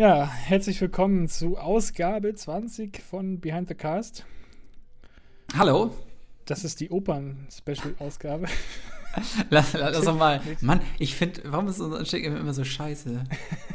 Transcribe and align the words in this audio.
Ja, 0.00 0.24
herzlich 0.24 0.80
willkommen 0.80 1.28
zu 1.28 1.58
Ausgabe 1.58 2.34
20 2.34 3.02
von 3.02 3.38
Behind 3.38 3.68
the 3.68 3.74
Cast. 3.74 4.24
Hallo. 5.54 5.94
Das 6.46 6.64
ist 6.64 6.80
die 6.80 6.88
Opern-Special-Ausgabe. 6.88 8.46
lass, 9.50 9.74
lass 9.74 10.02
doch 10.02 10.16
mal. 10.16 10.40
Mann, 10.62 10.80
ich 10.98 11.14
finde, 11.14 11.42
warum 11.44 11.68
ist 11.68 11.80
unser 11.80 11.98
Anstieg 11.98 12.24
immer 12.24 12.54
so 12.54 12.64
scheiße? 12.64 13.24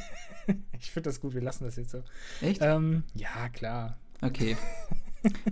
ich 0.79 0.89
finde 0.89 1.09
das 1.09 1.21
gut, 1.21 1.36
wir 1.36 1.43
lassen 1.43 1.66
das 1.66 1.75
jetzt 1.75 1.91
so. 1.91 2.02
Echt? 2.42 2.60
Ähm, 2.60 3.04
ja, 3.14 3.48
klar. 3.50 4.00
Okay. 4.23 4.57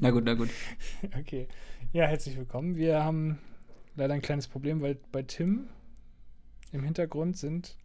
na 0.02 0.10
gut, 0.10 0.24
na 0.26 0.34
gut. 0.34 0.50
Okay. 1.20 1.48
Ja, 1.92 2.08
herzlich 2.08 2.36
willkommen. 2.36 2.78
Wir 2.78 3.04
haben 3.04 3.38
leider 3.96 4.16
ein 4.16 4.24
kleines 4.24 4.48
Problem, 4.48 4.82
weil 4.82 4.98
bei 5.12 5.21
Tim 5.21 5.68
im 6.71 6.84
Hintergrund 6.84 7.38
sind 7.38 7.78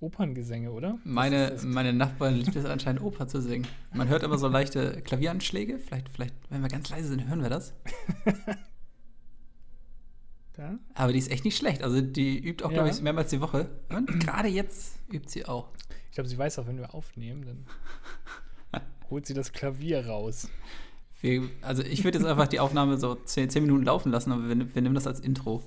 Operngesänge, 0.00 0.72
oder? 0.72 0.98
Meine, 1.04 1.56
meine 1.62 1.92
Nachbarin 1.92 2.36
liebt 2.36 2.56
es 2.56 2.64
anscheinend, 2.64 3.02
Oper 3.02 3.28
zu 3.28 3.42
singen. 3.42 3.66
Man 3.92 4.08
hört 4.08 4.22
immer 4.22 4.38
so 4.38 4.48
leichte 4.48 5.02
Klavieranschläge. 5.02 5.78
Vielleicht, 5.78 6.08
vielleicht, 6.08 6.34
wenn 6.48 6.62
wir 6.62 6.68
ganz 6.68 6.88
leise 6.88 7.08
sind, 7.08 7.28
hören 7.28 7.42
wir 7.42 7.50
das. 7.50 7.74
da? 10.54 10.78
Aber 10.94 11.12
die 11.12 11.18
ist 11.18 11.30
echt 11.30 11.44
nicht 11.44 11.56
schlecht. 11.56 11.82
Also 11.82 12.00
die 12.00 12.38
übt 12.38 12.64
auch, 12.64 12.70
ja. 12.70 12.78
glaube 12.78 12.90
ich, 12.90 13.02
mehrmals 13.02 13.30
die 13.30 13.40
Woche. 13.40 13.68
Und 13.90 14.20
gerade 14.20 14.48
jetzt 14.48 14.98
übt 15.12 15.28
sie 15.28 15.44
auch. 15.44 15.68
Ich 16.08 16.14
glaube, 16.14 16.28
sie 16.28 16.38
weiß 16.38 16.58
auch, 16.58 16.66
wenn 16.66 16.78
wir 16.78 16.94
aufnehmen, 16.94 17.66
dann 18.72 18.82
holt 19.10 19.26
sie 19.26 19.34
das 19.34 19.52
Klavier 19.52 20.06
raus. 20.06 20.48
Wir, 21.20 21.48
also 21.60 21.82
ich 21.82 22.04
würde 22.04 22.18
jetzt 22.18 22.26
einfach 22.26 22.48
die 22.48 22.60
Aufnahme 22.60 22.98
so 22.98 23.14
zehn, 23.14 23.50
zehn 23.50 23.62
Minuten 23.62 23.84
laufen 23.84 24.10
lassen, 24.10 24.32
aber 24.32 24.48
wir, 24.48 24.74
wir 24.74 24.82
nehmen 24.82 24.94
das 24.94 25.06
als 25.06 25.20
Intro. 25.20 25.62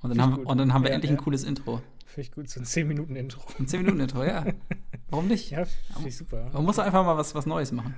Und 0.00 0.10
dann, 0.10 0.20
haben, 0.20 0.44
und 0.44 0.58
dann 0.58 0.72
haben 0.72 0.82
wir 0.82 0.90
ja, 0.90 0.96
endlich 0.96 1.12
ja. 1.12 1.16
ein 1.16 1.22
cooles 1.22 1.44
Intro. 1.44 1.80
Finde 2.12 2.28
ich 2.28 2.32
gut, 2.32 2.50
so 2.50 2.60
ein 2.60 2.66
10-Minuten-Intro. 2.66 3.40
Ein 3.58 3.66
10-Minuten-Intro, 3.66 4.22
ja. 4.24 4.44
Warum 5.08 5.28
nicht? 5.28 5.50
Ja, 5.50 5.64
finde 5.64 6.10
ich 6.10 6.16
super. 6.18 6.50
Man 6.52 6.62
muss 6.62 6.78
einfach 6.78 7.06
mal 7.06 7.16
was, 7.16 7.34
was 7.34 7.46
Neues 7.46 7.72
machen. 7.72 7.94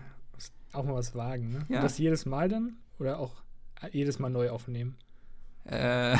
Auch 0.73 0.85
mal 0.85 0.95
was 0.95 1.17
wagen, 1.17 1.51
ne? 1.51 1.67
Ja. 1.69 1.79
Und 1.79 1.83
das 1.83 1.99
jedes 1.99 2.25
Mal 2.25 2.49
dann? 2.49 2.77
Oder 3.01 3.19
auch 3.19 3.43
jedes 3.91 4.21
Mal 4.21 4.31
neu 4.31 4.51
aufnehmen? 4.51 4.95
Äh, 5.65 6.17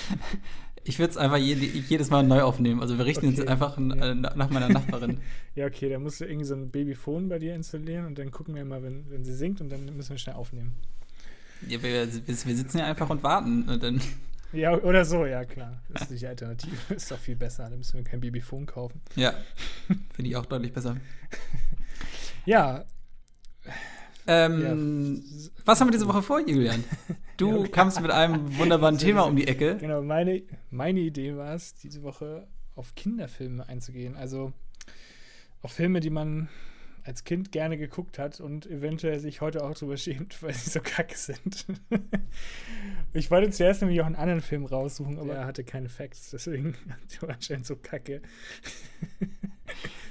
ich 0.84 0.98
würde 0.98 1.10
es 1.10 1.18
einfach 1.18 1.36
je, 1.36 1.52
jedes 1.52 2.08
Mal 2.08 2.22
neu 2.22 2.40
aufnehmen. 2.40 2.80
Also 2.80 2.96
wir 2.96 3.04
richten 3.04 3.28
okay. 3.28 3.40
uns 3.40 3.46
einfach 3.46 3.76
ja. 3.78 4.14
nach 4.14 4.48
meiner 4.48 4.70
Nachbarin. 4.70 5.18
ja, 5.54 5.66
okay, 5.66 5.90
dann 5.90 6.02
musst 6.02 6.22
du 6.22 6.24
irgendwie 6.24 6.46
so 6.46 6.54
ein 6.54 6.70
Babyphone 6.70 7.28
bei 7.28 7.38
dir 7.38 7.54
installieren 7.54 8.06
und 8.06 8.18
dann 8.18 8.30
gucken 8.30 8.54
wir 8.54 8.64
mal, 8.64 8.82
wenn, 8.82 9.10
wenn 9.10 9.26
sie 9.26 9.34
singt 9.34 9.60
und 9.60 9.68
dann 9.68 9.94
müssen 9.94 10.12
wir 10.12 10.18
schnell 10.18 10.36
aufnehmen. 10.36 10.72
Ja, 11.68 11.82
wir, 11.82 12.10
wir, 12.10 12.26
wir 12.26 12.34
sitzen 12.56 12.78
ja 12.78 12.86
einfach 12.86 13.10
und 13.10 13.22
warten 13.22 13.68
und 13.68 13.82
dann 13.82 14.00
ja, 14.52 14.74
oder 14.74 15.04
so, 15.04 15.26
ja, 15.26 15.44
klar. 15.44 15.82
Das 15.88 16.10
ist 16.10 16.20
die 16.20 16.26
Alternative. 16.26 16.76
Ist 16.94 17.10
doch 17.10 17.18
viel 17.18 17.36
besser. 17.36 17.68
Da 17.68 17.76
müssen 17.76 17.94
wir 17.94 18.04
kein 18.04 18.20
Babyphone 18.20 18.66
kaufen. 18.66 19.00
Ja. 19.16 19.34
Finde 19.86 20.30
ich 20.30 20.36
auch 20.36 20.46
deutlich 20.46 20.72
besser. 20.72 20.96
ja. 22.46 22.84
Ähm, 24.26 25.22
ja. 25.22 25.50
Was 25.64 25.80
haben 25.80 25.88
wir 25.88 25.92
diese 25.92 26.08
Woche 26.08 26.22
vor, 26.22 26.40
Julian? 26.40 26.84
Du 27.36 27.48
ja, 27.50 27.56
okay. 27.56 27.70
kamst 27.70 28.00
mit 28.00 28.10
einem 28.10 28.58
wunderbaren 28.58 28.98
Thema 28.98 29.22
um 29.22 29.36
die 29.36 29.46
Ecke. 29.46 29.76
Genau, 29.78 30.02
meine, 30.02 30.42
meine 30.70 31.00
Idee 31.00 31.36
war 31.36 31.54
es, 31.54 31.74
diese 31.74 32.02
Woche 32.02 32.46
auf 32.74 32.94
Kinderfilme 32.94 33.68
einzugehen. 33.68 34.16
Also 34.16 34.52
auf 35.62 35.72
Filme, 35.72 36.00
die 36.00 36.10
man 36.10 36.48
als 37.10 37.24
Kind 37.24 37.50
gerne 37.50 37.76
geguckt 37.76 38.20
hat 38.20 38.38
und 38.38 38.66
eventuell 38.66 39.18
sich 39.18 39.40
heute 39.40 39.64
auch 39.64 39.74
drüber 39.74 39.96
schämt, 39.96 40.40
weil 40.42 40.54
sie 40.54 40.70
so 40.70 40.80
kacke 40.80 41.16
sind. 41.16 41.66
ich 43.12 43.32
wollte 43.32 43.50
zuerst 43.50 43.82
nämlich 43.82 44.00
auch 44.00 44.06
einen 44.06 44.14
anderen 44.14 44.40
Film 44.40 44.64
raussuchen, 44.64 45.18
aber 45.18 45.34
er 45.34 45.44
hatte 45.44 45.64
keine 45.64 45.88
Facts, 45.88 46.30
deswegen 46.30 46.76
war 47.20 47.30
anscheinend 47.30 47.66
so 47.66 47.74
kacke. 47.74 48.22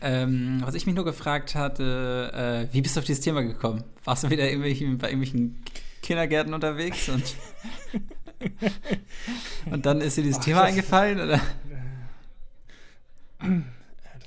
ähm, 0.01 0.59
was 0.61 0.75
ich 0.75 0.85
mich 0.85 0.95
nur 0.95 1.05
gefragt 1.05 1.55
hatte, 1.55 2.67
äh, 2.69 2.73
wie 2.73 2.81
bist 2.81 2.97
du 2.97 2.99
auf 2.99 3.05
dieses 3.05 3.23
Thema 3.23 3.43
gekommen? 3.43 3.85
Warst 4.03 4.25
du 4.25 4.29
wieder 4.29 4.43
irgendwelchen, 4.43 4.97
bei 4.97 5.07
irgendwelchen 5.07 5.63
Kindergärten 6.01 6.53
unterwegs 6.53 7.07
und, 7.07 7.35
und 9.71 9.85
dann 9.85 10.01
ist 10.01 10.17
dir 10.17 10.23
dieses 10.23 10.39
Ach, 10.39 10.43
Thema 10.43 10.63
eingefallen? 10.63 11.21
Oder? 11.21 11.39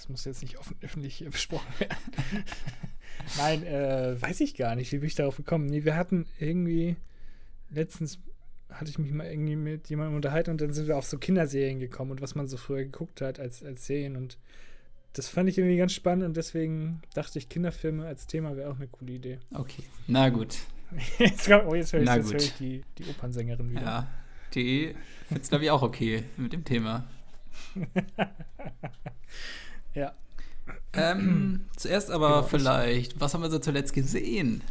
Das 0.02 0.08
muss 0.08 0.24
jetzt 0.24 0.42
nicht 0.42 0.58
offen, 0.58 0.76
öffentlich 0.80 1.24
besprochen 1.30 1.72
werden. 1.78 2.44
Nein, 3.38 3.64
äh, 3.64 4.20
weiß 4.20 4.40
ich 4.40 4.56
gar 4.56 4.74
nicht, 4.74 4.90
wie 4.90 4.98
bin 4.98 5.06
ich 5.06 5.14
darauf 5.14 5.36
gekommen? 5.36 5.66
Nee, 5.66 5.84
wir 5.84 5.94
hatten 5.94 6.26
irgendwie, 6.38 6.96
letztens 7.70 8.18
hatte 8.68 8.90
ich 8.90 8.98
mich 8.98 9.12
mal 9.12 9.26
irgendwie 9.26 9.54
mit 9.54 9.88
jemandem 9.88 10.16
unterhalten 10.16 10.50
und 10.50 10.60
dann 10.60 10.72
sind 10.72 10.88
wir 10.88 10.96
auf 10.96 11.04
so 11.04 11.18
Kinderserien 11.18 11.78
gekommen 11.78 12.10
und 12.10 12.20
was 12.20 12.34
man 12.34 12.48
so 12.48 12.56
früher 12.56 12.82
geguckt 12.82 13.20
hat 13.20 13.38
als, 13.38 13.62
als 13.62 13.86
Serien 13.86 14.16
und 14.16 14.38
das 15.12 15.28
fand 15.28 15.48
ich 15.50 15.58
irgendwie 15.58 15.76
ganz 15.76 15.92
spannend 15.92 16.24
und 16.24 16.36
deswegen 16.36 17.02
dachte 17.14 17.38
ich, 17.38 17.50
Kinderfilme 17.50 18.06
als 18.06 18.26
Thema 18.26 18.56
wäre 18.56 18.70
auch 18.70 18.76
eine 18.76 18.88
coole 18.88 19.12
Idee. 19.12 19.38
Okay, 19.54 19.84
na 20.06 20.30
gut. 20.30 20.56
jetzt, 21.18 21.48
oh, 21.50 21.74
jetzt 21.74 21.92
höre 21.92 22.02
ich, 22.02 22.08
jetzt 22.08 22.32
hör 22.32 22.40
ich 22.40 22.54
die, 22.54 22.82
die 22.98 23.04
Opernsängerin 23.04 23.70
wieder. 23.70 23.82
Ja, 23.82 24.10
die 24.54 24.94
findet 25.28 25.44
es, 25.44 25.48
glaube 25.50 25.64
ich, 25.64 25.70
auch 25.70 25.82
okay 25.82 26.24
mit 26.38 26.54
dem 26.54 26.64
Thema. 26.64 27.06
Ja. 29.94 30.12
Ähm, 30.92 31.66
zuerst 31.76 32.10
aber 32.10 32.28
genau. 32.28 32.42
vielleicht, 32.42 33.20
was 33.20 33.34
haben 33.34 33.42
wir 33.42 33.50
so 33.50 33.58
zuletzt 33.58 33.92
gesehen? 33.92 34.62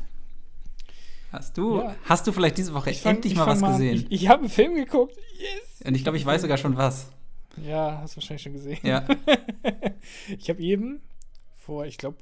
Hast 1.31 1.57
du, 1.57 1.79
ja. 1.79 1.95
hast 2.05 2.27
du 2.27 2.33
vielleicht 2.33 2.57
diese 2.57 2.73
Woche 2.73 2.93
fang, 2.93 3.15
endlich 3.15 3.35
mal 3.35 3.47
was 3.47 3.61
mal 3.61 3.71
gesehen? 3.71 4.05
Ich, 4.09 4.23
ich 4.23 4.27
habe 4.27 4.41
einen 4.41 4.49
Film 4.49 4.75
geguckt. 4.75 5.15
Yes! 5.37 5.81
Und 5.85 5.95
ich 5.95 6.03
glaube, 6.03 6.17
ich 6.17 6.25
weiß 6.25 6.41
sogar 6.41 6.57
schon 6.57 6.75
was. 6.75 7.07
Ja, 7.57 7.99
hast 8.01 8.15
du 8.15 8.17
wahrscheinlich 8.17 8.43
schon 8.43 8.53
gesehen. 8.53 8.79
Ja. 8.83 9.07
ich 10.37 10.49
habe 10.49 10.61
eben 10.61 11.01
vor, 11.55 11.85
ich 11.85 11.97
glaube, 11.97 12.17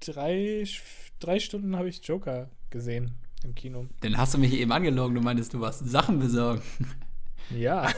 drei, 0.00 0.64
drei 1.18 1.40
Stunden 1.40 1.76
habe 1.76 1.88
ich 1.88 2.06
Joker 2.06 2.50
gesehen 2.70 3.12
im 3.44 3.54
Kino. 3.54 3.86
Dann 4.00 4.18
hast 4.18 4.34
du 4.34 4.38
mich 4.38 4.52
eben 4.52 4.72
angelogen, 4.72 5.14
du 5.14 5.20
meintest, 5.20 5.54
du 5.54 5.60
warst 5.60 5.88
Sachen 5.88 6.18
besorgen. 6.18 6.62
Ja, 7.50 7.90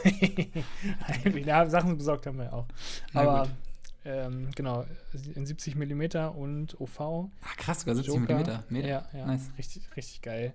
ja 1.44 1.68
Sachen 1.68 1.96
besorgt 1.96 2.26
haben 2.26 2.38
wir 2.38 2.52
auch. 2.52 2.66
Aber 3.14 3.48
ähm, 4.04 4.48
genau, 4.54 4.86
in 5.34 5.46
70 5.46 5.76
mm 5.76 6.02
und 6.36 6.80
OV. 6.80 7.28
Ach 7.42 7.56
krass, 7.56 7.80
sogar 7.80 7.94
70 7.94 8.20
mm. 8.20 8.76
Ja, 8.76 9.06
ja 9.12 9.26
nice. 9.26 9.50
richtig, 9.58 9.84
richtig 9.96 10.22
geil. 10.22 10.54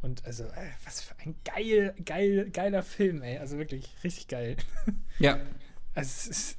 Und 0.00 0.24
also, 0.26 0.44
ey, 0.44 0.70
was 0.84 1.00
für 1.00 1.14
ein 1.20 1.34
geil, 1.44 1.94
geil, 2.04 2.50
geiler 2.50 2.82
Film, 2.82 3.22
ey. 3.22 3.38
Also 3.38 3.58
wirklich 3.58 3.88
richtig 4.04 4.28
geil. 4.28 4.56
Ja. 5.18 5.38
Also, 5.94 6.30
ist, 6.30 6.58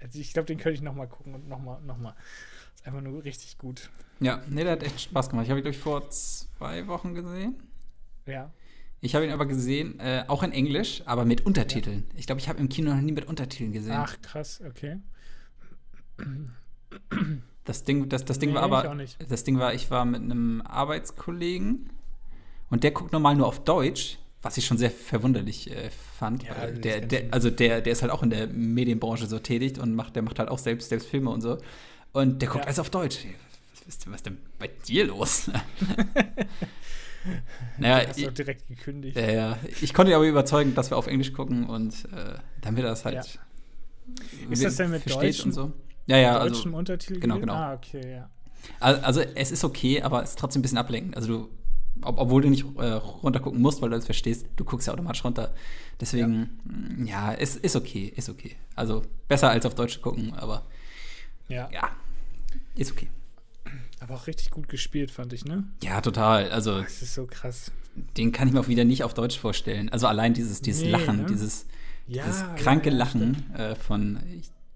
also 0.00 0.20
ich 0.20 0.32
glaube, 0.32 0.46
den 0.46 0.58
könnte 0.58 0.74
ich 0.74 0.82
noch 0.82 0.94
mal 0.94 1.08
gucken 1.08 1.34
und 1.34 1.48
noch 1.48 1.58
mal, 1.58 1.80
noch 1.80 1.96
mal. 1.96 2.14
Ist 2.74 2.86
einfach 2.86 3.00
nur 3.00 3.24
richtig 3.24 3.58
gut. 3.58 3.90
Ja, 4.20 4.42
nee, 4.48 4.64
der 4.64 4.72
hat 4.72 4.82
echt 4.82 5.00
Spaß 5.00 5.30
gemacht. 5.30 5.44
Ich 5.44 5.50
habe 5.50 5.60
ihn, 5.60 5.64
glaube 5.64 5.76
ich, 5.76 5.82
vor 5.82 6.08
zwei 6.10 6.86
Wochen 6.86 7.14
gesehen. 7.14 7.56
Ja. 8.26 8.52
Ich 9.06 9.14
habe 9.14 9.24
ihn 9.24 9.30
aber 9.30 9.46
gesehen, 9.46 10.00
äh, 10.00 10.24
auch 10.26 10.42
in 10.42 10.50
Englisch, 10.50 11.04
aber 11.06 11.24
mit 11.24 11.46
Untertiteln. 11.46 12.06
Ja. 12.08 12.18
Ich 12.18 12.26
glaube, 12.26 12.40
ich 12.40 12.48
habe 12.48 12.58
im 12.58 12.68
Kino 12.68 12.92
noch 12.92 13.00
nie 13.00 13.12
mit 13.12 13.28
Untertiteln 13.28 13.70
gesehen. 13.70 13.92
Ach, 13.94 14.20
krass, 14.20 14.60
okay. 14.68 14.96
Das 17.62 17.84
Ding, 17.84 18.08
das, 18.08 18.24
das 18.24 18.40
Ding 18.40 18.50
nee, 18.50 18.56
war 18.56 18.64
aber, 18.64 18.96
das 19.28 19.44
Ding 19.44 19.60
war, 19.60 19.74
ich 19.74 19.92
war 19.92 20.04
mit 20.04 20.22
einem 20.22 20.60
Arbeitskollegen 20.60 21.88
und 22.68 22.82
der 22.82 22.90
guckt 22.90 23.12
normal 23.12 23.36
nur 23.36 23.46
auf 23.46 23.62
Deutsch, 23.62 24.18
was 24.42 24.56
ich 24.56 24.66
schon 24.66 24.76
sehr 24.76 24.90
verwunderlich 24.90 25.70
äh, 25.70 25.88
fand. 26.18 26.42
Ja, 26.42 26.66
der, 26.66 27.00
der, 27.00 27.24
also 27.30 27.48
der, 27.48 27.82
der 27.82 27.92
ist 27.92 28.02
halt 28.02 28.10
auch 28.10 28.24
in 28.24 28.30
der 28.30 28.48
Medienbranche 28.48 29.28
so 29.28 29.38
tätig 29.38 29.78
und 29.78 29.94
macht, 29.94 30.16
der 30.16 30.22
macht 30.22 30.40
halt 30.40 30.48
auch 30.48 30.58
selbst, 30.58 30.88
selbst 30.88 31.08
Filme 31.08 31.30
und 31.30 31.42
so. 31.42 31.58
Und 32.12 32.42
der 32.42 32.48
guckt 32.48 32.64
ja. 32.64 32.66
alles 32.66 32.80
auf 32.80 32.90
Deutsch. 32.90 33.18
Was 33.72 33.86
ist, 33.86 34.10
was 34.10 34.16
ist 34.16 34.26
denn 34.26 34.38
bei 34.58 34.66
dir 34.66 35.06
los? 35.06 35.48
Naja, 37.78 38.08
hast 38.08 38.20
du 38.20 38.30
direkt 38.30 38.68
gekündigt. 38.68 39.16
Ja, 39.16 39.30
ja. 39.30 39.58
Ich 39.80 39.92
konnte 39.92 40.14
aber 40.14 40.26
überzeugen, 40.26 40.74
dass 40.74 40.90
wir 40.90 40.96
auf 40.96 41.06
Englisch 41.06 41.32
gucken 41.32 41.66
und 41.66 41.92
äh, 42.12 42.34
damit 42.60 42.84
das 42.84 43.04
halt. 43.04 43.14
Ja. 43.16 44.50
Ist 44.50 44.64
das 44.64 44.76
denn 44.76 44.90
mit 44.90 45.08
deutschen, 45.08 45.46
und 45.46 45.52
so? 45.52 45.72
Ja, 46.06 46.16
ja. 46.18 46.32
Mit 46.34 46.52
deutschem 46.52 46.70
also, 46.70 46.78
Untertitel? 46.78 47.20
Genau, 47.20 47.38
genau. 47.38 47.54
Ah, 47.54 47.74
okay, 47.74 48.12
ja. 48.12 48.30
Also, 48.80 49.02
also, 49.02 49.20
es 49.34 49.50
ist 49.50 49.64
okay, 49.64 50.02
aber 50.02 50.22
es 50.22 50.30
ist 50.30 50.38
trotzdem 50.38 50.60
ein 50.60 50.62
bisschen 50.62 50.78
ablenkend. 50.78 51.16
Also 51.16 51.28
du, 51.28 51.48
ob, 52.02 52.18
obwohl 52.18 52.42
du 52.42 52.50
nicht 52.50 52.64
äh, 52.78 52.92
runtergucken 52.92 53.60
musst, 53.60 53.82
weil 53.82 53.90
du 53.90 53.96
das 53.96 54.04
verstehst, 54.04 54.46
du 54.56 54.64
guckst 54.64 54.86
ja 54.86 54.92
automatisch 54.92 55.24
runter. 55.24 55.54
Deswegen, 56.00 56.60
ja, 57.04 57.32
ja 57.32 57.34
es 57.38 57.56
ist 57.56 57.76
okay, 57.76 58.12
ist 58.14 58.28
okay. 58.28 58.56
Also 58.74 59.02
besser 59.28 59.50
als 59.50 59.66
auf 59.66 59.74
Deutsch 59.74 60.00
gucken, 60.00 60.32
aber 60.34 60.64
ja, 61.48 61.68
ja 61.72 61.90
ist 62.76 62.92
okay. 62.92 63.08
Aber 64.00 64.14
auch 64.14 64.26
richtig 64.26 64.50
gut 64.50 64.68
gespielt, 64.68 65.10
fand 65.10 65.32
ich, 65.32 65.44
ne? 65.44 65.64
Ja, 65.82 66.00
total. 66.00 66.50
Also, 66.50 66.80
das 66.80 67.02
ist 67.02 67.14
so 67.14 67.26
krass. 67.26 67.72
Den 68.16 68.32
kann 68.32 68.48
ich 68.48 68.54
mir 68.54 68.60
auch 68.60 68.68
wieder 68.68 68.84
nicht 68.84 69.04
auf 69.04 69.14
Deutsch 69.14 69.38
vorstellen. 69.38 69.88
Also 69.88 70.06
allein 70.06 70.34
dieses, 70.34 70.60
dieses 70.60 70.82
nee, 70.82 70.90
Lachen, 70.90 71.20
ne? 71.20 71.26
dieses, 71.26 71.66
ja, 72.06 72.24
dieses 72.26 72.44
kranke 72.56 72.90
ja, 72.90 72.96
Lachen 72.96 73.54
äh, 73.54 73.74
von 73.74 74.20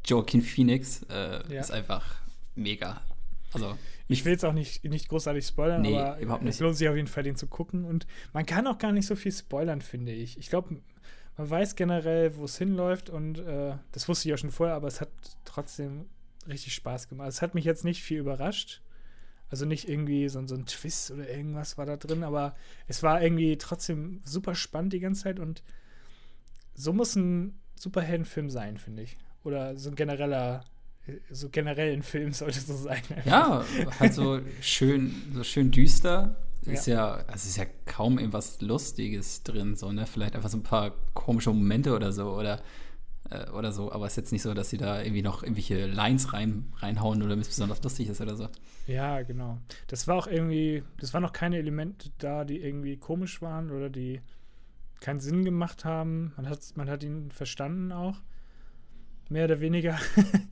Joaquin 0.07 0.41
Phoenix 0.41 1.05
äh, 1.11 1.59
ist 1.59 1.71
einfach 1.71 2.17
mega. 2.55 3.03
Also 3.53 3.77
ich 4.09 4.25
will 4.25 4.33
jetzt 4.33 4.45
auch 4.45 4.53
nicht, 4.53 4.85
nicht 4.85 5.09
großartig 5.09 5.47
spoilern, 5.47 5.83
nee, 5.83 5.97
aber 5.97 6.19
überhaupt 6.19 6.43
nicht. 6.43 6.55
es 6.55 6.61
lohnt 6.61 6.77
sich 6.77 6.89
auf 6.89 6.97
jeden 6.97 7.09
Fall, 7.09 7.23
den 7.23 7.37
zu 7.37 7.47
gucken. 7.47 7.85
Und 7.85 8.07
man 8.33 8.45
kann 8.45 8.67
auch 8.67 8.79
gar 8.79 8.93
nicht 8.93 9.07
so 9.07 9.15
viel 9.15 9.33
spoilern, 9.33 9.83
finde 9.83 10.13
ich. 10.13 10.37
Ich 10.39 10.49
glaube, 10.49 10.81
man 11.37 11.51
weiß 11.51 11.77
generell, 11.77 12.37
wo 12.37 12.45
es 12.45 12.59
hinläuft 12.59 13.09
und 13.09 13.39
äh, 13.39 13.75
das 13.93 14.09
wusste 14.09 14.29
ich 14.29 14.31
ja 14.31 14.37
schon 14.37 14.51
vorher, 14.51 14.75
aber 14.75 14.89
es 14.89 15.01
hat 15.01 15.11
trotzdem 15.45 16.07
richtig 16.49 16.75
Spaß 16.75 17.09
gemacht. 17.09 17.29
Es 17.29 17.43
hat 17.43 17.55
mich 17.55 17.65
jetzt 17.65 17.85
nicht 17.85 18.03
viel 18.03 18.19
überrascht. 18.19 18.83
Also 19.51 19.67
nicht 19.67 19.89
irgendwie 19.89 20.29
so, 20.29 20.47
so 20.47 20.55
ein 20.55 20.65
Twist 20.67 21.11
oder 21.11 21.29
irgendwas 21.29 21.77
war 21.77 21.85
da 21.85 21.97
drin, 21.97 22.23
aber 22.23 22.55
es 22.87 23.03
war 23.03 23.21
irgendwie 23.21 23.59
trotzdem 23.59 24.21
super 24.25 24.55
spannend 24.55 24.93
die 24.93 25.01
ganze 25.01 25.25
Zeit 25.25 25.41
und 25.41 25.65
so 26.75 26.93
muss 26.93 27.17
ein 27.17 27.59
Superheldenfilm 27.75 28.49
sein, 28.49 28.79
finde 28.79 29.03
ich. 29.03 29.17
Oder 29.43 29.77
so 29.77 29.91
ein 29.91 29.97
genereller, 29.97 30.65
so 31.31 31.49
generell 31.49 31.93
ein 31.93 32.03
Film 32.05 32.33
sollte 32.33 32.61
so 32.61 32.77
sein. 32.77 33.03
Einfach. 33.11 33.27
Ja, 33.27 33.65
halt 33.99 34.15
so 34.15 34.41
schön, 34.61 35.15
so 35.35 35.43
schön 35.43 35.73
düster. 35.73 36.37
Ist 36.63 36.87
ja, 36.87 37.19
ja 37.19 37.25
also 37.27 37.49
ist 37.49 37.57
ja 37.57 37.65
kaum 37.87 38.19
irgendwas 38.19 38.61
Lustiges 38.61 39.43
drin, 39.43 39.77
so, 39.77 39.91
ne? 39.93 40.07
Vielleicht 40.07 40.37
einfach 40.37 40.51
so 40.51 40.59
ein 40.59 40.63
paar 40.63 40.93
komische 41.15 41.51
Momente 41.51 41.95
oder 41.95 42.13
so, 42.13 42.31
oder 42.33 42.63
äh, 43.31 43.49
oder 43.50 43.73
so, 43.73 43.93
aber 43.93 44.06
es 44.06 44.12
ist 44.12 44.17
jetzt 44.17 44.32
nicht 44.32 44.43
so, 44.43 44.55
dass 44.55 44.71
sie 44.71 44.77
da 44.77 45.00
irgendwie 45.00 45.23
noch 45.23 45.43
irgendwelche 45.43 45.87
Lines 45.87 46.32
rein, 46.32 46.73
reinhauen 46.77 47.23
oder 47.23 47.37
es 47.38 47.49
besonders 47.49 47.82
lustig 47.82 48.09
ist 48.09 48.21
oder 48.21 48.37
so. 48.37 48.49
Ja, 48.87 49.23
genau. 49.23 49.59
Das 49.87 50.09
war 50.09 50.17
auch 50.17 50.27
irgendwie, 50.27 50.82
das 50.99 51.15
waren 51.15 51.23
noch 51.23 51.32
keine 51.32 51.59
Elemente 51.59 52.11
da, 52.19 52.44
die 52.44 52.59
irgendwie 52.59 52.97
komisch 52.97 53.41
waren 53.41 53.71
oder 53.71 53.88
die 53.88 54.21
keinen 55.00 55.21
Sinn 55.21 55.44
gemacht 55.44 55.85
haben. 55.85 56.32
Man 56.37 56.49
hat, 56.49 56.61
man 56.77 56.91
hat 56.91 57.03
ihn 57.03 57.31
verstanden 57.31 57.93
auch. 57.93 58.17
Mehr 59.29 59.44
oder 59.44 59.61
weniger. 59.61 59.99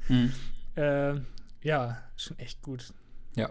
mhm. 0.09 0.33
äh, 0.77 1.15
ja, 1.63 1.99
schon 2.17 2.39
echt 2.39 2.63
gut. 2.63 2.95
Ja. 3.37 3.51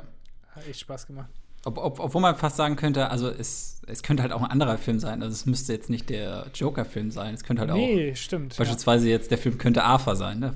Hat 0.52 0.68
echt 0.68 0.80
Spaß 0.80 1.06
gemacht. 1.06 1.30
Ob, 1.68 1.78
ob, 1.78 2.00
obwohl 2.00 2.22
man 2.22 2.36
fast 2.36 2.56
sagen 2.56 2.78
könnte, 2.78 3.10
also 3.12 3.30
es, 3.30 3.82
es 3.88 4.02
könnte 4.02 4.24
halt 4.24 4.32
auch 4.32 4.42
ein 4.42 4.50
anderer 4.50 4.78
Film 4.78 5.00
sein. 5.00 5.22
Also 5.22 5.34
es 5.34 5.46
müsste 5.46 5.74
jetzt 5.74 5.90
nicht 5.90 6.10
der 6.10 6.48
Joker-Film 6.54 7.12
sein. 7.12 7.34
Es 7.34 7.44
könnte 7.44 7.62
halt 7.62 7.74
nee, 7.74 8.12
auch. 8.12 8.16
stimmt. 8.16 8.56
Beispielsweise 8.58 9.08
ja. 9.08 9.16
jetzt 9.16 9.32
der 9.32 9.38
Film 9.38 9.58
könnte 9.58 9.84
Arthur 9.84 10.16
sein. 10.16 10.40
Ne? 10.40 10.54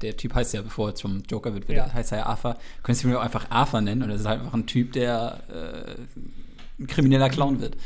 Der 0.00 0.16
Typ 0.16 0.32
heißt 0.32 0.54
ja, 0.54 0.62
bevor 0.62 0.90
er 0.90 0.94
zum 0.94 1.24
Joker 1.28 1.54
wird, 1.54 1.68
ja. 1.68 1.92
heißt 1.92 2.12
er 2.12 2.18
ja 2.18 2.26
Arthur. 2.26 2.56
Könntest 2.84 3.02
du 3.02 3.08
ihn 3.08 3.16
auch 3.16 3.22
einfach 3.22 3.50
Arthur 3.50 3.80
nennen 3.80 4.04
und 4.04 4.10
das 4.10 4.20
ist 4.20 4.28
halt 4.28 4.40
einfach 4.42 4.54
ein 4.54 4.66
Typ, 4.66 4.92
der 4.92 5.40
äh, 5.48 6.82
ein 6.82 6.86
krimineller 6.86 7.30
Clown 7.30 7.60
wird. 7.60 7.76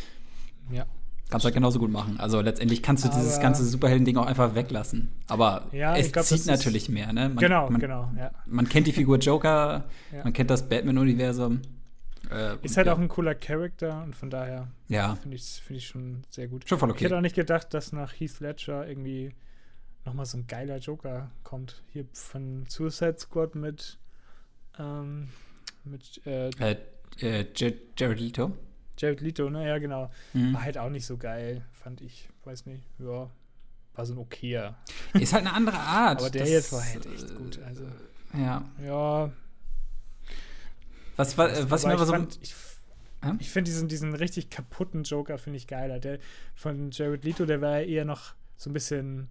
Ja. 0.70 0.84
Kannst 1.30 1.44
du 1.44 1.46
halt 1.46 1.54
genauso 1.54 1.78
gut 1.78 1.90
machen. 1.90 2.20
Also 2.20 2.42
letztendlich 2.42 2.82
kannst 2.82 3.04
du 3.04 3.08
Aber 3.08 3.18
dieses 3.18 3.40
ganze 3.40 3.64
Superhelden-Ding 3.64 4.18
auch 4.18 4.26
einfach 4.26 4.54
weglassen. 4.54 5.08
Aber 5.26 5.68
ja, 5.72 5.96
es 5.96 6.12
glaub, 6.12 6.26
zieht 6.26 6.44
natürlich 6.44 6.90
mehr, 6.90 7.14
ne? 7.14 7.30
Man, 7.30 7.38
genau, 7.38 7.70
man, 7.70 7.80
genau, 7.80 8.10
ja. 8.18 8.30
Man 8.44 8.68
kennt 8.68 8.86
die 8.86 8.92
Figur 8.92 9.18
Joker, 9.18 9.84
man 10.22 10.34
kennt 10.34 10.50
das 10.50 10.68
Batman-Universum. 10.68 11.62
Äh, 12.30 12.56
ist 12.62 12.76
halt 12.76 12.86
ja. 12.86 12.92
auch 12.92 12.98
ein 12.98 13.08
cooler 13.08 13.34
Charakter 13.34 14.02
und 14.02 14.14
von 14.14 14.28
daher 14.28 14.68
ja. 14.88 15.14
finde 15.16 15.36
ich 15.36 15.42
es 15.42 15.58
find 15.58 15.78
ich 15.78 15.86
schon 15.86 16.24
sehr 16.30 16.48
gut. 16.48 16.68
Schon 16.68 16.78
voll 16.78 16.90
okay. 16.90 16.98
Ich 16.98 17.04
hätte 17.04 17.16
auch 17.16 17.22
nicht 17.22 17.36
gedacht, 17.36 17.72
dass 17.72 17.92
nach 17.92 18.12
Heath 18.12 18.40
Ledger 18.40 18.86
irgendwie 18.86 19.32
nochmal 20.04 20.26
so 20.26 20.38
ein 20.38 20.46
geiler 20.46 20.78
Joker 20.78 21.30
kommt. 21.42 21.82
Hier 21.92 22.06
von 22.12 22.66
Suicide 22.68 23.16
Squad 23.18 23.54
mit, 23.54 23.98
ähm, 24.78 25.28
mit 25.84 26.20
äh, 26.26 26.48
äh, 26.50 26.76
äh 27.20 27.46
Jared 27.54 28.20
Leto. 28.20 28.52
Jared 28.98 29.20
Leto, 29.20 29.48
ne? 29.48 29.66
Ja, 29.66 29.78
genau. 29.78 30.10
Mhm. 30.32 30.54
War 30.54 30.64
halt 30.64 30.78
auch 30.78 30.90
nicht 30.90 31.06
so 31.06 31.16
geil, 31.16 31.64
fand 31.72 32.00
ich. 32.00 32.28
Weiß 32.44 32.66
nicht. 32.66 32.84
Ja, 32.98 33.30
war 33.94 34.06
so 34.06 34.14
ein 34.14 34.18
okayer. 34.18 34.76
Ist 35.14 35.32
halt 35.32 35.46
eine 35.46 35.54
andere 35.54 35.78
Art. 35.78 36.18
Aber 36.20 36.30
der 36.30 36.42
das, 36.42 36.50
jetzt 36.50 36.72
war 36.72 36.84
halt 36.84 37.06
echt 37.06 37.34
gut. 37.36 37.58
Also, 37.64 37.84
ja. 38.34 38.64
Ja, 38.84 39.30
was, 41.18 41.36
was, 41.36 41.70
was 41.70 41.84
mir 41.84 41.92
aber 41.92 42.06
so. 42.06 42.12
Fand, 42.12 42.38
ich, 42.40 42.54
ich 43.40 43.50
finde 43.50 43.70
diesen, 43.70 43.88
diesen 43.88 44.14
richtig 44.14 44.50
kaputten 44.50 45.02
Joker 45.02 45.36
finde 45.38 45.56
ich 45.56 45.66
geiler. 45.66 45.98
Der 45.98 46.18
von 46.54 46.90
Jared 46.90 47.24
Leto, 47.24 47.44
der 47.44 47.60
war 47.60 47.80
eher 47.80 48.04
noch 48.04 48.34
so 48.56 48.70
ein 48.70 48.72
bisschen 48.72 49.28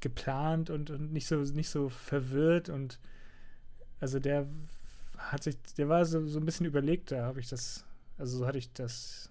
geplant 0.00 0.68
und, 0.68 0.90
und 0.90 1.12
nicht 1.12 1.26
so 1.26 1.36
nicht 1.36 1.70
so 1.70 1.88
verwirrt 1.88 2.68
und 2.68 2.98
also 4.00 4.18
der 4.18 4.48
hat 5.16 5.44
sich, 5.44 5.56
der 5.78 5.88
war 5.88 6.04
so, 6.04 6.26
so 6.26 6.40
ein 6.40 6.44
bisschen 6.44 6.66
überlegter, 6.66 7.24
habe 7.24 7.40
ich 7.40 7.48
das, 7.48 7.84
also 8.18 8.38
so 8.38 8.46
hatte 8.46 8.58
ich 8.58 8.72
das 8.72 9.30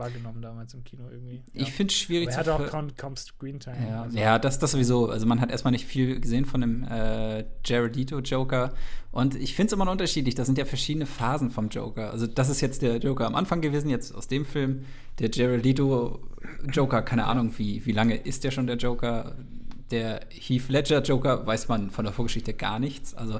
wahrgenommen 0.00 0.42
damals 0.42 0.74
im 0.74 0.82
Kino 0.82 1.04
irgendwie. 1.08 1.42
Ja. 1.52 1.62
Ich 1.62 1.72
finde 1.72 1.92
es 1.92 1.98
schwierig 1.98 2.28
Aber 2.28 2.46
er 2.46 2.54
hat 2.54 2.60
auch 2.60 2.66
kaum, 2.70 2.96
kaum 2.96 3.16
Screentime. 3.16 3.76
Ja, 3.88 4.02
also. 4.02 4.18
ja 4.18 4.38
das, 4.40 4.58
das 4.58 4.72
sowieso. 4.72 5.08
Also 5.08 5.26
man 5.26 5.40
hat 5.40 5.52
erstmal 5.52 5.70
nicht 5.70 5.86
viel 5.86 6.18
gesehen 6.18 6.44
von 6.44 6.60
dem 6.60 6.82
äh, 6.84 7.44
Jared 7.64 7.94
Leto 7.94 8.18
Joker. 8.18 8.72
Und 9.12 9.36
ich 9.36 9.54
finde 9.54 9.68
es 9.68 9.72
immer 9.74 9.84
noch 9.84 9.92
unterschiedlich. 9.92 10.34
Das 10.34 10.46
sind 10.46 10.58
ja 10.58 10.64
verschiedene 10.64 11.06
Phasen 11.06 11.50
vom 11.50 11.68
Joker. 11.68 12.10
Also 12.10 12.26
das 12.26 12.48
ist 12.48 12.60
jetzt 12.60 12.82
der 12.82 12.96
Joker 12.96 13.26
am 13.26 13.36
Anfang 13.36 13.60
gewesen, 13.60 13.88
jetzt 13.90 14.12
aus 14.12 14.26
dem 14.26 14.44
Film. 14.44 14.86
Der 15.20 15.30
Jared 15.30 15.64
Leto 15.64 16.20
Joker, 16.72 17.02
keine 17.02 17.26
Ahnung, 17.26 17.52
wie, 17.58 17.84
wie 17.86 17.92
lange 17.92 18.16
ist 18.16 18.42
der 18.42 18.50
schon 18.50 18.66
der 18.66 18.76
Joker? 18.76 19.36
Der 19.90 20.20
Heath 20.30 20.68
Ledger 20.68 21.02
Joker 21.02 21.46
weiß 21.46 21.68
man 21.68 21.90
von 21.90 22.04
der 22.04 22.14
Vorgeschichte 22.14 22.54
gar 22.54 22.78
nichts. 22.78 23.14
Also 23.14 23.38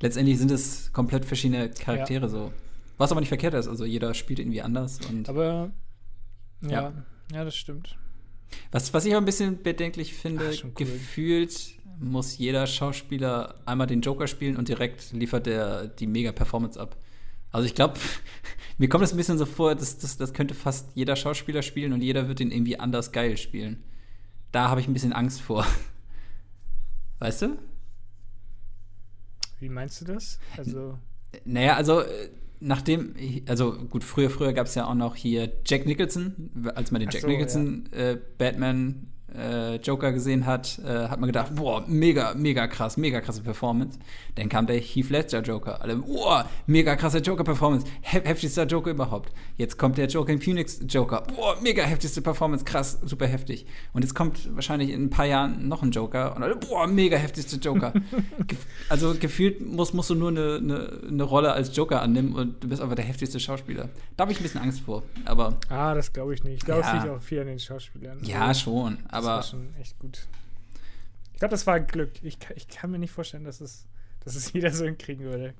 letztendlich 0.00 0.38
sind 0.38 0.50
es 0.50 0.92
komplett 0.92 1.24
verschiedene 1.24 1.70
Charaktere 1.70 2.26
ja. 2.26 2.28
so. 2.28 2.52
Was 2.98 3.10
aber 3.10 3.20
nicht 3.20 3.28
verkehrt 3.28 3.54
ist, 3.54 3.68
also 3.68 3.84
jeder 3.84 4.14
spielt 4.14 4.38
irgendwie 4.38 4.62
anders. 4.62 5.00
Aber 5.26 5.70
ja, 6.62 6.70
ja, 6.70 6.92
ja 7.32 7.44
das 7.44 7.56
stimmt. 7.56 7.96
Was, 8.70 8.92
was 8.92 9.04
ich 9.04 9.14
auch 9.14 9.18
ein 9.18 9.24
bisschen 9.24 9.62
bedenklich 9.62 10.14
finde, 10.14 10.50
Ach, 10.52 10.64
cool. 10.64 10.72
gefühlt 10.74 11.74
muss 11.98 12.38
jeder 12.38 12.66
Schauspieler 12.66 13.54
einmal 13.64 13.86
den 13.86 14.00
Joker 14.00 14.26
spielen 14.26 14.56
und 14.56 14.68
direkt 14.68 15.12
liefert 15.12 15.46
er 15.46 15.86
die 15.86 16.06
Mega-Performance 16.06 16.78
ab. 16.80 16.96
Also 17.50 17.66
ich 17.66 17.74
glaube, 17.74 17.98
mir 18.78 18.88
kommt 18.88 19.02
das 19.02 19.12
ein 19.12 19.16
bisschen 19.16 19.38
so 19.38 19.46
vor, 19.46 19.74
dass, 19.74 19.98
dass 19.98 20.16
das 20.16 20.32
könnte 20.32 20.54
fast 20.54 20.90
jeder 20.94 21.16
Schauspieler 21.16 21.62
spielen 21.62 21.92
und 21.92 22.02
jeder 22.02 22.28
wird 22.28 22.40
den 22.40 22.50
irgendwie 22.50 22.78
anders 22.78 23.12
geil 23.12 23.36
spielen. 23.36 23.82
Da 24.50 24.68
habe 24.68 24.80
ich 24.80 24.88
ein 24.88 24.92
bisschen 24.92 25.12
Angst 25.12 25.40
vor. 25.40 25.66
Weißt 27.18 27.42
du? 27.42 27.58
Wie 29.60 29.68
meinst 29.68 30.00
du 30.00 30.06
das? 30.06 30.40
Also. 30.56 30.98
Naja, 31.44 31.76
also 31.76 32.00
äh, 32.00 32.30
nachdem, 32.62 33.14
also 33.46 33.72
gut, 33.72 34.04
früher, 34.04 34.30
früher 34.30 34.52
gab 34.52 34.66
es 34.66 34.74
ja 34.74 34.86
auch 34.86 34.94
noch 34.94 35.16
hier 35.16 35.52
Jack 35.66 35.86
Nicholson, 35.86 36.50
als 36.74 36.90
man 36.90 37.00
den 37.00 37.08
Ach 37.08 37.12
Jack 37.12 37.22
so, 37.22 37.28
Nicholson 37.28 37.88
ja. 37.92 38.10
äh, 38.10 38.18
Batman 38.38 39.08
äh, 39.36 39.76
Joker 39.76 40.12
gesehen 40.12 40.46
hat, 40.46 40.78
äh, 40.84 41.08
hat 41.08 41.20
man 41.20 41.28
gedacht, 41.28 41.54
boah, 41.54 41.84
mega, 41.86 42.34
mega 42.34 42.66
krass, 42.66 42.96
mega 42.96 43.20
krasse 43.20 43.42
Performance. 43.42 43.98
Dann 44.34 44.48
kam 44.48 44.66
der 44.66 44.76
Heath 44.76 45.10
Ledger 45.10 45.42
Joker, 45.42 45.80
alle, 45.82 45.96
boah, 45.96 46.48
mega 46.66 46.96
krasse 46.96 47.18
Joker-Performance, 47.18 47.86
heftigster 48.02 48.64
Joker 48.66 48.90
überhaupt. 48.90 49.32
Jetzt 49.56 49.78
kommt 49.78 49.98
der 49.98 50.06
Joker 50.06 50.32
in 50.32 50.40
Phoenix 50.40 50.80
Joker, 50.88 51.22
boah, 51.34 51.56
mega 51.62 51.82
heftigste 51.82 52.22
Performance, 52.22 52.64
krass, 52.64 52.98
super 53.04 53.26
heftig. 53.26 53.66
Und 53.92 54.02
jetzt 54.02 54.14
kommt 54.14 54.54
wahrscheinlich 54.54 54.90
in 54.90 55.04
ein 55.04 55.10
paar 55.10 55.26
Jahren 55.26 55.68
noch 55.68 55.82
ein 55.82 55.90
Joker 55.90 56.34
und 56.36 56.42
alle, 56.42 56.56
boah, 56.56 56.86
mega 56.86 57.16
heftigste 57.16 57.56
Joker. 57.56 57.92
also 58.88 59.14
gefühlt 59.14 59.60
musst, 59.60 59.94
musst 59.94 60.10
du 60.10 60.14
nur 60.14 60.30
eine, 60.30 60.56
eine, 60.56 60.90
eine 61.08 61.22
Rolle 61.22 61.52
als 61.52 61.74
Joker 61.76 62.02
annehmen 62.02 62.34
und 62.34 62.62
du 62.62 62.68
bist 62.68 62.82
einfach 62.82 62.96
der 62.96 63.04
heftigste 63.04 63.40
Schauspieler. 63.40 63.88
Da 64.16 64.22
habe 64.22 64.32
ich 64.32 64.38
ein 64.38 64.42
bisschen 64.42 64.60
Angst 64.60 64.80
vor, 64.80 65.02
aber. 65.24 65.58
Ah, 65.68 65.94
das 65.94 66.12
glaube 66.12 66.34
ich 66.34 66.44
nicht. 66.44 66.58
Ich 66.58 66.64
glaube, 66.64 66.80
ja. 66.80 66.86
es 66.86 67.02
liegt 67.02 67.14
auch 67.14 67.22
viel 67.22 67.40
an 67.40 67.46
den 67.46 67.58
Schauspielern. 67.58 68.18
Ja, 68.22 68.54
schon, 68.54 68.98
aber 69.08 69.21
aber. 69.22 69.36
Das 69.36 69.52
war 69.52 69.60
schon 69.60 69.74
echt 69.76 69.98
gut. 69.98 70.28
Ich 71.32 71.38
glaube, 71.38 71.50
das 71.50 71.66
war 71.66 71.80
Glück. 71.80 72.12
Ich, 72.22 72.38
ich 72.54 72.68
kann 72.68 72.90
mir 72.90 72.98
nicht 72.98 73.10
vorstellen, 73.10 73.44
dass 73.44 73.60
es, 73.60 73.86
dass 74.24 74.34
es 74.34 74.52
jeder 74.52 74.72
so 74.72 74.84
hinkriegen 74.84 75.24
würde. 75.24 75.54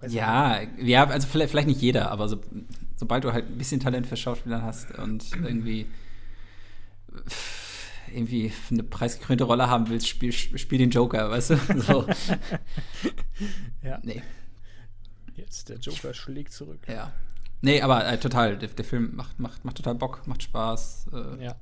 Weiß 0.00 0.12
ja, 0.12 0.60
ja, 0.78 1.06
also 1.06 1.26
vielleicht, 1.26 1.50
vielleicht 1.50 1.68
nicht 1.68 1.80
jeder, 1.80 2.10
aber 2.10 2.28
so, 2.28 2.40
sobald 2.96 3.24
du 3.24 3.32
halt 3.32 3.46
ein 3.46 3.56
bisschen 3.56 3.80
Talent 3.80 4.06
für 4.06 4.16
Schauspieler 4.16 4.62
hast 4.62 4.90
und 4.98 5.32
irgendwie 5.32 5.86
irgendwie 8.12 8.52
eine 8.70 8.82
preisgekrönte 8.82 9.44
Rolle 9.44 9.68
haben 9.68 9.88
willst, 9.88 10.08
spiel, 10.08 10.32
spiel 10.32 10.78
den 10.78 10.90
Joker, 10.90 11.30
weißt 11.30 11.50
du? 11.50 11.56
So. 11.82 12.06
ja. 13.82 13.98
Nee. 14.02 14.22
Jetzt 15.34 15.68
der 15.68 15.78
Joker 15.78 16.14
schlägt 16.14 16.52
zurück. 16.52 16.80
Ja. 16.88 17.12
Nee, 17.60 17.82
aber 17.82 18.06
äh, 18.06 18.18
total, 18.18 18.56
der, 18.58 18.68
der, 18.68 18.84
Film 18.84 19.16
macht, 19.16 19.38
macht, 19.38 19.64
macht 19.64 19.76
total 19.76 19.94
Bock, 19.94 20.26
macht 20.26 20.42
Spaß. 20.42 21.06
Äh, 21.12 21.44
ja. 21.44 21.56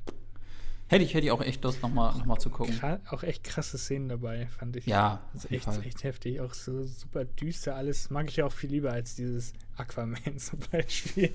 Hätte 0.86 1.02
ich, 1.02 1.14
hätte 1.14 1.24
ich 1.26 1.32
auch 1.32 1.40
echt 1.40 1.64
Lust, 1.64 1.82
nochmal 1.82 2.12
noch 2.12 2.26
mal 2.26 2.38
zu 2.38 2.50
gucken. 2.50 2.78
Auch 3.08 3.22
echt 3.22 3.42
krasse 3.42 3.78
Szenen 3.78 4.10
dabei, 4.10 4.48
fand 4.58 4.76
ich. 4.76 4.86
Ja. 4.86 5.22
Also 5.32 5.48
echt, 5.48 5.66
echt 5.86 6.04
heftig. 6.04 6.40
Auch 6.40 6.52
so 6.52 6.84
super 6.84 7.24
düster 7.24 7.74
alles. 7.74 8.10
Mag 8.10 8.28
ich 8.28 8.42
auch 8.42 8.52
viel 8.52 8.70
lieber 8.70 8.92
als 8.92 9.14
dieses 9.14 9.54
Aquaman 9.76 10.18
zum 10.38 10.58
Beispiel. 10.70 11.32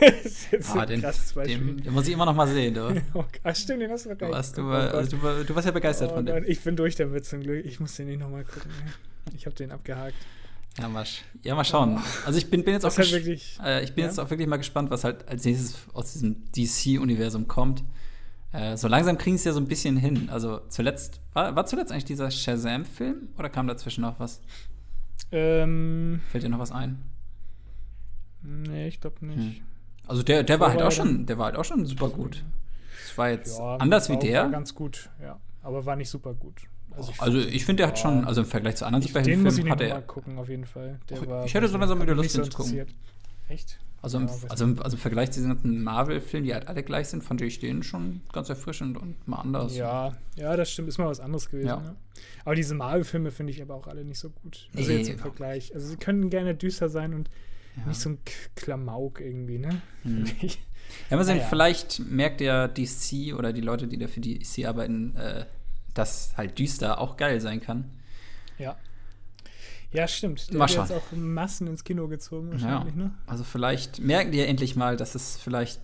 das 0.00 0.24
ist 0.24 0.52
jetzt 0.52 0.70
ah, 0.70 0.80
so 0.80 0.86
den, 0.86 1.00
krasses 1.00 1.32
Beispiel. 1.32 1.58
Den, 1.58 1.76
den, 1.76 1.92
muss 1.92 2.08
ich 2.08 2.12
immer 2.12 2.26
noch 2.26 2.34
mal 2.34 2.48
sehen, 2.48 2.74
du. 2.74 3.00
oh, 3.14 3.24
ach, 3.44 3.54
stimmt, 3.54 3.82
den 3.82 3.90
hast 3.90 4.06
du 4.06 4.20
warst, 4.20 4.58
du, 4.58 4.62
oh, 4.62 4.72
also, 4.72 5.16
du, 5.16 5.44
du, 5.44 5.54
warst 5.54 5.66
ja 5.66 5.72
begeistert 5.72 6.10
oh, 6.10 6.16
von 6.16 6.26
dem. 6.26 6.44
Ich 6.44 6.60
bin 6.60 6.74
durch 6.74 6.96
damit 6.96 7.24
zum 7.24 7.40
Glück. 7.40 7.64
Ich 7.64 7.78
muss 7.78 7.94
den 7.94 8.08
nicht 8.08 8.18
nochmal 8.18 8.44
gucken. 8.44 8.72
Ich 9.36 9.46
habe 9.46 9.54
den 9.54 9.70
abgehakt. 9.70 10.16
Ja, 10.78 10.88
mal, 10.88 11.04
ja, 11.42 11.54
mal 11.54 11.64
schauen. 11.64 12.00
Also 12.24 12.38
ich 12.38 12.50
bin, 12.50 12.64
bin 12.64 12.74
jetzt 12.74 12.84
auch 12.84 12.96
halt 12.96 13.10
wirklich, 13.10 13.58
äh, 13.64 13.82
ich 13.82 13.94
bin 13.94 14.02
ja? 14.02 14.08
jetzt 14.08 14.18
auch 14.18 14.30
wirklich 14.30 14.48
mal 14.48 14.58
gespannt, 14.58 14.90
was 14.90 15.04
halt 15.04 15.26
als 15.28 15.44
nächstes 15.44 15.76
aus 15.92 16.12
diesem 16.12 16.44
DC-Universum 16.52 17.48
kommt. 17.48 17.84
Äh, 18.52 18.76
so 18.76 18.88
langsam 18.88 19.18
kriegen 19.18 19.36
sie 19.36 19.42
es 19.42 19.44
ja 19.44 19.52
so 19.52 19.60
ein 19.60 19.68
bisschen 19.68 19.96
hin. 19.96 20.30
Also 20.30 20.60
zuletzt, 20.68 21.20
war, 21.34 21.54
war 21.54 21.66
zuletzt 21.66 21.92
eigentlich 21.92 22.06
dieser 22.06 22.30
Shazam-Film 22.30 23.28
oder 23.38 23.50
kam 23.50 23.66
dazwischen 23.66 24.00
noch 24.02 24.18
was? 24.18 24.40
Ähm, 25.30 26.20
Fällt 26.30 26.44
dir 26.44 26.48
noch 26.48 26.58
was 26.58 26.72
ein? 26.72 27.02
Nee, 28.42 28.88
ich 28.88 29.00
glaube 29.00 29.24
nicht. 29.26 29.58
Hm. 29.58 29.66
Also 30.06 30.22
der, 30.22 30.42
der 30.42 30.58
war 30.60 30.70
halt 30.70 30.80
auch 30.80 30.92
schon, 30.92 31.26
der 31.26 31.36
war 31.36 31.46
halt 31.46 31.56
auch 31.56 31.64
schon 31.64 31.84
super 31.84 32.08
gut. 32.08 32.42
Es 33.04 33.18
war 33.18 33.30
jetzt 33.30 33.58
ja, 33.58 33.76
anders 33.76 34.08
wie 34.08 34.16
der. 34.16 34.44
War 34.44 34.50
ganz 34.50 34.74
gut, 34.74 35.10
ja. 35.20 35.38
Aber 35.62 35.84
war 35.84 35.96
nicht 35.96 36.08
super 36.08 36.32
gut. 36.32 36.62
Also 36.90 37.12
ich, 37.12 37.20
also 37.20 37.38
ich 37.38 37.64
finde, 37.64 37.82
der 37.82 37.88
hat 37.88 37.98
schon, 37.98 38.24
also 38.24 38.40
im 38.40 38.46
Vergleich 38.46 38.76
zu 38.76 38.86
anderen 38.86 39.02
Superheldenfilmen 39.02 39.70
hat 39.70 39.80
er. 39.82 39.94
Mal 39.94 40.02
gucken, 40.02 40.38
auf 40.38 40.48
jeden 40.48 40.64
Fall. 40.64 40.98
Der 41.10 41.44
ich 41.44 41.52
hätte 41.52 41.68
so 41.68 41.76
langsam 41.76 42.00
wieder 42.00 42.14
Lust, 42.14 42.36
den 42.36 42.44
zu 42.44 42.50
gucken. 42.50 42.86
Echt? 43.48 43.78
Also, 44.00 44.18
im, 44.18 44.28
ja, 44.28 44.34
also, 44.48 44.64
im, 44.64 44.80
also 44.80 44.96
im 44.96 45.00
Vergleich 45.00 45.32
zu 45.32 45.40
diesen 45.40 45.50
ganzen 45.50 45.82
Marvel-Filmen, 45.82 46.46
die 46.46 46.54
halt 46.54 46.68
alle 46.68 46.82
gleich 46.82 47.08
sind, 47.08 47.24
fand 47.24 47.40
ich 47.42 47.58
den 47.58 47.82
schon 47.82 48.20
ganz 48.32 48.48
erfrischend 48.48 48.96
und 48.96 49.26
mal 49.26 49.38
anders. 49.38 49.76
Ja, 49.76 50.16
ja, 50.36 50.56
das 50.56 50.70
stimmt, 50.70 50.88
ist 50.88 50.98
mal 50.98 51.08
was 51.08 51.20
anderes 51.20 51.50
gewesen. 51.50 51.66
Ja. 51.66 51.80
Ne? 51.80 51.96
Aber 52.44 52.54
diese 52.54 52.74
Marvel-Filme 52.74 53.30
finde 53.30 53.52
ich 53.52 53.60
aber 53.60 53.74
auch 53.74 53.88
alle 53.88 54.04
nicht 54.04 54.20
so 54.20 54.30
gut. 54.30 54.68
Also 54.76 54.90
nee, 54.90 54.98
jetzt 54.98 55.10
im 55.10 55.18
Vergleich. 55.18 55.74
Also 55.74 55.88
sie 55.88 55.96
können 55.96 56.30
gerne 56.30 56.54
düster 56.54 56.88
sein 56.88 57.12
und 57.12 57.28
ja. 57.76 57.86
nicht 57.86 58.00
so 58.00 58.10
ein 58.10 58.18
Klamauk 58.54 59.20
irgendwie, 59.20 59.58
ne? 59.58 59.82
Hm. 60.02 60.24
Ja, 61.10 61.18
mal 61.18 61.24
sehen, 61.24 61.36
naja. 61.36 61.48
vielleicht 61.50 62.00
merkt 62.00 62.40
ja 62.40 62.66
DC 62.66 63.34
oder 63.36 63.52
die 63.52 63.60
Leute, 63.60 63.88
die 63.88 63.98
da 63.98 64.06
für 64.06 64.22
DC 64.22 64.64
arbeiten, 64.66 65.14
äh, 65.16 65.44
dass 65.92 66.32
halt 66.34 66.58
düster 66.58 66.98
auch 66.98 67.18
geil 67.18 67.42
sein 67.42 67.60
kann. 67.60 67.90
Ja. 68.58 68.76
Ja, 69.92 70.06
stimmt. 70.06 70.50
Der 70.50 70.58
mal 70.58 70.68
hat 70.68 70.76
jetzt 70.76 70.92
auch 70.92 71.12
Massen 71.12 71.66
ins 71.66 71.82
Kino 71.82 72.08
gezogen 72.08 72.50
wahrscheinlich, 72.52 72.94
ja. 72.94 73.04
ne? 73.04 73.14
Also 73.26 73.44
vielleicht 73.44 74.00
merken 74.00 74.32
die 74.32 74.38
ja 74.38 74.44
endlich 74.44 74.76
mal, 74.76 74.96
dass 74.96 75.14
es 75.14 75.38
vielleicht 75.38 75.80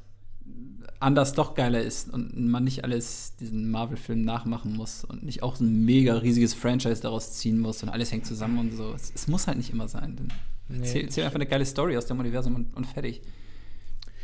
anders 1.00 1.34
doch 1.34 1.54
geiler 1.54 1.82
ist 1.82 2.12
und 2.12 2.48
man 2.48 2.64
nicht 2.64 2.84
alles 2.84 3.36
diesen 3.36 3.70
Marvel-Film 3.70 4.22
nachmachen 4.22 4.74
muss 4.74 5.04
und 5.04 5.22
nicht 5.22 5.42
auch 5.42 5.56
so 5.56 5.64
ein 5.64 5.84
mega 5.84 6.14
riesiges 6.14 6.54
Franchise 6.54 7.02
daraus 7.02 7.34
ziehen 7.34 7.58
muss 7.58 7.82
und 7.82 7.88
alles 7.88 8.12
hängt 8.12 8.26
zusammen 8.26 8.58
und 8.58 8.76
so. 8.76 8.92
Es, 8.94 9.12
es 9.14 9.28
muss 9.28 9.46
halt 9.46 9.58
nicht 9.58 9.70
immer 9.70 9.88
sein. 9.88 10.16
Denn 10.16 10.28
nee, 10.68 10.78
erzähl, 10.78 11.04
erzähl 11.04 11.24
einfach 11.24 11.36
eine 11.36 11.46
geile 11.46 11.66
Story 11.66 11.96
aus 11.96 12.06
dem 12.06 12.18
Universum 12.18 12.54
und, 12.54 12.74
und 12.74 12.86
fertig. 12.86 13.22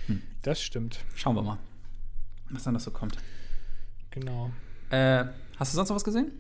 Hm. 0.07 0.23
Das 0.43 0.61
stimmt. 0.61 1.01
Schauen 1.15 1.37
wir 1.37 1.43
mal, 1.43 1.59
was 2.51 2.65
dann 2.65 2.75
noch 2.75 2.81
so 2.81 2.91
kommt. 2.91 3.17
Genau. 4.11 4.51
Äh, 4.91 5.25
hast 5.59 5.73
du 5.73 5.77
sonst 5.77 5.89
noch 5.89 5.97
was 5.97 6.05
gesehen? 6.05 6.33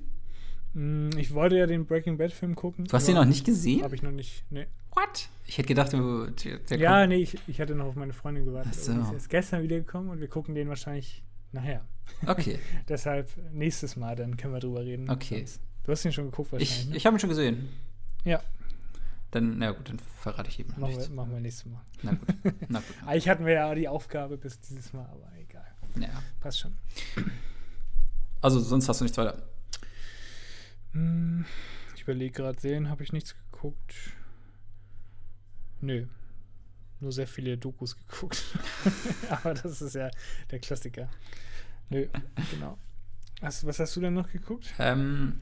Hm, 0.74 1.10
ich 1.16 1.34
wollte 1.34 1.56
ja 1.56 1.66
den 1.66 1.86
Breaking 1.86 2.16
Bad 2.16 2.32
Film 2.32 2.54
gucken. 2.54 2.84
Du 2.84 2.92
hast 2.92 3.08
den 3.08 3.16
noch 3.16 3.24
nicht 3.24 3.44
gesehen? 3.44 3.82
Habe 3.82 3.94
ich 3.94 4.02
noch 4.02 4.12
nicht. 4.12 4.44
Nee. 4.50 4.66
What? 4.92 5.28
Ich 5.46 5.58
hätte 5.58 5.68
gedacht, 5.68 5.92
du. 5.92 6.28
ja, 6.70 7.06
nee, 7.06 7.16
ich, 7.16 7.36
ich 7.46 7.60
hatte 7.60 7.74
noch 7.74 7.86
auf 7.86 7.96
meine 7.96 8.12
Freundin 8.12 8.44
gewartet. 8.44 8.72
Ach 8.74 8.78
so. 8.78 8.92
Die 8.92 9.00
ist 9.00 9.12
jetzt 9.12 9.30
gestern 9.30 9.62
wiedergekommen 9.62 10.10
und 10.10 10.20
wir 10.20 10.28
gucken 10.28 10.54
den 10.54 10.68
wahrscheinlich 10.68 11.22
nachher. 11.52 11.84
Okay. 12.26 12.58
Deshalb 12.88 13.30
nächstes 13.52 13.96
Mal, 13.96 14.16
dann 14.16 14.36
können 14.36 14.54
wir 14.54 14.60
drüber 14.60 14.84
reden. 14.84 15.10
Okay. 15.10 15.44
Du 15.84 15.92
hast 15.92 16.04
ihn 16.04 16.12
schon 16.12 16.26
geguckt 16.26 16.52
wahrscheinlich. 16.52 16.80
Ich, 16.80 16.88
ne? 16.88 16.96
ich 16.96 17.06
habe 17.06 17.16
ihn 17.16 17.20
schon 17.20 17.30
gesehen. 17.30 17.68
Ja. 18.24 18.40
Dann, 19.30 19.58
na 19.58 19.70
gut, 19.70 19.88
dann 19.88 19.98
verrate 19.98 20.48
ich 20.48 20.58
eben 20.58 20.70
noch 20.70 20.78
machen 20.78 20.98
Wir, 20.98 21.10
machen 21.10 21.32
wir 21.32 21.40
nächstes 21.40 21.66
Mal. 21.66 21.80
Na 22.02 22.12
gut. 22.12 22.34
Na 22.68 22.78
gut. 22.80 22.88
Eigentlich 23.06 23.28
hatten 23.28 23.46
wir 23.46 23.54
ja 23.54 23.74
die 23.74 23.88
Aufgabe 23.88 24.36
bis 24.36 24.60
dieses 24.60 24.92
Mal, 24.92 25.06
aber 25.06 25.30
egal. 25.40 25.66
Ja. 25.98 26.22
Passt 26.40 26.60
schon. 26.60 26.74
Also 28.40 28.58
sonst 28.60 28.88
hast 28.88 29.00
du 29.00 29.04
nichts 29.04 29.18
weiter. 29.18 29.42
Hm, 30.92 31.44
ich 31.94 32.02
überlege 32.02 32.32
gerade, 32.32 32.60
sehen, 32.60 32.88
habe 32.88 33.02
ich 33.02 33.12
nichts 33.12 33.34
geguckt. 33.50 33.94
Nö. 35.80 36.06
Nur 37.00 37.12
sehr 37.12 37.26
viele 37.26 37.56
Dokus 37.56 37.96
geguckt. 38.08 38.44
Aber 39.30 39.54
das 39.54 39.80
ist 39.80 39.94
ja 39.94 40.10
der 40.50 40.58
Klassiker. 40.58 41.08
Nö, 41.88 42.06
genau. 42.50 42.78
Was, 43.40 43.64
was 43.66 43.78
hast 43.78 43.96
du 43.96 44.00
denn 44.00 44.14
noch 44.14 44.30
geguckt? 44.30 44.72
Ähm, 44.78 45.40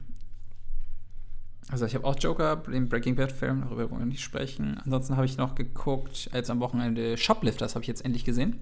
also 1.69 1.85
ich 1.85 1.93
habe 1.93 2.05
auch 2.05 2.17
Joker, 2.17 2.55
den 2.55 2.89
Breaking 2.89 3.15
Bad 3.15 3.31
Film, 3.31 3.61
darüber 3.61 3.91
wollen 3.91 4.01
wir 4.01 4.05
nicht 4.07 4.23
sprechen. 4.23 4.79
Ansonsten 4.83 5.15
habe 5.15 5.25
ich 5.25 5.37
noch 5.37 5.53
geguckt, 5.53 6.29
jetzt 6.33 6.49
am 6.49 6.59
Wochenende 6.59 7.17
Shoplifters 7.17 7.75
habe 7.75 7.83
ich 7.83 7.87
jetzt 7.87 8.03
endlich 8.03 8.25
gesehen. 8.25 8.59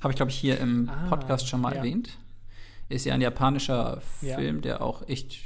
Habe 0.00 0.12
ich, 0.12 0.16
glaube 0.16 0.30
ich, 0.30 0.38
hier 0.38 0.58
im 0.60 0.88
ah, 0.88 1.08
Podcast 1.08 1.48
schon 1.48 1.60
mal 1.60 1.72
ja. 1.72 1.78
erwähnt. 1.78 2.18
Ist 2.88 3.04
ja 3.04 3.14
ein 3.14 3.20
japanischer 3.20 4.00
Film, 4.00 4.56
ja. 4.56 4.62
der 4.62 4.82
auch 4.82 5.08
echt 5.08 5.38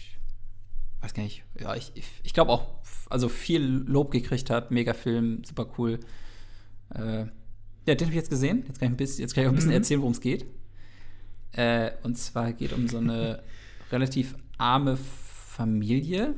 weiß 1.01 1.15
gar 1.15 1.23
nicht, 1.23 1.45
ja, 1.59 1.75
ich, 1.75 1.93
ich 2.23 2.35
glaube 2.35 2.51
auch, 2.53 2.67
also 3.09 3.29
viel 3.29 3.63
Lob 3.63 4.11
gekriegt 4.11 4.51
hat, 4.51 4.71
mega 4.71 4.95
Film, 4.95 5.43
super 5.45 5.67
cool. 5.79 6.01
Äh, 6.95 7.27
ja, 7.87 7.95
den 7.95 8.07
habe 8.07 8.11
ich 8.11 8.17
jetzt 8.17 8.31
gesehen. 8.31 8.65
Jetzt 8.67 8.79
kann 8.79 8.89
ich, 8.89 8.93
ein 8.93 8.97
bisschen, 8.97 9.23
jetzt 9.23 9.35
kann 9.35 9.43
ich 9.43 9.49
auch 9.49 9.53
ein 9.53 9.57
bisschen 9.57 9.71
mhm. 9.71 9.77
erzählen, 9.77 10.01
worum 10.01 10.13
es 10.13 10.21
geht. 10.21 10.45
Äh, 11.53 11.93
und 12.03 12.19
zwar 12.19 12.53
geht 12.53 12.73
um 12.73 12.87
so 12.89 12.99
eine 12.99 13.43
relativ 13.93 14.35
arme 14.59 14.99
Familie. 14.99 16.35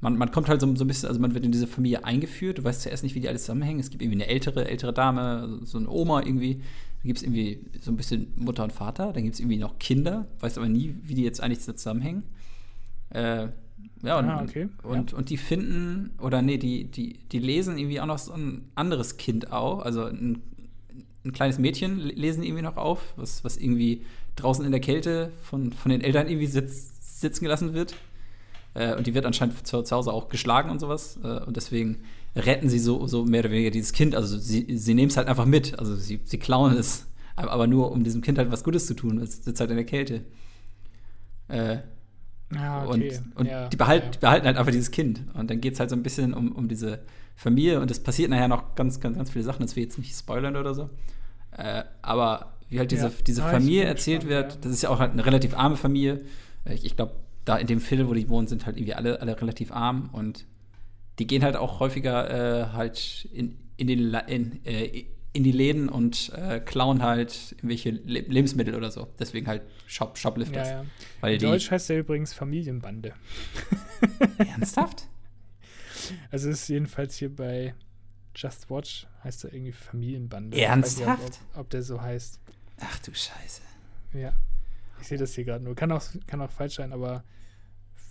Man, 0.00 0.16
man 0.16 0.32
kommt 0.32 0.48
halt 0.48 0.60
so, 0.60 0.74
so, 0.74 0.84
ein 0.84 0.88
bisschen, 0.88 1.08
also 1.08 1.20
man 1.20 1.34
wird 1.34 1.44
in 1.44 1.52
diese 1.52 1.66
Familie 1.66 2.04
eingeführt. 2.04 2.58
Du 2.58 2.64
weißt 2.64 2.82
zuerst 2.82 3.02
nicht, 3.02 3.14
wie 3.14 3.20
die 3.20 3.28
alles 3.28 3.42
zusammenhängen. 3.42 3.78
Es 3.78 3.90
gibt 3.90 4.02
irgendwie 4.02 4.22
eine 4.22 4.28
ältere, 4.28 4.68
ältere 4.68 4.92
Dame, 4.92 5.60
so 5.64 5.78
eine 5.78 5.90
Oma 5.90 6.22
irgendwie. 6.22 6.54
Dann 6.54 7.08
gibt 7.08 7.18
es 7.18 7.22
irgendwie 7.22 7.66
so 7.80 7.90
ein 7.90 7.96
bisschen 7.96 8.32
Mutter 8.36 8.64
und 8.64 8.72
Vater. 8.72 9.12
Dann 9.12 9.24
gibt 9.24 9.34
es 9.34 9.40
irgendwie 9.40 9.58
noch 9.58 9.78
Kinder. 9.78 10.26
Weißt 10.40 10.56
aber 10.56 10.68
nie, 10.68 10.96
wie 11.02 11.14
die 11.14 11.24
jetzt 11.24 11.42
eigentlich 11.42 11.60
zusammenhängen. 11.60 12.24
Äh, 13.12 13.48
ja, 14.02 14.18
und, 14.18 14.28
ah, 14.28 14.42
okay. 14.42 14.68
und, 14.82 15.12
ja. 15.12 15.18
und 15.18 15.30
die 15.30 15.36
finden, 15.36 16.10
oder 16.20 16.42
nee, 16.42 16.58
die, 16.58 16.84
die, 16.84 17.18
die 17.30 17.38
lesen 17.38 17.78
irgendwie 17.78 18.00
auch 18.00 18.06
noch 18.06 18.18
so 18.18 18.32
ein 18.32 18.68
anderes 18.74 19.16
Kind 19.16 19.52
auf, 19.52 19.84
also 19.84 20.04
ein, 20.04 20.42
ein 21.24 21.32
kleines 21.32 21.58
Mädchen 21.58 21.98
lesen 21.98 22.42
irgendwie 22.42 22.62
noch 22.62 22.76
auf, 22.76 23.14
was, 23.16 23.44
was 23.44 23.56
irgendwie 23.56 24.04
draußen 24.34 24.64
in 24.64 24.72
der 24.72 24.80
Kälte 24.80 25.30
von, 25.42 25.72
von 25.72 25.90
den 25.90 26.00
Eltern 26.00 26.26
irgendwie 26.26 26.46
sitz, 26.46 27.20
sitzen 27.20 27.44
gelassen 27.44 27.74
wird. 27.74 27.94
Äh, 28.74 28.96
und 28.96 29.06
die 29.06 29.14
wird 29.14 29.26
anscheinend 29.26 29.66
zu, 29.66 29.82
zu, 29.82 29.96
Hause 29.96 30.12
auch 30.12 30.28
geschlagen 30.28 30.70
und 30.70 30.80
sowas. 30.80 31.18
Äh, 31.22 31.44
und 31.44 31.56
deswegen 31.56 31.98
retten 32.34 32.68
sie 32.68 32.78
so, 32.78 33.06
so 33.06 33.24
mehr 33.24 33.40
oder 33.40 33.50
weniger 33.50 33.70
dieses 33.70 33.92
Kind. 33.92 34.14
Also 34.14 34.38
sie, 34.38 34.76
sie 34.76 34.94
nehmen 34.94 35.10
es 35.10 35.16
halt 35.16 35.28
einfach 35.28 35.46
mit. 35.46 35.78
Also 35.78 35.94
sie, 35.94 36.20
sie 36.24 36.38
klauen 36.38 36.76
es, 36.76 37.06
aber 37.36 37.66
nur 37.66 37.92
um 37.92 38.02
diesem 38.02 38.22
Kind 38.22 38.38
halt 38.38 38.50
was 38.50 38.64
Gutes 38.64 38.86
zu 38.86 38.94
tun. 38.94 39.20
Es 39.20 39.44
sitzt 39.44 39.60
halt 39.60 39.70
in 39.70 39.76
der 39.76 39.86
Kälte. 39.86 40.22
Äh, 41.48 41.78
Ah, 42.56 42.84
okay. 42.86 43.18
Und, 43.34 43.36
und 43.36 43.46
ja, 43.46 43.68
die, 43.68 43.76
behalten, 43.76 44.10
ja. 44.14 44.20
behalten, 44.20 44.46
halt 44.46 44.56
einfach 44.56 44.72
dieses 44.72 44.90
Kind. 44.90 45.22
Und 45.34 45.50
dann 45.50 45.60
geht 45.60 45.74
es 45.74 45.80
halt 45.80 45.90
so 45.90 45.96
ein 45.96 46.02
bisschen 46.02 46.34
um, 46.34 46.52
um 46.52 46.68
diese 46.68 47.00
Familie. 47.34 47.80
Und 47.80 47.90
es 47.90 48.02
passiert 48.02 48.30
nachher 48.30 48.48
noch 48.48 48.74
ganz, 48.74 49.00
ganz, 49.00 49.16
ganz 49.16 49.30
viele 49.30 49.44
Sachen. 49.44 49.62
Das 49.62 49.76
will 49.76 49.84
jetzt 49.84 49.98
nicht 49.98 50.14
spoilern 50.14 50.56
oder 50.56 50.74
so. 50.74 50.90
Äh, 51.56 51.84
aber 52.02 52.54
wie 52.68 52.78
halt 52.78 52.90
diese, 52.90 53.06
ja. 53.06 53.12
diese 53.26 53.44
ah, 53.44 53.50
Familie 53.50 53.84
erzählt 53.84 54.22
spannend, 54.22 54.50
wird, 54.52 54.64
das 54.64 54.72
ist 54.72 54.82
ja 54.82 54.90
auch 54.90 54.98
halt 54.98 55.12
eine 55.12 55.24
relativ 55.24 55.56
arme 55.56 55.76
Familie. 55.76 56.22
Äh, 56.64 56.74
ich, 56.74 56.84
ich 56.84 56.96
glaube, 56.96 57.14
da 57.44 57.56
in 57.56 57.66
dem 57.66 57.80
Viertel, 57.80 58.08
wo 58.08 58.14
die 58.14 58.28
wohnen, 58.28 58.46
sind 58.46 58.66
halt 58.66 58.76
irgendwie 58.76 58.94
alle, 58.94 59.20
alle 59.20 59.40
relativ 59.40 59.72
arm. 59.72 60.10
Und 60.12 60.46
die 61.18 61.26
gehen 61.26 61.42
halt 61.42 61.56
auch 61.56 61.80
häufiger 61.80 62.30
äh, 62.30 62.66
halt 62.72 63.28
in, 63.32 63.58
in 63.76 63.86
den 63.86 64.14
in, 64.26 64.64
äh, 64.64 65.04
in 65.32 65.44
die 65.44 65.52
Läden 65.52 65.88
und 65.88 66.30
äh, 66.34 66.60
klauen 66.60 67.02
halt 67.02 67.52
irgendwelche 67.52 67.90
Le 67.90 68.20
Lebensmittel 68.20 68.74
oder 68.74 68.90
so. 68.90 69.08
Deswegen 69.18 69.46
halt 69.46 69.62
Shop, 69.86 70.18
Shoplifters. 70.18 70.68
Ja, 70.68 70.84
ja. 71.22 71.28
In 71.28 71.38
Deutsch 71.38 71.70
heißt 71.70 71.88
der 71.88 72.00
übrigens 72.00 72.34
Familienbande. 72.34 73.14
Ernsthaft? 74.38 75.06
Also 76.30 76.50
ist 76.50 76.68
jedenfalls 76.68 77.16
hier 77.16 77.34
bei 77.34 77.74
Just 78.34 78.70
Watch 78.70 79.06
heißt 79.24 79.44
er 79.44 79.54
irgendwie 79.54 79.72
Familienbande. 79.72 80.60
Ernsthaft? 80.60 81.22
Nicht, 81.22 81.40
ob, 81.54 81.60
ob, 81.60 81.70
der 81.70 81.82
so 81.82 82.00
heißt. 82.00 82.40
Ach 82.80 82.98
du 83.00 83.14
Scheiße. 83.14 83.62
Ja. 84.14 84.32
Ich 85.00 85.08
sehe 85.08 85.18
das 85.18 85.34
hier 85.34 85.44
gerade 85.44 85.64
nur. 85.64 85.74
Kann 85.74 85.92
auch, 85.92 86.02
kann 86.26 86.40
auch 86.40 86.50
falsch 86.50 86.76
sein, 86.76 86.92
aber 86.92 87.24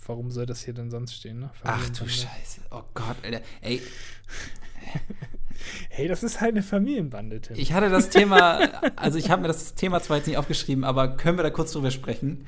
warum 0.06 0.32
soll 0.32 0.46
das 0.46 0.63
hier 0.63 0.74
denn 0.74 0.90
sonst 0.90 1.16
stehen, 1.16 1.40
ne? 1.40 1.51
Ach 1.63 1.90
du 1.90 2.08
Scheiße. 2.08 2.62
Oh 2.72 2.84
Gott, 2.94 3.18
Alter. 3.24 3.42
Ey. 3.62 3.82
Hey, 5.89 6.08
das 6.08 6.24
ist 6.24 6.41
halt 6.41 6.51
eine 6.51 6.63
Familienbande, 6.63 7.41
Tim. 7.41 7.58
Ich 7.58 7.74
hatte 7.74 7.89
das 7.89 8.10
Thema, 8.10 8.60
also 8.96 9.18
ich 9.18 9.30
habe 9.30 9.41
mir 9.41 9.48
das 9.48 9.75
Thema 9.75 10.01
zwar 10.01 10.18
jetzt 10.18 10.27
nicht 10.27 10.38
aufgeschrieben, 10.38 10.84
aber 10.84 11.18
können 11.18 11.38
wir 11.38 11.44
da 11.44 11.50
kurz 11.50 11.72
drüber 11.72 11.91
sprechen? 11.91 12.46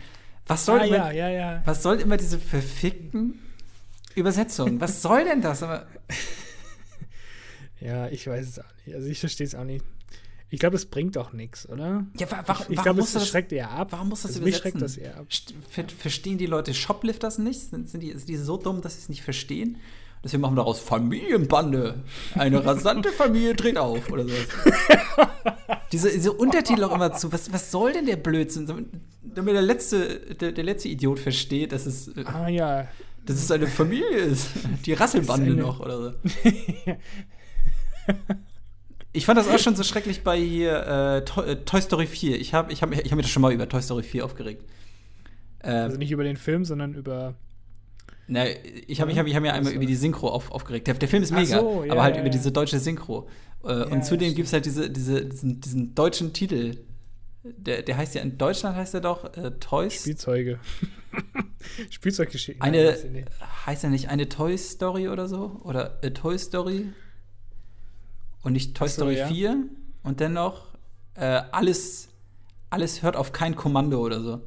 Was 0.48 0.66
soll, 0.66 0.80
ah, 0.80 0.86
immer, 0.86 1.12
ja, 1.12 1.12
ja, 1.12 1.30
ja. 1.30 1.62
was 1.66 1.84
soll 1.84 2.00
immer 2.00 2.18
diese 2.18 2.38
verfickten 2.38 3.40
Übersetzungen? 4.16 4.82
Was 4.82 5.02
soll 5.02 5.24
denn 5.24 5.42
das? 5.42 5.62
ja, 7.80 8.08
ich 8.08 8.28
weiß 8.28 8.48
es 8.48 8.60
auch 8.60 8.66
nicht. 8.86 8.96
Also 8.96 9.08
ich 9.08 9.20
verstehe 9.20 9.48
es 9.48 9.56
auch 9.56 9.64
nicht. 9.64 9.86
Ich 10.50 10.60
glaube, 10.60 10.76
es 10.76 10.86
bringt 10.86 11.18
auch 11.18 11.34
nichts, 11.34 11.68
oder? 11.68 12.06
Ja, 12.20 12.30
wa 12.30 12.44
wa 12.46 12.60
ich, 12.62 12.76
ich 12.76 12.84
glaube, 12.84 13.02
es 13.02 13.28
schreckt 13.28 13.52
eher 13.52 13.72
ab. 13.72 13.88
Warum 13.92 14.10
muss 14.10 14.22
das 14.22 14.32
also 14.32 14.42
übersetzen? 14.42 14.62
Mich 14.62 14.62
schreckt 14.62 14.82
das 14.84 14.98
eher 14.98 15.18
ab. 15.18 15.26
Ver 15.72 15.86
verstehen 15.90 16.38
die 16.38 16.46
Leute 16.46 16.76
Shoplifters 16.76 17.40
nicht? 17.40 17.72
Sind, 17.72 17.90
sind, 17.90 18.02
die, 18.02 18.12
sind 18.12 18.30
die 18.30 18.38
so 18.38 18.58
dumm, 18.58 18.82
dass 18.82 18.94
sie 18.94 19.02
es 19.02 19.10
nicht 19.10 19.24
verstehen? 19.24 19.78
Deswegen 20.24 20.42
machen 20.42 20.54
wir 20.54 20.62
daraus 20.62 20.80
Familienbande. 20.80 22.04
Eine 22.36 22.66
rasante 22.66 23.10
Familie 23.12 23.56
dreht 23.56 23.78
auf 23.78 24.10
oder 24.10 24.24
so. 24.24 24.32
diese, 25.92 26.12
diese 26.12 26.32
Untertitel 26.32 26.84
auch 26.86 26.96
immer 26.96 27.12
zu. 27.14 27.34
Was, 27.34 27.52
was 27.52 27.72
soll 27.72 27.92
denn 27.92 28.06
der 28.06 28.16
Blödsinn? 28.16 28.90
Damit 29.22 29.54
der 29.54 29.62
letzte, 29.62 30.20
der, 30.36 30.54
der 30.54 30.64
letzte 30.64 30.88
Idiot 30.88 31.20
versteht, 31.20 31.74
dass 31.74 31.86
es, 31.86 32.12
ah, 32.26 32.48
ja. 32.48 32.88
dass 33.26 33.36
es 33.36 33.52
eine 33.52 33.68
Familie 33.68 34.18
ist. 34.18 34.48
Die 34.86 34.94
Rasselbande 34.94 35.56
noch 35.56 35.80
oder 35.82 36.02
so. 36.02 36.14
Ich 39.16 39.28
fand 39.28 39.38
das 39.38 39.48
auch 39.48 39.60
schon 39.60 39.76
so 39.76 39.84
schrecklich 39.84 40.24
bei 40.24 40.40
hier 40.40 40.88
äh, 40.88 41.24
Toy, 41.24 41.52
äh, 41.52 41.56
Toy, 41.58 41.80
Story 41.80 42.08
4. 42.08 42.42
Ich 42.42 42.56
habe 42.56 42.74
ich 42.74 42.82
hab, 42.82 42.92
ich 42.92 43.12
hab 43.12 43.16
mich 43.16 43.32
schon 43.32 43.44
mal 43.44 43.54
über 43.54 43.70
Toy 43.70 43.80
Story 43.80 44.02
4 44.02 44.26
aufgeregt. 44.26 44.66
Ähm, 45.64 45.84
also 45.84 45.98
nicht 45.98 46.12
über 46.12 46.24
den 46.24 46.36
Film, 46.36 46.66
sondern 46.66 46.96
über 46.96 47.36
na, 48.28 48.46
ich 48.88 49.02
habe 49.02 49.10
mich, 49.10 49.20
hab, 49.20 49.28
ich 49.28 49.36
hab 49.36 49.42
mir 49.42 49.54
einmal 49.54 49.74
über 49.74 49.86
die 49.86 49.96
Synchro 49.96 50.30
auf, 50.30 50.52
aufgeregt. 50.52 50.88
Der, 50.88 50.94
der, 50.94 51.08
Film 51.08 51.24
ist 51.24 51.32
mega, 51.32 51.60
so, 51.60 51.84
ja, 51.84 51.92
aber 51.92 52.04
halt 52.04 52.16
ja, 52.16 52.22
über 52.22 52.30
diese 52.30 52.52
deutsche 52.52 52.80
Synchro. 52.80 53.28
Äh, 53.64 53.84
und 53.86 54.06
zudem 54.06 54.34
gibt 54.34 54.48
es 54.48 54.54
halt 54.54 54.66
diese, 54.66 54.90
diese, 54.90 55.26
diesen, 55.26 55.62
diesen, 55.62 55.96
deutschen 55.96 56.34
Titel. 56.34 56.78
der, 57.44 57.82
der 57.82 57.98
heißt 57.98 58.16
ja 58.16 58.22
in 58.22 58.38
Deutschland 58.38 58.78
heißt 58.78 58.94
er 58.94 59.02
doch 59.02 59.36
äh, 59.36 59.52
Toys. 59.60 60.02
Spielzeuge. 60.02 60.60
Spielzeuggeschichte. 61.90 62.62
Eine 62.62 62.98
heißt 63.66 63.84
er 63.84 63.90
nicht 63.90 64.10
eine 64.10 64.30
Toy 64.30 64.58
Story 64.58 65.10
oder 65.10 65.28
so? 65.28 65.60
Oder 65.64 66.00
A 66.04 66.10
Toy 66.10 66.38
Story? 66.38 66.88
Und 68.42 68.54
nicht 68.54 68.76
Toy 68.76 68.88
so, 68.88 68.94
Story 68.96 69.18
ja. 69.18 69.28
4? 69.28 69.58
Und 70.04 70.20
dennoch 70.20 70.74
äh, 71.16 71.42
alles, 71.52 72.10
alles 72.70 73.04
hört 73.04 73.16
auf 73.16 73.32
kein 73.32 73.56
Kommando 73.56 74.00
oder 74.00 74.22
so. 74.22 74.42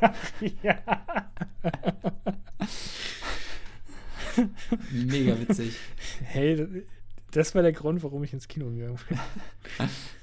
ja. 0.62 0.76
Mega 4.92 5.38
witzig. 5.40 5.76
Hey, 6.24 6.84
das 7.30 7.54
war 7.54 7.62
der 7.62 7.72
Grund, 7.72 8.02
warum 8.02 8.24
ich 8.24 8.32
ins 8.32 8.48
Kino 8.48 8.70
gegangen 8.70 8.98
bin. 9.08 9.18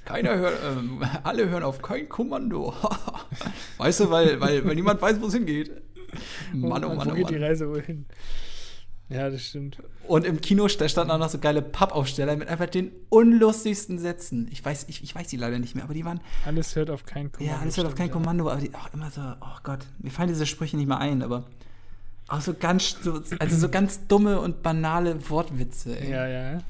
Keiner 0.05 0.37
hört, 0.37 0.59
ähm, 0.65 1.03
alle 1.23 1.49
hören 1.49 1.63
auf 1.63 1.81
kein 1.81 2.09
Kommando. 2.09 2.73
weißt 3.77 4.01
du, 4.01 4.09
weil, 4.09 4.39
weil, 4.39 4.65
weil 4.65 4.75
niemand 4.75 5.01
weiß, 5.01 5.21
wo 5.21 5.27
es 5.27 5.33
hingeht. 5.33 5.71
Mann, 6.53 6.83
oh 6.83 6.93
Mann, 6.95 7.07
wo 7.07 7.11
oh 7.11 7.15
geht 7.15 7.25
Mann. 7.25 7.33
die 7.33 7.39
Reise 7.39 7.69
wohin? 7.69 8.05
Ja, 9.09 9.29
das 9.29 9.43
stimmt. 9.43 9.77
Und 10.07 10.25
im 10.25 10.41
Kino 10.41 10.67
standen 10.67 11.11
auch 11.11 11.17
noch 11.17 11.29
so 11.29 11.37
geile 11.37 11.61
Pappaufsteller 11.61 12.35
mit 12.35 12.47
einfach 12.47 12.67
den 12.67 12.91
unlustigsten 13.09 13.99
Sätzen. 13.99 14.47
Ich 14.51 14.63
weiß, 14.63 14.85
ich, 14.87 15.03
ich 15.03 15.13
weiß 15.13 15.27
die 15.27 15.37
leider 15.37 15.59
nicht 15.59 15.75
mehr, 15.75 15.83
aber 15.83 15.93
die 15.93 16.05
waren. 16.05 16.19
Alles 16.45 16.75
hört 16.75 16.89
auf 16.89 17.05
kein 17.05 17.31
Kommando. 17.31 17.53
Ja, 17.53 17.61
alles 17.61 17.77
hört 17.77 17.87
auf 17.87 17.95
kein 17.95 18.09
Kommando, 18.09 18.49
aber 18.49 18.61
die 18.61 18.73
auch 18.73 18.91
immer 18.93 19.11
so, 19.11 19.21
oh 19.21 19.57
Gott, 19.63 19.85
mir 19.99 20.09
fallen 20.09 20.29
diese 20.29 20.45
Sprüche 20.45 20.77
nicht 20.77 20.87
mehr 20.87 20.99
ein, 20.99 21.21
aber 21.21 21.45
auch 22.27 22.41
so 22.41 22.53
ganz, 22.53 22.97
so, 23.01 23.21
also 23.39 23.57
so 23.57 23.69
ganz 23.69 24.07
dumme 24.07 24.39
und 24.39 24.63
banale 24.63 25.29
Wortwitze. 25.29 25.99
Ey. 25.99 26.11
Ja, 26.11 26.27
ja. 26.27 26.61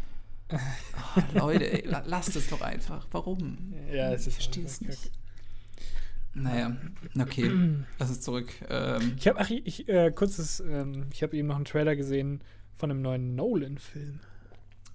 Oh, 0.54 1.22
Leute, 1.34 1.72
ey, 1.72 1.90
lasst 2.06 2.36
es 2.36 2.50
doch 2.50 2.62
einfach. 2.62 3.08
Warum? 3.12 3.74
Ja, 3.92 4.12
es 4.12 4.22
ist. 4.22 4.28
Ich 4.28 4.34
verstehe 4.36 4.66
es 4.66 4.82
nicht. 4.82 5.12
Naja, 6.36 6.76
okay, 7.20 7.52
lass 8.00 8.10
uns 8.10 8.22
zurück. 8.22 8.52
Ähm. 8.68 9.14
Ich 9.18 9.28
habe, 9.28 9.40
ach, 9.40 9.50
ich, 9.52 9.88
äh, 9.88 10.12
kurzes, 10.12 10.60
ähm, 10.62 11.08
ich 11.12 11.22
habe 11.22 11.38
eben 11.38 11.48
noch 11.48 11.56
einen 11.56 11.66
Trailer 11.66 11.96
gesehen 11.96 12.42
von 12.76 12.90
einem 12.90 13.04
neuen 13.04 13.36
Nolan-Film. 13.36 14.20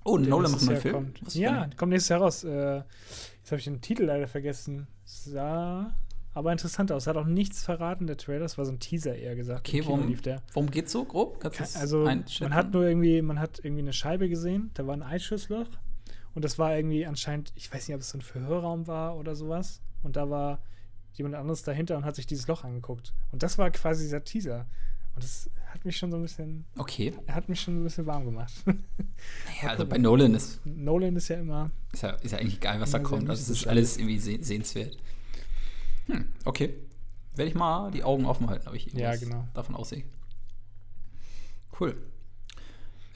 Oh, 0.04 0.18
Nolan 0.18 0.50
macht 0.50 0.62
einen 0.62 0.70
neuen 0.70 0.80
Film? 0.80 0.94
Kommt. 0.94 1.34
Ja, 1.34 1.70
kommt 1.76 1.90
nächstes 1.90 2.08
Jahr 2.08 2.20
raus. 2.20 2.42
Äh, 2.42 2.76
jetzt 2.78 3.50
habe 3.50 3.58
ich 3.58 3.64
den 3.64 3.80
Titel 3.80 4.04
leider 4.04 4.26
vergessen. 4.26 4.88
Sah 5.04 5.94
aber 6.38 6.52
interessant 6.52 6.92
aus. 6.92 7.08
Hat 7.08 7.16
auch 7.16 7.26
nichts 7.26 7.64
verraten, 7.64 8.06
der 8.06 8.16
Trailer. 8.16 8.40
Das 8.40 8.56
war 8.58 8.64
so 8.64 8.70
ein 8.70 8.78
Teaser 8.78 9.16
eher 9.16 9.34
gesagt. 9.34 9.68
Okay, 9.68 9.84
worum, 9.84 10.06
lief 10.06 10.22
der. 10.22 10.40
worum 10.52 10.70
geht's 10.70 10.92
so 10.92 11.04
grob? 11.04 11.40
Kannst 11.40 11.76
also, 11.76 12.04
man 12.04 12.54
hat 12.54 12.72
nur 12.72 12.86
irgendwie, 12.86 13.20
man 13.22 13.40
hat 13.40 13.58
irgendwie 13.62 13.82
eine 13.82 13.92
Scheibe 13.92 14.28
gesehen, 14.28 14.70
da 14.74 14.86
war 14.86 14.94
ein 14.94 15.02
Einschussloch. 15.02 15.66
Und 16.34 16.44
das 16.44 16.56
war 16.56 16.76
irgendwie 16.76 17.04
anscheinend, 17.06 17.52
ich 17.56 17.72
weiß 17.72 17.88
nicht, 17.88 17.94
ob 17.96 18.02
es 18.02 18.10
so 18.10 18.18
ein 18.18 18.22
Verhörraum 18.22 18.86
war 18.86 19.16
oder 19.16 19.34
sowas. 19.34 19.80
Und 20.04 20.14
da 20.14 20.30
war 20.30 20.62
jemand 21.12 21.34
anderes 21.34 21.64
dahinter 21.64 21.96
und 21.96 22.04
hat 22.04 22.14
sich 22.14 22.26
dieses 22.28 22.46
Loch 22.46 22.62
angeguckt. 22.62 23.12
Und 23.32 23.42
das 23.42 23.58
war 23.58 23.68
quasi 23.72 24.04
dieser 24.04 24.22
Teaser. 24.22 24.66
Und 25.16 25.24
das 25.24 25.50
hat 25.66 25.84
mich 25.84 25.96
schon 25.96 26.12
so 26.12 26.18
ein 26.18 26.22
bisschen. 26.22 26.66
Okay. 26.76 27.14
Hat 27.26 27.48
mich 27.48 27.60
schon 27.60 27.80
ein 27.80 27.82
bisschen 27.82 28.06
warm 28.06 28.24
gemacht. 28.24 28.52
Ja, 29.60 29.70
also 29.70 29.84
bei 29.84 29.98
Nolan 29.98 30.36
ist. 30.36 30.64
Nolan 30.64 31.16
ist 31.16 31.26
ja 31.26 31.40
immer. 31.40 31.72
Ist 31.92 32.04
ja, 32.04 32.10
ist 32.10 32.30
ja 32.30 32.38
eigentlich 32.38 32.58
egal, 32.58 32.80
was 32.80 32.92
da 32.92 33.00
kommt. 33.00 33.28
Also 33.28 33.42
es 33.42 33.48
ist 33.48 33.66
alles 33.66 33.96
irgendwie 33.96 34.20
sehenswert. 34.20 34.96
Hm, 36.08 36.32
okay. 36.44 36.74
Werde 37.34 37.50
ich 37.50 37.54
mal 37.54 37.90
die 37.90 38.02
Augen 38.02 38.26
offen 38.26 38.48
halten, 38.50 38.68
ob 38.68 38.74
ich 38.74 38.92
ja, 38.92 39.14
genau. 39.14 39.46
davon 39.54 39.76
aussehe. 39.76 40.04
Cool. 41.78 41.96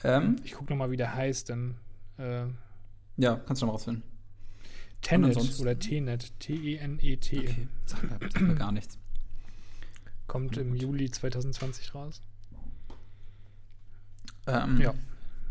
Ähm, 0.03 0.37
ich 0.43 0.53
gucke 0.53 0.71
nochmal, 0.71 0.91
wie 0.91 0.97
der 0.97 1.13
heißt, 1.13 1.49
dann. 1.49 1.75
Äh, 2.17 2.45
ja, 3.17 3.35
kannst 3.35 3.61
du 3.61 3.65
noch 3.65 3.73
mal 3.73 3.77
rausfinden. 3.77 4.03
Tenet 5.01 5.59
oder 5.59 5.77
T-Net. 5.77 6.39
T-E-N-E-T. 6.39 7.39
Okay, 7.39 7.67
sag 7.85 8.03
mir, 8.03 8.29
sag 8.31 8.41
mir 8.41 8.55
gar 8.55 8.71
nichts. 8.71 8.97
Kommt 10.27 10.55
im 10.57 10.73
Juli 10.75 11.11
2020 11.11 11.93
raus. 11.93 12.21
Ähm, 14.47 14.79
ja. 14.79 14.93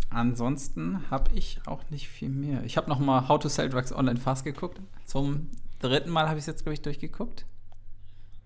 Ansonsten 0.08 1.10
habe 1.10 1.34
ich 1.34 1.60
auch 1.66 1.88
nicht 1.90 2.08
viel 2.08 2.30
mehr. 2.30 2.64
Ich 2.64 2.76
habe 2.76 2.88
noch 2.88 2.98
mal 2.98 3.28
How 3.28 3.38
to 3.38 3.48
Sell 3.48 3.68
Drugs 3.68 3.92
Online 3.92 4.18
Fast 4.18 4.44
geguckt. 4.44 4.80
Zum 5.04 5.50
dritten 5.82 6.10
Mal 6.10 6.28
habe 6.28 6.38
ich 6.38 6.42
es 6.42 6.46
jetzt, 6.46 6.62
glaube 6.62 6.74
ich, 6.74 6.82
durchgeguckt. 6.82 7.44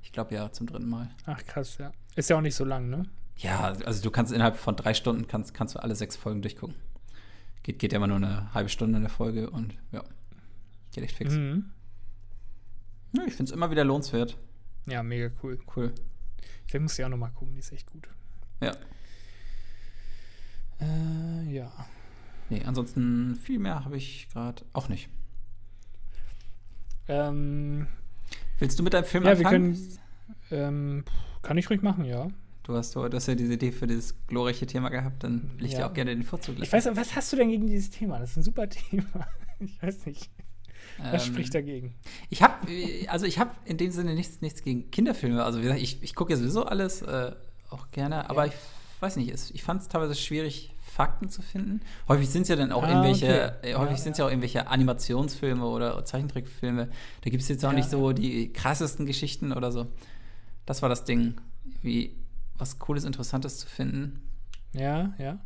Ich 0.03 0.13
glaube 0.13 0.35
ja, 0.35 0.51
zum 0.53 0.67
dritten 0.67 0.89
Mal. 0.89 1.11
Ach 1.27 1.45
krass, 1.45 1.79
ja. 1.79 1.93
Ist 2.15 2.31
ja 2.31 2.37
auch 2.37 2.41
nicht 2.41 2.55
so 2.55 2.65
lang, 2.65 2.89
ne? 2.89 3.05
Ja, 3.39 3.73
also 3.85 4.03
du 4.03 4.11
kannst 4.11 4.33
innerhalb 4.33 4.57
von 4.57 4.77
drei 4.77 4.95
Stunden 4.95 5.27
kannst, 5.27 5.53
kannst 5.53 5.75
du 5.75 5.83
alle 5.83 5.95
sechs 5.95 6.17
Folgen 6.17 6.43
durchgucken. 6.43 6.77
Geht, 7.63 7.79
geht 7.79 7.93
ja 7.93 7.97
immer 7.97 8.07
nur 8.07 8.17
eine 8.17 8.55
halbe 8.55 8.69
Stunde 8.69 8.97
in 8.97 9.03
der 9.03 9.11
Folge 9.11 9.51
und 9.51 9.75
ja, 9.93 10.05
geht 10.93 11.05
echt 11.05 11.17
fix. 11.17 11.35
Mhm. 11.35 11.71
Ja, 13.13 13.25
ich 13.27 13.35
finde 13.35 13.51
es 13.51 13.55
immer 13.55 13.71
wieder 13.71 13.85
lohnenswert. 13.85 14.37
Ja, 14.87 15.03
mega 15.03 15.31
cool. 15.43 15.59
Cool. 15.75 15.93
Ich 16.67 16.81
muss 16.81 16.97
ja 16.97 17.07
auch 17.07 17.11
noch 17.11 17.17
mal 17.17 17.31
gucken, 17.31 17.55
die 17.55 17.61
ist 17.61 17.73
echt 17.73 17.91
gut. 17.91 18.09
Ja. 18.61 18.77
Äh, 20.81 21.53
ja. 21.53 21.73
Nee, 22.49 22.63
ansonsten 22.65 23.35
viel 23.35 23.59
mehr 23.59 23.85
habe 23.85 23.97
ich 23.97 24.29
gerade 24.33 24.65
auch 24.73 24.89
nicht. 24.89 25.09
Ähm, 27.09 27.87
Willst 28.59 28.79
du 28.79 28.83
mit 28.83 28.95
deinem 28.95 29.05
Film 29.05 29.25
ja, 29.25 29.33
anfangen? 29.33 29.77
Wir 29.77 29.87
können, 30.51 30.99
ähm, 30.99 31.05
kann 31.43 31.59
ich 31.59 31.69
ruhig 31.71 31.83
machen, 31.83 32.05
ja. 32.05 32.29
Du 32.63 32.75
hast, 32.75 32.97
du 32.97 33.05
hast 33.05 33.29
ja 33.29 33.37
diese 33.37 33.55
Idee 33.55 33.71
für 33.71 33.87
dieses 33.87 34.15
glorreiche 34.27 34.67
Thema 34.67 34.89
gehabt, 34.89 35.23
dann 35.23 35.53
will 35.57 35.67
ich 35.67 35.73
ja. 35.73 35.79
dir 35.79 35.87
auch 35.87 35.95
gerne 35.95 36.15
den 36.15 36.25
Vorzug 36.25 36.57
lassen. 36.57 36.65
Ich 36.65 36.73
weiß, 36.73 36.97
was 36.97 37.15
hast 37.15 37.33
du 37.33 37.37
denn 37.37 37.49
gegen 37.49 37.69
dieses 37.69 37.91
Thema? 37.91 38.19
Das 38.19 38.31
ist 38.31 38.39
ein 38.39 38.43
super 38.43 38.69
Thema. 38.69 39.29
Ich 39.61 39.81
weiß 39.81 40.07
nicht. 40.07 40.31
Was 40.99 41.27
ähm, 41.27 41.35
spricht 41.35 41.55
dagegen? 41.55 41.95
Ich 42.31 42.43
habe, 42.43 42.67
also 43.09 43.27
ich 43.27 43.39
habe 43.39 43.51
in 43.65 43.77
dem 43.77 43.91
Sinne 43.91 44.15
nichts, 44.15 44.41
nichts 44.41 44.63
gegen 44.63 44.91
Kinderfilme. 44.91 45.45
Also 45.45 45.59
wie 45.59 45.63
gesagt, 45.63 45.81
ich, 45.81 46.03
ich 46.03 46.15
gucke 46.15 46.33
ja 46.33 46.39
sowieso 46.39 46.65
alles 46.65 47.03
äh, 47.03 47.33
auch 47.71 47.91
gerne, 47.91 48.29
aber 48.31 48.47
ja. 48.47 48.53
ich 48.53 49.03
weiß 49.03 49.17
nicht, 49.17 49.33
ich 49.55 49.63
fand 49.63 49.83
es 49.83 49.89
teilweise 49.89 50.15
schwierig, 50.15 50.75
Fakten 50.97 51.29
zu 51.29 51.43
finden. 51.43 51.83
Häufig 52.09 52.31
sind 52.31 52.43
es 52.43 52.49
ja 52.49 52.57
dann 52.57 52.73
auch 52.73 52.83
ah, 52.83 52.89
irgendwelche, 52.89 53.55
okay. 53.59 53.73
äh, 53.73 53.75
häufig 53.75 53.99
ja, 53.99 54.03
sind 54.03 54.13
es 54.13 54.19
ja. 54.19 54.25
ja 54.25 54.27
auch 54.27 54.31
irgendwelche 54.31 54.67
Animationsfilme 54.69 55.67
oder 55.67 56.03
Zeichentrickfilme. 56.07 56.89
Da 57.21 57.31
gibt 57.31 57.43
es 57.43 57.49
jetzt 57.49 57.65
auch 57.67 57.71
ja. 57.71 57.77
nicht 57.77 57.91
so 57.91 58.13
die 58.13 58.51
krassesten 58.51 59.05
Geschichten 59.05 59.53
oder 59.53 59.71
so. 59.73 59.89
Das 60.65 60.81
war 60.81 60.89
das 60.89 61.05
Ding, 61.05 61.35
wie 61.83 62.17
was 62.57 62.79
Cooles, 62.79 63.05
Interessantes 63.05 63.59
zu 63.59 63.67
finden. 63.67 64.23
Ja, 64.73 65.15
ja. 65.19 65.39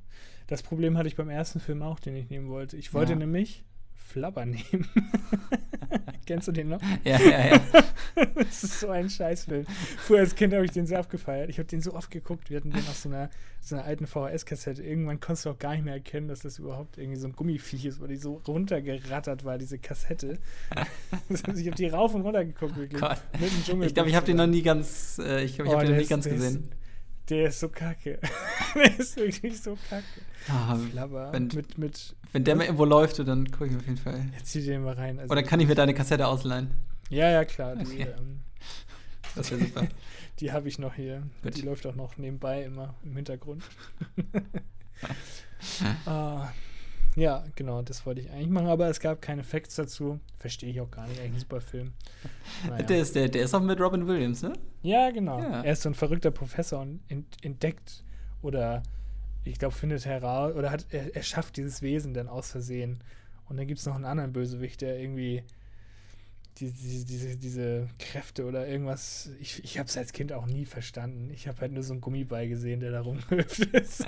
Das 0.46 0.62
Problem 0.62 0.96
hatte 0.96 1.08
ich 1.08 1.16
beim 1.16 1.30
ersten 1.30 1.58
Film 1.58 1.82
auch, 1.82 1.98
den 1.98 2.14
ich 2.14 2.30
nehmen 2.30 2.48
wollte. 2.48 2.76
Ich 2.76 2.94
wollte 2.94 3.16
nämlich 3.16 3.64
Flabber 4.10 4.44
nehmen. 4.44 4.88
Kennst 6.26 6.48
du 6.48 6.52
den 6.52 6.68
noch? 6.68 6.80
Ja, 7.04 7.18
ja, 7.20 7.46
ja. 7.46 7.60
das 8.34 8.62
ist 8.62 8.80
so 8.80 8.90
ein 8.90 9.08
Scheißfilm. 9.08 9.66
Früher 9.98 10.20
als 10.20 10.34
Kind 10.34 10.52
habe 10.52 10.64
ich 10.64 10.70
den 10.70 10.86
sehr 10.86 10.98
abgefeiert. 10.98 11.48
Ich 11.50 11.58
habe 11.58 11.66
den 11.66 11.80
so 11.80 11.94
oft 11.94 12.10
geguckt. 12.10 12.50
Wir 12.50 12.58
hatten 12.58 12.70
den 12.70 12.80
auf 12.80 12.96
so 12.96 13.08
einer, 13.08 13.30
so 13.60 13.76
einer 13.76 13.84
alten 13.84 14.06
VHS-Kassette. 14.06 14.82
Irgendwann 14.82 15.20
konntest 15.20 15.46
du 15.46 15.50
auch 15.50 15.58
gar 15.58 15.72
nicht 15.72 15.84
mehr 15.84 15.94
erkennen, 15.94 16.28
dass 16.28 16.40
das 16.40 16.58
überhaupt 16.58 16.98
irgendwie 16.98 17.18
so 17.18 17.26
ein 17.26 17.32
Gummiviech 17.34 17.84
ist, 17.84 18.00
weil 18.00 18.08
die 18.08 18.16
so 18.16 18.42
runtergerattert 18.46 19.44
war, 19.44 19.58
diese 19.58 19.78
Kassette. 19.78 20.38
ich 21.28 21.42
habe 21.46 21.76
die 21.76 21.88
rauf 21.88 22.14
und 22.14 22.22
runter 22.22 22.44
geguckt, 22.44 22.76
wirklich. 22.76 23.00
Gott. 23.00 23.22
Ich 23.80 23.94
glaube, 23.94 24.10
ich 24.10 24.14
habe 24.14 24.26
den 24.26 24.36
noch 24.36 24.46
nie 24.46 24.62
ganz, 24.62 25.18
äh, 25.18 25.42
ich 25.44 25.56
glaube, 25.56 25.68
ich 25.68 25.74
oh, 25.74 25.78
habe 25.78 25.86
den 25.86 25.96
noch 25.96 26.02
nie 26.02 26.08
ganz 26.08 26.28
gesehen. 26.28 26.70
Der 27.30 27.48
ist 27.48 27.60
so 27.60 27.68
kacke. 27.68 28.18
der 28.74 28.98
ist 28.98 29.16
wirklich 29.16 29.62
so 29.62 29.78
kacke. 29.88 30.04
Ah. 30.48 30.76
Wenn, 31.32 31.46
mit, 31.46 31.78
mit, 31.78 32.16
wenn 32.32 32.42
der 32.42 32.56
mal 32.56 32.64
irgendwo 32.64 32.84
läuft, 32.84 33.20
dann 33.20 33.50
gucke 33.50 33.66
ich 33.66 33.76
auf 33.76 33.86
jeden 33.86 33.98
Fall. 33.98 34.26
Jetzt 34.36 34.50
zieh 34.50 34.64
den 34.64 34.82
mal 34.82 34.94
rein. 34.94 35.20
Also 35.20 35.30
Oder 35.30 35.44
kann 35.44 35.60
ich 35.60 35.68
mir 35.68 35.76
deine 35.76 35.94
Kassette 35.94 36.26
ausleihen? 36.26 36.72
Ja, 37.08 37.30
ja, 37.30 37.44
klar. 37.44 37.76
Die, 37.76 37.86
okay. 37.86 38.08
ähm, 38.18 38.40
das 39.36 39.52
wäre 39.52 39.60
super. 39.60 39.86
die 40.40 40.50
habe 40.50 40.68
ich 40.68 40.80
noch 40.80 40.94
hier. 40.94 41.22
Gut. 41.42 41.56
Die 41.56 41.62
läuft 41.62 41.86
auch 41.86 41.94
noch 41.94 42.16
nebenbei 42.16 42.64
immer 42.64 42.94
im 43.04 43.14
Hintergrund. 43.14 43.62
ah, 46.06 46.48
ja, 47.16 47.44
genau, 47.56 47.82
das 47.82 48.06
wollte 48.06 48.20
ich 48.20 48.30
eigentlich 48.30 48.48
machen, 48.48 48.68
aber 48.68 48.88
es 48.88 49.00
gab 49.00 49.20
keine 49.20 49.42
Facts 49.42 49.74
dazu. 49.74 50.20
Verstehe 50.38 50.70
ich 50.70 50.80
auch 50.80 50.90
gar 50.90 51.06
nicht. 51.06 51.20
Eigentlich 51.20 51.34
ein 51.34 51.40
super 51.40 51.60
Film. 51.60 51.92
Naja. 52.68 52.84
Der, 52.84 53.00
ist, 53.00 53.14
der, 53.14 53.28
der 53.28 53.42
ist 53.42 53.54
auch 53.54 53.60
mit 53.60 53.80
Robin 53.80 54.06
Williams, 54.06 54.42
ne? 54.42 54.52
Ja, 54.82 55.10
genau. 55.10 55.40
Ja. 55.40 55.62
Er 55.62 55.72
ist 55.72 55.82
so 55.82 55.88
ein 55.88 55.94
verrückter 55.94 56.30
Professor 56.30 56.80
und 56.80 57.00
entdeckt 57.42 58.04
oder 58.42 58.82
ich 59.44 59.58
glaube, 59.58 59.74
findet 59.74 60.04
heraus 60.04 60.54
oder 60.54 60.70
hat, 60.70 60.86
er, 60.90 61.14
er 61.14 61.22
schafft 61.22 61.56
dieses 61.56 61.82
Wesen 61.82 62.14
dann 62.14 62.28
aus 62.28 62.50
Versehen. 62.50 63.02
Und 63.48 63.56
dann 63.56 63.66
gibt 63.66 63.80
es 63.80 63.86
noch 63.86 63.96
einen 63.96 64.04
anderen 64.04 64.32
Bösewicht, 64.32 64.80
der 64.80 65.00
irgendwie 65.00 65.42
die, 66.60 66.70
die, 66.72 67.04
diese, 67.04 67.36
diese 67.36 67.88
Kräfte 67.98 68.44
oder 68.44 68.68
irgendwas. 68.68 69.30
Ich, 69.40 69.64
ich 69.64 69.78
habe 69.78 69.88
es 69.88 69.96
als 69.96 70.12
Kind 70.12 70.32
auch 70.32 70.46
nie 70.46 70.66
verstanden. 70.66 71.30
Ich 71.32 71.48
habe 71.48 71.60
halt 71.62 71.72
nur 71.72 71.82
so 71.82 71.94
einen 71.94 72.02
Gummiball 72.02 72.48
gesehen, 72.48 72.80
der 72.80 72.90
da 72.90 73.00
rumhüpft 73.00 73.58
ist. 73.72 74.04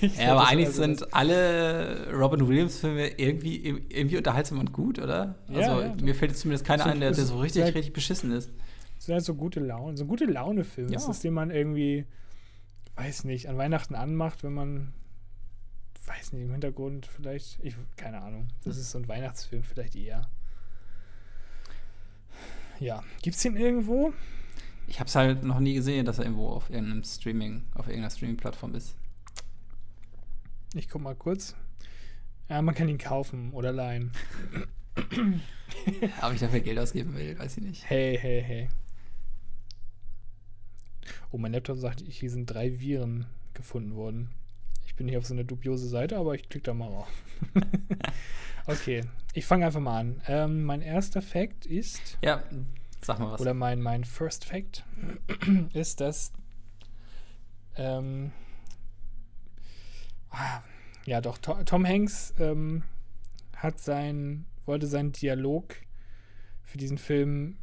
ja, 0.00 0.32
aber 0.32 0.48
eigentlich 0.48 0.68
also 0.68 0.82
sind 0.82 1.12
alle 1.12 2.12
Robin 2.12 2.46
Williams-Filme 2.46 3.18
irgendwie, 3.18 3.56
irgendwie 3.66 4.16
unterhaltsam 4.16 4.60
und 4.60 4.72
gut, 4.72 4.98
oder? 5.00 5.34
Also 5.48 5.80
ja, 5.82 5.94
mir 6.00 6.14
fällt 6.14 6.30
jetzt 6.30 6.40
zumindest 6.42 6.64
keiner 6.64 6.84
so, 6.84 6.90
ein, 6.90 7.00
der, 7.00 7.10
der 7.10 7.24
so 7.24 7.38
richtig, 7.40 7.64
halt, 7.64 7.74
richtig 7.74 7.92
beschissen 7.92 8.30
ist. 8.30 8.50
Das 8.96 9.06
sind 9.06 9.14
halt 9.14 9.24
so 9.24 9.34
gute 9.34 9.60
Laune, 9.60 9.96
so 9.96 10.06
gute 10.06 10.24
Laune-Filme. 10.24 10.90
Ja. 10.90 10.98
Das 10.98 11.08
ist, 11.08 11.24
den 11.24 11.34
man 11.34 11.50
irgendwie, 11.50 12.06
weiß 12.94 13.24
nicht, 13.24 13.48
an 13.48 13.58
Weihnachten 13.58 13.96
anmacht, 13.96 14.44
wenn 14.44 14.52
man 14.52 14.92
weiß 16.06 16.32
nicht, 16.32 16.42
im 16.42 16.52
Hintergrund 16.52 17.06
vielleicht, 17.06 17.58
ich, 17.62 17.76
keine 17.96 18.22
Ahnung. 18.22 18.48
Das 18.64 18.78
ist 18.78 18.90
so 18.90 18.98
ein 18.98 19.08
Weihnachtsfilm 19.08 19.62
vielleicht 19.62 19.94
eher. 19.94 20.28
Ja, 22.80 23.02
gibt's 23.22 23.42
den 23.42 23.56
irgendwo? 23.56 24.12
Ich 24.86 25.00
habe 25.00 25.08
es 25.08 25.14
halt 25.14 25.42
noch 25.42 25.60
nie 25.60 25.74
gesehen, 25.74 26.06
dass 26.06 26.18
er 26.18 26.24
irgendwo 26.24 26.48
auf 26.48 26.70
irgendeinem 26.70 27.04
Streaming, 27.04 27.64
auf 27.74 27.86
irgendeiner 27.86 28.10
Streaming-Plattform 28.10 28.74
ist. 28.74 28.96
Ich 30.74 30.88
guck 30.88 31.02
mal 31.02 31.14
kurz. 31.14 31.54
Ja, 32.48 32.62
man 32.62 32.74
kann 32.74 32.88
ihn 32.88 32.98
kaufen 32.98 33.52
oder 33.52 33.72
leihen. 33.72 34.12
Ob 36.22 36.32
ich 36.32 36.40
dafür 36.40 36.60
Geld 36.60 36.78
ausgeben 36.78 37.14
will, 37.14 37.38
weiß 37.38 37.58
ich 37.58 37.62
nicht. 37.62 37.88
Hey, 37.88 38.16
hey, 38.18 38.42
hey. 38.42 38.68
Oh, 41.30 41.38
mein 41.38 41.52
Laptop 41.52 41.78
sagt, 41.78 42.00
hier 42.00 42.30
sind 42.30 42.46
drei 42.46 42.80
Viren 42.80 43.26
gefunden 43.52 43.94
worden. 43.94 44.30
Ich 44.98 45.00
bin 45.00 45.06
hier 45.06 45.18
auf 45.18 45.26
so 45.26 45.34
einer 45.34 45.44
dubiose 45.44 45.86
Seite, 45.86 46.16
aber 46.16 46.34
ich 46.34 46.48
klicke 46.48 46.64
da 46.64 46.74
mal 46.74 46.88
auf. 46.88 47.08
okay, 48.66 49.04
ich 49.32 49.46
fange 49.46 49.64
einfach 49.64 49.78
mal 49.78 50.00
an. 50.00 50.20
Ähm, 50.26 50.64
mein 50.64 50.82
erster 50.82 51.22
Fact 51.22 51.66
ist. 51.66 52.18
Ja, 52.20 52.42
sag 53.00 53.20
mal 53.20 53.30
was. 53.30 53.40
Oder 53.40 53.54
mein, 53.54 53.80
mein 53.80 54.02
First 54.02 54.44
Fact 54.44 54.84
ist, 55.72 56.00
dass. 56.00 56.32
Ähm, 57.76 58.32
ah, 60.30 60.62
ja, 61.06 61.20
doch, 61.20 61.38
Tom 61.38 61.86
Hanks 61.86 62.34
ähm, 62.40 62.82
hat 63.54 63.78
sein, 63.78 64.46
wollte 64.66 64.88
seinen 64.88 65.12
Dialog 65.12 65.76
für 66.64 66.76
diesen 66.76 66.98
Film 66.98 67.56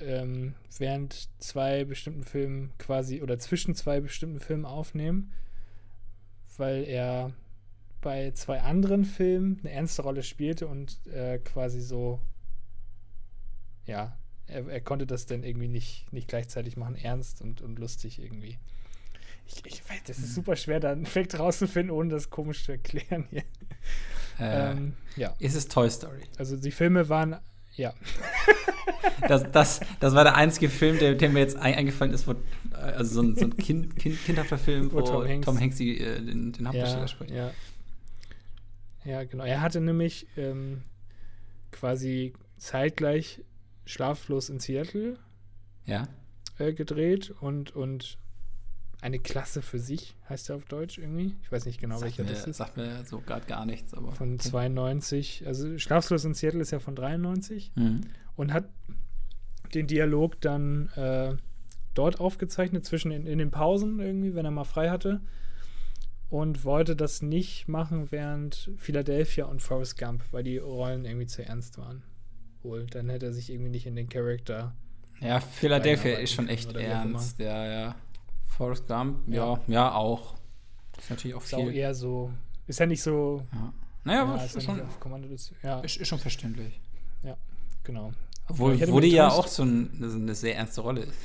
ähm, 0.00 0.54
während 0.78 1.28
zwei 1.38 1.84
bestimmten 1.84 2.24
Filmen 2.24 2.72
quasi 2.78 3.20
oder 3.20 3.38
zwischen 3.38 3.74
zwei 3.74 4.00
bestimmten 4.00 4.40
Filmen 4.40 4.64
aufnehmen, 4.64 5.34
weil 6.60 6.84
er 6.84 7.32
bei 8.00 8.30
zwei 8.32 8.60
anderen 8.60 9.04
Filmen 9.04 9.58
eine 9.60 9.72
ernste 9.72 10.02
Rolle 10.02 10.22
spielte 10.22 10.68
und 10.68 11.04
äh, 11.08 11.38
quasi 11.38 11.80
so, 11.80 12.20
ja, 13.84 14.16
er, 14.46 14.68
er, 14.68 14.80
konnte 14.80 15.06
das 15.06 15.26
dann 15.26 15.42
irgendwie 15.42 15.68
nicht, 15.68 16.12
nicht 16.12 16.28
gleichzeitig 16.28 16.76
machen, 16.76 16.96
ernst 16.96 17.42
und, 17.42 17.60
und 17.60 17.78
lustig 17.78 18.20
irgendwie. 18.20 18.58
Ich, 19.46 19.66
ich 19.66 19.88
weiß, 19.88 20.02
das 20.06 20.18
ist 20.18 20.28
hm. 20.28 20.34
super 20.34 20.56
schwer, 20.56 20.80
da 20.80 20.92
einen 20.92 21.04
Effekt 21.04 21.38
rauszufinden, 21.38 21.90
ohne 21.90 22.10
das 22.10 22.30
komisch 22.30 22.64
zu 22.64 22.72
erklären 22.72 23.26
hier. 23.30 23.42
Äh, 24.38 24.70
ähm, 24.70 24.94
ja. 25.16 25.34
Ist 25.38 25.54
es 25.54 25.68
Toy 25.68 25.90
Story? 25.90 26.22
Also 26.38 26.56
die 26.56 26.70
Filme 26.70 27.08
waren, 27.08 27.36
ja. 27.76 27.94
das, 29.28 29.50
das, 29.52 29.80
das 30.00 30.14
war 30.14 30.24
der 30.24 30.36
einzige 30.36 30.68
Film, 30.68 30.98
der, 30.98 31.14
der 31.14 31.30
mir 31.30 31.40
jetzt 31.40 31.56
eingefallen 31.56 32.12
ist, 32.12 32.26
wo, 32.26 32.34
also 32.72 33.14
so 33.14 33.22
ein, 33.22 33.36
so 33.36 33.44
ein 33.44 33.56
kind, 33.56 33.96
kind, 33.96 34.22
kindhafter 34.24 34.58
Film, 34.58 34.92
wo, 34.92 34.96
wo 34.96 35.02
Tom 35.02 35.26
Hanks, 35.26 35.44
Tom 35.44 35.58
Hanks 35.58 35.76
die, 35.76 36.00
äh, 36.00 36.20
den, 36.20 36.52
den 36.52 36.66
Hauptdarsteller 36.66 37.02
ja, 37.02 37.08
spricht. 37.08 37.32
Ja. 37.32 37.50
ja, 39.04 39.24
genau. 39.24 39.44
Er 39.44 39.60
hatte 39.60 39.80
nämlich 39.80 40.26
ähm, 40.36 40.82
quasi 41.70 42.32
zeitgleich 42.56 43.42
Schlaflos 43.86 44.50
in 44.50 44.60
Seattle 44.60 45.18
ja. 45.86 46.08
äh, 46.58 46.72
gedreht 46.72 47.30
und, 47.40 47.74
und 47.74 48.18
eine 49.02 49.18
Klasse 49.18 49.62
für 49.62 49.78
sich, 49.78 50.14
heißt 50.28 50.50
er 50.50 50.56
auf 50.56 50.64
Deutsch 50.64 50.98
irgendwie. 50.98 51.36
Ich 51.42 51.50
weiß 51.50 51.66
nicht 51.66 51.80
genau, 51.80 51.96
sag 51.96 52.06
welcher 52.06 52.24
mir, 52.24 52.30
das 52.30 52.46
ist. 52.46 52.56
Sagt 52.58 52.76
mir 52.76 53.04
so 53.04 53.20
gerade 53.20 53.46
gar 53.46 53.64
nichts, 53.66 53.94
aber. 53.94 54.12
Von 54.12 54.38
92. 54.38 55.46
Also 55.46 55.78
Schlaflos 55.78 56.24
in 56.24 56.34
Seattle 56.34 56.60
ist 56.60 56.70
ja 56.70 56.80
von 56.80 56.94
93 56.94 57.72
mhm. 57.74 58.02
und 58.36 58.52
hat 58.52 58.68
den 59.74 59.86
Dialog 59.86 60.40
dann 60.40 60.88
äh, 60.96 61.36
dort 61.94 62.20
aufgezeichnet, 62.20 62.84
zwischen 62.84 63.10
in, 63.10 63.26
in, 63.26 63.38
den 63.38 63.50
Pausen 63.50 64.00
irgendwie, 64.00 64.34
wenn 64.34 64.44
er 64.44 64.50
mal 64.50 64.64
frei 64.64 64.90
hatte. 64.90 65.20
Und 66.28 66.64
wollte 66.64 66.94
das 66.94 67.22
nicht 67.22 67.66
machen 67.66 68.12
während 68.12 68.70
Philadelphia 68.76 69.46
und 69.46 69.60
Forrest 69.60 69.98
Gump, 69.98 70.22
weil 70.30 70.44
die 70.44 70.58
Rollen 70.58 71.04
irgendwie 71.04 71.26
zu 71.26 71.44
ernst 71.44 71.76
waren. 71.76 72.04
Wohl, 72.62 72.86
dann 72.86 73.08
hätte 73.08 73.26
er 73.26 73.32
sich 73.32 73.50
irgendwie 73.50 73.70
nicht 73.70 73.86
in 73.86 73.96
den 73.96 74.08
Charakter. 74.08 74.76
Ja, 75.20 75.40
Philadelphia 75.40 76.18
ist 76.18 76.32
schon 76.32 76.48
echt 76.48 76.72
ernst, 76.76 77.40
ja, 77.40 77.66
ja. 77.66 77.96
Forrest 78.60 78.86
Gump, 78.86 79.26
ja, 79.26 79.54
ja, 79.54 79.60
ja 79.68 79.94
auch. 79.94 80.34
Das 80.92 81.04
ist 81.04 81.10
natürlich 81.10 81.34
auch 81.34 81.40
viel. 81.40 81.58
Ist 81.58 81.64
auch 81.64 81.70
eher 81.70 81.94
so, 81.94 82.30
ist 82.66 82.78
ja 82.78 82.84
nicht 82.84 83.02
so. 83.02 83.42
Ja. 83.54 83.72
Naja, 84.04 84.18
ja, 84.18 84.24
aber 84.26 84.44
ist, 84.44 84.54
ist 84.54 84.64
schon, 84.64 84.78
ist, 85.32 85.52
ja. 85.62 85.80
Ist, 85.80 86.06
schon 86.06 86.18
verständlich. 86.18 86.78
Ja, 87.22 87.38
genau. 87.84 88.12
Obwohl 88.48 88.78
Woody 88.86 89.08
ja 89.08 89.28
auch 89.28 89.46
so 89.46 89.62
ein, 89.62 89.98
eine 89.98 90.34
sehr 90.34 90.56
ernste 90.56 90.82
Rolle 90.82 91.04
ist. 91.04 91.18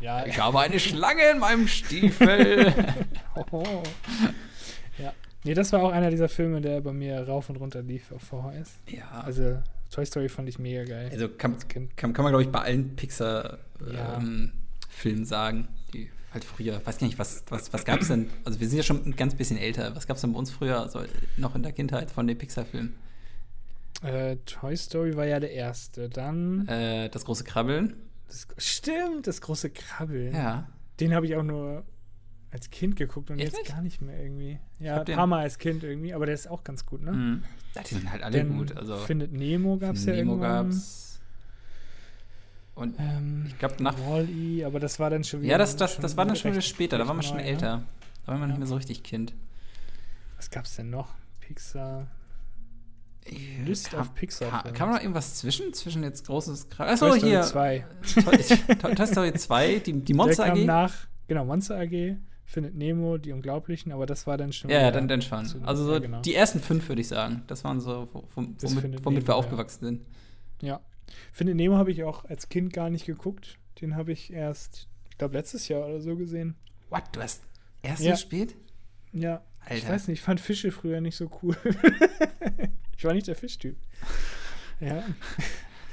Ja, 0.00 0.24
ich 0.26 0.38
habe 0.38 0.60
eine 0.60 0.78
Schlange 0.78 1.28
in 1.32 1.40
meinem 1.40 1.66
Stiefel. 1.66 2.72
oh. 3.50 3.64
Ja. 4.98 5.12
Nee, 5.42 5.54
das 5.54 5.72
war 5.72 5.82
auch 5.82 5.90
einer 5.90 6.10
dieser 6.10 6.28
Filme, 6.28 6.60
der 6.60 6.80
bei 6.80 6.92
mir 6.92 7.26
rauf 7.26 7.50
und 7.50 7.56
runter 7.56 7.82
lief 7.82 8.12
auf 8.12 8.22
VHS. 8.22 8.78
Ja. 8.86 9.22
Also 9.24 9.58
Toy 9.90 10.06
Story 10.06 10.28
fand 10.28 10.48
ich 10.48 10.60
mega 10.60 10.84
geil. 10.84 11.08
Also 11.10 11.28
kann, 11.28 11.56
kann, 11.66 11.88
kann 11.96 12.22
man, 12.22 12.30
glaube 12.30 12.42
ich, 12.44 12.50
bei 12.50 12.60
allen 12.60 12.94
Pixar 12.94 13.58
ja. 13.92 14.18
ähm, 14.18 14.52
Filmen 14.92 15.24
sagen, 15.24 15.68
die 15.92 16.10
halt 16.32 16.44
früher, 16.44 16.84
weiß 16.84 16.98
gar 16.98 17.06
nicht, 17.06 17.18
was, 17.18 17.44
was, 17.48 17.72
was 17.72 17.84
gab 17.84 18.00
es 18.00 18.08
denn? 18.08 18.30
Also 18.44 18.60
wir 18.60 18.68
sind 18.68 18.78
ja 18.78 18.84
schon 18.84 19.04
ein 19.04 19.16
ganz 19.16 19.34
bisschen 19.34 19.58
älter. 19.58 19.94
Was 19.96 20.06
gab 20.06 20.16
es 20.16 20.20
denn 20.22 20.32
bei 20.32 20.38
uns 20.38 20.50
früher, 20.50 20.80
also 20.80 21.00
noch 21.36 21.54
in 21.54 21.62
der 21.62 21.72
Kindheit 21.72 22.10
von 22.10 22.26
den 22.26 22.38
Pixar-Filmen? 22.38 22.94
Äh, 24.02 24.36
Toy 24.46 24.76
Story 24.76 25.16
war 25.16 25.26
ja 25.26 25.40
der 25.40 25.52
erste. 25.52 26.08
Dann. 26.08 26.66
Äh, 26.68 27.08
das 27.10 27.24
große 27.24 27.44
Krabbeln. 27.44 27.94
Das, 28.26 28.46
stimmt, 28.58 29.26
das 29.26 29.40
große 29.40 29.70
Krabbeln. 29.70 30.34
Ja. 30.34 30.68
Den 31.00 31.14
habe 31.14 31.26
ich 31.26 31.36
auch 31.36 31.42
nur 31.42 31.84
als 32.50 32.70
Kind 32.70 32.96
geguckt 32.96 33.30
und 33.30 33.38
Echt 33.38 33.56
jetzt 33.56 33.68
gar 33.68 33.82
nicht 33.82 34.00
mehr 34.02 34.20
irgendwie. 34.22 34.58
Ja, 34.78 35.02
ein 35.02 35.16
paar 35.16 35.26
Mal 35.26 35.42
als 35.42 35.58
Kind 35.58 35.84
irgendwie, 35.84 36.12
aber 36.12 36.26
der 36.26 36.34
ist 36.34 36.48
auch 36.48 36.64
ganz 36.64 36.84
gut, 36.84 37.02
ne? 37.02 37.12
Mhm. 37.12 37.42
Ja, 37.74 37.82
die 37.82 37.94
sind 37.94 38.10
halt 38.10 38.22
alle 38.22 38.38
Denn 38.38 38.56
gut. 38.56 38.76
Also 38.76 38.96
Findet 38.98 39.32
Nemo 39.32 39.78
gab 39.78 39.96
es 39.96 40.04
ja 40.04 40.14
Nemo 40.14 40.32
irgendwann. 40.32 40.70
gab's. 40.70 41.11
Und 42.74 42.98
ähm, 42.98 43.44
ich 43.48 43.58
glaube 43.58 43.82
nach 43.82 43.98
Wall-E, 44.06 44.64
aber 44.64 44.80
das 44.80 44.98
war 44.98 45.10
dann 45.10 45.24
schon 45.24 45.42
wieder. 45.42 45.52
Ja, 45.52 45.58
das, 45.58 45.76
das, 45.76 45.98
das 45.98 46.16
war 46.16 46.24
dann 46.24 46.36
schon 46.36 46.52
wieder 46.52 46.62
später, 46.62 46.98
da 46.98 47.06
war 47.06 47.14
man 47.14 47.22
schon 47.22 47.36
neu, 47.36 47.42
älter. 47.42 47.78
Ne? 47.78 47.84
Da 48.24 48.32
war 48.32 48.38
man 48.38 48.48
ja. 48.48 48.54
nicht 48.54 48.58
mehr 48.58 48.66
so 48.66 48.76
richtig 48.76 49.02
Kind. 49.02 49.34
Was 50.36 50.50
gab's 50.50 50.76
denn 50.76 50.90
noch? 50.90 51.08
Pixar. 51.40 52.06
List 53.64 53.94
auf 53.94 54.14
Pixar. 54.14 54.50
Kann, 54.50 54.72
kann 54.72 54.88
man 54.88 54.96
noch 54.96 55.02
irgendwas 55.02 55.36
zwischen? 55.36 55.72
Zwischen 55.74 56.02
jetzt 56.02 56.26
großes 56.26 56.66
Achso, 56.78 57.08
Toy 57.08 57.20
hier. 57.20 57.42
Story 57.44 57.84
2. 58.02 58.94
Toy 58.94 59.06
Story 59.06 59.32
2, 59.34 59.78
die, 59.86 59.92
die 60.00 60.14
Monster 60.14 60.44
Der 60.44 60.54
AG. 60.54 60.64
nach, 60.64 60.94
genau, 61.28 61.44
Monster 61.44 61.78
AG, 61.78 62.16
findet 62.44 62.74
Nemo, 62.74 63.18
die 63.18 63.32
Unglaublichen, 63.32 63.92
aber 63.92 64.06
das 64.06 64.26
war 64.26 64.36
dann 64.36 64.52
schon. 64.52 64.70
Ja, 64.70 64.80
ja 64.80 64.90
dann, 64.90 65.06
dann 65.06 65.22
schon. 65.22 65.46
Also 65.64 65.84
so 65.84 65.92
ja, 65.92 65.98
genau. 66.00 66.20
die 66.22 66.34
ersten 66.34 66.58
fünf, 66.58 66.88
würde 66.88 67.00
ich 67.00 67.08
sagen. 67.08 67.42
Das 67.46 67.62
waren 67.62 67.80
so, 67.80 68.08
womit, 68.34 68.62
womit 68.62 69.04
Nemo, 69.04 69.26
wir 69.26 69.36
aufgewachsen 69.36 69.84
sind. 69.84 70.00
Ja. 70.60 70.80
Findet 71.32 71.56
Nemo 71.56 71.76
habe 71.76 71.90
ich 71.90 72.04
auch 72.04 72.24
als 72.24 72.48
Kind 72.48 72.72
gar 72.72 72.90
nicht 72.90 73.06
geguckt. 73.06 73.58
Den 73.80 73.96
habe 73.96 74.12
ich 74.12 74.32
erst, 74.32 74.88
ich 75.10 75.18
glaube, 75.18 75.34
letztes 75.34 75.68
Jahr 75.68 75.86
oder 75.86 76.00
so 76.00 76.16
gesehen. 76.16 76.56
What? 76.90 77.04
Du 77.12 77.20
hast 77.20 77.42
erst 77.82 78.02
ja. 78.02 78.16
spät? 78.16 78.54
Ja. 79.12 79.42
Alter. 79.60 79.76
Ich 79.76 79.88
weiß 79.88 80.08
nicht, 80.08 80.18
ich 80.18 80.24
fand 80.24 80.40
Fische 80.40 80.72
früher 80.72 81.00
nicht 81.00 81.16
so 81.16 81.30
cool. 81.42 81.56
ich 82.96 83.04
war 83.04 83.14
nicht 83.14 83.26
der 83.26 83.36
Fischtyp. 83.36 83.76
Ja. 84.80 85.04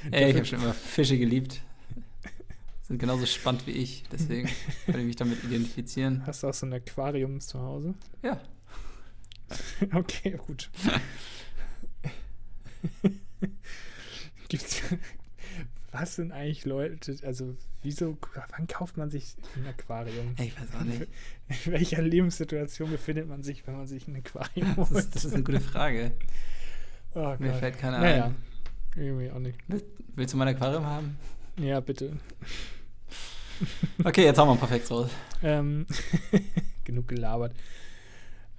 Ey, 0.09 0.31
ich 0.31 0.35
habe 0.35 0.45
schon 0.45 0.63
immer 0.63 0.73
Fische 0.73 1.15
geliebt. 1.19 1.61
Sind 2.81 2.97
genauso 2.97 3.27
spannend 3.27 3.67
wie 3.67 3.71
ich, 3.73 4.03
deswegen 4.11 4.49
kann 4.87 4.99
ich 4.99 5.05
mich 5.05 5.15
damit 5.15 5.43
identifizieren. 5.43 6.25
Hast 6.25 6.41
du 6.41 6.47
auch 6.47 6.55
so 6.55 6.65
ein 6.65 6.73
Aquarium 6.73 7.39
zu 7.39 7.59
Hause? 7.59 7.93
Ja. 8.23 8.41
okay, 9.93 10.39
gut. 10.47 10.71
Gibt's. 14.49 14.81
Was 15.91 16.17
sind 16.17 16.31
eigentlich 16.31 16.65
Leute, 16.65 17.17
also 17.23 17.55
wieso, 17.81 18.15
wann 18.51 18.67
kauft 18.67 18.97
man 18.97 19.09
sich 19.09 19.35
ein 19.55 19.65
Aquarium? 19.65 20.35
Ich 20.39 20.55
weiß 20.59 20.75
auch 20.75 20.83
nicht. 20.83 21.01
In 21.65 21.71
welcher 21.71 22.03
Lebenssituation 22.03 22.91
befindet 22.91 23.27
man 23.27 23.41
sich, 23.41 23.65
wenn 23.65 23.75
man 23.75 23.87
sich 23.87 24.07
ein 24.07 24.15
Aquarium 24.15 24.77
holt? 24.77 24.89
Das 24.91 25.05
ist, 25.05 25.15
das 25.15 25.25
ist 25.25 25.33
eine 25.33 25.43
gute 25.43 25.59
Frage. 25.61 26.11
Oh 27.15 27.35
Mir 27.39 27.53
fällt 27.55 27.79
keiner 27.79 27.99
naja. 28.01 28.25
ein. 28.25 28.35
Irgendwie 28.95 29.31
auch 29.31 29.39
nicht. 29.39 29.57
Willst 30.15 30.33
du 30.33 30.37
mein 30.37 30.49
Aquarium 30.49 30.85
haben? 30.85 31.17
Ja, 31.57 31.79
bitte. 31.79 32.17
Okay, 34.03 34.25
jetzt 34.25 34.37
haben 34.37 34.47
wir 34.47 34.61
ein 34.61 34.67
Facts 34.69 34.91
raus. 34.91 35.09
Ähm, 35.41 35.87
genug 36.83 37.07
gelabert. 37.07 37.55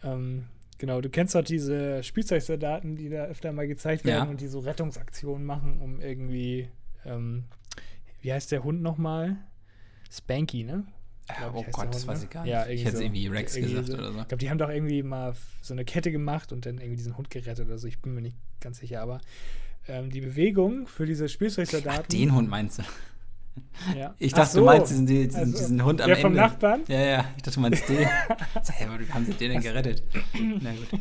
Ähm, 0.03 0.47
Genau, 0.81 1.03
du 1.03 1.11
kennst 1.11 1.35
doch 1.35 1.45
diese 1.45 2.03
Spielzeugsoldaten, 2.03 2.97
die 2.97 3.11
da 3.11 3.27
öfter 3.27 3.53
mal 3.53 3.69
gezeigt 3.69 4.07
werden 4.07 4.25
ja. 4.25 4.31
und 4.31 4.41
die 4.41 4.47
so 4.47 4.61
Rettungsaktionen 4.61 5.45
machen, 5.45 5.79
um 5.79 6.01
irgendwie, 6.01 6.71
ähm, 7.05 7.45
wie 8.23 8.33
heißt 8.33 8.51
der 8.51 8.65
Hund 8.65 8.81
nochmal? 8.81 9.37
Spanky, 10.11 10.65
ne? 10.65 10.85
Glaub, 11.37 11.55
oh 11.55 11.65
Gott, 11.71 11.95
das 11.95 12.07
weiß 12.07 12.21
ne? 12.21 12.25
ich 12.25 12.31
gar 12.31 12.45
nicht. 12.45 12.53
Ja, 12.53 12.67
ich 12.67 12.87
hätte 12.87 12.97
so, 12.97 13.03
irgendwie 13.03 13.27
Rex 13.27 13.57
irgendwie 13.57 13.75
gesagt 13.75 13.89
so, 13.89 13.99
oder 13.99 14.13
so. 14.13 14.21
Ich 14.21 14.29
glaube, 14.29 14.39
die 14.39 14.49
haben 14.49 14.57
doch 14.57 14.71
irgendwie 14.71 15.03
mal 15.03 15.35
so 15.61 15.75
eine 15.75 15.85
Kette 15.85 16.11
gemacht 16.11 16.51
und 16.51 16.65
dann 16.65 16.79
irgendwie 16.79 16.97
diesen 16.97 17.19
Hund 17.19 17.29
gerettet 17.29 17.67
oder 17.67 17.77
so. 17.77 17.87
Ich 17.87 18.01
bin 18.01 18.15
mir 18.15 18.23
nicht 18.23 18.39
ganz 18.61 18.79
sicher, 18.79 19.03
aber 19.03 19.21
ähm, 19.87 20.09
die 20.09 20.23
Bewegung 20.23 20.87
für 20.87 21.05
diese 21.05 21.29
Spielzeugsoldaten. 21.29 22.05
Ach, 22.05 22.09
den 22.09 22.35
Hund 22.35 22.49
meinst 22.49 22.79
du? 22.79 22.85
Ja. 23.97 24.15
Ich 24.19 24.33
dachte, 24.33 24.53
so. 24.53 24.61
du 24.61 24.67
meinst 24.67 24.91
diesen, 24.91 25.07
diesen, 25.07 25.35
also, 25.35 25.59
diesen 25.59 25.85
Hund 25.85 26.01
am 26.01 26.09
der 26.09 26.17
Ende. 26.17 26.29
vom 26.29 26.35
Nachbarn? 26.35 26.83
Ja, 26.89 27.01
ja. 27.01 27.25
Ich 27.37 27.43
dachte, 27.43 27.57
du 27.57 27.61
meinst 27.61 27.89
den. 27.89 27.99
Sag, 28.63 28.75
hey, 28.77 28.89
wie 28.99 29.13
haben 29.13 29.25
sie 29.25 29.33
den 29.33 29.53
denn 29.53 29.61
gerettet? 29.63 30.03
Na 30.61 30.73
gut. 30.73 31.01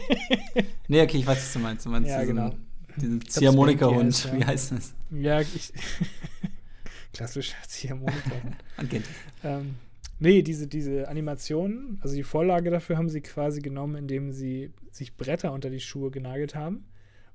Nee, 0.88 1.01
okay, 1.01 1.17
ich 1.17 1.27
weiß, 1.27 1.38
was 1.38 1.53
du 1.53 1.59
meinst. 1.59 1.85
Du 1.85 1.89
meinst 1.89 2.09
ja, 2.09 2.23
genau. 2.23 2.53
diesen 2.95 3.21
Ziehharmonika-Hund, 3.25 4.25
ja. 4.25 4.38
wie 4.38 4.45
heißt 4.45 4.71
das? 4.71 4.93
Ja, 5.12 5.41
ich. 5.41 5.73
Klassischer 7.13 7.57
Ziehharmonika-Hund. 7.67 8.55
Man 8.77 8.89
kennt. 8.89 9.05
Ähm, 9.43 9.75
nee, 10.19 10.41
diese, 10.41 10.67
diese 10.67 11.07
Animationen, 11.07 11.99
also 12.01 12.15
die 12.15 12.23
Vorlage 12.23 12.69
dafür 12.69 12.97
haben 12.97 13.09
sie 13.09 13.21
quasi 13.21 13.62
genommen, 13.62 13.95
indem 13.95 14.31
sie 14.31 14.71
sich 14.91 15.17
Bretter 15.17 15.51
unter 15.51 15.69
die 15.69 15.79
Schuhe 15.79 16.12
genagelt 16.12 16.55
haben 16.55 16.85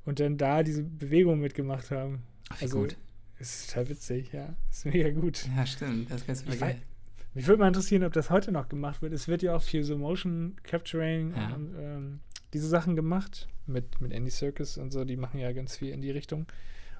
und 0.05 0.21
dann 0.21 0.37
da 0.39 0.63
diese 0.63 0.83
Bewegung 0.83 1.41
mitgemacht 1.41 1.91
haben. 1.91 2.23
Ach, 2.51 2.63
also, 2.63 2.81
gut. 2.81 2.97
Ist 3.45 3.69
total 3.69 3.91
witzig, 3.91 4.33
ja. 4.33 4.57
Ist 4.71 4.87
mega 4.87 5.11
gut. 5.11 5.47
Ja, 5.55 5.67
stimmt. 5.67 6.11
Das 6.11 6.23
ist 6.23 6.27
ganz 6.27 6.59
geil. 6.59 6.81
Mich 7.35 7.47
würde 7.47 7.61
mal 7.61 7.69
interessieren, 7.69 8.03
ob 8.05 8.15
das 8.15 8.31
heute 8.31 8.53
noch 8.53 8.71
gemacht 8.71 9.03
wird. 9.03 9.13
Es 9.13 9.29
wird 9.29 9.43
ja 9.43 9.55
auch 9.55 9.63
viel 9.63 9.85
so 9.85 9.99
Motion 9.99 10.57
Capturing 10.63 11.35
ja. 11.37 11.55
und 11.55 11.75
ähm, 11.79 12.21
diese 12.55 12.67
Sachen 12.67 12.97
gemacht 12.97 13.49
mit, 13.67 14.01
mit 14.01 14.13
Andy 14.13 14.31
Circus 14.31 14.79
und 14.79 14.93
so. 14.93 15.05
Die 15.05 15.19
machen 15.19 15.41
ja 15.41 15.53
ganz 15.53 15.77
viel 15.77 15.91
in 15.91 16.01
die 16.01 16.11
Richtung. 16.11 16.47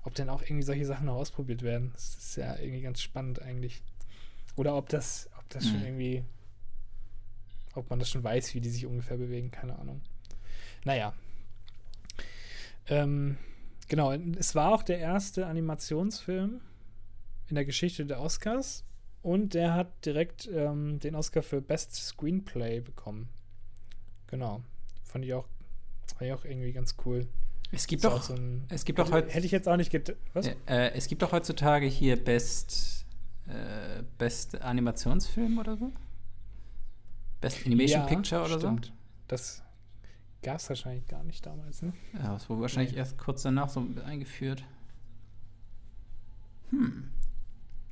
Ob 0.03 0.15
denn 0.15 0.29
auch 0.29 0.43
irgendwie 0.43 0.65
solche 0.65 0.85
Sachen 0.85 1.07
noch 1.07 1.15
ausprobiert 1.15 1.63
werden. 1.63 1.93
Das 1.95 2.15
ist 2.17 2.37
ja 2.37 2.59
irgendwie 2.59 2.83
ganz 2.83 3.01
spannend 3.01 3.41
eigentlich. 3.41 3.83
Oder 4.55 4.77
ob 4.77 4.91
das, 4.91 5.31
ob 5.39 5.49
das 5.49 5.65
mhm. 5.65 5.69
schon 5.71 5.83
irgendwie, 5.83 6.25
ob 7.75 7.89
man 7.89 8.01
das 8.01 8.11
schon 8.11 8.23
weiß, 8.23 8.55
wie 8.55 8.61
die 8.61 8.69
sich 8.69 8.85
ungefähr 8.85 9.17
bewegen, 9.17 9.51
keine 9.51 9.79
Ahnung. 9.79 10.03
Naja. 10.85 11.15
Ähm, 12.89 13.39
genau, 13.89 14.13
es 14.13 14.55
war 14.55 14.73
auch 14.73 14.83
der 14.83 14.99
erste 14.99 15.47
Animationsfilm 15.47 16.61
in 17.49 17.55
der 17.55 17.65
Geschichte 17.65 18.07
der 18.07 18.21
Oscars 18.21 18.85
und 19.23 19.55
der 19.55 19.75
hat 19.75 20.05
direkt 20.05 20.49
ähm, 20.53 21.01
den 21.01 21.15
Oscar 21.15 21.43
für 21.43 21.61
Best 21.61 21.95
Screenplay 21.95 22.81
bekommen. 22.81 23.29
Genau. 24.27 24.63
Fand 25.03 25.25
ich 25.25 25.35
auch, 25.35 25.47
fand 26.07 26.23
ich 26.23 26.33
auch 26.33 26.45
irgendwie 26.45 26.73
ganz 26.73 26.97
cool. 27.05 27.27
Es 27.73 27.87
gibt 27.87 28.05
doch, 28.05 28.23
so 28.23 28.37
es 28.69 28.85
gibt 28.85 28.99
doch 28.99 29.11
heute. 29.11 29.31
Hätte 29.31 29.47
ich 29.47 29.53
jetzt 29.53 29.69
auch 29.69 29.77
nicht 29.77 29.91
get 29.91 30.17
Was? 30.33 30.47
Äh, 30.47 30.93
es 30.95 31.09
gibt 31.09 31.23
doch 31.23 31.33
heutzutage 31.33 31.87
hier 31.87 32.23
Best, 32.23 33.05
äh, 33.49 34.03
Best 34.19 34.61
Animationsfilm 34.61 35.59
oder 35.59 35.77
so? 35.77 35.91
Best 37.41 37.67
Animation 37.67 38.03
ja, 38.03 38.07
Picture 38.07 38.45
oder 38.45 38.59
stimmt. 38.59 38.87
so? 38.87 38.93
Das 39.27 39.64
gab 40.45 40.59
es 40.59 40.69
wahrscheinlich 40.69 41.09
gar 41.09 41.25
nicht 41.25 41.45
damals, 41.45 41.83
ne? 41.83 41.93
Ja, 42.13 42.35
das 42.35 42.49
wurde 42.49 42.61
wahrscheinlich 42.61 42.93
nee. 42.93 42.99
erst 42.99 43.19
kurz 43.19 43.43
danach 43.43 43.69
so 43.69 43.85
eingeführt. 44.05 44.63
Hm. 46.71 47.11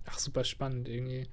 Ach, 0.05 0.19
super 0.19 0.45
spannend 0.45 0.89
irgendwie. 0.89 1.29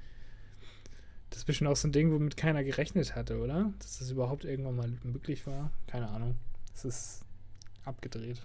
Das 1.30 1.40
ist 1.40 1.46
bestimmt 1.46 1.70
auch 1.70 1.76
so 1.76 1.88
ein 1.88 1.92
Ding, 1.92 2.12
womit 2.12 2.38
keiner 2.38 2.64
gerechnet 2.64 3.16
hatte, 3.16 3.40
oder? 3.40 3.72
Dass 3.78 4.00
das 4.00 4.10
überhaupt 4.10 4.46
irgendwann 4.46 4.76
mal 4.76 4.98
möglich 5.04 5.46
war. 5.46 5.72
Keine 5.86 6.10
Ahnung. 6.10 6.36
Es 6.74 6.86
ist 6.86 7.26
abgedreht. 7.86 8.42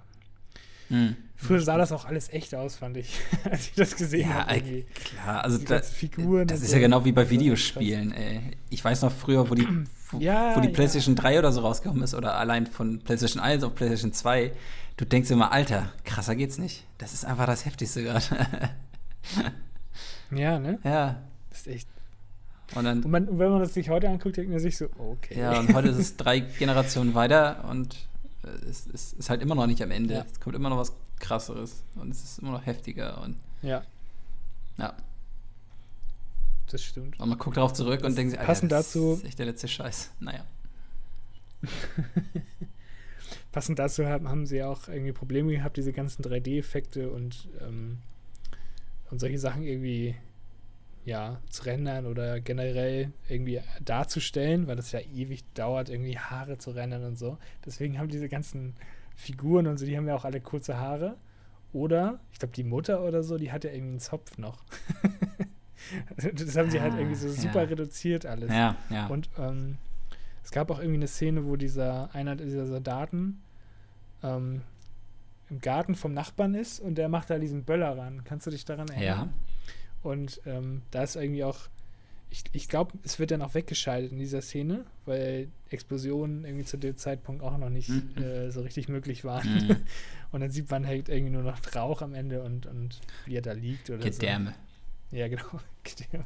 Mhm. 0.90 1.16
Früher 1.37 1.60
sah 1.60 1.78
das 1.78 1.92
auch 1.92 2.04
alles 2.04 2.28
echt 2.30 2.54
aus, 2.54 2.76
fand 2.76 2.96
ich, 2.96 3.18
als 3.44 3.68
ich 3.68 3.74
das 3.74 3.96
gesehen 3.96 4.28
ja, 4.28 4.46
habe. 4.46 4.56
Ja, 4.56 4.84
klar, 4.94 5.44
also 5.44 5.58
da, 5.58 5.80
Figuren 5.80 6.46
das 6.46 6.60
ist 6.60 6.70
so. 6.70 6.76
ja 6.76 6.82
genau 6.82 7.04
wie 7.04 7.12
bei 7.12 7.28
Videospielen, 7.28 8.12
ey. 8.12 8.52
Ich 8.70 8.84
weiß 8.84 9.02
noch 9.02 9.12
früher, 9.12 9.48
wo 9.48 9.54
die, 9.54 9.66
ja, 10.20 10.57
wo 10.57 10.61
die 10.61 10.68
PlayStation 10.68 11.14
ja. 11.16 11.22
3 11.22 11.38
oder 11.40 11.53
so 11.53 11.61
rausgekommen 11.61 12.03
ist 12.03 12.14
oder 12.14 12.37
allein 12.37 12.66
von 12.66 13.00
PlayStation 13.00 13.42
1 13.42 13.62
auf 13.64 13.74
PlayStation 13.74 14.12
2. 14.12 14.53
Du 14.96 15.05
denkst 15.05 15.31
immer, 15.31 15.53
Alter, 15.53 15.90
krasser 16.05 16.37
geht's 16.37 16.59
nicht. 16.59 16.85
Das 16.98 17.12
ist 17.12 17.24
einfach 17.24 17.46
das 17.46 17.64
Heftigste 17.64 18.03
gerade. 18.03 18.24
ja, 20.31 20.59
ne? 20.59 20.79
Ja. 20.85 21.16
Das 21.50 21.61
ist 21.61 21.66
echt. 21.68 21.88
Und, 22.74 22.85
dann, 22.85 23.03
und, 23.03 23.11
man, 23.11 23.29
und 23.29 23.38
wenn 23.38 23.50
man 23.50 23.61
das 23.61 23.74
sich 23.74 23.88
heute 23.90 24.09
anguckt, 24.09 24.37
denkt 24.37 24.50
man 24.50 24.61
sich 24.61 24.77
so, 24.77 24.87
okay. 24.98 25.38
Ja, 25.38 25.59
und 25.59 25.74
heute 25.74 25.88
ist 25.88 25.98
es 25.98 26.16
drei 26.16 26.40
Generationen 26.40 27.14
weiter 27.14 27.64
und 27.68 28.09
es, 28.68 28.87
es 28.92 29.12
ist 29.12 29.31
halt 29.31 29.42
immer 29.42 29.55
noch 29.55 29.66
nicht 29.66 29.83
am 29.83 29.90
Ende. 29.90 30.14
Ja. 30.14 30.24
Es 30.31 30.40
kommt 30.40 30.57
immer 30.57 30.70
noch 30.70 30.79
was 30.79 30.92
krasseres 31.18 31.83
und 31.94 32.11
es 32.11 32.22
ist 32.22 32.38
immer 32.38 32.53
noch 32.53 32.66
heftiger 32.66 33.20
und 33.22 33.37
ja. 33.62 33.83
Ja. 34.79 34.94
Das 36.74 36.82
stimmt. 36.82 37.20
Und 37.20 37.28
man 37.28 37.38
guckt 37.38 37.56
darauf 37.56 37.72
zurück 37.72 38.00
das 38.00 38.08
und 38.08 38.18
denkt 38.18 38.32
sich, 38.32 38.40
passend 38.40 38.72
das 38.72 38.87
dazu, 38.87 39.12
ist 39.12 39.24
echt 39.24 39.38
der 39.38 39.46
letzte 39.46 39.68
Scheiß. 39.68 40.10
Naja. 40.18 40.44
passend 43.52 43.78
dazu 43.78 44.06
haben, 44.06 44.28
haben 44.28 44.44
sie 44.44 44.64
auch 44.64 44.88
irgendwie 44.88 45.12
Probleme 45.12 45.52
gehabt, 45.52 45.76
diese 45.76 45.92
ganzen 45.92 46.24
3D-Effekte 46.24 47.12
und, 47.12 47.48
ähm, 47.60 47.98
und 49.08 49.20
solche 49.20 49.38
Sachen 49.38 49.62
irgendwie 49.62 50.16
ja, 51.04 51.40
zu 51.48 51.62
rendern 51.62 52.06
oder 52.06 52.40
generell 52.40 53.12
irgendwie 53.28 53.60
darzustellen, 53.84 54.66
weil 54.66 54.74
das 54.74 54.90
ja 54.90 54.98
ewig 54.98 55.44
dauert, 55.54 55.90
irgendwie 55.90 56.18
Haare 56.18 56.58
zu 56.58 56.72
rendern 56.72 57.04
und 57.04 57.16
so. 57.16 57.38
Deswegen 57.64 58.00
haben 58.00 58.08
diese 58.08 58.28
ganzen 58.28 58.74
Figuren 59.14 59.68
und 59.68 59.78
so, 59.78 59.87
die 59.87 59.96
haben 59.96 60.08
ja 60.08 60.16
auch 60.16 60.24
alle 60.24 60.40
kurze 60.40 60.76
Haare. 60.78 61.18
Oder, 61.72 62.18
ich 62.32 62.40
glaube, 62.40 62.54
die 62.54 62.64
Mutter 62.64 63.04
oder 63.04 63.22
so, 63.22 63.38
die 63.38 63.52
hat 63.52 63.62
ja 63.62 63.70
irgendwie 63.70 63.90
einen 63.90 64.00
Zopf 64.00 64.38
noch. 64.38 64.64
das 66.16 66.57
haben 66.57 66.70
sie 66.70 66.81
halt 66.81 66.94
irgendwie 66.94 67.16
so 67.16 67.29
ah, 67.29 67.31
super 67.31 67.62
ja. 67.62 67.68
reduziert 67.68 68.27
alles. 68.27 68.51
Ja, 68.51 68.77
ja. 68.90 69.07
Und 69.09 69.29
ähm, 69.38 69.79
es 70.42 70.51
gab 70.51 70.70
auch 70.70 70.79
irgendwie 70.79 70.99
eine 70.99 71.09
Szene, 71.09 71.47
wo 71.47 71.57
dieser, 71.57 72.14
einer 72.14 72.37
dieser 72.37 72.66
Soldaten 72.66 73.42
ähm, 74.23 74.62
im 75.51 75.61
Garten 75.61 75.94
vom 75.94 76.12
Nachbarn 76.14 76.55
ist 76.55 76.81
und 76.81 76.97
der 76.97 77.09
macht 77.09 77.31
da 77.31 77.38
diesen 77.38 77.64
Böller 77.64 77.97
ran. 77.97 78.23
Kannst 78.25 78.47
du 78.47 78.51
dich 78.51 78.64
daran 78.64 78.88
erinnern? 78.88 79.33
Ja. 79.33 80.11
Und 80.11 80.40
ähm, 80.44 80.83
da 80.90 81.03
ist 81.03 81.16
irgendwie 81.16 81.44
auch, 81.44 81.59
ich, 82.31 82.44
ich 82.53 82.68
glaube, 82.68 82.92
es 83.05 83.18
wird 83.18 83.31
dann 83.31 83.42
auch 83.42 83.55
weggeschaltet 83.55 84.12
in 84.12 84.18
dieser 84.18 84.42
Szene, 84.42 84.85
weil 85.07 85.49
Explosionen 85.70 86.44
irgendwie 86.44 86.64
zu 86.64 86.77
dem 86.77 86.97
Zeitpunkt 86.97 87.42
auch 87.42 87.57
noch 87.57 87.70
nicht 87.70 87.88
mhm. 87.88 88.23
äh, 88.23 88.51
so 88.51 88.61
richtig 88.61 88.88
möglich 88.88 89.25
waren. 89.25 89.49
Mhm. 89.49 89.77
und 90.33 90.40
dann 90.40 90.51
sieht 90.51 90.70
man 90.70 90.87
halt 90.87 91.09
irgendwie 91.09 91.33
nur 91.33 91.42
noch 91.42 91.59
Rauch 91.75 92.03
am 92.03 92.14
Ende 92.14 92.42
und, 92.42 92.66
und 92.66 93.01
wie 93.25 93.37
er 93.37 93.42
da 93.42 93.53
liegt 93.53 93.88
oder 93.88 94.05
Gedärme. 94.05 94.51
so. 94.51 94.57
Ja, 95.14 95.29
genau. 95.29 95.44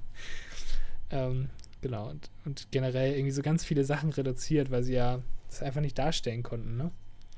Ähm, 1.10 1.48
genau. 1.80 2.10
Und, 2.10 2.30
und 2.44 2.68
generell 2.70 3.14
irgendwie 3.14 3.30
so 3.30 3.40
ganz 3.40 3.64
viele 3.64 3.82
Sachen 3.82 4.10
reduziert, 4.12 4.70
weil 4.70 4.82
sie 4.82 4.92
ja 4.92 5.22
das 5.48 5.62
einfach 5.62 5.80
nicht 5.80 5.98
darstellen 5.98 6.42
konnten, 6.42 6.76
ne? 6.76 6.90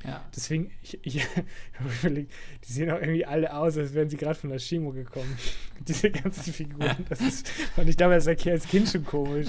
Ja. 0.05 0.25
Deswegen, 0.35 0.73
ich, 0.83 0.99
ich 1.03 1.25
überlegt, 2.03 2.33
die 2.67 2.73
sehen 2.73 2.91
auch 2.91 2.99
irgendwie 2.99 3.27
alle 3.27 3.55
aus, 3.55 3.77
als 3.77 3.95
wären 3.95 4.09
sie 4.09 4.17
gerade 4.17 4.35
von 4.35 4.51
der 4.51 4.59
Chemo 4.59 4.93
gekommen. 4.93 5.39
Diese 5.87 6.11
ganzen 6.11 6.53
Figuren. 6.53 7.05
Das 7.09 7.21
ist, 7.21 7.49
fand 7.49 7.89
ich 7.89 7.97
damals 7.97 8.27
als 8.27 8.67
Kind 8.67 8.89
schon 8.89 9.05
komisch. 9.05 9.47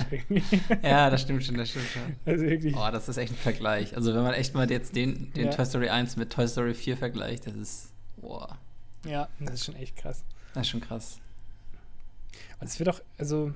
ja, 0.83 1.09
das 1.09 1.21
stimmt 1.21 1.43
schon, 1.43 1.55
das 1.55 1.69
stimmt 1.69 1.87
schon. 1.87 2.15
Also 2.25 2.45
wirklich. 2.45 2.75
Oh, 2.75 2.89
das 2.91 3.07
ist 3.07 3.17
echt 3.17 3.33
ein 3.33 3.37
Vergleich. 3.37 3.95
Also 3.95 4.13
wenn 4.13 4.23
man 4.23 4.33
echt 4.33 4.53
mal 4.53 4.69
jetzt 4.69 4.95
den, 4.95 5.31
den 5.33 5.45
ja. 5.45 5.51
Toy 5.51 5.65
Story 5.65 5.89
1 5.89 6.17
mit 6.17 6.31
Toy 6.31 6.47
Story 6.47 6.73
4 6.75 6.97
vergleicht, 6.97 7.47
das 7.47 7.55
ist, 7.55 7.93
boah. 8.17 8.59
Ja, 9.05 9.29
das 9.39 9.55
ist 9.55 9.65
schon 9.65 9.75
echt 9.77 9.95
krass. 9.95 10.23
Das 10.53 10.63
ist 10.63 10.69
schon 10.69 10.81
krass. 10.81 11.19
Und 12.61 12.67
es 12.67 12.79
wird 12.79 12.87
auch, 12.87 13.01
also, 13.17 13.53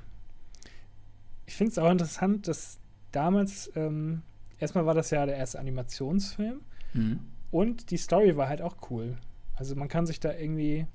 ich 1.46 1.56
finde 1.56 1.72
es 1.72 1.78
auch 1.78 1.90
interessant, 1.90 2.50
dass 2.50 2.80
damals, 3.14 3.72
ähm, 3.76 4.24
erstmal 4.60 4.86
war 4.86 4.94
das 4.94 5.12
ja 5.12 5.26
der 5.26 5.38
erste 5.38 5.60
Animationsfilm 5.60 6.60
Mhm. 6.96 7.20
Und 7.52 7.92
die 7.92 7.98
Story 7.98 8.36
war 8.36 8.48
halt 8.48 8.62
auch 8.62 8.78
cool. 8.90 9.18
Also 9.56 9.76
man 9.76 9.88
kann 9.88 10.06
sich 10.06 10.20
da 10.20 10.34
irgendwie, 10.34 10.88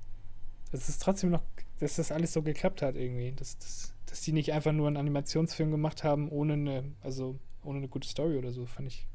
es 0.71 0.89
ist 0.89 1.01
trotzdem 1.01 1.29
noch, 1.29 1.43
dass 1.79 1.95
das 1.95 2.11
alles 2.11 2.33
so 2.33 2.41
geklappt 2.41 2.81
hat 2.81 2.95
irgendwie. 2.95 3.31
Dass, 3.31 3.57
dass, 3.57 3.93
dass 4.07 4.21
die 4.21 4.33
nicht 4.33 4.51
einfach 4.51 4.71
nur 4.71 4.87
einen 4.87 4.97
Animationsfilm 4.97 5.71
gemacht 5.71 6.03
haben, 6.03 6.29
ohne 6.29 6.53
eine, 6.53 6.83
also 7.01 7.39
ohne 7.63 7.77
eine 7.77 7.87
gute 7.87 8.07
Story 8.07 8.37
oder 8.37 8.51
so, 8.51 8.65
fand 8.65 8.87
ich 8.87 9.07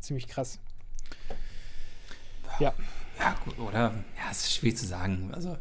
ziemlich 0.00 0.28
krass. 0.28 0.58
Ja. 2.60 2.74
Ja, 3.18 3.36
gut, 3.44 3.58
oder? 3.58 3.94
Ja, 4.16 4.30
es 4.30 4.42
ist 4.42 4.54
schwierig 4.54 4.76
zu 4.76 4.86
sagen. 4.86 5.32
Also, 5.32 5.56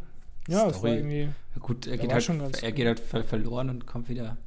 ja, 0.47 0.67
es 0.67 0.81
war 0.81 0.91
irgendwie. 0.91 1.29
Gut, 1.59 1.87
er 1.87 1.97
geht, 1.97 2.11
halt, 2.11 2.63
er 2.63 2.71
geht 2.71 2.87
halt 2.87 3.25
verloren 3.25 3.69
und 3.69 3.85
kommt 3.85 4.09
wieder. 4.09 4.37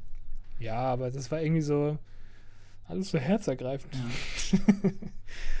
Ja, 0.59 0.79
aber 0.79 1.09
das 1.09 1.31
war 1.31 1.41
irgendwie 1.41 1.61
so 1.61 1.97
alles 2.87 3.09
so 3.09 3.17
herzergreifend. 3.17 3.93
Ja. 3.95 4.89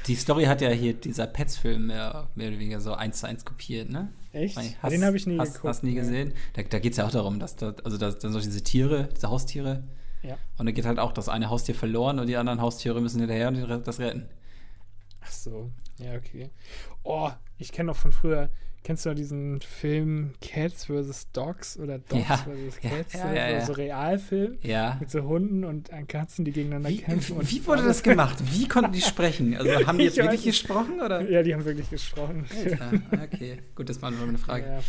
Die 0.07 0.15
Story 0.15 0.45
hat 0.45 0.61
ja 0.61 0.69
hier 0.69 0.93
dieser 0.93 1.27
Pets-Film 1.27 1.87
mehr, 1.87 2.29
mehr, 2.35 2.47
oder 2.47 2.57
weniger 2.57 2.79
so 2.79 2.93
eins 2.93 3.19
zu 3.19 3.27
eins 3.27 3.43
kopiert, 3.43 3.89
ne? 3.89 4.13
Echt? 4.31 4.57
Hast, 4.57 4.93
Den 4.93 5.03
habe 5.03 5.17
ich 5.17 5.27
nie 5.27 5.37
hast, 5.37 5.55
geguckt. 5.55 5.67
Hast 5.67 5.83
nie 5.83 5.93
gesehen? 5.93 6.33
Da, 6.53 6.63
da 6.63 6.79
geht 6.79 6.93
es 6.93 6.97
ja 6.97 7.05
auch 7.05 7.11
darum, 7.11 7.39
dass 7.39 7.57
da, 7.57 7.73
also 7.83 7.97
da, 7.97 8.11
sind 8.11 8.33
diese 8.33 8.63
Tiere, 8.63 9.09
diese 9.13 9.29
Haustiere. 9.29 9.83
Ja. 10.23 10.37
Und 10.57 10.67
da 10.67 10.71
geht 10.71 10.85
halt 10.85 10.99
auch 10.99 11.11
das 11.11 11.27
eine 11.27 11.49
Haustier 11.49 11.75
verloren 11.75 12.19
und 12.19 12.27
die 12.27 12.37
anderen 12.37 12.61
Haustiere 12.61 13.01
müssen 13.01 13.19
hinterher 13.19 13.49
und 13.49 13.85
das 13.85 13.99
retten. 13.99 14.29
Ach 15.21 15.31
so, 15.31 15.69
ja, 15.99 16.15
okay. 16.15 16.49
Oh, 17.03 17.29
ich 17.57 17.73
kenne 17.73 17.87
noch 17.87 17.97
von 17.97 18.13
früher, 18.13 18.49
Kennst 18.83 19.05
du 19.05 19.09
noch 19.09 19.15
diesen 19.15 19.59
Film 19.61 20.33
Cats 20.41 20.85
vs. 20.85 21.31
Dogs 21.33 21.77
oder 21.77 21.99
Dogs 21.99 22.27
ja, 22.29 22.37
vs. 22.37 22.79
Cats? 22.79 23.13
Ja, 23.13 23.33
ja, 23.33 23.49
ja, 23.49 23.61
so, 23.61 23.67
so 23.67 23.73
Realfilm 23.73 24.57
ja. 24.61 24.97
mit 24.99 25.11
so 25.11 25.23
Hunden 25.23 25.65
und 25.65 25.89
Katzen, 26.07 26.45
die 26.45 26.51
gegeneinander 26.51 26.89
wie, 26.89 26.99
kämpfen. 26.99 27.41
Wie, 27.41 27.51
wie 27.51 27.65
wurde 27.65 27.83
das 27.83 28.01
gemacht? 28.01 28.37
Wie 28.53 28.67
konnten 28.67 28.93
die 28.93 29.01
sprechen? 29.01 29.55
Also 29.57 29.69
haben 29.87 29.97
die 29.97 30.05
jetzt 30.05 30.17
wirklich 30.17 30.43
gesprochen? 30.43 31.01
Oder? 31.01 31.29
Ja, 31.29 31.43
die 31.43 31.53
haben 31.53 31.65
wirklich 31.65 31.89
gesprochen. 31.89 32.45
okay, 33.11 33.59
gut, 33.75 33.89
das 33.89 34.01
war 34.01 34.11
nur 34.11 34.27
eine 34.27 34.37
Frage. 34.37 34.81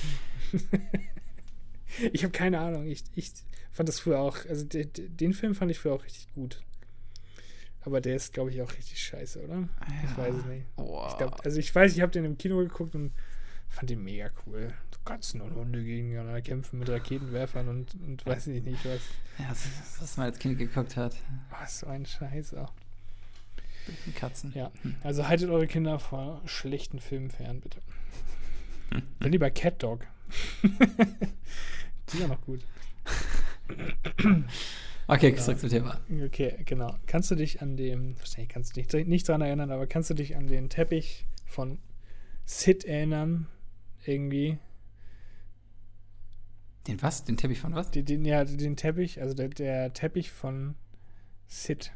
ich 2.12 2.22
habe 2.22 2.32
keine 2.32 2.60
Ahnung. 2.60 2.86
Ich, 2.86 3.02
ich 3.16 3.32
fand 3.72 3.88
das 3.88 4.00
früher 4.00 4.20
auch, 4.20 4.38
also 4.48 4.64
den, 4.64 4.90
den 4.94 5.32
Film 5.32 5.54
fand 5.54 5.70
ich 5.70 5.78
früher 5.78 5.94
auch 5.94 6.04
richtig 6.04 6.32
gut. 6.34 6.60
Aber 7.82 8.00
der 8.00 8.16
ist, 8.16 8.32
glaube 8.34 8.50
ich, 8.50 8.60
auch 8.60 8.70
richtig 8.72 9.02
scheiße, 9.02 9.42
oder? 9.42 9.54
Ja. 9.56 9.68
Ich 10.04 10.18
weiß 10.18 10.34
es 10.34 10.44
nicht. 10.46 10.66
Oh. 10.76 11.06
Ich 11.08 11.16
glaub, 11.16 11.44
also 11.44 11.58
ich 11.58 11.74
weiß, 11.74 11.94
ich 11.94 12.02
habe 12.02 12.12
den 12.12 12.24
im 12.24 12.36
Kino 12.36 12.58
geguckt 12.58 12.94
und 12.94 13.12
fand 13.68 13.90
den 13.90 14.02
mega 14.02 14.30
cool. 14.46 14.72
Katzen 15.04 15.40
und 15.40 15.54
Hunde 15.54 15.82
gegeneinander 15.82 16.42
kämpfen 16.42 16.78
mit 16.78 16.90
Raketenwerfern 16.90 17.68
und, 17.68 17.94
und 17.94 18.26
weiß 18.26 18.48
ich 18.48 18.62
nicht 18.62 18.84
was. 18.84 19.00
Ja, 19.38 19.48
das, 19.48 20.00
was 20.00 20.16
man 20.18 20.26
als 20.26 20.38
Kind 20.38 20.58
geguckt 20.58 20.96
hat. 20.98 21.16
Was 21.48 21.80
so 21.80 21.86
ein 21.86 22.04
Scheiß 22.04 22.54
auch. 22.54 22.72
Katzen. 24.14 24.52
Ja, 24.54 24.70
also 25.02 25.26
haltet 25.26 25.48
eure 25.48 25.66
Kinder 25.66 25.98
vor 25.98 26.42
schlechten 26.44 27.00
Filmen 27.00 27.30
fern, 27.30 27.60
bitte. 27.60 27.80
Dann 29.20 29.32
lieber 29.32 29.50
Cat 29.50 29.82
Dog. 29.82 30.06
Die 32.12 32.16
sind 32.16 32.28
noch 32.28 32.40
gut. 32.42 32.60
Okay, 35.06 35.30
genau. 35.30 35.42
zurück 35.42 35.58
zum 35.58 35.70
Thema. 35.70 36.00
Okay, 36.26 36.54
genau. 36.66 36.94
Kannst 37.06 37.30
du 37.30 37.34
dich 37.34 37.62
an 37.62 37.78
dem, 37.78 38.18
wahrscheinlich 38.18 38.50
kannst 38.50 38.76
du 38.76 38.82
dich 38.82 39.06
nicht 39.06 39.26
dran 39.26 39.40
erinnern, 39.40 39.70
aber 39.70 39.86
kannst 39.86 40.10
du 40.10 40.14
dich 40.14 40.36
an 40.36 40.48
den 40.48 40.68
Teppich 40.68 41.26
von 41.46 41.78
Sid 42.44 42.84
erinnern? 42.84 43.46
Irgendwie? 44.08 44.58
Den 46.86 47.02
was? 47.02 47.24
Den 47.24 47.36
Teppich 47.36 47.60
von 47.60 47.74
was? 47.74 47.90
Den, 47.90 48.06
den 48.06 48.24
ja, 48.24 48.42
den 48.42 48.74
Teppich, 48.74 49.20
also 49.20 49.34
der, 49.34 49.50
der 49.50 49.92
Teppich 49.92 50.30
von 50.30 50.76
Sid. 51.46 51.92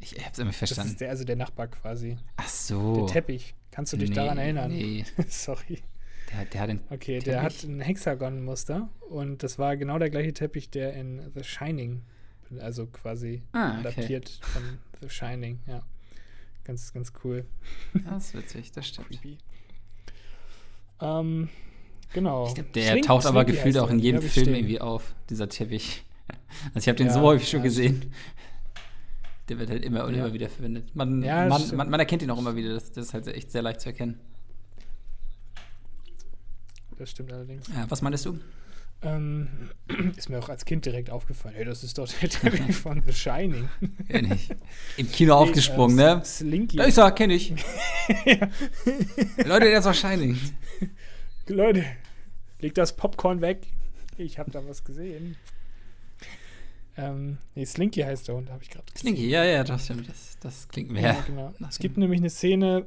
Ich 0.00 0.22
hab's 0.22 0.38
immer 0.38 0.52
verstanden. 0.52 0.88
Das 0.88 0.92
ist 0.92 1.00
der, 1.00 1.10
also 1.10 1.24
der 1.24 1.36
Nachbar 1.36 1.68
quasi. 1.68 2.18
Ach 2.36 2.48
so. 2.48 2.96
Der 2.96 3.06
Teppich. 3.06 3.54
Kannst 3.70 3.94
du 3.94 3.96
dich 3.96 4.10
nee, 4.10 4.16
daran 4.16 4.36
erinnern? 4.36 4.70
Nee. 4.70 5.06
Sorry. 5.28 5.82
Der, 6.30 6.44
der 6.44 6.60
hat 6.60 6.68
den 6.68 6.80
Okay, 6.90 7.20
Teppich. 7.20 7.24
der 7.24 7.42
hat 7.42 7.62
ein 7.64 7.80
Hexagon-Muster 7.80 8.90
und 9.08 9.42
das 9.42 9.58
war 9.58 9.78
genau 9.78 9.98
der 9.98 10.10
gleiche 10.10 10.34
Teppich, 10.34 10.68
der 10.68 10.92
in 10.92 11.32
The 11.34 11.42
Shining, 11.42 12.02
also 12.58 12.86
quasi 12.86 13.44
ah, 13.52 13.78
okay. 13.78 13.88
adaptiert 13.88 14.28
von 14.42 14.78
The 15.00 15.08
Shining, 15.08 15.60
ja. 15.66 15.82
Ganz, 16.64 16.92
ganz 16.92 17.12
cool. 17.24 17.44
Das 18.04 18.26
ist 18.26 18.34
witzig, 18.34 18.72
das 18.72 18.86
stimmt. 18.86 19.18
Ähm, 21.00 21.48
genau. 22.12 22.46
Ich 22.46 22.54
glaub, 22.54 22.72
der 22.72 22.92
Slink, 22.92 23.06
taucht 23.06 23.26
aber 23.26 23.42
Slinky 23.42 23.52
gefühlt 23.52 23.78
auch 23.78 23.90
in 23.90 23.98
jedem 23.98 24.22
Film 24.22 24.46
stehen. 24.46 24.54
irgendwie 24.54 24.80
auf, 24.80 25.14
dieser 25.28 25.48
Teppich. 25.48 26.04
Also 26.74 26.78
ich 26.78 26.88
habe 26.88 26.96
den 26.96 27.08
ja, 27.08 27.12
so 27.14 27.20
häufig 27.20 27.48
schon 27.48 27.60
ja, 27.60 27.64
gesehen. 27.64 28.12
Der 29.48 29.58
wird 29.58 29.70
halt 29.70 29.84
immer 29.84 30.04
und 30.04 30.14
ja. 30.14 30.20
immer 30.24 30.34
wieder 30.34 30.48
verwendet. 30.48 30.94
Man, 30.94 31.22
ja, 31.22 31.46
man, 31.46 31.76
man, 31.76 31.90
man, 31.90 32.00
erkennt 32.00 32.22
ihn 32.22 32.30
auch 32.30 32.38
immer 32.38 32.54
wieder. 32.54 32.74
Das, 32.74 32.92
das, 32.92 33.06
ist 33.06 33.14
halt 33.14 33.26
echt 33.26 33.50
sehr 33.50 33.62
leicht 33.62 33.80
zu 33.80 33.88
erkennen. 33.88 34.20
Das 36.96 37.10
stimmt 37.10 37.32
allerdings. 37.32 37.66
Ja, 37.68 37.86
was 37.88 38.02
meinst 38.02 38.24
du? 38.26 38.38
Ähm, 39.04 39.48
ist 40.16 40.28
mir 40.28 40.38
auch 40.38 40.48
als 40.48 40.64
Kind 40.64 40.86
direkt 40.86 41.10
aufgefallen. 41.10 41.54
Hey, 41.56 41.64
das 41.64 41.82
ist 41.82 41.98
doch 41.98 42.08
der 42.08 42.28
Teppich 42.28 42.76
von 42.76 43.02
The 43.04 43.12
Shining. 43.12 43.68
Kenn 44.08 44.32
ich. 44.32 44.48
Im 44.96 45.10
Kino 45.10 45.34
nee, 45.34 45.40
aufgesprungen, 45.40 45.98
äh, 45.98 46.14
ne? 46.16 46.24
Slinky. 46.24 46.76
Da 46.76 46.84
ist 46.84 46.98
er, 46.98 47.10
kenn 47.10 47.30
ich. 47.30 47.50
ja. 48.24 48.48
Leute, 49.44 49.66
der 49.66 49.78
ist 49.78 49.84
doch 49.86 49.94
Shining. 49.94 50.38
Leute, 51.48 51.84
leg 52.60 52.74
das 52.74 52.96
Popcorn 52.96 53.40
weg. 53.40 53.66
Ich 54.16 54.38
habe 54.38 54.50
da 54.50 54.66
was 54.66 54.84
gesehen. 54.84 55.36
Ähm, 56.96 57.38
nee, 57.54 57.64
Slinky 57.64 58.02
heißt 58.02 58.28
der 58.28 58.36
Hund, 58.36 58.50
habe 58.50 58.62
ich 58.62 58.68
gerade 58.68 58.84
Slinky, 58.96 59.28
ja, 59.28 59.44
ja, 59.44 59.64
das 59.64 59.86
stimmt. 59.86 60.08
Das, 60.08 60.36
das 60.40 60.68
klingt 60.68 60.90
mehr. 60.90 61.02
Ja, 61.02 61.24
genau. 61.26 61.54
Es 61.68 61.78
gibt 61.78 61.96
nämlich 61.96 62.20
eine 62.20 62.28
Szene, 62.28 62.86